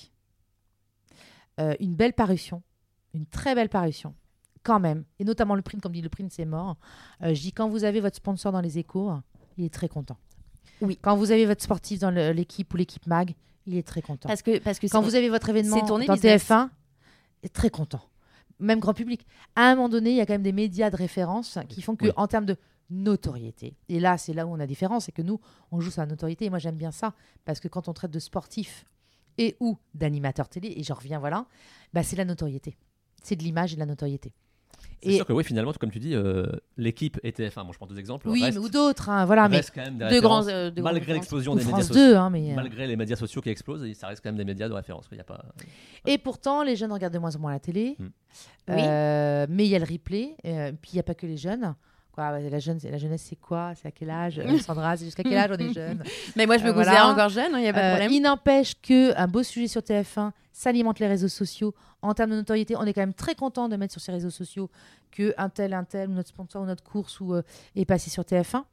euh, 1.59 1.75
une 1.79 1.95
belle 1.95 2.13
parution, 2.13 2.61
une 3.13 3.25
très 3.25 3.55
belle 3.55 3.69
parution, 3.69 4.13
quand 4.63 4.79
même. 4.79 5.03
Et 5.19 5.23
notamment 5.23 5.55
le 5.55 5.61
print, 5.61 5.81
comme 5.81 5.93
dit 5.93 6.01
le 6.01 6.09
print, 6.09 6.31
c'est 6.31 6.45
mort. 6.45 6.77
Euh, 7.21 7.33
je 7.33 7.41
dis, 7.41 7.51
quand 7.51 7.69
vous 7.69 7.83
avez 7.83 7.99
votre 8.01 8.17
sponsor 8.17 8.51
dans 8.51 8.61
les 8.61 8.77
échos, 8.77 9.11
il 9.57 9.65
est 9.65 9.73
très 9.73 9.89
content. 9.89 10.17
Oui. 10.81 10.99
Quand 11.01 11.15
vous 11.15 11.31
avez 11.31 11.45
votre 11.45 11.63
sportif 11.63 11.99
dans 11.99 12.11
l'équipe 12.11 12.73
ou 12.73 12.77
l'équipe 12.77 13.05
mag, 13.07 13.33
il 13.65 13.75
est 13.77 13.87
très 13.87 14.01
content. 14.01 14.27
Parce 14.27 14.41
que, 14.41 14.59
parce 14.59 14.79
que 14.79 14.87
Quand 14.87 15.01
vous 15.01 15.15
avez 15.15 15.29
votre 15.29 15.49
événement 15.49 15.85
tourné 15.85 16.05
dans 16.05 16.13
business. 16.13 16.49
TF1, 16.49 16.69
est 17.43 17.53
très 17.53 17.69
content. 17.69 18.01
Même 18.59 18.79
grand 18.79 18.93
public. 18.93 19.25
À 19.55 19.69
un 19.69 19.75
moment 19.75 19.89
donné, 19.89 20.11
il 20.11 20.15
y 20.15 20.21
a 20.21 20.25
quand 20.25 20.33
même 20.33 20.43
des 20.43 20.51
médias 20.53 20.89
de 20.89 20.95
référence 20.95 21.59
qui 21.69 21.81
font 21.81 21.95
que, 21.95 22.05
Oui. 22.05 22.11
en 22.15 22.27
termes 22.27 22.45
de 22.45 22.57
notoriété, 22.89 23.75
et 23.89 23.99
là, 23.99 24.17
c'est 24.17 24.33
là 24.33 24.45
où 24.45 24.51
on 24.51 24.59
a 24.59 24.67
différence, 24.67 25.05
c'est 25.05 25.11
que 25.11 25.21
nous, 25.21 25.39
on 25.71 25.79
joue 25.79 25.91
sur 25.91 26.01
la 26.01 26.07
notoriété. 26.07 26.45
Et 26.45 26.49
moi, 26.49 26.59
j'aime 26.59 26.75
bien 26.77 26.91
ça 26.91 27.13
parce 27.45 27.59
que 27.59 27.67
quand 27.67 27.87
on 27.87 27.93
traite 27.93 28.11
de 28.11 28.19
sportifs 28.19 28.85
et 29.37 29.55
ou 29.59 29.77
d'animateurs 29.93 30.47
télé, 30.49 30.73
et 30.77 30.83
j'en 30.83 30.95
reviens, 30.95 31.19
voilà, 31.19 31.45
bah, 31.93 32.03
c'est 32.03 32.15
la 32.15 32.25
notoriété. 32.25 32.77
C'est 33.23 33.35
de 33.35 33.43
l'image 33.43 33.73
et 33.73 33.75
de 33.75 33.79
la 33.81 33.85
notoriété. 33.85 34.33
C'est 35.01 35.13
sûr 35.17 35.25
que 35.25 35.33
oui, 35.33 35.43
finalement, 35.43 35.71
comme 35.73 35.91
tu 35.91 35.99
dis, 35.99 36.15
euh, 36.15 36.47
l'équipe 36.77 37.19
et 37.23 37.31
TF1, 37.31 37.65
bon, 37.65 37.71
je 37.71 37.77
prends 37.77 37.85
deux 37.85 37.99
exemples, 37.99 38.27
Oui, 38.27 38.41
reste, 38.43 38.57
mais 38.57 38.63
ou 38.63 38.69
d'autres, 38.69 39.09
hein, 39.09 39.25
voilà, 39.25 39.47
mais 39.47 39.57
reste 39.57 39.71
quand 39.75 39.83
même 39.83 39.97
des 39.99 40.15
de 40.15 40.19
grands. 40.19 40.39
références, 40.39 40.47
euh, 40.49 40.69
de 40.71 40.81
grandes 40.81 40.93
malgré 40.93 41.13
l'explosion 41.13 41.53
des 41.55 41.59
médias 41.63 41.71
France 41.77 41.87
sociaux. 41.87 42.01
2, 42.11 42.15
hein, 42.15 42.29
mais. 42.31 42.51
euh, 42.51 42.55
Malgré 42.55 42.87
les 42.87 42.95
médias 42.95 43.15
sociaux 43.15 43.41
qui 43.41 43.49
explosent, 43.49 43.91
ça 43.93 44.07
reste 44.07 44.23
quand 44.23 44.29
même 44.29 44.37
des 44.37 44.45
médias 44.45 44.67
de 44.67 44.73
référence. 44.73 45.07
Il 45.11 45.17
y 45.17 45.21
a 45.21 45.23
pas... 45.23 45.45
Et 46.05 46.17
pourtant, 46.17 46.63
les 46.63 46.75
jeunes 46.75 46.91
regardent 46.91 47.13
de 47.13 47.19
moins 47.19 47.35
en 47.35 47.39
moins 47.39 47.51
la 47.51 47.59
télé. 47.59 47.95
Mm. 47.99 48.03
Oui. 48.03 48.75
Euh, 48.79 49.45
mais 49.49 49.65
il 49.65 49.69
y 49.69 49.75
a 49.75 49.79
le 49.79 49.85
replay. 49.85 50.35
euh, 50.45 50.71
puis 50.81 50.91
il 50.93 50.95
n'y 50.95 50.99
a 50.99 51.03
pas 51.03 51.13
que 51.15 51.27
les 51.27 51.37
jeunes. 51.37 51.75
Quoi, 52.15 52.39
la, 52.39 52.59
jeune, 52.59 52.79
la 52.81 52.97
jeunesse, 52.97 53.25
c'est 53.27 53.35
quoi? 53.35 53.73
C'est 53.75 53.89
à 53.89 53.91
quel 53.91 54.09
âge? 54.09 54.39
Euh, 54.39 54.57
Sandra, 54.59 54.95
c'est 54.95 55.03
jusqu'à 55.03 55.21
quel 55.23 55.35
âge 55.37 55.51
on 55.51 55.57
est 55.61 55.73
jeune? 55.73 56.01
Mais 56.37 56.45
moi, 56.45 56.57
je 56.57 56.63
me 56.63 56.69
Euh, 56.69 56.73
considère 56.73 57.07
encore 57.07 57.27
jeune, 57.27 57.51
il 57.55 57.59
n'y 57.61 57.67
a 57.67 57.73
pas 57.73 57.79
de 57.81 57.85
Euh, 57.85 57.89
problème. 57.89 58.11
Il 58.13 58.21
n'empêche 58.21 58.73
qu'un 58.81 59.27
beau 59.27 59.43
sujet 59.43 59.67
sur 59.67 59.81
TF1 59.81 60.31
s'alimente 60.53 60.99
les 60.99 61.07
réseaux 61.07 61.27
sociaux. 61.27 61.75
En 62.01 62.13
termes 62.13 62.31
de 62.31 62.35
notoriété, 62.37 62.77
on 62.77 62.83
est 62.83 62.93
quand 62.93 63.01
même 63.01 63.13
très 63.13 63.35
content 63.35 63.67
de 63.67 63.75
mettre 63.75 63.91
sur 63.91 63.99
ces 64.01 64.13
réseaux 64.13 64.29
sociaux 64.29 64.69
qu'un 65.11 65.49
tel, 65.49 65.73
un 65.73 65.83
tel, 65.83 66.09
notre 66.09 66.29
sponsor 66.29 66.61
ou 66.61 66.65
notre 66.65 66.83
course 66.83 67.19
ou, 67.19 67.33
euh, 67.33 67.41
est 67.75 67.83
passé 67.83 68.09
sur 68.09 68.23
TF1, 68.23 68.63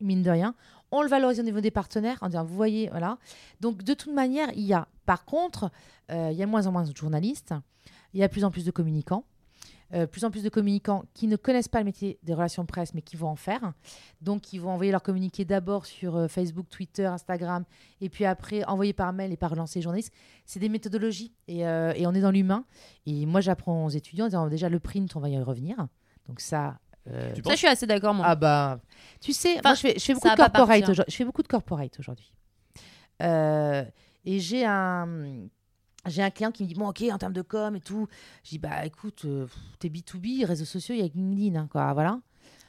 mine 0.00 0.22
de 0.22 0.30
rien. 0.30 0.54
On 0.90 1.02
le 1.02 1.08
valorise 1.08 1.38
au 1.38 1.42
niveau 1.42 1.60
des 1.60 1.70
partenaires 1.70 2.16
en 2.22 2.28
disant, 2.28 2.44
vous 2.44 2.54
voyez, 2.56 2.88
voilà. 2.90 3.18
Donc, 3.60 3.82
de 3.82 3.92
toute 3.92 4.14
manière, 4.14 4.48
il 4.54 4.62
y 4.64 4.72
a, 4.72 4.88
par 5.04 5.26
contre, 5.26 5.70
euh, 6.10 6.30
il 6.32 6.38
y 6.38 6.42
a 6.42 6.46
de 6.46 6.50
moins 6.50 6.66
en 6.66 6.72
moins 6.72 6.84
de 6.84 6.96
journalistes, 6.96 7.52
il 8.14 8.20
y 8.20 8.22
a 8.22 8.28
de 8.28 8.32
plus 8.32 8.44
en 8.44 8.50
plus 8.50 8.64
de 8.64 8.70
communicants. 8.70 9.24
Euh, 9.94 10.06
plus 10.06 10.24
en 10.24 10.30
plus 10.30 10.42
de 10.42 10.48
communicants 10.48 11.04
qui 11.14 11.26
ne 11.28 11.36
connaissent 11.36 11.68
pas 11.68 11.78
le 11.78 11.84
métier 11.84 12.18
des 12.22 12.34
relations 12.34 12.66
presse, 12.66 12.92
mais 12.94 13.02
qui 13.02 13.16
vont 13.16 13.28
en 13.28 13.36
faire. 13.36 13.72
Donc, 14.20 14.52
ils 14.52 14.58
vont 14.60 14.70
envoyer 14.70 14.90
leur 14.90 15.02
communiqué 15.02 15.44
d'abord 15.44 15.86
sur 15.86 16.16
euh, 16.16 16.28
Facebook, 16.28 16.68
Twitter, 16.68 17.06
Instagram, 17.06 17.64
et 18.00 18.08
puis 18.08 18.24
après 18.24 18.64
envoyer 18.64 18.92
par 18.92 19.12
mail 19.12 19.32
et 19.32 19.36
par 19.36 19.50
relancer 19.50 19.78
les 19.78 19.82
journalistes. 19.82 20.12
C'est 20.44 20.58
des 20.60 20.68
méthodologies 20.68 21.32
et, 21.48 21.66
euh, 21.66 21.92
et 21.94 22.06
on 22.06 22.14
est 22.14 22.20
dans 22.20 22.30
l'humain. 22.32 22.64
Et 23.06 23.26
moi, 23.26 23.40
j'apprends 23.40 23.84
aux 23.86 23.90
étudiants 23.90 24.24
en 24.24 24.28
disant 24.28 24.48
déjà 24.48 24.68
le 24.68 24.80
print, 24.80 25.14
on 25.16 25.20
va 25.20 25.28
y 25.28 25.38
revenir. 25.38 25.76
Donc 26.28 26.40
ça. 26.40 26.78
euh, 27.08 27.32
Ça, 27.36 27.42
penses 27.42 27.52
je 27.52 27.58
suis 27.58 27.68
assez 27.68 27.86
d'accord, 27.86 28.12
moi. 28.14 28.26
ah 28.28 28.34
bah, 28.34 28.80
tu 29.20 29.32
sais, 29.32 29.52
Enfin, 29.60 29.68
moi 29.68 29.74
je 29.74 29.80
fais, 29.80 29.94
je 29.98 30.04
fais 30.04 30.14
beaucoup 30.14 30.28
de 30.28 30.34
corporate. 30.34 30.92
Je 31.08 31.14
fais 31.14 31.24
beaucoup 31.24 31.42
de 31.42 31.48
corporate 31.48 31.98
aujourd'hui. 32.00 32.32
Euh, 33.22 33.84
et 34.24 34.40
j'ai 34.40 34.64
un, 34.66 35.46
j'ai 36.06 36.22
un 36.22 36.30
client 36.30 36.50
qui 36.52 36.62
me 36.62 36.68
dit 36.68 36.74
bon 36.74 36.88
ok 36.88 37.04
en 37.12 37.18
termes 37.18 37.32
de 37.32 37.42
com 37.42 37.76
et 37.76 37.80
tout. 37.80 38.06
Je 38.44 38.50
dis 38.50 38.58
bah 38.58 38.84
écoute, 38.86 39.24
euh, 39.24 39.46
t'es 39.78 39.88
B 39.88 39.98
2 40.12 40.18
B, 40.18 40.46
réseaux 40.46 40.64
sociaux, 40.64 40.94
il 40.94 41.00
y 41.00 41.04
a 41.04 41.08
LinkedIn 41.14 41.58
hein, 41.60 41.68
quoi, 41.70 41.92
voilà. 41.92 42.20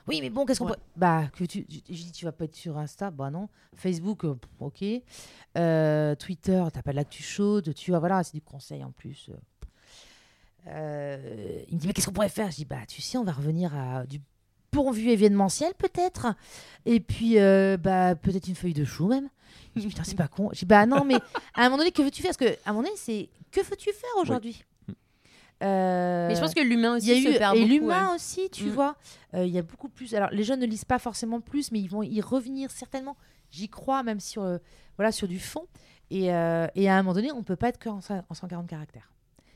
Oui 0.07 0.19
mais 0.21 0.29
bon 0.29 0.45
qu'est-ce 0.45 0.59
qu'on 0.59 0.67
Ouais. 0.67 0.73
peut 0.75 0.79
bah 0.95 1.27
que 1.35 1.43
tu, 1.43 1.65
je 1.69 1.79
je 1.93 2.03
dis 2.03 2.11
tu 2.13 2.23
vas 2.25 2.31
pas 2.31 2.45
être 2.45 2.55
sur 2.55 2.77
Insta, 2.77 3.11
bah 3.11 3.29
non. 3.29 3.49
Facebook, 3.75 4.23
euh, 4.23 4.35
ok. 4.59 4.83
Euh, 5.57 6.15
Twitter, 6.15 6.63
t'as 6.73 6.81
pas 6.81 6.91
de 6.91 6.95
l'actu 6.97 7.23
chaude, 7.23 7.73
tu 7.73 7.91
vois 7.91 7.99
voilà, 7.99 8.23
c'est 8.23 8.33
du 8.35 8.41
conseil 8.41 8.83
en 8.83 8.91
plus. 8.91 9.29
Il 10.65 10.71
me 10.71 11.77
dit 11.77 11.87
mais 11.87 11.93
qu'est-ce 11.93 12.07
qu'on 12.07 12.13
pourrait 12.13 12.29
faire? 12.29 12.51
Je 12.51 12.57
dis 12.57 12.65
bah 12.65 12.85
tu 12.87 13.01
sais 13.01 13.17
on 13.17 13.23
va 13.23 13.31
revenir 13.31 13.73
à 13.75 14.05
du 14.05 14.21
pourvu 14.77 15.09
événementiel 15.09 15.73
peut-être. 15.75 16.27
Et 16.85 16.99
puis 16.99 17.39
euh, 17.39 17.77
bah 17.77 18.13
peut-être 18.15 18.47
une 18.47 18.53
feuille 18.55 18.73
de 18.75 18.85
chou 18.85 19.07
même. 19.07 19.27
Dit 19.75 19.87
putain 19.87 20.03
c'est 20.03 20.15
pas 20.15 20.27
con. 20.27 20.49
Je 20.53 20.59
dis 20.59 20.65
bah 20.65 20.85
non 20.85 21.03
mais 21.03 21.15
à 21.55 21.61
un 21.61 21.63
moment 21.65 21.77
donné 21.79 21.91
que 21.91 22.03
veux-tu 22.03 22.21
faire? 22.21 22.29
Parce 22.29 22.37
que 22.51 22.55
à 22.63 22.69
un 22.69 22.73
moment 22.73 22.83
donné 22.83 22.95
c'est 22.95 23.29
que 23.51 23.61
veux-tu 23.61 23.91
faire 23.91 24.21
aujourd'hui? 24.21 24.63
Euh, 25.63 26.27
Mais 26.27 26.35
je 26.35 26.39
pense 26.41 26.53
que 26.53 26.61
l'humain 26.61 26.95
aussi 26.97 27.07
il 27.11 27.23
y 27.23 27.27
a 27.27 27.31
se 27.31 27.35
eu 27.35 27.39
perd 27.39 27.55
et 27.55 27.61
beaucoup, 27.61 27.71
l'humain 27.73 28.09
ouais. 28.09 28.15
aussi 28.15 28.47
tu 28.51 28.65
Mm. 28.65 28.69
vois. 28.69 28.95
Euh, 29.33 29.43
il 29.45 29.51
y 29.51 29.57
a 29.57 29.63
beaucoup 29.63 29.89
plus 29.89 30.13
alors 30.13 30.29
les 30.31 30.43
jeunes 30.43 30.59
ne 30.59 30.67
lisent 30.67 30.85
pas 30.85 30.99
forcément 30.99 31.41
plus 31.41 31.71
mais 31.71 31.79
ils 31.79 31.89
vont 31.89 32.03
y 32.03 32.21
revenir 32.21 32.69
certainement. 32.69 33.17
J'y 33.49 33.67
crois 33.67 34.03
même 34.03 34.19
sur 34.19 34.43
euh, 34.43 34.59
voilà 34.97 35.11
sur 35.11 35.27
du 35.27 35.39
fond. 35.39 35.65
Et, 36.11 36.31
euh, 36.31 36.67
et 36.75 36.87
à 36.87 36.95
un 36.95 37.01
moment 37.01 37.13
donné 37.15 37.31
on 37.31 37.41
peut 37.41 37.55
pas 37.55 37.69
être 37.69 37.79
que 37.79 37.89
en, 37.89 37.99
cin- 37.99 38.23
en 38.29 38.33
140 38.35 38.67
caractères. 38.67 39.11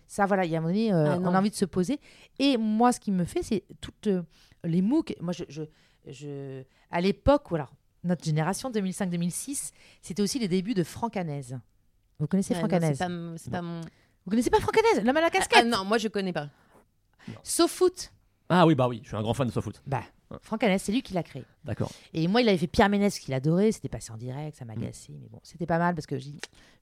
Ça 0.08 0.26
voilà 0.26 0.44
il 0.46 0.52
y 0.52 0.56
a 0.56 0.58
un 0.58 0.62
moment 0.62 0.74
donné 0.74 0.92
euh, 0.92 1.12
Ah, 1.14 1.20
on 1.22 1.36
a 1.36 1.38
envie 1.40 1.52
de 1.52 1.56
se 1.56 1.66
poser. 1.66 2.00
Et 2.40 2.58
moi 2.58 2.92
ce 2.92 3.00
qui 3.00 3.12
me 3.12 3.24
fait 3.26 3.44
c'est 3.44 3.64
toutes 3.80 4.08
euh, 4.08 4.24
les 4.64 4.82
MOOC 4.82 5.16
moi 5.20 5.34
je, 5.34 5.44
je, 5.50 5.64
je- 6.08 6.64
à 6.90 7.02
l'époque 7.02 7.44
voilà 7.50 7.70
notre 8.04 8.24
génération 8.24 8.72
2005-2006 8.72 9.72
c'était 10.02 10.22
aussi 10.22 10.40
les 10.40 10.48
débuts 10.48 10.74
de 10.74 10.84
Franck 10.84 11.18
Hanez 11.18 11.42
vous 12.20 12.28
connaissez 12.28 12.54
Ouais, 12.56 12.74
Hanez 12.74 12.94
C'est 13.38 13.50
pas, 13.52 13.62
mon. 13.62 13.82
vous 13.82 14.30
connaissez 14.30 14.50
pas 14.50 14.60
Franck 14.60 14.78
Hanez 14.78 15.04
l'homme 15.04 15.18
à 15.18 15.22
la 15.22 15.28
Ah, 15.28 15.32
casquette 15.32 15.66
non, 15.68 15.84
moi 15.86 15.98
je 15.98 16.08
connais 16.08 16.34
pas. 16.34 16.50
Sauf 17.44 17.72
foot 17.72 18.12
Ah 18.50 18.66
oui, 18.68 18.76
bah 18.76 18.88
oui, 18.88 19.00
je 19.04 19.08
suis 19.10 19.18
un 19.18 19.22
grand 19.22 19.34
fan 19.34 19.48
de 19.48 19.52
SoFoot. 19.52 19.82
bah 19.88 20.04
Franck 20.42 20.64
Hanez 20.64 20.78
c'est 20.78 20.92
lui 20.92 21.02
qui 21.02 21.14
l'a 21.14 21.24
créé 21.24 21.44
D'accord. 21.66 21.92
Et 22.14 22.28
moi, 22.28 22.42
il 22.42 22.48
avait 22.48 22.58
fait 22.58 22.66
Pierre 22.68 22.88
Ménès 22.90 23.20
qu'il 23.20 23.34
adorait. 23.34 23.72
C'était 23.74 23.90
passé 23.90 24.12
en 24.14 24.18
direct, 24.18 24.56
ça 24.58 24.64
Mm. 24.66 24.68
m'agaçait. 24.70 25.12
Mais 25.22 25.28
bon, 25.30 25.40
c'était 25.44 25.66
pas 25.66 25.78
mal 25.78 25.94
parce 25.94 26.08
que 26.08 26.16
vu, 26.16 26.32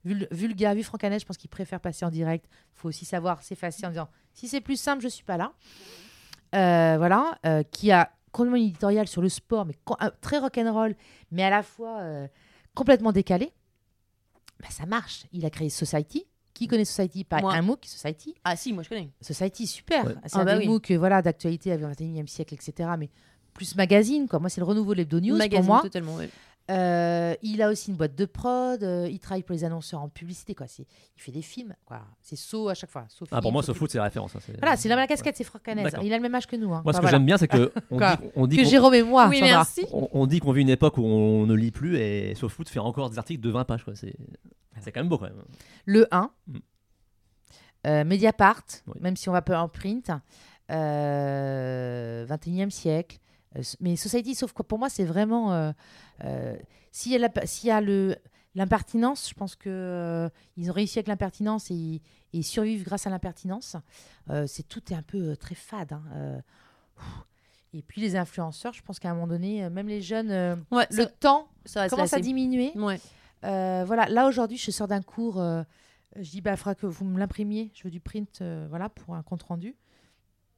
le- 0.04 0.28
vu 0.30 0.46
le 0.46 0.54
gars, 0.54 0.72
vu 0.72 0.82
Franck 0.84 1.02
Hanès, 1.04 1.20
je 1.20 1.26
pense 1.26 1.36
qu'il 1.36 1.50
préfère 1.50 1.80
passer 1.80 2.04
en 2.04 2.10
direct. 2.10 2.46
faut 2.74 2.88
aussi 2.88 3.04
savoir 3.04 3.42
s'effacer 3.42 3.84
en 3.86 3.90
disant 3.90 4.08
si 4.34 4.46
c'est 4.48 4.60
plus 4.60 4.78
simple, 4.80 5.02
je 5.02 5.08
suis 5.08 5.24
pas 5.24 5.36
là. 5.36 5.52
Voilà. 6.52 7.38
euh, 7.46 7.62
qui 7.70 7.90
a 7.92 8.10
complètement 8.32 8.56
une 8.58 8.64
éditoriale 8.66 9.08
sur 9.08 9.22
le 9.22 9.28
sport, 9.28 9.66
mais 9.66 9.74
co- 9.84 9.96
euh, 10.02 10.10
très 10.20 10.38
rock'n'roll, 10.38 10.94
mais 11.32 11.42
à 11.42 11.50
la 11.50 11.62
fois 11.62 11.98
euh, 12.00 12.28
complètement 12.74 13.12
décalé. 13.12 13.52
Bah, 14.60 14.68
ça 14.70 14.86
marche. 14.86 15.24
Il 15.32 15.44
a 15.46 15.50
créé 15.50 15.68
Society. 15.70 16.24
Qui 16.52 16.66
connaît 16.66 16.84
Society? 16.84 17.24
Pas 17.24 17.40
Moi. 17.40 17.54
un 17.54 17.62
MOOC, 17.62 17.86
Society. 17.86 18.34
Ah 18.44 18.54
si, 18.56 18.72
moi 18.72 18.82
je 18.82 18.88
connais. 18.90 19.10
Society, 19.20 19.66
super. 19.66 20.04
Ouais. 20.04 20.14
C'est 20.26 20.36
Ah 20.36 20.40
un 20.40 20.44
bah 20.44 20.54
des 20.58 20.66
oui. 20.66 20.68
MOOC 20.68 20.90
euh, 20.90 20.98
voilà, 20.98 21.22
d'actualité 21.22 21.72
avec 21.72 21.86
le 21.86 21.92
21e 21.92 22.26
siècle, 22.26 22.54
etc. 22.54 22.90
Mais 22.98 23.08
plus 23.54 23.74
magazine, 23.76 24.28
quoi. 24.28 24.38
Moi, 24.38 24.48
c'est 24.50 24.60
le 24.60 24.66
renouveau 24.66 24.92
de 24.92 24.98
l'Hebdo 24.98 25.20
News 25.20 25.36
Magazine, 25.36 25.64
pour 25.66 25.74
moi. 25.74 25.82
totalement. 25.82 26.16
ouais. 26.16 26.28
Euh, 26.70 27.34
il 27.42 27.60
a 27.62 27.68
aussi 27.68 27.90
une 27.90 27.96
boîte 27.96 28.14
de 28.14 28.24
prod. 28.24 28.82
euh, 28.84 29.08
il 29.10 29.18
travaille 29.18 29.42
pour 29.42 29.54
les 29.54 29.64
annonceurs 29.64 30.00
en 30.00 30.08
publicité. 30.08 30.54
Quoi. 30.54 30.66
C'est- 30.68 30.86
Il 31.16 31.20
fait 31.22 31.32
des 31.32 31.42
films. 31.42 31.74
Quoi. 31.84 32.00
C'est 32.22 32.36
So 32.36 32.68
à 32.68 32.74
chaque 32.74 32.90
fois. 32.90 33.06
So 33.08 33.26
Ah, 33.32 33.40
pour 33.40 33.50
moi, 33.52 33.62
So 33.62 33.72
SoFoot, 33.74 33.90
c'est 33.90 33.98
la 33.98 34.04
référence. 34.04 34.36
hein, 34.36 34.40
c'est- 34.40 34.56
Voilà, 34.58 34.76
c'est 34.76 34.88
la 34.88 34.94
même 34.96 35.08
casquette, 35.08 35.36
c'est 35.36 35.44
Franck. 35.44 35.62
Il 35.66 36.12
a 36.12 36.16
le 36.16 36.22
même 36.22 36.34
âge 36.34 36.46
que 36.46 36.54
nous. 36.56 36.72
hein. 36.72 36.82
Moi, 36.84 36.92
ce 36.92 36.98
Enfin, 36.98 36.98
que 36.98 37.02
voilà. 37.02 37.18
j'aime 37.18 37.26
bien, 37.26 37.38
c'est 37.38 37.48
que 37.48 37.72
on 37.90 37.98
dit, 37.98 38.04
on 38.36 38.46
dit 38.46 38.56
Que 38.56 38.62
qu'on- 38.62 38.68
Jérôme 38.68 38.94
et 38.94 39.02
moi. 39.02 39.26
oui, 39.28 39.40
merci. 39.42 39.84
on, 39.92 40.08
on 40.12 40.26
dit 40.26 40.38
qu'on 40.40 40.52
vit 40.52 40.62
une 40.62 40.68
époque 40.68 40.96
où 40.98 41.02
on 41.04 41.44
ne 41.46 41.54
lit 41.54 41.72
plus 41.72 41.96
et 41.98 42.34
SoFoot 42.36 42.68
fait 42.68 42.78
encore 42.78 43.10
des 43.10 43.18
articles 43.18 43.40
de 43.42 43.50
20 43.50 43.64
pages. 43.64 43.84
quoi. 43.84 43.94
C'est 43.96 44.14
c'est 44.80 44.92
quand 44.92 45.00
même 45.00 45.08
beau 45.08 45.18
quand 45.18 45.24
même. 45.26 45.42
Le 45.86 46.06
1. 46.14 46.30
Mm. 46.46 46.56
Euh, 47.86 48.04
Mediapart, 48.04 48.62
Oui. 48.86 48.94
même 49.00 49.16
si 49.16 49.28
on 49.28 49.32
va 49.32 49.42
pas 49.42 49.60
en 49.60 49.68
print. 49.68 50.10
Euh, 50.70 52.24
21e 52.28 52.70
siècle. 52.70 53.18
Euh, 53.56 53.62
mais 53.80 53.96
Society, 53.96 54.34
sauf 54.34 54.52
que 54.52 54.62
pour 54.62 54.78
moi, 54.78 54.88
c'est 54.88 55.04
vraiment. 55.04 55.52
euh, 55.52 55.72
euh, 56.24 56.56
S'il 56.92 57.12
y 57.12 57.46
s'il 57.46 57.68
y 57.68 57.70
a 57.72 57.80
le. 57.80 58.16
L'impertinence, 58.56 59.28
je 59.28 59.34
pense 59.34 59.54
que 59.54 59.68
euh, 59.70 60.28
ils 60.56 60.70
ont 60.70 60.72
réussi 60.72 60.98
avec 60.98 61.06
l'impertinence 61.06 61.70
et, 61.70 62.02
et 62.32 62.42
survivent 62.42 62.82
grâce 62.82 63.06
à 63.06 63.10
l'impertinence. 63.10 63.76
Euh, 64.28 64.44
c'est 64.48 64.64
tout 64.64 64.92
est 64.92 64.96
un 64.96 65.02
peu 65.02 65.18
euh, 65.30 65.36
très 65.36 65.54
fade. 65.54 65.92
hein, 65.92 66.40
et 67.72 67.82
puis 67.82 68.00
les 68.00 68.16
influenceurs, 68.16 68.72
je 68.72 68.82
pense 68.82 68.98
qu'à 68.98 69.10
un 69.10 69.14
moment 69.14 69.28
donné, 69.28 69.70
même 69.70 69.86
les 69.86 70.00
jeunes, 70.02 70.32
Ouais, 70.72 70.86
le 70.90 71.06
temps 71.06 71.46
ça 71.64 71.88
commence 71.88 72.12
à 72.12 72.18
diminuer. 72.24 72.72
Ouais. 72.74 72.98
Voilà, 73.42 74.08
là 74.08 74.26
aujourd'hui, 74.26 74.56
je 74.58 74.72
sors 74.72 74.88
d'un 74.88 75.02
cours. 75.02 75.36
je 76.16 76.28
dis, 76.30 76.40
bah, 76.40 76.50
il 76.50 76.56
faudra 76.56 76.74
que 76.74 76.86
vous 76.86 77.04
me 77.04 77.20
l'imprimiez. 77.20 77.70
Je 77.74 77.84
veux 77.84 77.90
du 77.90 78.00
print, 78.00 78.42
voilà, 78.68 78.88
pour 78.88 79.14
un 79.14 79.22
compte 79.22 79.44
rendu. 79.44 79.76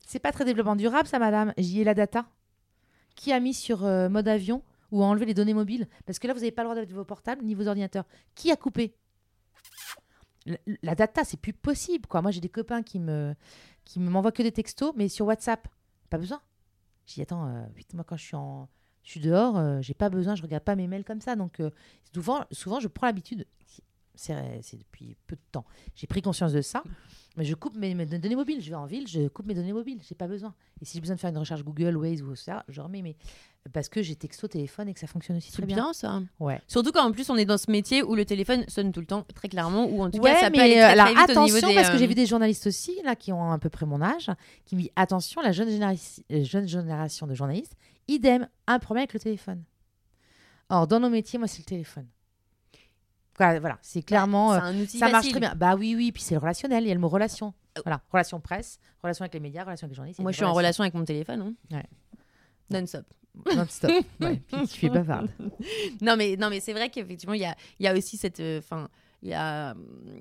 C'est 0.06 0.18
pas 0.18 0.32
très 0.32 0.46
développement 0.46 0.76
durable, 0.76 1.06
ça, 1.06 1.18
madame. 1.18 1.52
J'y 1.58 1.82
ai 1.82 1.84
la 1.84 1.92
data. 1.92 2.24
Qui 3.14 3.32
a 3.32 3.40
mis 3.40 3.54
sur 3.54 3.84
euh, 3.84 4.08
mode 4.08 4.28
avion 4.28 4.62
ou 4.90 5.02
a 5.02 5.06
enlevé 5.06 5.26
les 5.26 5.34
données 5.34 5.54
mobiles 5.54 5.88
Parce 6.06 6.18
que 6.18 6.26
là, 6.26 6.34
vous 6.34 6.40
n'avez 6.40 6.52
pas 6.52 6.62
le 6.62 6.68
droit 6.68 6.74
d'avoir 6.74 6.96
vos 6.96 7.04
portables 7.04 7.44
ni 7.44 7.54
vos 7.54 7.66
ordinateurs. 7.66 8.04
Qui 8.34 8.50
a 8.50 8.56
coupé? 8.56 8.94
La, 10.82 10.94
data, 10.94 11.22
c'est 11.24 11.36
plus 11.36 11.52
possible. 11.52 12.08
Moi, 12.12 12.30
j'ai 12.30 12.40
des 12.40 12.48
copains 12.48 12.82
qui 12.82 12.98
me 12.98 13.34
qui 13.84 14.00
me 14.00 14.10
m'envoient 14.10 14.32
que 14.32 14.42
des 14.42 14.52
textos, 14.52 14.92
mais 14.96 15.08
sur 15.08 15.26
WhatsApp, 15.26 15.66
pas 16.08 16.18
besoin. 16.18 16.40
Je 17.06 17.14
dis, 17.14 17.22
attends, 17.22 17.46
euh, 17.46 17.64
putain, 17.74 17.96
moi, 17.96 18.04
quand 18.04 18.16
je 18.16 18.24
suis 18.24 18.36
en 18.36 18.68
je 19.02 19.10
suis 19.10 19.20
dehors, 19.20 19.58
euh, 19.58 19.80
j'ai 19.80 19.94
pas 19.94 20.08
besoin, 20.08 20.34
je 20.34 20.42
regarde 20.42 20.62
pas 20.62 20.76
mes 20.76 20.86
mails 20.86 21.04
comme 21.04 21.20
ça. 21.20 21.34
Donc, 21.36 21.60
euh, 21.60 21.70
souvent, 22.52 22.80
je 22.80 22.88
prends 22.88 23.06
l'habitude. 23.06 23.46
C'est 24.14 24.76
depuis 24.76 25.16
peu 25.26 25.36
de 25.36 25.42
temps. 25.50 25.64
J'ai 25.94 26.06
pris 26.06 26.22
conscience 26.22 26.52
de 26.52 26.60
ça. 26.60 26.82
Mais 27.36 27.44
je 27.44 27.54
coupe 27.54 27.76
mes, 27.76 27.94
mes 27.94 28.04
données 28.04 28.36
mobiles. 28.36 28.60
Je 28.60 28.68
vais 28.68 28.76
en 28.76 28.84
ville, 28.84 29.08
je 29.08 29.26
coupe 29.28 29.46
mes 29.46 29.54
données 29.54 29.72
mobiles. 29.72 30.00
J'ai 30.06 30.14
pas 30.14 30.26
besoin. 30.28 30.54
Et 30.82 30.84
si 30.84 30.94
j'ai 30.94 31.00
besoin 31.00 31.16
de 31.16 31.20
faire 31.20 31.30
une 31.30 31.38
recherche 31.38 31.64
Google, 31.64 31.96
Waze 31.96 32.20
ou 32.20 32.36
ça, 32.36 32.62
je 32.68 32.82
remets. 32.82 33.00
Mais 33.00 33.16
parce 33.72 33.88
que 33.88 34.02
j'ai 34.02 34.16
texto 34.16 34.48
téléphone 34.48 34.88
et 34.88 34.94
que 34.94 35.00
ça 35.00 35.06
fonctionne 35.06 35.36
aussi 35.38 35.50
très 35.50 35.64
bien. 35.64 35.76
bien 35.76 35.92
ça. 35.94 36.20
Ouais. 36.40 36.60
Surtout 36.66 36.92
quand 36.92 37.06
en 37.06 37.12
plus 37.12 37.30
on 37.30 37.36
est 37.36 37.44
dans 37.44 37.56
ce 37.56 37.70
métier 37.70 38.02
où 38.02 38.14
le 38.14 38.24
téléphone 38.24 38.64
sonne 38.68 38.92
tout 38.92 39.00
le 39.00 39.06
temps, 39.06 39.24
très 39.34 39.48
clairement, 39.48 39.86
ou 39.86 40.02
en 40.02 40.10
tout 40.10 40.18
Ouais, 40.18 40.32
cas 40.32 40.40
ça 40.40 40.50
peut 40.50 40.58
mais 40.58 40.78
aller 40.78 40.98
euh, 40.98 41.04
très 41.04 41.14
au 41.14 41.18
attention 41.18 41.68
des, 41.68 41.74
parce 41.74 41.90
que 41.90 41.96
j'ai 41.96 42.04
euh, 42.04 42.08
vu 42.08 42.14
des 42.14 42.26
journalistes 42.26 42.66
aussi 42.66 43.00
là 43.04 43.14
qui 43.16 43.32
ont 43.32 43.50
à 43.52 43.58
peu 43.58 43.70
près 43.70 43.86
mon 43.86 44.02
âge 44.02 44.30
qui 44.66 44.74
me 44.76 44.80
disent 44.82 44.90
attention 44.96 45.40
la 45.42 45.52
jeune, 45.52 45.70
génération 45.70 46.22
jeune 46.28 46.66
génération 46.66 47.26
de 47.26 47.34
journalistes 47.34 47.76
idem 48.08 48.48
un 48.66 48.78
problème 48.78 49.02
avec 49.02 49.14
le 49.14 49.20
téléphone. 49.20 49.62
Or 50.68 50.86
dans 50.88 51.00
nos 51.00 51.10
métiers 51.10 51.38
moi 51.38 51.46
c'est 51.48 51.60
le 51.60 51.64
téléphone. 51.64 52.08
Voilà, 53.42 53.60
voilà, 53.60 53.78
c'est 53.82 54.02
clairement 54.02 54.52
euh, 54.52 54.58
un 54.58 54.78
outil 54.78 54.98
ça 54.98 55.06
marche 55.06 55.26
facile. 55.26 55.32
très 55.32 55.40
bien. 55.40 55.54
Bah 55.56 55.74
oui 55.74 55.94
oui 55.96 56.12
puis 56.12 56.22
c'est 56.22 56.34
le 56.34 56.40
relationnel 56.40 56.84
il 56.84 56.88
y 56.88 56.90
a 56.90 56.94
le 56.94 57.00
mot 57.00 57.08
relation. 57.08 57.52
Voilà 57.84 58.00
relation 58.10 58.40
presse, 58.40 58.78
relation 59.02 59.24
avec 59.24 59.34
les 59.34 59.40
médias, 59.40 59.64
relation 59.64 59.86
avec 59.86 59.92
les 59.92 59.96
journalistes. 59.96 60.20
Moi 60.20 60.32
je 60.32 60.36
suis 60.36 60.44
en 60.44 60.52
relation 60.52 60.82
avec 60.82 60.94
mon 60.94 61.04
téléphone. 61.04 61.54
Hein. 61.72 61.76
Ouais. 61.76 61.86
Non-stop. 62.70 63.04
non-stop. 63.56 63.90
ouais, 64.20 64.40
puis 64.46 64.68
tu 64.68 64.86
es 64.86 64.90
bavarde. 64.90 65.28
non 66.00 66.16
mais 66.16 66.36
non 66.36 66.50
mais 66.50 66.60
c'est 66.60 66.72
vrai 66.72 66.88
qu'effectivement 66.88 67.34
il 67.34 67.40
y 67.40 67.46
a, 67.46 67.56
y 67.80 67.86
a 67.86 67.94
aussi 67.94 68.16
cette 68.16 68.42
enfin 68.58 68.88
il 69.22 69.28
y 69.28 69.34
a 69.34 69.74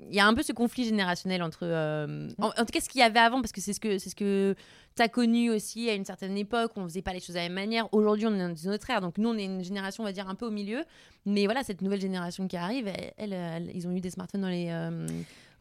il 0.10 0.16
y 0.16 0.20
a 0.20 0.28
un 0.28 0.34
peu 0.34 0.44
ce 0.44 0.52
conflit 0.54 0.84
générationnel 0.86 1.42
entre 1.42 1.62
euh, 1.64 2.30
en, 2.40 2.48
en 2.48 2.52
tout 2.52 2.66
cas 2.72 2.82
ce 2.82 2.88
qu'il 2.90 3.00
y 3.00 3.04
avait 3.04 3.20
avant 3.20 3.42
parce 3.42 3.52
que 3.52 3.60
c'est 3.62 3.74
ce 3.74 3.80
que 3.80 3.98
c'est 3.98 4.10
ce 4.12 4.16
que 4.16 4.56
tu 4.96 5.02
as 5.02 5.08
connu 5.10 5.50
aussi 5.50 5.90
à 5.90 5.94
une 5.96 6.06
certaine 6.06 6.38
époque 6.38 6.72
on 6.76 6.84
faisait 6.84 7.02
pas 7.02 7.14
les 7.14 7.20
choses 7.20 7.30
de 7.36 7.40
la 7.40 7.44
même 7.44 7.54
manière 7.54 7.92
aujourd'hui 7.94 8.28
on 8.28 8.36
est 8.36 8.48
dans 8.48 8.54
une 8.56 8.70
autre 8.72 8.90
ère 8.90 9.02
donc 9.02 9.18
nous 9.18 9.30
on 9.30 9.38
est 9.38 9.46
une 9.46 9.64
génération 9.64 10.04
on 10.04 10.06
va 10.06 10.12
dire 10.12 10.30
un 10.30 10.36
peu 10.36 10.46
au 10.46 10.52
milieu 10.52 10.84
mais 11.26 11.46
voilà 11.46 11.64
cette 11.64 11.82
nouvelle 11.82 12.02
génération 12.02 12.48
qui 12.48 12.58
arrive 12.58 12.88
elle, 12.88 13.14
elle- 13.18 13.34
elle- 13.34 13.72
ils 13.74 13.88
ont 13.88 13.92
eu 13.92 14.02
des 14.02 14.12
smartphones 14.12 14.42
dans 14.42 14.50
les 14.50 14.68
euh, 14.70 15.08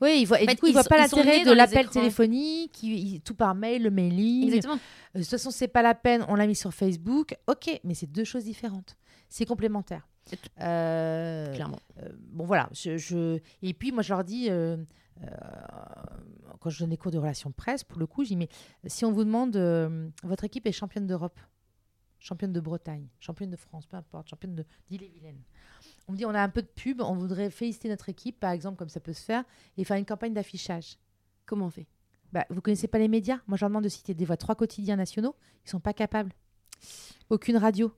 Oui, 0.03 0.18
il 0.20 0.24
voit, 0.26 0.41
et 0.41 0.47
du 0.47 0.57
coup, 0.57 0.66
il 0.66 0.70
ils 0.70 0.72
voit 0.72 0.82
sont- 0.82 0.88
pas 0.91 0.97
ils 0.99 1.03
l'intérêt 1.03 1.45
de 1.45 1.53
l'appel 1.53 1.88
téléphonique, 1.88 3.22
tout 3.24 3.34
par 3.34 3.55
mail, 3.55 3.82
le 3.82 3.91
mailing. 3.91 4.47
exactement 4.47 4.74
Euh, 5.14 5.18
De 5.18 5.20
toute 5.24 5.30
façon, 5.30 5.51
c'est 5.51 5.68
pas 5.68 5.82
la 5.82 5.95
peine, 5.95 6.24
on 6.28 6.36
l'a 6.36 6.47
mis 6.47 6.55
sur 6.57 6.72
Facebook. 6.72 7.34
Ok, 7.49 7.80
mais 7.84 7.93
c'est 7.95 8.07
deux 8.11 8.24
choses 8.24 8.45
différentes. 8.45 8.97
C'est 9.28 9.45
complémentaire. 9.45 10.09
Euh, 10.60 11.54
clairement 11.54 11.78
euh, 12.02 12.08
bon, 12.30 12.44
voilà. 12.44 12.68
Je, 12.72 12.96
je- 12.96 13.40
Et 13.62 13.74
puis, 13.74 13.90
moi, 13.92 14.02
je 14.02 14.12
leur 14.12 14.24
dis, 14.24 14.48
euh, 14.50 14.76
euh, 15.22 15.26
quand 16.60 16.70
je 16.70 16.78
donne 16.80 16.90
des 16.90 16.96
cours 16.96 17.10
de 17.10 17.18
relations 17.18 17.50
presse, 17.52 17.84
pour 17.84 17.98
le 17.98 18.06
coup, 18.06 18.22
je 18.24 18.28
dis, 18.28 18.36
mais 18.36 18.48
si 18.86 19.04
on 19.04 19.12
vous 19.12 19.24
demande, 19.24 19.56
votre 20.22 20.44
équipe 20.44 20.66
est 20.66 20.72
championne 20.72 21.06
d'Europe, 21.06 21.38
championne 22.18 22.52
de 22.52 22.60
Bretagne, 22.60 23.06
championne 23.18 23.50
de 23.50 23.56
France, 23.56 23.86
peu 23.86 23.96
importe, 23.96 24.28
championne 24.28 24.54
de 24.54 24.64
d'Ille-et-Vilaine. 24.88 25.40
On 26.06 26.12
me 26.12 26.16
dit, 26.16 26.26
on 26.26 26.34
a 26.34 26.40
un 26.42 26.48
peu 26.48 26.62
de 26.62 26.66
pub, 26.68 27.00
on 27.00 27.14
voudrait 27.14 27.50
féliciter 27.50 27.88
notre 27.88 28.08
équipe, 28.08 28.38
par 28.38 28.50
exemple, 28.50 28.76
comme 28.78 28.88
ça 28.88 29.00
peut 29.00 29.12
se 29.12 29.24
faire, 29.24 29.44
et 29.76 29.84
faire 29.84 29.96
une 29.96 30.04
campagne 30.06 30.34
d'affichage. 30.34 30.98
comment 31.46 31.66
on 31.66 31.70
fait? 31.70 31.86
Bah, 32.32 32.46
vous 32.50 32.60
connaissez 32.60 32.86
pas 32.88 32.98
les 32.98 33.08
médias? 33.08 33.40
Moi, 33.48 33.56
je 33.56 33.62
leur 33.64 33.70
demande 33.70 33.84
de 33.84 33.88
citer 33.88 34.14
des 34.14 34.24
voix 34.24 34.36
trois 34.36 34.54
quotidiens 34.54 34.94
nationaux. 34.96 35.34
Ils 35.66 35.70
sont 35.70 35.80
pas 35.80 35.92
capables. 35.92 36.32
Aucune 37.28 37.56
radio. 37.56 37.92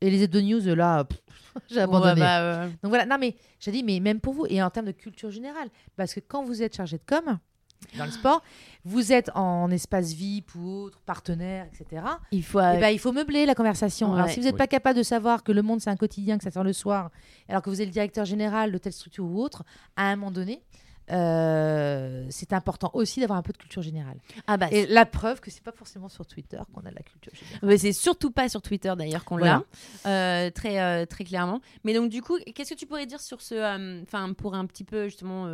Et 0.00 0.10
les 0.10 0.22
hebdo 0.22 0.40
news, 0.40 0.74
là, 0.74 1.06
j'ai 1.68 1.76
Ouais, 1.76 1.82
abandonné. 1.82 2.20
bah, 2.20 2.40
euh, 2.40 2.68
Donc 2.82 2.90
voilà, 2.90 3.06
non 3.06 3.16
mais 3.18 3.36
j'ai 3.60 3.70
dit, 3.72 3.82
mais 3.82 4.00
même 4.00 4.20
pour 4.20 4.32
vous, 4.34 4.46
et 4.48 4.62
en 4.62 4.70
termes 4.70 4.86
de 4.86 4.92
culture 4.92 5.30
générale, 5.30 5.68
parce 5.96 6.14
que 6.14 6.20
quand 6.20 6.44
vous 6.44 6.62
êtes 6.62 6.74
chargé 6.76 6.96
de 6.98 7.02
com, 7.06 7.38
dans 7.98 8.06
le 8.06 8.10
sport, 8.10 8.42
vous 8.84 9.12
êtes 9.12 9.30
en 9.34 9.70
espace 9.70 10.12
VIP 10.14 10.54
ou 10.54 10.66
autre, 10.84 10.98
partenaire, 11.04 11.66
etc. 11.66 12.02
il 12.32 12.42
faut 12.42 12.58
Eh 12.58 12.78
ben, 12.78 12.88
il 12.88 12.98
faut 12.98 13.12
meubler 13.12 13.44
la 13.44 13.54
conversation. 13.54 14.14
Alors 14.14 14.30
si 14.30 14.40
vous 14.40 14.44
n'êtes 14.46 14.54
Oui. 14.54 14.58
pas 14.58 14.66
capable 14.66 14.96
de 14.96 15.02
savoir 15.02 15.42
que 15.44 15.52
le 15.52 15.60
monde 15.60 15.80
c'est 15.82 15.90
un 15.90 15.96
quotidien, 15.96 16.38
que 16.38 16.44
ça 16.44 16.50
sort 16.50 16.64
le 16.64 16.72
soir, 16.72 17.10
alors 17.50 17.60
que 17.60 17.68
vous 17.68 17.80
êtes 17.82 17.88
le 17.88 17.92
directeur 17.92 18.24
général 18.24 18.72
de 18.72 18.78
telle 18.78 18.94
structure 18.94 19.26
ou 19.26 19.42
autre, 19.42 19.62
à 19.94 20.08
un 20.10 20.16
moment 20.16 20.30
donné, 20.30 20.62
euh, 21.12 22.26
c'est 22.30 22.52
important 22.52 22.90
aussi 22.94 23.20
d'avoir 23.20 23.38
un 23.38 23.42
peu 23.42 23.52
de 23.52 23.58
culture 23.58 23.82
générale. 23.82 24.18
ah 24.46 24.56
bah 24.56 24.66
Et 24.70 24.86
la 24.86 25.06
preuve 25.06 25.40
que 25.40 25.50
c'est 25.50 25.62
pas 25.62 25.72
forcément 25.72 26.08
sur 26.08 26.26
Twitter 26.26 26.58
qu'on 26.72 26.80
a 26.80 26.90
de 26.90 26.94
la 26.96 27.02
culture 27.02 27.32
générale. 27.34 27.60
Mais 27.62 27.78
c'est 27.78 27.92
surtout 27.92 28.30
pas 28.30 28.48
sur 28.48 28.62
Twitter 28.62 28.92
d'ailleurs 28.96 29.24
qu'on 29.24 29.38
Voilà. 29.38 29.62
l'a, 30.04 30.10
euh, 30.46 30.50
très, 30.50 30.80
euh, 30.80 31.06
très 31.06 31.24
clairement. 31.24 31.60
Mais 31.84 31.94
donc 31.94 32.10
du 32.10 32.22
coup, 32.22 32.36
qu'est-ce 32.54 32.74
que 32.74 32.78
tu 32.78 32.86
pourrais 32.86 33.06
dire 33.06 33.20
sur 33.20 33.40
ce, 33.40 34.02
enfin 34.02 34.32
pour 34.32 34.54
un 34.54 34.66
petit 34.66 34.84
peu 34.84 35.04
justement 35.04 35.46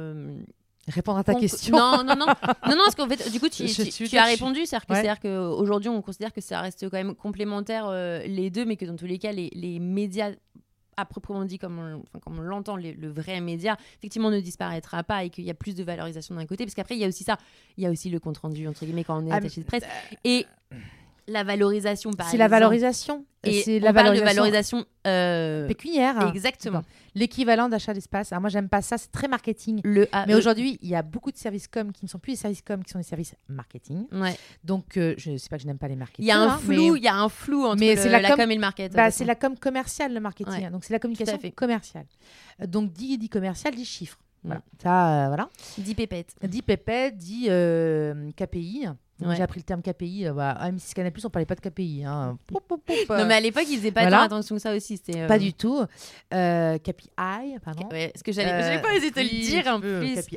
Répondre 0.88 1.18
à 1.18 1.22
ta 1.24 1.36
question. 1.36 1.76
Non, 1.76 1.98
non, 1.98 2.16
non, 2.16 2.26
non, 2.26 2.34
non, 2.66 2.76
parce 2.84 2.96
qu'en 2.96 3.06
fait, 3.08 3.30
du 3.30 3.38
coup, 3.38 3.48
tu, 3.48 3.62
as 4.18 4.24
répondu, 4.24 4.66
c'est-à-dire 4.66 5.20
que 5.20 5.28
Ouais. 5.28 5.56
qu'aujourd'hui, 5.56 5.88
on 5.90 6.02
considère 6.02 6.32
que 6.32 6.40
ça 6.40 6.60
reste 6.60 6.90
quand 6.90 6.96
même 6.96 7.14
complémentaire 7.14 7.86
euh, 7.86 8.20
les 8.26 8.50
deux, 8.50 8.64
mais 8.64 8.74
que 8.76 8.84
dans 8.84 8.96
tous 8.96 9.06
les 9.06 9.18
cas, 9.18 9.30
les, 9.30 9.48
les 9.54 9.78
médias 9.78 10.32
à 10.96 11.04
proprement 11.04 11.44
dit, 11.44 11.58
comme 11.58 11.78
on, 11.78 12.00
enfin, 12.02 12.18
comme 12.20 12.38
on 12.38 12.42
l'entend, 12.42 12.76
les- 12.76 12.92
le 12.94 13.08
vrai 13.08 13.40
média, 13.40 13.76
effectivement, 13.98 14.30
ne 14.30 14.40
disparaîtra 14.40 15.02
pas 15.02 15.24
et 15.24 15.30
qu'il 15.30 15.44
y 15.44 15.50
a 15.50 15.54
plus 15.54 15.74
de 15.74 15.82
valorisation 15.84 16.34
d'un 16.34 16.46
côté. 16.46 16.64
Parce 16.64 16.74
qu'après, 16.74 16.96
il 16.96 17.00
y 17.00 17.04
a 17.04 17.08
aussi 17.08 17.24
ça. 17.24 17.38
Il 17.76 17.84
y 17.84 17.86
a 17.86 17.90
aussi 17.90 18.10
le 18.10 18.20
compte-rendu, 18.20 18.66
entre 18.68 18.84
guillemets, 18.84 19.04
quand 19.04 19.22
on 19.22 19.26
est 19.26 19.32
Ah, 19.32 19.36
attaché 19.36 19.60
de 19.60 19.66
presse. 19.66 19.84
Et 20.24 20.46
la 21.28 21.44
valorisation, 21.44 22.10
par 22.12 22.28
C'est 22.28 22.36
la 22.36 22.48
valorisation. 22.48 23.24
Et 23.44 23.62
c'est 23.62 23.80
on 23.80 23.84
la 23.84 23.92
parle 23.92 24.06
valorisation, 24.16 24.24
de 24.32 24.36
valorisation 24.36 24.84
euh, 25.06 25.66
pécuniaire. 25.66 26.28
exactement. 26.32 26.82
L'équivalent 27.16 27.68
d'achat 27.68 27.92
d'espace. 27.92 28.30
Alors 28.32 28.40
moi, 28.40 28.50
j'aime 28.50 28.68
pas 28.68 28.82
ça. 28.82 28.98
C'est 28.98 29.10
très 29.10 29.26
marketing. 29.26 29.80
Le 29.82 30.08
A- 30.12 30.26
Mais 30.26 30.34
aujourd'hui, 30.36 30.78
il 30.80 30.88
y 30.88 30.94
a 30.94 31.02
beaucoup 31.02 31.32
de 31.32 31.36
services 31.36 31.66
com 31.66 31.90
qui 31.92 32.04
ne 32.04 32.08
sont 32.08 32.20
plus 32.20 32.32
des 32.32 32.36
services 32.38 32.62
com, 32.62 32.84
qui 32.84 32.90
sont 32.92 32.98
des 32.98 33.04
services 33.04 33.34
marketing. 33.48 34.06
ouais. 34.12 34.36
Donc, 34.62 34.96
euh, 34.96 35.14
je 35.18 35.36
sais 35.36 35.48
pas 35.48 35.56
que 35.56 35.62
je 35.62 35.66
n'aime 35.66 35.78
pas 35.78 35.88
les 35.88 35.96
marketeurs. 35.96 36.22
il 36.24 36.26
y 36.26 36.30
a 36.30 36.38
un 36.38 36.50
hein, 36.50 36.58
flou, 36.58 36.92
mais- 36.92 36.98
il 36.98 37.02
y 37.04 37.08
a 37.08 37.16
un 37.16 37.28
flou 37.28 37.64
entre 37.66 37.80
mais 37.80 37.96
le- 37.96 38.00
c'est 38.00 38.08
la, 38.08 38.20
la 38.20 38.28
com- 38.30 38.38
com 38.38 38.50
et 38.50 38.54
le 38.54 38.60
market. 38.60 38.92
Bah, 38.92 39.10
c'est 39.10 39.24
la 39.24 39.34
com 39.34 39.56
commerciale, 39.58 40.14
le 40.14 40.20
marketing. 40.20 40.52
Ouais, 40.54 40.64
hein. 40.66 40.70
Donc, 40.70 40.84
c'est 40.84 40.92
la 40.92 41.00
communication 41.00 41.38
commerciale. 41.56 42.06
Euh, 42.62 42.66
Donc, 42.66 42.92
dit, 42.92 43.18
dit 43.18 43.28
commercial, 43.28 43.74
dit 43.74 43.84
chiffres. 43.84 44.18
Voilà. 44.44 44.60
Mm. 44.60 44.62
Ça, 44.82 45.24
euh, 45.24 45.28
voilà. 45.28 45.48
façon. 45.58 45.82
10 45.82 45.94
pépettes. 45.96 46.34
Dit 46.44 46.62
pépette, 46.62 47.16
dit 47.16 47.46
euh, 47.48 48.30
KPI. 48.36 48.86
Ouais. 49.28 49.36
J'ai 49.36 49.42
appris 49.42 49.60
le 49.60 49.64
terme 49.64 49.82
KPI. 49.82 50.26
Euh, 50.26 50.32
bah, 50.32 50.50
à 50.52 50.70
M6 50.70 50.92
Canal+, 50.94 51.12
on 51.24 51.30
parlait 51.30 51.46
pas 51.46 51.54
de 51.54 51.60
KPI. 51.60 52.04
Hein. 52.04 52.38
Poup, 52.46 52.60
poup, 52.66 52.82
poup, 52.84 52.94
Non, 53.10 53.26
mais 53.26 53.34
à 53.34 53.40
l'époque, 53.40 53.64
ils 53.68 53.78
faisaient 53.78 53.92
pas 53.92 54.02
voilà. 54.02 54.22
attention 54.22 54.56
que 54.56 54.60
ça 54.62 54.74
aussi. 54.74 54.96
C'était, 54.96 55.20
euh, 55.22 55.26
Pas 55.28 55.38
du 55.38 55.52
tout. 55.54 55.82
Euh, 56.34 56.78
KPI, 56.78 57.58
pardon. 57.64 57.88
Ouais, 57.90 58.12
ce 58.16 58.22
que 58.22 58.32
j'allais, 58.32 58.80
pas 58.80 58.94
osé 58.96 59.10
te 59.10 59.20
le 59.20 59.28
dire 59.28 59.66
en 59.68 59.80
plus. 59.80 60.14
KPI. 60.22 60.36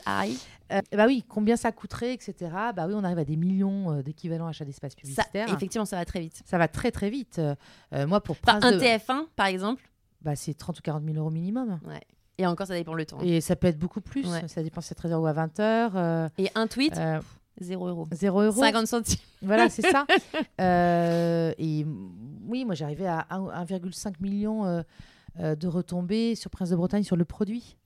KPI. 0.00 0.38
Euh, 0.72 0.80
bah 0.96 1.04
oui, 1.06 1.24
combien 1.28 1.56
ça 1.56 1.70
coûterait, 1.70 2.12
etc. 2.12 2.34
Bah 2.74 2.86
oui, 2.88 2.94
on 2.96 3.04
arrive 3.04 3.18
à 3.18 3.24
des 3.24 3.36
millions 3.36 3.92
euh, 3.92 4.02
d'équivalents 4.02 4.48
achats 4.48 4.64
d'espace 4.64 4.92
Ça, 4.94 4.96
publicitaire. 4.96 5.48
effectivement, 5.54 5.84
ça 5.84 5.96
va 5.96 6.04
très 6.04 6.18
vite. 6.18 6.42
Ça 6.44 6.58
va 6.58 6.66
très 6.66 6.90
très 6.90 7.08
vite. 7.08 7.38
Euh, 7.38 8.06
moi, 8.08 8.20
pour 8.20 8.36
Enfin, 8.44 8.58
un 8.60 8.72
de- 8.72 8.78
TF1, 8.80 9.26
par 9.36 9.46
exemple. 9.46 9.88
bah, 10.22 10.34
c'est 10.34 10.54
30 10.54 10.78
ou 10.80 10.82
40 10.82 11.04
000 11.04 11.16
euros 11.18 11.30
minimum. 11.30 11.78
Et 12.38 12.46
encore, 12.46 12.66
ça 12.66 12.74
dépend 12.74 12.94
le 12.94 13.06
temps. 13.06 13.18
Et 13.22 13.40
ça 13.40 13.54
peut 13.56 13.68
être 13.68 13.78
beaucoup 13.78 14.00
plus. 14.00 14.26
Ouais. 14.26 14.46
Ça 14.48 14.62
dépend 14.62 14.80
si 14.80 14.88
c'est 14.88 14.98
à 15.04 15.08
13h 15.08 15.14
ou 15.22 15.26
à 15.26 15.32
20h. 15.32 15.92
Euh, 15.94 16.28
Et 16.36 16.50
un 16.56 16.66
tweet, 16.66 16.98
0 17.60 17.88
euros. 17.88 18.06
0 18.12 18.42
euros. 18.42 18.60
50 18.60 18.86
centimes. 18.86 19.18
Voilà, 19.42 19.68
c'est 19.70 19.82
ça. 19.82 20.06
Euh, 20.60 21.52
et 21.58 21.84
oui, 22.46 22.64
moi 22.64 22.74
j'arrivais 22.74 23.06
à 23.06 23.26
un- 23.30 23.64
1,5 23.64 24.14
million 24.20 24.64
euh, 24.64 24.82
euh, 25.40 25.54
de 25.54 25.68
retombées 25.68 26.34
sur 26.34 26.50
Prince 26.50 26.70
de 26.70 26.76
Bretagne 26.76 27.02
sur 27.02 27.16
le 27.16 27.24
produit, 27.24 27.76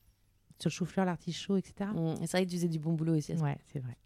sur 0.60 0.68
le 0.68 0.72
chou-fleur, 0.72 1.04
l'artichaut, 1.06 1.56
etc. 1.56 1.90
Mm, 1.94 2.14
C'est 2.20 2.30
vrai 2.32 2.44
que 2.46 2.50
tu 2.50 2.56
faisais 2.56 2.68
du 2.68 2.78
bon 2.78 2.92
boulot 2.92 3.16
aussi. 3.16 3.32
Ouais, 3.34 3.58
c'est 3.72 3.80
vrai. 3.80 3.96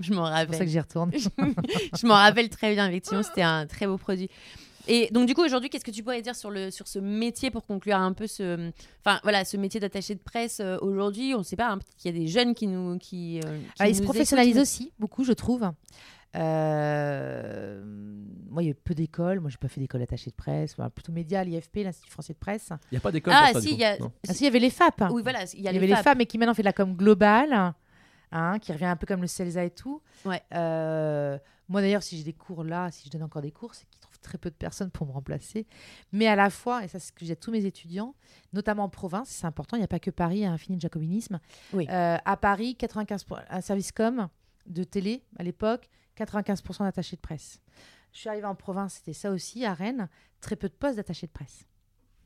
Je 0.00 0.12
m'en 0.12 0.24
C'est 0.26 0.46
pour 0.46 0.54
ça 0.54 0.58
rappelle. 0.58 0.58
que 0.58 0.66
j'y 0.66 0.80
retourne. 0.80 1.10
je 2.00 2.06
m'en 2.06 2.14
rappelle 2.14 2.48
très 2.48 2.74
bien, 2.74 2.88
effectivement, 2.88 3.22
c'était 3.22 3.42
un 3.42 3.66
très 3.66 3.86
beau 3.86 3.98
produit. 3.98 4.28
Et 4.88 5.08
donc 5.12 5.26
du 5.26 5.34
coup 5.34 5.42
aujourd'hui, 5.44 5.68
qu'est-ce 5.70 5.84
que 5.84 5.90
tu 5.90 6.02
pourrais 6.02 6.22
dire 6.22 6.34
sur 6.34 6.50
le 6.50 6.70
sur 6.70 6.88
ce 6.88 6.98
métier 6.98 7.50
pour 7.50 7.64
conclure 7.66 7.96
un 7.96 8.12
peu 8.12 8.26
ce, 8.26 8.70
enfin 9.04 9.20
voilà, 9.22 9.44
ce 9.44 9.56
métier 9.56 9.78
d'attaché 9.80 10.14
de 10.14 10.20
presse 10.20 10.60
euh, 10.60 10.78
aujourd'hui? 10.80 11.34
On 11.34 11.38
ne 11.38 11.42
sait 11.44 11.56
pas, 11.56 11.68
hein, 11.68 11.78
peut-être 11.78 11.96
qu'il 11.96 12.14
y 12.14 12.16
a 12.16 12.20
des 12.20 12.26
jeunes 12.28 12.54
qui 12.54 12.66
nous 12.66 12.98
qui, 12.98 13.40
euh, 13.44 13.58
qui 13.58 13.64
Ah, 13.78 13.88
ils 13.88 13.94
se 13.96 14.02
professionnalisent 14.02 14.56
écoutent, 14.56 14.62
aussi, 14.62 14.92
beaucoup, 14.98 15.24
je 15.24 15.32
trouve. 15.32 15.70
Euh, 16.36 17.82
Moi, 18.50 18.62
il 18.62 18.66
y 18.66 18.68
a 18.68 18.72
eu 18.72 18.74
peu 18.74 18.94
d'écoles. 18.94 19.40
Moi, 19.40 19.50
j'ai 19.50 19.56
pas 19.58 19.68
fait 19.68 19.80
d'école 19.80 20.02
attachée 20.02 20.30
de 20.30 20.34
presse. 20.36 20.74
Enfin, 20.78 20.90
plutôt 20.90 21.12
média, 21.12 21.42
l'IFP, 21.44 21.78
l'Institut 21.84 22.10
français 22.10 22.32
de 22.32 22.38
presse. 22.38 22.70
Il 22.90 22.94
n'y 22.94 22.98
a 22.98 23.00
pas 23.00 23.12
d'école 23.12 23.32
Ah, 23.36 23.50
pour 23.52 23.60
ça, 23.60 23.66
si, 23.68 23.72
il 23.74 23.78
y 23.78 23.84
a- 23.84 23.96
Ah, 24.28 24.32
si, 24.34 24.42
il 24.42 24.44
y 24.44 24.48
avait 24.48 24.58
les 24.58 24.70
FAP. 24.70 25.02
Oui, 25.12 25.22
voilà, 25.22 25.44
il 25.54 25.60
y 25.60 25.68
a 25.68 25.70
il 25.72 25.76
y 25.76 25.78
les 25.78 25.78
avait 25.78 25.86
les 25.86 26.02
FAP. 26.02 26.16
Mais 26.18 26.26
qui 26.26 26.38
maintenant 26.38 26.54
fait 26.54 26.62
de 26.62 26.66
la 26.66 26.72
com 26.72 26.94
globale, 26.94 27.74
hein, 28.32 28.58
qui 28.60 28.72
revient 28.72 28.86
un 28.86 28.96
peu 28.96 29.06
comme 29.06 29.20
le 29.20 29.26
CELSA 29.26 29.64
et 29.64 29.70
tout. 29.70 30.00
Ouais. 30.24 30.40
Euh, 30.54 31.38
moi, 31.68 31.80
d'ailleurs, 31.80 32.02
si 32.02 32.16
j'ai 32.16 32.24
des 32.24 32.32
cours 32.32 32.64
là, 32.64 32.90
si 32.90 33.06
je 33.06 33.10
donne 33.10 33.22
encore 33.22 33.42
des 33.42 33.52
cours, 33.52 33.74
c'est 33.74 33.86
très 34.20 34.38
peu 34.38 34.50
de 34.50 34.54
personnes 34.54 34.90
pour 34.90 35.06
me 35.06 35.12
remplacer. 35.12 35.66
Mais 36.12 36.26
à 36.26 36.36
la 36.36 36.50
fois, 36.50 36.84
et 36.84 36.88
ça, 36.88 36.98
c'est 36.98 37.08
ce 37.08 37.12
que 37.12 37.24
j'ai 37.24 37.32
à 37.32 37.36
tous 37.36 37.50
mes 37.50 37.64
étudiants, 37.64 38.14
notamment 38.52 38.84
en 38.84 38.88
province, 38.88 39.28
c'est 39.28 39.46
important, 39.46 39.76
il 39.76 39.80
n'y 39.80 39.84
a 39.84 39.88
pas 39.88 39.98
que 40.00 40.10
Paris, 40.10 40.36
il 40.38 40.42
y 40.42 40.44
a 40.46 40.52
un 40.52 40.58
fini 40.58 40.76
de 40.76 40.82
jacobinisme. 40.82 41.40
Oui. 41.72 41.86
Euh, 41.90 42.16
à 42.24 42.36
Paris, 42.36 42.76
95 42.76 43.24
pour- 43.24 43.40
un 43.48 43.60
service 43.60 43.92
com 43.92 44.28
de 44.66 44.84
télé 44.84 45.24
à 45.38 45.42
l'époque, 45.42 45.88
95% 46.16 46.84
d'attachés 46.84 47.16
de 47.16 47.20
presse. 47.20 47.60
Je 48.12 48.18
suis 48.20 48.28
arrivée 48.28 48.46
en 48.46 48.54
province, 48.54 48.94
c'était 48.94 49.12
ça 49.12 49.30
aussi, 49.30 49.64
à 49.64 49.72
Rennes, 49.74 50.08
très 50.40 50.56
peu 50.56 50.68
de 50.68 50.74
postes 50.74 50.96
d'attachés 50.96 51.26
de 51.26 51.32
presse. 51.32 51.64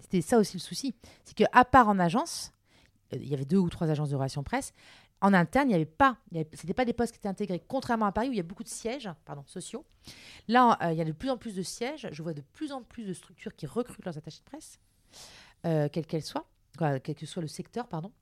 C'était 0.01 0.21
ça 0.23 0.39
aussi 0.39 0.55
le 0.57 0.61
souci. 0.61 0.95
C'est 1.25 1.35
qu'à 1.35 1.65
part 1.65 1.89
en 1.89 1.99
agence, 1.99 2.53
euh, 3.13 3.19
il 3.21 3.29
y 3.29 3.35
avait 3.35 3.45
deux 3.45 3.59
ou 3.59 3.69
trois 3.71 3.91
agences 3.91 4.11
de 4.11 4.17
relations 4.17 4.43
presse, 4.43 4.73
en 5.25 5.33
interne, 5.35 5.69
il 5.69 5.71
n'y 5.71 5.75
avait 5.75 5.85
pas, 5.87 6.19
c'était 6.53 6.75
pas 6.75 6.85
des 6.85 6.93
postes 6.93 7.13
qui 7.13 7.19
étaient 7.19 7.29
intégrés, 7.29 7.63
contrairement 7.67 8.07
à 8.07 8.13
Paris 8.13 8.29
où 8.29 8.33
il 8.33 8.37
y 8.37 8.41
a 8.41 8.45
beaucoup 8.45 8.63
de 8.63 8.69
sièges, 8.69 9.09
pardon, 9.25 9.43
sociaux. 9.47 9.85
Là, 10.49 10.79
euh, 10.83 10.93
il 10.93 10.99
y 10.99 11.01
a 11.01 11.05
de 11.05 11.13
plus 11.13 11.31
en 11.31 11.39
plus 11.39 11.55
de 11.55 11.63
sièges. 11.63 12.07
Je 12.13 12.23
vois 12.23 12.35
de 12.35 12.43
plus 12.43 12.73
en 12.73 12.83
plus 12.83 13.05
de 13.05 13.13
structures 13.13 13.55
qui 13.57 13.67
recrutent 13.67 14.05
leurs 14.05 14.19
attachés 14.19 14.41
de 14.41 14.45
presse, 14.51 14.79
euh, 15.67 15.89
quelles 15.91 16.07
qu'elles 16.07 16.23
soient, 16.25 16.47
quoi, 16.77 17.01
quel 17.01 17.15
que 17.15 17.27
soit 17.27 17.43
le 17.43 17.49
secteur, 17.49 17.89
pardon. 17.89 18.13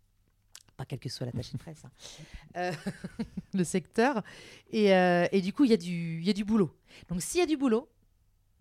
Pas 0.76 0.84
quel 0.86 0.98
que 1.00 1.09
soit 1.09 1.26
l'attaché 1.26 1.53
de 1.53 1.59
presse. 1.59 1.84
hein. 1.84 1.90
Euh, 2.57 2.72
le 3.55 3.64
secteur. 3.64 4.22
Et, 4.70 4.94
euh, 4.94 5.26
et 5.32 5.40
du 5.40 5.53
coup, 5.53 5.64
il 5.64 5.70
y, 5.70 5.74
a 5.74 5.78
du- 5.78 6.20
il 6.20 6.24
y 6.26 6.30
a 6.30 6.34
du 6.34 6.44
boulot. 6.44 6.70
Donc, 7.09 7.20
s'il 7.22 7.40
y 7.40 7.42
a 7.42 7.46
du 7.46 7.57
boulot, 7.57 7.88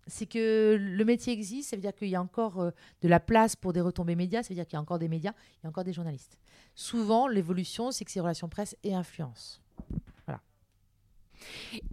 c'est 0.06 0.26
que 0.26 0.76
le 0.78 1.04
métier 1.04 1.32
existe, 1.32 1.70
ça 1.70 1.76
veut 1.76 1.82
dire 1.82 1.94
qu'il 1.94 2.08
y 2.08 2.16
a 2.16 2.22
encore 2.22 2.60
euh, 2.60 2.70
de 3.02 3.08
la 3.08 3.20
place 3.20 3.56
pour 3.56 3.72
des 3.72 3.80
retombées 3.80 4.16
médias, 4.16 4.42
ça 4.42 4.48
veut 4.48 4.54
dire 4.54 4.66
qu'il 4.66 4.74
y 4.74 4.78
a 4.78 4.80
encore 4.80 4.98
des 4.98 5.08
médias, 5.08 5.32
il 5.58 5.64
y 5.64 5.66
a 5.66 5.68
encore 5.68 5.84
des 5.84 5.92
journalistes. 5.92 6.38
Souvent, 6.74 7.28
l'évolution, 7.28 7.90
c'est 7.90 8.04
que 8.04 8.10
c'est 8.10 8.20
relations 8.20 8.48
presse 8.48 8.76
et 8.82 8.94
influence. 8.94 9.62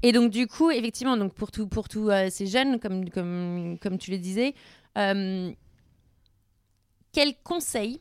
Et 0.01 0.12
donc 0.12 0.32
du 0.32 0.47
coup, 0.47 0.72
effectivement, 0.72 1.18
donc 1.18 1.34
pour 1.34 1.51
tous 1.51 1.68
pour 1.68 1.89
tous 1.89 2.10
euh, 2.10 2.30
ces 2.30 2.47
jeunes, 2.47 2.80
comme 2.80 3.10
comme 3.10 3.78
comme 3.80 3.97
tu 3.97 4.12
le 4.12 4.18
disais, 4.18 4.53
euh, 4.97 5.51
quel 7.12 7.36
conseil, 7.43 7.99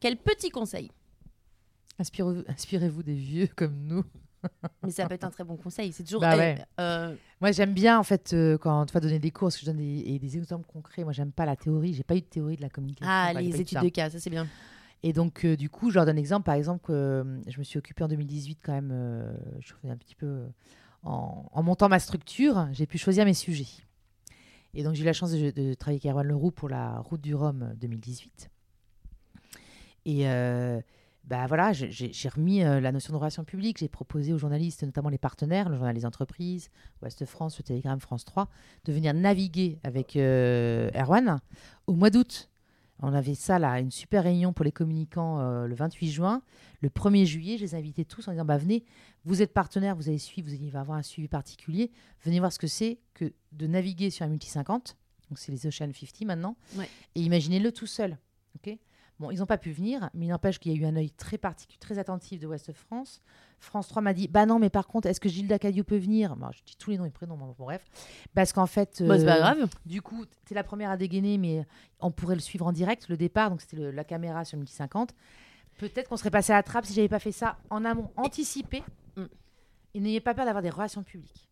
quel 0.00 0.16
petit 0.16 0.50
conseil, 0.50 0.90
inspirez-vous 1.98 3.02
des 3.02 3.14
vieux 3.14 3.48
comme 3.54 3.76
nous. 3.86 4.04
mais 4.82 4.90
ça 4.90 5.06
peut 5.06 5.14
être 5.14 5.24
un 5.24 5.30
très 5.30 5.44
bon 5.44 5.56
conseil. 5.56 5.92
C'est 5.92 6.04
toujours 6.04 6.20
Bah 6.20 6.34
euh, 6.34 6.38
ouais. 6.38 6.64
euh, 6.80 7.14
Moi, 7.40 7.52
j'aime 7.52 7.74
bien, 7.74 7.98
en 7.98 8.02
fait, 8.02 8.32
euh, 8.32 8.56
quand 8.58 8.86
tu 8.86 8.92
vas 8.94 9.00
donner 9.00 9.18
des 9.18 9.30
cours, 9.30 9.46
parce 9.48 9.56
que 9.56 9.62
je 9.62 9.66
donne 9.66 9.76
des, 9.78 10.02
et 10.06 10.18
des 10.18 10.36
exemples 10.38 10.66
concrets. 10.66 11.04
Moi, 11.04 11.12
j'aime 11.12 11.32
pas 11.32 11.44
la 11.46 11.56
théorie. 11.56 11.94
J'ai 11.94 12.02
pas 12.04 12.16
eu 12.16 12.20
de 12.20 12.26
théorie 12.26 12.56
de 12.56 12.62
la 12.62 12.70
communication. 12.70 13.10
ah 13.10 13.28
Enfin, 13.30 13.40
les 13.40 13.60
études 13.60 13.80
de 13.82 13.88
cas, 13.88 14.10
ça 14.10 14.18
c'est 14.18 14.30
bien. 14.30 14.46
Et 15.02 15.12
donc, 15.12 15.44
euh, 15.44 15.56
du 15.56 15.70
coup, 15.70 15.90
je 15.90 15.94
leur 15.96 16.06
donne. 16.06 16.42
Par 16.42 16.54
exemple, 16.54 16.84
que, 16.86 16.92
euh, 16.92 17.40
je 17.48 17.58
me 17.58 17.64
suis 17.64 17.78
occupée 17.78 18.04
en 18.04 18.08
2018 18.08 18.58
quand 18.62 18.72
même. 18.72 18.92
je 19.60 19.72
faisais 19.74 19.92
un 19.92 19.96
petit 19.96 20.14
peu. 20.14 20.44
en, 21.02 21.44
en 21.52 21.62
montant 21.62 21.88
ma 21.88 21.98
structure, 21.98 22.68
j'ai 22.72 22.86
pu 22.86 22.98
choisir 22.98 23.24
mes 23.24 23.34
sujets. 23.34 23.68
Et 24.74 24.84
donc, 24.84 24.94
j'ai 24.94 25.02
eu 25.02 25.06
la 25.06 25.12
chance 25.12 25.32
de, 25.32 25.50
de 25.50 25.74
travailler 25.74 26.00
avec 26.02 26.06
Erwan 26.06 26.26
Leroux 26.26 26.50
pour 26.52 26.68
la 26.68 26.98
Route 27.00 27.20
du 27.20 27.34
Rhum 27.34 27.72
2018. 27.80 28.48
Et 30.06 30.22
bah 31.30 31.46
voilà, 31.46 31.72
j'ai- 31.72 32.10
remis 32.28 32.64
euh, 32.64 32.80
la 32.80 32.90
notion 32.90 33.12
de 33.12 33.18
relation 33.18 33.44
publique. 33.44 33.78
J'ai 33.78 33.88
proposé 33.88 34.32
aux 34.32 34.38
journalistes, 34.38 34.82
notamment 34.82 35.08
les 35.10 35.16
partenaires, 35.16 35.68
le 35.68 35.76
journal 35.76 35.94
des 35.94 36.04
entreprises, 36.04 36.70
Ouest 37.02 37.24
France, 37.24 37.56
le 37.58 37.62
Télégramme, 37.62 38.00
France 38.00 38.24
3, 38.24 38.48
de 38.84 38.92
venir 38.92 39.14
naviguer 39.14 39.78
avec 39.84 40.16
euh, 40.16 40.90
Erwan 40.92 41.38
au 41.86 41.94
mois 41.94 42.10
d'août. 42.10 42.50
On 43.02 43.14
avait 43.14 43.36
ça 43.36 43.60
là, 43.60 43.78
une 43.78 43.92
super 43.92 44.24
réunion 44.24 44.52
pour 44.52 44.64
les 44.64 44.72
communicants 44.72 45.38
euh, 45.38 45.66
le 45.68 45.74
28 45.76 46.10
juin. 46.10 46.42
Le 46.80 46.88
1er 46.88 47.24
juillet, 47.24 47.56
je 47.58 47.62
les 47.62 47.74
invitais 47.76 48.04
tous 48.04 48.26
en 48.26 48.32
disant 48.32 48.44
bah, 48.44 48.58
venez, 48.58 48.84
vous 49.24 49.40
êtes 49.40 49.54
partenaires, 49.54 49.94
vous 49.94 50.08
allez 50.08 50.18
suivre, 50.18 50.48
vous 50.48 50.54
allez 50.54 50.76
avoir 50.76 50.98
un 50.98 51.02
suivi 51.02 51.28
particulier. 51.28 51.92
Venez 52.24 52.40
voir 52.40 52.52
ce 52.52 52.58
que 52.58 52.66
c'est 52.66 52.98
que 53.14 53.32
de 53.52 53.66
naviguer 53.68 54.10
sur 54.10 54.26
un 54.26 54.28
multi 54.28 54.50
50. 54.50 54.96
Donc 55.28 55.38
c'est 55.38 55.52
les 55.52 55.64
Ocean 55.66 55.92
50 55.94 56.22
maintenant. 56.26 56.56
Ouais. 56.76 56.88
Et 57.14 57.20
imaginez-le 57.22 57.70
tout 57.70 57.86
seul. 57.86 58.18
ok? 58.56 58.76
Bon, 59.20 59.30
ils 59.30 59.40
n'ont 59.40 59.46
pas 59.46 59.58
pu 59.58 59.70
venir, 59.70 60.08
mais 60.14 60.24
il 60.24 60.28
n'empêche 60.30 60.58
qu'il 60.58 60.72
y 60.72 60.74
a 60.74 60.78
eu 60.78 60.86
un 60.86 60.96
œil 60.96 61.10
très 61.10 61.36
particulier, 61.36 61.78
très 61.78 61.98
attentif 61.98 62.40
de 62.40 62.46
Ouest 62.46 62.72
France. 62.72 63.20
France 63.58 63.86
3 63.88 64.00
m'a 64.00 64.14
dit 64.14 64.28
Bah 64.28 64.46
non, 64.46 64.58
mais 64.58 64.70
par 64.70 64.86
contre, 64.86 65.08
est-ce 65.08 65.20
que 65.20 65.28
Gilles 65.28 65.46
Dacadio 65.46 65.84
peut 65.84 65.98
venir? 65.98 66.36
Bon, 66.36 66.50
Je 66.52 66.62
dis 66.64 66.74
tous 66.74 66.90
les 66.90 66.96
noms 66.96 67.04
et 67.04 67.10
prénoms, 67.10 67.36
bon, 67.36 67.54
bref. 67.58 67.84
Parce 68.34 68.54
qu'en 68.54 68.64
fait. 68.64 69.02
Bah, 69.06 69.18
c'est 69.18 69.26
pas 69.26 69.36
euh, 69.36 69.40
grave. 69.40 69.68
du 69.84 70.00
coup, 70.00 70.24
tu 70.46 70.52
es 70.52 70.54
la 70.54 70.64
première 70.64 70.90
à 70.90 70.96
dégainer, 70.96 71.36
mais 71.36 71.66
on 72.00 72.10
pourrait 72.10 72.34
le 72.34 72.40
suivre 72.40 72.66
en 72.66 72.72
direct, 72.72 73.10
le 73.10 73.18
départ. 73.18 73.50
Donc, 73.50 73.60
c'était 73.60 73.92
la 73.92 74.04
caméra 74.04 74.46
sur 74.46 74.56
le 74.56 74.62
1050. 74.62 75.14
Peut-être 75.76 76.08
qu'on 76.08 76.16
serait 76.16 76.30
passé 76.30 76.54
à 76.54 76.56
la 76.56 76.62
trappe 76.62 76.86
si 76.86 76.94
j'avais 76.94 77.08
pas 77.08 77.18
fait 77.18 77.32
ça 77.32 77.58
en 77.68 77.84
amont, 77.84 78.10
anticipé. 78.16 78.82
Mm. 79.16 79.24
Et 79.92 80.00
n'ayez 80.00 80.20
pas 80.20 80.32
peur 80.32 80.46
d'avoir 80.46 80.62
des 80.62 80.70
relations 80.70 81.02
publiques. 81.02 81.50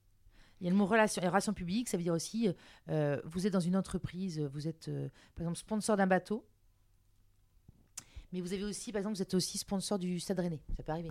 Il 0.62 0.64
y 0.64 0.69
a 0.69 0.71
le 0.71 0.77
mot 0.77 0.87
relation, 0.87 1.21
et 1.23 1.29
relations 1.29 1.53
publiques, 1.53 1.91
ça 1.91 1.99
veut 1.99 2.03
dire 2.03 2.14
aussi, 2.14 2.49
euh, 2.89 3.21
vous 3.25 3.47
êtes 3.47 3.53
dans 3.53 3.61
une 3.61 3.77
entreprise, 3.77 4.41
vous 4.41 4.66
êtes, 4.66 4.89
euh, 4.89 5.09
par 5.35 5.43
exemple, 5.43 5.59
sponsor 5.59 5.99
d'un 5.99 6.07
bateau. 6.07 6.47
Mais 8.33 8.41
vous 8.41 8.53
avez 8.53 8.64
aussi, 8.64 8.93
par 8.93 9.01
exemple, 9.01 9.16
vous 9.16 9.22
êtes 9.22 9.35
aussi 9.35 9.59
sponsor 9.59 9.99
du 9.99 10.20
Stade 10.20 10.41
Rennais. 10.41 10.61
Ça 10.76 10.83
peut 10.83 10.93
arriver. 10.93 11.11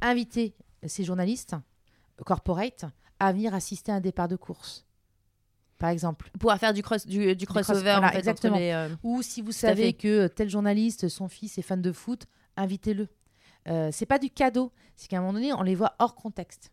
Invitez 0.00 0.54
ces 0.86 1.02
journalistes, 1.04 1.54
euh, 1.54 2.24
corporate, 2.24 2.84
à 3.18 3.32
venir 3.32 3.54
assister 3.54 3.90
à 3.92 3.96
un 3.96 4.00
départ 4.00 4.28
de 4.28 4.36
course. 4.36 4.84
Par 5.78 5.90
exemple. 5.90 6.30
Pouvoir 6.38 6.58
faire 6.58 6.72
du 6.74 6.82
cross 6.82 7.06
du, 7.06 7.34
du 7.36 7.46
cross- 7.46 7.62
crossover 7.64 7.82
voilà, 7.92 8.08
en 8.08 8.10
fait, 8.10 8.18
exactement. 8.18 8.56
les, 8.58 8.70
euh, 8.72 8.88
Ou 9.02 9.22
si 9.22 9.42
vous 9.42 9.52
savez 9.52 9.92
que 9.92 10.26
tel 10.26 10.50
journaliste, 10.50 11.08
son 11.08 11.28
fils 11.28 11.56
est 11.58 11.62
fan 11.62 11.80
de 11.80 11.92
foot, 11.92 12.26
invitez-le. 12.56 13.08
Euh, 13.68 13.90
c'est 13.92 14.06
pas 14.06 14.18
du 14.18 14.30
cadeau, 14.30 14.72
c'est 14.96 15.08
qu'à 15.08 15.18
un 15.18 15.20
moment 15.20 15.34
donné, 15.34 15.52
on 15.52 15.62
les 15.62 15.74
voit 15.74 15.94
hors 15.98 16.14
contexte. 16.14 16.72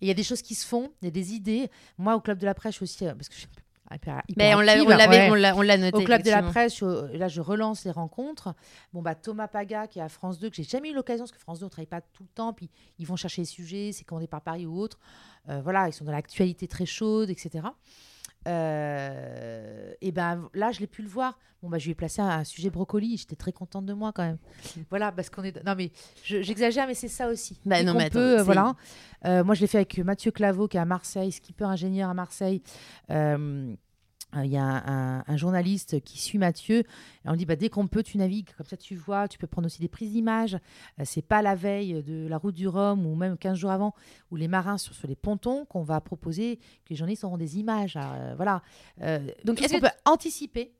Il 0.00 0.06
y 0.06 0.10
a 0.10 0.14
des 0.14 0.22
choses 0.22 0.42
qui 0.42 0.54
se 0.54 0.64
font, 0.64 0.92
il 1.02 1.06
y 1.06 1.08
a 1.08 1.10
des 1.10 1.32
idées. 1.34 1.68
Moi, 1.96 2.14
au 2.14 2.20
club 2.20 2.38
de 2.38 2.46
la 2.46 2.54
presse, 2.54 2.80
aussi, 2.80 3.06
euh, 3.06 3.14
parce 3.14 3.28
que 3.28 3.34
je 3.34 3.40
suis 3.40 3.48
hyper, 3.94 4.22
hyper 4.28 4.34
Mais 4.36 4.54
on 4.54 4.60
l'avait 4.60 5.30
ouais. 5.30 5.52
on 5.54 5.60
l'a 5.62 5.76
noté. 5.76 5.96
Au 5.96 6.00
club 6.04 6.22
de 6.22 6.30
la 6.30 6.42
presse, 6.42 6.78
je- 6.78 7.16
là, 7.16 7.28
je 7.28 7.40
relance 7.40 7.84
les 7.84 7.90
rencontres. 7.90 8.54
Bon, 8.92 9.02
bah, 9.02 9.14
Thomas 9.14 9.48
Paga, 9.48 9.86
qui 9.86 9.98
est 9.98 10.02
à 10.02 10.08
France 10.08 10.38
2, 10.38 10.50
que 10.50 10.56
j'ai 10.56 10.64
jamais 10.64 10.90
eu 10.90 10.94
l'occasion, 10.94 11.24
parce 11.24 11.32
que 11.32 11.38
France 11.38 11.60
2, 11.60 11.66
on 11.66 11.68
travaille 11.68 11.86
pas 11.86 12.00
tout 12.00 12.22
le 12.22 12.28
temps, 12.34 12.52
puis 12.52 12.70
ils 12.98 13.06
vont 13.06 13.16
chercher 13.16 13.42
les 13.42 13.46
sujets, 13.46 13.90
c'est 13.92 14.04
commandé 14.04 14.26
par 14.26 14.40
Paris 14.42 14.66
ou 14.66 14.78
autre. 14.80 14.98
Euh, 15.48 15.60
voilà, 15.62 15.88
ils 15.88 15.92
sont 15.92 16.04
dans 16.04 16.12
l'actualité 16.12 16.66
très 16.68 16.86
chaude, 16.86 17.30
etc. 17.30 17.66
Euh, 18.48 19.92
et 20.00 20.12
ben 20.12 20.48
là, 20.54 20.70
je 20.72 20.80
l'ai 20.80 20.86
pu 20.86 21.02
le 21.02 21.08
voir. 21.08 21.38
Bon, 21.62 21.68
bah, 21.68 21.78
je 21.78 21.84
lui 21.86 21.90
ai 21.92 21.94
placé 21.94 22.20
un, 22.22 22.28
un 22.28 22.44
sujet 22.44 22.70
brocoli. 22.70 23.16
J'étais 23.16 23.34
très 23.36 23.52
contente 23.52 23.84
de 23.84 23.92
moi 23.92 24.12
quand 24.14 24.22
même. 24.22 24.38
voilà, 24.90 25.10
parce 25.10 25.28
qu'on 25.28 25.42
est. 25.42 25.64
Non, 25.64 25.74
mais 25.76 25.90
je- 26.24 26.40
j'exagère, 26.42 26.86
mais 26.86 26.94
c'est 26.94 27.08
ça 27.08 27.28
aussi. 27.28 27.58
Bah 27.66 27.82
non, 27.82 27.94
mais 27.94 28.04
attends, 28.04 28.12
peut, 28.20 28.38
euh, 28.38 28.42
voilà. 28.44 28.74
Euh, 29.24 29.42
moi, 29.42 29.54
je 29.56 29.60
l'ai 29.62 29.66
fait 29.66 29.78
avec 29.78 29.98
Mathieu 29.98 30.30
Claveau, 30.30 30.68
qui 30.68 30.76
est 30.76 30.80
à 30.80 30.84
Marseille, 30.84 31.32
skipper 31.32 31.64
ingénieur 31.64 32.08
à 32.10 32.14
Marseille. 32.14 32.62
Euh, 33.10 33.74
euh, 34.36 34.44
Il 34.44 34.50
y 34.50 34.56
a 34.56 35.22
un, 35.26 35.36
journaliste 35.36 36.00
qui 36.02 36.18
suit 36.18 36.38
Mathieu. 36.38 36.78
Et 36.78 36.84
on 37.26 37.32
lui 37.32 37.38
dit 37.38 37.46
bah, 37.46 37.56
dès 37.56 37.68
qu'on 37.68 37.86
peut, 37.86 38.02
tu 38.02 38.18
navigues. 38.18 38.48
Comme 38.56 38.66
ça, 38.66 38.76
tu 38.76 38.94
vois. 38.94 39.28
Tu 39.28 39.38
peux 39.38 39.46
prendre 39.46 39.66
aussi 39.66 39.80
des 39.80 39.88
prises 39.88 40.12
d'images. 40.12 40.54
Euh, 40.98 41.02
c'est 41.04 41.22
pas 41.22 41.42
la 41.42 41.54
veille 41.54 42.02
de 42.02 42.26
la 42.28 42.38
route 42.38 42.54
du 42.54 42.68
Rhum 42.68 43.06
ou 43.06 43.14
même 43.14 43.36
15 43.36 43.58
jours 43.58 43.70
avant, 43.70 43.94
où 44.30 44.36
les 44.36 44.48
marins 44.48 44.78
sont 44.78 44.92
sur 44.92 45.08
les 45.08 45.16
pontons, 45.16 45.64
qu'on 45.64 45.82
va 45.82 46.00
proposer 46.00 46.56
que 46.56 46.90
les 46.90 46.96
journalistes 46.96 47.24
auront 47.24 47.38
des 47.38 47.58
images. 47.58 47.96
Euh, 47.96 48.34
voilà. 48.36 48.62
Euh, 49.02 49.18
Donc, 49.44 49.60
est-ce 49.60 49.74
ce 49.74 49.74
qu'on 49.74 49.86
peut 49.86 49.94
anticiper 50.04 50.72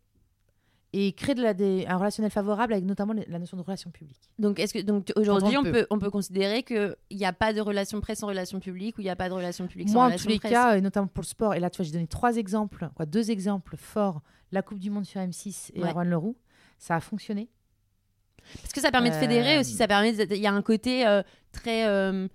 et 0.95 1.13
créer 1.13 1.35
de 1.35 1.43
la, 1.43 1.53
des- 1.53 1.85
un 1.87 1.97
relationnel 1.99 2.31
favorable 2.31 2.73
avec 2.73 2.85
notamment 2.85 3.13
les- 3.13 3.27
la 3.27 3.39
notion 3.39 3.57
de 3.59 3.63
relation 3.63 3.91
publique. 3.91 4.21
Donc, 4.39 4.59
est-ce 4.59 4.73
que 4.73 4.79
donc 4.81 5.13
aujourd'hui, 5.17 5.57
on 5.57 5.63
peut, 5.63 5.87
on 5.91 5.99
peut 5.99 6.11
considérer 6.11 6.63
qu'il 6.63 6.97
n'y 7.11 7.27
a 7.27 7.33
pas 7.35 7.53
de 7.53 7.61
relation 7.61 8.01
presse 8.01 8.21
sans 8.21 8.27
relation 8.29 8.59
publique 8.59 8.97
ou 8.97 9.03
il 9.03 9.05
n'y 9.05 9.11
a 9.11 9.17
pas 9.17 9.29
de 9.29 9.35
relation 9.35 9.67
publique 9.67 9.89
sans 9.89 9.95
Moi, 9.95 10.05
en 10.05 10.07
relation 10.07 10.25
tous 10.27 10.33
les 10.33 10.39
presse 10.39 10.53
cas, 10.53 10.77
et 10.77 10.81
notamment 10.81 11.07
pour 11.09 11.23
le 11.23 11.27
sport, 11.27 11.53
et 11.55 11.61
là, 11.61 11.69
tu 11.69 11.77
vois, 11.77 11.85
j'ai 11.85 11.93
donné 11.93 12.07
trois 12.07 12.37
exemples, 12.37 12.89
quoi, 12.95 13.05
deux 13.07 13.31
exemples 13.31 13.77
forts 13.77 14.23
la 14.51 14.63
Coupe 14.63 14.79
du 14.79 14.89
Monde 14.91 15.05
sur 15.05 15.21
M6 15.21 15.73
et 15.75 15.83
Ouais. 15.83 15.91
Erwan 15.91 16.09
Leroux. 16.09 16.37
Ça 16.79 16.95
a 16.97 17.01
fonctionné. 17.01 17.49
Parce 18.63 18.73
que 18.73 18.81
ça 18.81 18.91
permet 18.91 19.11
de 19.11 19.15
fédérer 19.17 19.57
Euh, 19.57 19.61
aussi, 19.61 19.75
ça 19.75 19.87
permet. 19.87 20.13
de- 20.13 20.35
Il 20.35 20.41
y 20.41 20.47
a 20.47 20.53
un 20.55 20.63
côté 20.63 21.07
euh, 21.07 21.23
très. 21.53 21.87
euh, 21.87 22.29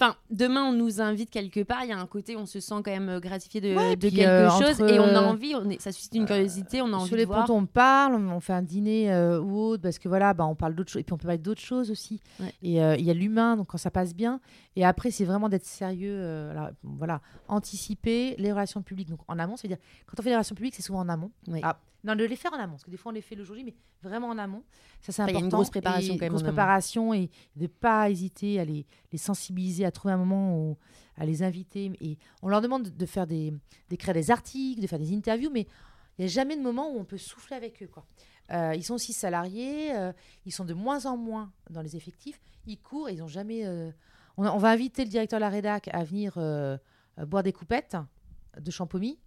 Enfin, 0.00 0.14
demain, 0.30 0.62
on 0.62 0.72
nous 0.72 1.00
invite 1.00 1.28
quelque 1.28 1.64
part. 1.64 1.82
Il 1.82 1.88
y 1.90 1.92
a 1.92 1.98
un 1.98 2.06
côté, 2.06 2.36
on 2.36 2.46
se 2.46 2.60
sent 2.60 2.74
quand 2.84 2.90
même 2.92 3.08
euh, 3.08 3.18
gratifié 3.18 3.60
de, 3.60 3.74
Ouais, 3.74 3.96
de 3.96 4.08
quelque 4.08 4.20
euh, 4.28 4.48
chose. 4.50 4.80
Et 4.88 5.00
on 5.00 5.04
a 5.04 5.22
euh, 5.22 5.26
envie, 5.26 5.56
on 5.56 5.68
est, 5.68 5.80
ça 5.80 5.90
suscite 5.90 6.14
une 6.14 6.24
curiosité, 6.24 6.80
on 6.80 6.92
a 6.92 6.96
envie 6.96 7.06
Sur 7.08 7.16
de 7.16 7.20
les 7.20 7.24
voir. 7.24 7.46
ponts, 7.46 7.54
on 7.56 7.66
parle, 7.66 8.14
on 8.14 8.38
fait 8.38 8.52
un 8.52 8.62
dîner 8.62 9.12
euh, 9.12 9.40
ou 9.40 9.58
autre, 9.58 9.82
parce 9.82 9.98
que 9.98 10.08
voilà, 10.08 10.34
bah, 10.34 10.46
on 10.46 10.54
parle 10.54 10.76
d'autres 10.76 10.92
choses. 10.92 11.00
Et 11.00 11.04
puis 11.04 11.12
on 11.14 11.16
peut 11.18 11.26
parler 11.26 11.38
d'autres 11.38 11.60
choses 11.60 11.90
aussi. 11.90 12.20
Ouais. 12.38 12.54
Et 12.62 12.80
euh, 12.80 12.94
il 12.96 13.04
y 13.04 13.10
a 13.10 13.14
l'humain, 13.14 13.56
donc 13.56 13.66
quand 13.66 13.78
ça 13.78 13.90
passe 13.90 14.14
bien. 14.14 14.40
Et 14.76 14.84
après, 14.84 15.10
c'est 15.10 15.24
vraiment 15.24 15.48
d'être 15.48 15.64
sérieux. 15.66 16.14
euh, 16.14 16.52
alors, 16.52 16.68
voilà, 16.84 17.20
anticiper 17.48 18.36
les 18.38 18.52
relations 18.52 18.82
publiques. 18.82 19.08
Donc 19.08 19.20
en 19.26 19.36
amont, 19.38 19.56
ça 19.56 19.62
veut 19.66 19.74
dire, 19.74 19.82
quand 20.06 20.14
on 20.20 20.22
fait 20.22 20.28
les 20.30 20.36
relations 20.36 20.54
publiques, 20.54 20.76
c'est 20.76 20.82
souvent 20.82 21.00
en 21.00 21.08
amont. 21.08 21.32
Oui. 21.48 21.58
Ah, 21.64 21.80
non, 22.04 22.14
de 22.14 22.22
les 22.22 22.36
faire 22.36 22.52
en 22.52 22.58
amont, 22.58 22.74
parce 22.74 22.84
que 22.84 22.90
des 22.90 22.96
fois 22.96 23.10
on 23.10 23.14
les 23.14 23.20
fait 23.20 23.34
le 23.34 23.42
jour 23.42 23.56
J, 23.56 23.64
mais 23.64 23.74
vraiment 24.02 24.28
en 24.28 24.38
amont. 24.38 24.62
Ça, 25.00 25.12
c'est 25.12 25.22
Enfin, 25.22 25.30
il 25.30 25.34
y 25.34 25.36
a 25.36 25.38
important. 25.38 25.44
une 25.44 25.50
grosse 25.50 25.70
préparation 25.70 26.14
Et 26.14 26.18
quand 26.18 26.24
même 26.24 26.32
Grosse 26.32 26.42
préparation 26.42 27.14
et 27.14 27.30
de 27.56 27.62
ne 27.62 27.66
pas 27.68 28.10
hésiter 28.10 28.60
à 28.60 28.64
les, 28.64 28.84
les 29.12 29.18
sensibiliser, 29.18 29.84
à 29.84 29.90
trouver 29.90 30.14
un 30.14 30.18
moment 30.18 30.56
où, 30.56 30.76
à 31.16 31.24
les 31.26 31.42
inviter. 31.42 31.92
Et 32.00 32.18
on 32.42 32.48
leur 32.48 32.60
demande 32.60 32.84
de, 32.84 33.06
faire 33.06 33.26
des, 33.26 33.52
d'écrire 33.88 34.14
des 34.14 34.30
articles, 34.30 34.80
de 34.80 34.86
faire 34.86 34.98
des 34.98 35.14
interviews, 35.14 35.50
mais 35.52 35.66
il 36.18 36.22
n'y 36.22 36.24
a 36.24 36.28
jamais 36.28 36.56
de 36.56 36.62
moment 36.62 36.90
où 36.92 36.98
on 36.98 37.04
peut 37.04 37.18
souffler 37.18 37.56
avec 37.56 37.82
eux. 37.82 37.88
Quoi. 37.88 38.04
Euh, 38.50 38.74
ils 38.74 38.82
sont 38.82 38.94
aussi 38.94 39.12
salariés, 39.12 39.94
euh, 39.94 40.12
ils 40.46 40.52
sont 40.52 40.64
de 40.64 40.74
moins 40.74 41.06
en 41.06 41.16
moins 41.16 41.52
dans 41.70 41.82
les 41.82 41.96
effectifs, 41.96 42.40
ils 42.66 42.78
courent, 42.78 43.10
ils 43.10 43.18
n'ont 43.18 43.28
jamais. 43.28 43.66
euh, 43.66 43.90
On, 44.36 44.58
va 44.58 44.70
inviter 44.70 45.04
le 45.04 45.10
directeur 45.10 45.38
de 45.38 45.44
la 45.44 45.50
rédac 45.50 45.88
à 45.92 46.02
venir 46.04 46.34
boire 47.26 47.42
des 47.42 47.52
coupettes 47.52 47.96
de 48.58 48.70
champomis. 48.70 49.18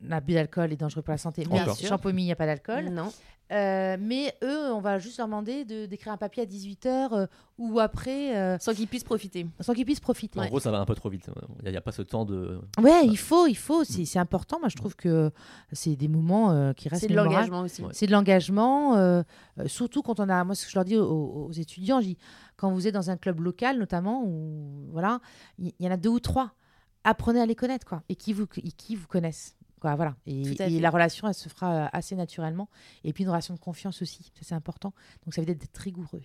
L'abus 0.00 0.34
d'alcool 0.34 0.72
est 0.72 0.76
dangereux 0.76 1.02
pour 1.02 1.12
la 1.12 1.18
santé. 1.18 1.44
Mais 1.50 1.58
champomis, 1.86 2.22
il 2.22 2.26
n'y 2.26 2.32
a 2.32 2.36
pas 2.36 2.46
d'alcool. 2.46 2.86
Non. 2.90 3.12
Euh, 3.50 3.96
mais 3.98 4.34
eux, 4.44 4.72
on 4.74 4.80
va 4.80 4.98
juste 4.98 5.16
leur 5.16 5.26
demander 5.26 5.64
de- 5.64 5.86
d'écrire 5.86 6.12
un 6.12 6.18
papier 6.18 6.42
à 6.42 6.46
18h 6.46 7.28
ou 7.56 7.80
après, 7.80 8.36
euh, 8.36 8.58
Sans 8.60 8.74
qu'ils 8.74 8.86
puissent 8.86 9.04
profiter. 9.04 9.46
sans 9.60 9.72
qu'ils 9.72 9.86
puissent 9.86 10.00
profiter. 10.00 10.38
En 10.38 10.42
Ouais. 10.42 10.48
gros, 10.50 10.60
ça 10.60 10.70
va 10.70 10.78
un 10.78 10.84
peu 10.84 10.94
trop 10.94 11.08
vite. 11.08 11.30
Il 11.64 11.70
n'y 11.70 11.76
a, 11.76 11.80
pas 11.80 11.90
ce 11.90 12.02
temps 12.02 12.26
de. 12.26 12.60
Ouais, 12.78 13.06
il 13.06 13.16
faut, 13.16 13.46
il 13.46 13.56
faut. 13.56 13.84
C'est 13.84 14.04
c'est 14.04 14.18
important. 14.18 14.60
Moi, 14.60 14.68
je 14.68 14.76
trouve 14.76 14.94
que 14.96 15.30
c'est 15.72 15.96
des 15.96 16.08
moments 16.08 16.50
euh, 16.50 16.74
qui 16.74 16.90
restent 16.90 17.02
C'est 17.04 17.08
de 17.08 17.14
l'engagement 17.14 17.60
aussi. 17.62 17.80
Ouais. 17.82 17.88
C'est 17.92 18.06
de 18.06 18.12
l'engagement, 18.12 18.96
euh, 18.96 19.22
euh, 19.58 19.66
surtout 19.66 20.02
quand 20.02 20.20
on 20.20 20.28
a. 20.28 20.44
Moi, 20.44 20.54
ce 20.54 20.66
que 20.66 20.70
je 20.70 20.76
leur 20.76 20.84
dis 20.84 20.96
aux, 20.98 21.08
aux 21.48 21.52
étudiants, 21.52 22.02
je 22.02 22.08
dis, 22.08 22.18
quand 22.58 22.70
vous 22.70 22.86
êtes 22.86 22.94
dans 22.94 23.08
un 23.08 23.16
club 23.16 23.40
local, 23.40 23.78
notamment, 23.78 24.24
où 24.26 24.90
voilà, 24.92 25.20
il 25.58 25.72
il 25.78 25.86
y, 25.86 25.88
en 25.88 25.92
a 25.92 25.96
deux 25.96 26.10
ou 26.10 26.20
trois. 26.20 26.52
Apprenez 27.04 27.40
à 27.40 27.46
les 27.46 27.54
connaître, 27.54 27.86
quoi, 27.86 28.02
et 28.10 28.14
qui 28.16 28.34
vous, 28.34 28.44
et 28.58 28.72
qui 28.72 28.94
vous 28.94 29.06
connaissent. 29.06 29.56
Quoi, 29.78 29.94
voilà. 29.94 30.16
Et, 30.26 30.80
la 30.80 30.90
relation, 30.90 31.28
elle 31.28 31.34
se 31.34 31.48
fera 31.48 31.74
euh, 31.74 31.88
assez 31.92 32.16
naturellement. 32.16 32.68
Et 33.04 33.12
puis 33.12 33.24
une 33.24 33.30
relation 33.30 33.54
de 33.54 33.58
confiance 33.60 34.02
aussi, 34.02 34.30
ça 34.34 34.40
c'est 34.42 34.54
important. 34.54 34.92
Donc 35.24 35.34
ça 35.34 35.40
veut 35.40 35.46
dire 35.46 35.56
d'être 35.56 35.78
rigoureux. 35.78 36.22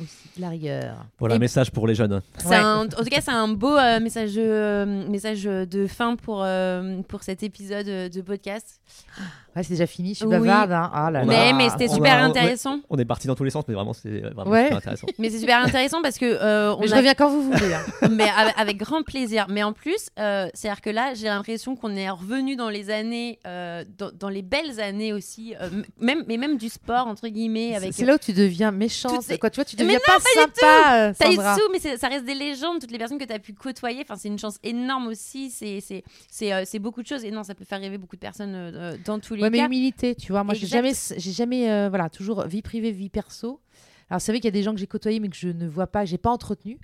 Aussi, 0.00 0.28
de 0.36 0.40
la 0.40 0.48
rigueur. 0.48 0.96
Voilà 1.18 1.36
Et- 1.36 1.38
message 1.38 1.70
pour 1.70 1.86
les 1.86 1.94
jeunes. 1.94 2.20
C'est 2.38 2.48
Ouais. 2.48 2.56
un- 2.56 2.86
en 2.86 2.88
tout 2.88 3.04
cas, 3.04 3.20
c'est 3.20 3.30
un 3.30 3.48
beau 3.48 3.76
euh, 3.76 4.00
message, 4.00 4.32
euh, 4.36 5.06
message 5.08 5.44
de 5.44 5.86
fin 5.86 6.16
pour, 6.16 6.42
euh, 6.44 7.02
pour 7.08 7.22
cet 7.22 7.42
épisode 7.42 7.86
de 7.86 8.20
podcast. 8.22 8.80
Ouais, 9.54 9.62
c'est 9.62 9.74
déjà 9.74 9.86
fini, 9.86 10.10
je 10.10 10.20
suis 10.20 10.24
Oui. 10.26 10.30
bavarde. 10.32 10.72
Hein. 10.72 10.90
Ah 10.94 11.10
là 11.10 11.24
mais 11.26 11.52
mais 11.52 11.68
c'était 11.68 11.88
super 11.88 12.14
a- 12.14 12.22
intéressant. 12.24 12.80
On 12.88 12.96
est 12.98 13.04
parti 13.04 13.26
dans 13.26 13.34
tous 13.34 13.44
les 13.44 13.50
sens, 13.50 13.64
mais 13.68 13.74
vraiment, 13.74 13.92
c'est 13.92 14.20
vraiment 14.20 14.50
Ouais. 14.50 14.62
super 14.64 14.78
intéressant. 14.78 15.06
Mais 15.18 15.28
c'est 15.28 15.40
super 15.40 15.62
intéressant 15.62 16.00
parce 16.00 16.16
que 16.16 16.24
euh, 16.24 16.74
on 16.74 16.86
je 16.86 16.92
a- 16.94 16.96
reviens 16.96 17.12
quand 17.14 17.28
vous 17.28 17.42
voulez. 17.52 17.74
hein. 17.74 17.82
mais 18.10 18.28
avec, 18.30 18.54
avec 18.58 18.76
grand 18.78 19.02
plaisir. 19.02 19.46
Mais 19.50 19.62
en 19.62 19.74
plus, 19.74 20.08
euh, 20.18 20.48
c'est-à-dire 20.54 20.80
que 20.80 20.88
là, 20.88 21.12
j'ai 21.14 21.26
l'impression 21.26 21.76
qu'on 21.76 21.94
est 21.96 22.08
revenu 22.08 22.56
dans 22.56 22.70
les 22.70 22.88
années, 22.88 23.38
euh, 23.46 23.84
dans, 23.98 24.10
dans 24.18 24.30
les 24.30 24.40
belles 24.42 24.80
années 24.80 25.12
aussi, 25.12 25.54
euh, 25.60 25.68
même, 26.00 26.24
mais 26.28 26.38
même 26.38 26.56
du 26.56 26.70
sport 26.70 27.06
entre 27.06 27.28
guillemets. 27.28 27.74
Avec 27.76 27.92
C'est 27.92 28.06
là 28.06 28.14
où 28.14 28.18
tu 28.18 28.32
deviens 28.32 28.72
ces- 29.20 29.36
Quoi, 29.38 29.50
tu 29.50 29.56
vois, 29.56 29.64
tu 29.66 29.76
Mais 29.86 29.94
deviens 29.94 29.98
non, 30.08 30.14
pas, 30.14 30.40
sympa, 30.40 30.94
euh, 31.10 31.12
T'as 31.18 31.30
eu 31.30 31.34
Sandra. 31.36 31.56
sous, 31.56 31.70
mais 31.72 31.78
ça 31.96 32.08
reste 32.08 32.24
des 32.24 32.34
légendes, 32.34 32.80
toutes 32.80 32.90
les 32.90 32.98
personnes 32.98 33.18
que 33.18 33.24
tu 33.24 33.32
as 33.32 33.38
pu 33.38 33.52
côtoyer. 33.54 34.00
Enfin, 34.02 34.16
c'est 34.16 34.28
une 34.28 34.38
chance 34.38 34.58
énorme 34.62 35.06
aussi. 35.08 35.50
C'est 35.50 35.80
c'est- 35.80 36.04
c'est 36.30 36.52
euh, 36.52 36.64
beaucoup 36.80 37.02
de 37.02 37.06
choses. 37.06 37.24
Et 37.24 37.30
non, 37.30 37.42
ça 37.44 37.54
peut 37.54 37.64
faire 37.64 37.80
rêver 37.80 37.98
beaucoup 37.98 38.16
de 38.16 38.20
personnes 38.20 38.54
euh, 38.54 38.96
dans 39.04 39.18
tous 39.18 39.34
les 39.34 39.42
Ouais, 39.42 39.50
mais 39.50 39.58
cas. 39.58 39.66
humilité, 39.66 40.14
tu 40.14 40.32
vois. 40.32 40.44
Moi, 40.44 40.54
j'ai 40.54 40.66
jamais, 40.66 40.92
j'ai 41.16 41.32
jamais, 41.32 41.70
euh, 41.70 41.88
voilà, 41.88 42.08
toujours 42.10 42.42
vie 42.46 42.62
privée, 42.62 42.90
vie 42.92 43.08
perso. 43.10 43.60
Alors, 44.10 44.20
c'est 44.20 44.30
vrai 44.32 44.40
qu'il 44.40 44.46
y 44.46 44.48
a 44.48 44.52
des 44.52 44.62
gens 44.62 44.72
que 44.74 44.78
j'ai 44.80 44.86
côtoyés, 44.86 45.20
mais 45.20 45.28
que 45.28 45.36
je 45.36 45.48
ne 45.48 45.66
vois 45.66 45.86
pas, 45.86 46.04
j'ai 46.04 46.18
pas 46.18 46.30
entretenu. 46.30 46.78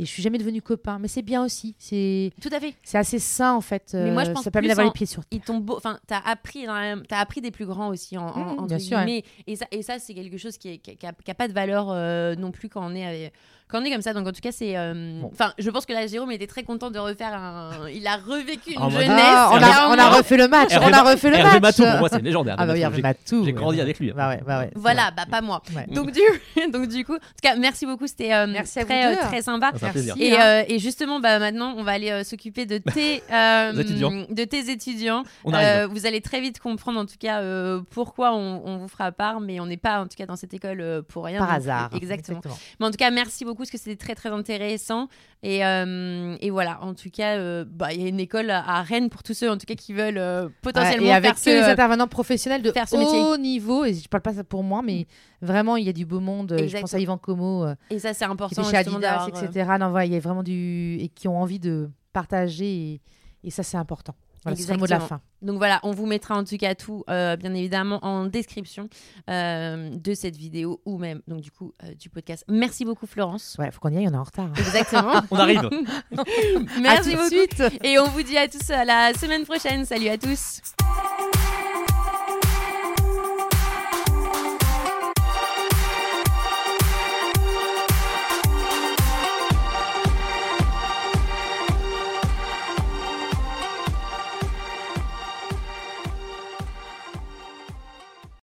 Et 0.00 0.04
je 0.06 0.10
suis 0.10 0.22
jamais 0.22 0.38
devenue 0.38 0.62
copain. 0.62 0.98
Mais 0.98 1.08
c'est 1.08 1.22
bien 1.22 1.44
aussi. 1.44 1.74
C'est, 1.78 2.32
Tout 2.40 2.48
à 2.52 2.58
fait. 2.58 2.74
c'est 2.82 2.98
assez 2.98 3.18
sain, 3.18 3.52
en 3.54 3.60
fait. 3.60 3.90
Mais 3.94 4.10
moi, 4.12 4.24
je 4.24 4.30
euh, 4.30 4.32
pense 4.32 4.44
ça 4.44 4.50
permet 4.50 4.68
d'avoir 4.68 4.86
en- 4.86 4.90
les 4.90 4.94
pieds 4.94 5.06
sur 5.06 5.24
terre. 5.24 5.38
Ils 5.38 5.44
t'ont 5.44 5.58
beau... 5.58 5.76
enfin, 5.76 5.98
t'as 6.06 6.18
appris, 6.20 6.64
dans 6.66 7.02
appris 7.10 7.40
des 7.40 7.50
plus 7.50 7.66
grands 7.66 7.88
aussi 7.88 8.16
en, 8.16 8.26
en- 8.26 8.62
Mmh, 8.62 8.66
bien 8.66 8.78
sûr, 8.78 8.96
ouais. 8.98 9.22
Et 9.46 9.56
ça, 9.56 9.66
et 9.70 9.82
ça, 9.82 9.98
c'est 9.98 10.14
quelque 10.14 10.38
chose 10.38 10.56
qui, 10.56 10.68
est, 10.70 10.78
qui, 10.78 10.90
a- 10.92 10.94
qui 10.94 11.06
a, 11.06 11.12
qui 11.12 11.30
a 11.30 11.34
pas 11.34 11.48
de 11.48 11.52
valeur 11.52 11.90
euh, 11.90 12.34
non 12.34 12.50
plus 12.50 12.68
quand 12.68 12.84
on 12.84 12.94
est, 12.94 13.04
avec- 13.04 13.32
quand 13.70 13.80
on 13.80 13.84
est 13.84 13.90
comme 13.90 14.02
ça. 14.02 14.12
Donc 14.14 14.26
en 14.26 14.32
tout 14.32 14.40
cas, 14.40 14.52
c'est, 14.52 14.76
euh, 14.76 15.20
Bon. 15.20 15.30
enfin, 15.32 15.52
je 15.58 15.70
pense 15.70 15.86
que 15.86 15.92
là, 15.92 16.06
Jérôme 16.06 16.30
était 16.32 16.46
très 16.46 16.62
content 16.62 16.90
de 16.90 16.98
refaire 16.98 17.34
un. 17.34 17.70
Il 17.92 18.06
a 18.06 18.16
revécu 18.16 18.72
une 18.72 18.78
En 18.78 18.90
mode- 18.90 19.02
jeunesse. 19.02 19.16
Ah, 19.18 19.50
on, 19.52 19.56
a, 19.62 19.94
on 19.94 19.98
a 19.98 20.10
refait 20.18 20.36
le 20.36 20.48
match. 20.48 20.72
Hervé 20.72 20.86
on 20.86 20.92
a 20.92 21.02
Ma- 21.04 21.10
refait 21.12 21.30
le 21.30 21.36
Hervé 21.36 21.60
match. 21.60 21.78
Matou, 21.78 21.90
pour 21.90 21.98
moi, 22.00 22.08
c'est 22.10 22.22
légendaire. 22.22 22.56
Ah 22.58 22.66
bah 22.66 22.72
oui, 22.74 22.80
Hervé 22.80 22.98
Hervé 22.98 23.02
Matou, 23.02 23.34
Matou. 23.36 23.44
J'ai 23.46 23.52
grandi 23.52 23.80
avec 23.80 23.98
lui. 23.98 24.10
hein. 24.10 24.14
Bah 24.16 24.28
ouais, 24.28 24.40
bah 24.46 24.58
ouais. 24.60 24.70
Voilà, 24.74 25.10
bah 25.16 25.24
pas 25.30 25.40
moi. 25.40 25.62
Ouais. 25.74 25.86
Donc 25.94 26.10
du, 26.12 26.20
donc 26.72 26.88
du 26.88 27.04
coup, 27.04 27.14
en 27.14 27.18
tout 27.18 27.22
cas, 27.42 27.56
merci 27.56 27.86
beaucoup. 27.86 28.06
C'était 28.06 28.32
euh, 28.34 28.46
Merci 28.46 28.78
à 28.78 28.82
vous 28.82 28.88
très, 28.88 29.12
euh, 29.12 29.16
très 29.28 29.42
sympa. 29.42 29.72
C'est 29.76 29.86
un 29.86 29.90
plaisir. 29.90 30.14
Merci. 30.16 30.32
Et, 30.34 30.40
euh, 30.40 30.62
et 30.68 30.78
justement, 30.78 31.20
bah, 31.20 31.38
maintenant, 31.38 31.74
on 31.76 31.82
va 31.82 31.92
aller 31.92 32.10
euh, 32.10 32.24
s'occuper 32.24 32.66
de 32.66 32.78
tes, 32.78 33.22
euh, 33.32 33.72
Des 33.72 33.80
étudiants. 33.82 34.12
de 34.28 34.44
tes 34.44 34.70
étudiants. 34.70 35.24
On 35.44 35.52
arrive. 35.52 35.66
Euh, 35.68 35.86
vous 35.86 36.06
allez 36.06 36.20
très 36.20 36.40
vite 36.40 36.58
comprendre, 36.60 36.98
en 37.00 37.06
tout 37.06 37.18
cas, 37.18 37.40
euh, 37.40 37.80
pourquoi 37.90 38.32
on, 38.34 38.62
on 38.64 38.76
vous 38.78 38.88
fera 38.88 39.12
part, 39.12 39.40
mais 39.40 39.60
on 39.60 39.66
n'est 39.66 39.76
pas, 39.76 40.00
en 40.00 40.04
tout 40.04 40.16
cas, 40.16 40.26
dans 40.26 40.36
cette 40.36 40.54
école 40.54 40.80
euh, 40.80 41.02
pour 41.02 41.24
rien. 41.24 41.38
Par 41.38 41.52
hasard. 41.52 41.90
Exactement. 41.94 42.40
Mais 42.78 42.86
en 42.86 42.90
tout 42.90 42.96
cas, 42.96 43.10
merci 43.10 43.44
beaucoup, 43.44 43.59
parce 43.60 43.70
que 43.70 43.78
c'était 43.78 43.96
très, 43.96 44.14
très 44.14 44.28
intéressant. 44.30 45.08
Et, 45.42 45.64
euh, 45.64 46.36
et 46.40 46.50
voilà, 46.50 46.82
en 46.82 46.94
tout 46.94 47.10
cas, 47.10 47.36
euh, 47.36 47.64
bah, 47.66 47.92
il 47.92 48.02
y 48.02 48.04
a 48.04 48.08
une 48.08 48.20
école 48.20 48.50
à 48.50 48.82
Rennes 48.82 49.08
pour 49.08 49.22
tous 49.22 49.34
ceux, 49.34 49.50
en 49.50 49.56
tout 49.56 49.66
cas, 49.66 49.74
qui 49.74 49.92
veulent 49.92 50.18
euh, 50.18 50.48
potentiellement 50.62 51.06
Ouais, 51.06 51.12
et 51.12 51.14
avec 51.14 51.36
faire 51.36 51.38
ce, 51.38 51.50
des 51.50 51.70
intervenants 51.70 52.08
professionnels 52.08 52.62
de 52.62 52.72
faire 52.72 52.88
ce 52.88 52.96
métier. 52.96 53.18
haut 53.18 53.36
niveau, 53.36 53.84
et 53.84 53.94
je 53.94 54.08
parle 54.08 54.22
pas 54.22 54.34
ça 54.34 54.44
pour 54.44 54.62
moi, 54.62 54.82
mais 54.84 55.06
vraiment 55.40 55.76
il 55.76 55.86
y 55.86 55.88
a 55.88 55.92
du 55.92 56.04
beau 56.04 56.20
monde. 56.20 56.50
Je 56.50 56.54
pense 56.56 56.62
Exactement. 56.62 56.98
à 56.98 57.00
Yvan 57.00 57.18
Como, 57.18 57.66
Et 57.90 57.98
ça, 57.98 58.12
c'est 58.12 58.24
qui 58.24 58.30
important. 58.30 58.62
était 58.62 58.70
chez 58.70 58.76
Adidas, 58.76 59.28
etc. 59.28 59.70
Non, 59.78 59.98
il 60.00 60.12
y 60.12 60.16
a 60.16 60.20
vraiment 60.20 60.42
du 60.42 60.98
et 61.00 61.08
qui 61.08 61.28
ont 61.28 61.40
envie 61.40 61.58
de 61.58 61.90
partager, 62.12 62.64
et, 62.66 63.00
et 63.44 63.50
ça 63.50 63.62
c'est 63.62 63.76
important. 63.76 64.14
Voilà, 64.42 64.56
c'est 64.56 64.72
le 64.72 64.78
mot 64.78 64.86
de 64.86 64.90
la 64.90 65.00
fin. 65.00 65.20
Donc 65.42 65.58
voilà, 65.58 65.80
on 65.82 65.90
vous 65.92 66.06
mettra 66.06 66.36
en 66.36 66.44
tout 66.44 66.56
cas 66.56 66.74
tout, 66.74 67.04
euh, 67.10 67.36
bien 67.36 67.52
évidemment, 67.54 67.98
en 68.02 68.24
description 68.26 68.88
euh, 69.28 69.90
de 69.90 70.14
cette 70.14 70.36
vidéo 70.36 70.80
ou 70.86 70.98
même 70.98 71.20
donc 71.28 71.40
du 71.40 71.50
coup 71.50 71.72
euh, 71.84 71.94
du 71.94 72.08
podcast. 72.10 72.44
Merci 72.48 72.84
beaucoup 72.84 73.06
Florence. 73.06 73.56
Ouais, 73.58 73.70
faut 73.70 73.80
qu'on 73.80 73.90
y 73.90 73.98
aille, 73.98 74.08
on 74.08 74.14
est 74.14 74.16
en 74.16 74.22
retard. 74.24 74.46
hein. 74.46 74.52
Exactement. 74.56 75.20
On 75.30 75.36
arrive. 75.36 75.68
Merci 76.80 77.10
À 77.10 77.16
tout 77.16 77.22
beaucoup. 77.22 77.30
de 77.30 77.34
suite. 77.70 77.84
Et 77.84 77.98
on 77.98 78.06
vous 78.08 78.22
dit 78.22 78.36
à 78.38 78.48
tous 78.48 78.70
à 78.70 78.84
la 78.84 79.12
semaine 79.14 79.44
prochaine. 79.44 79.84
Salut 79.84 80.08
à 80.08 80.18
tous. 80.18 80.60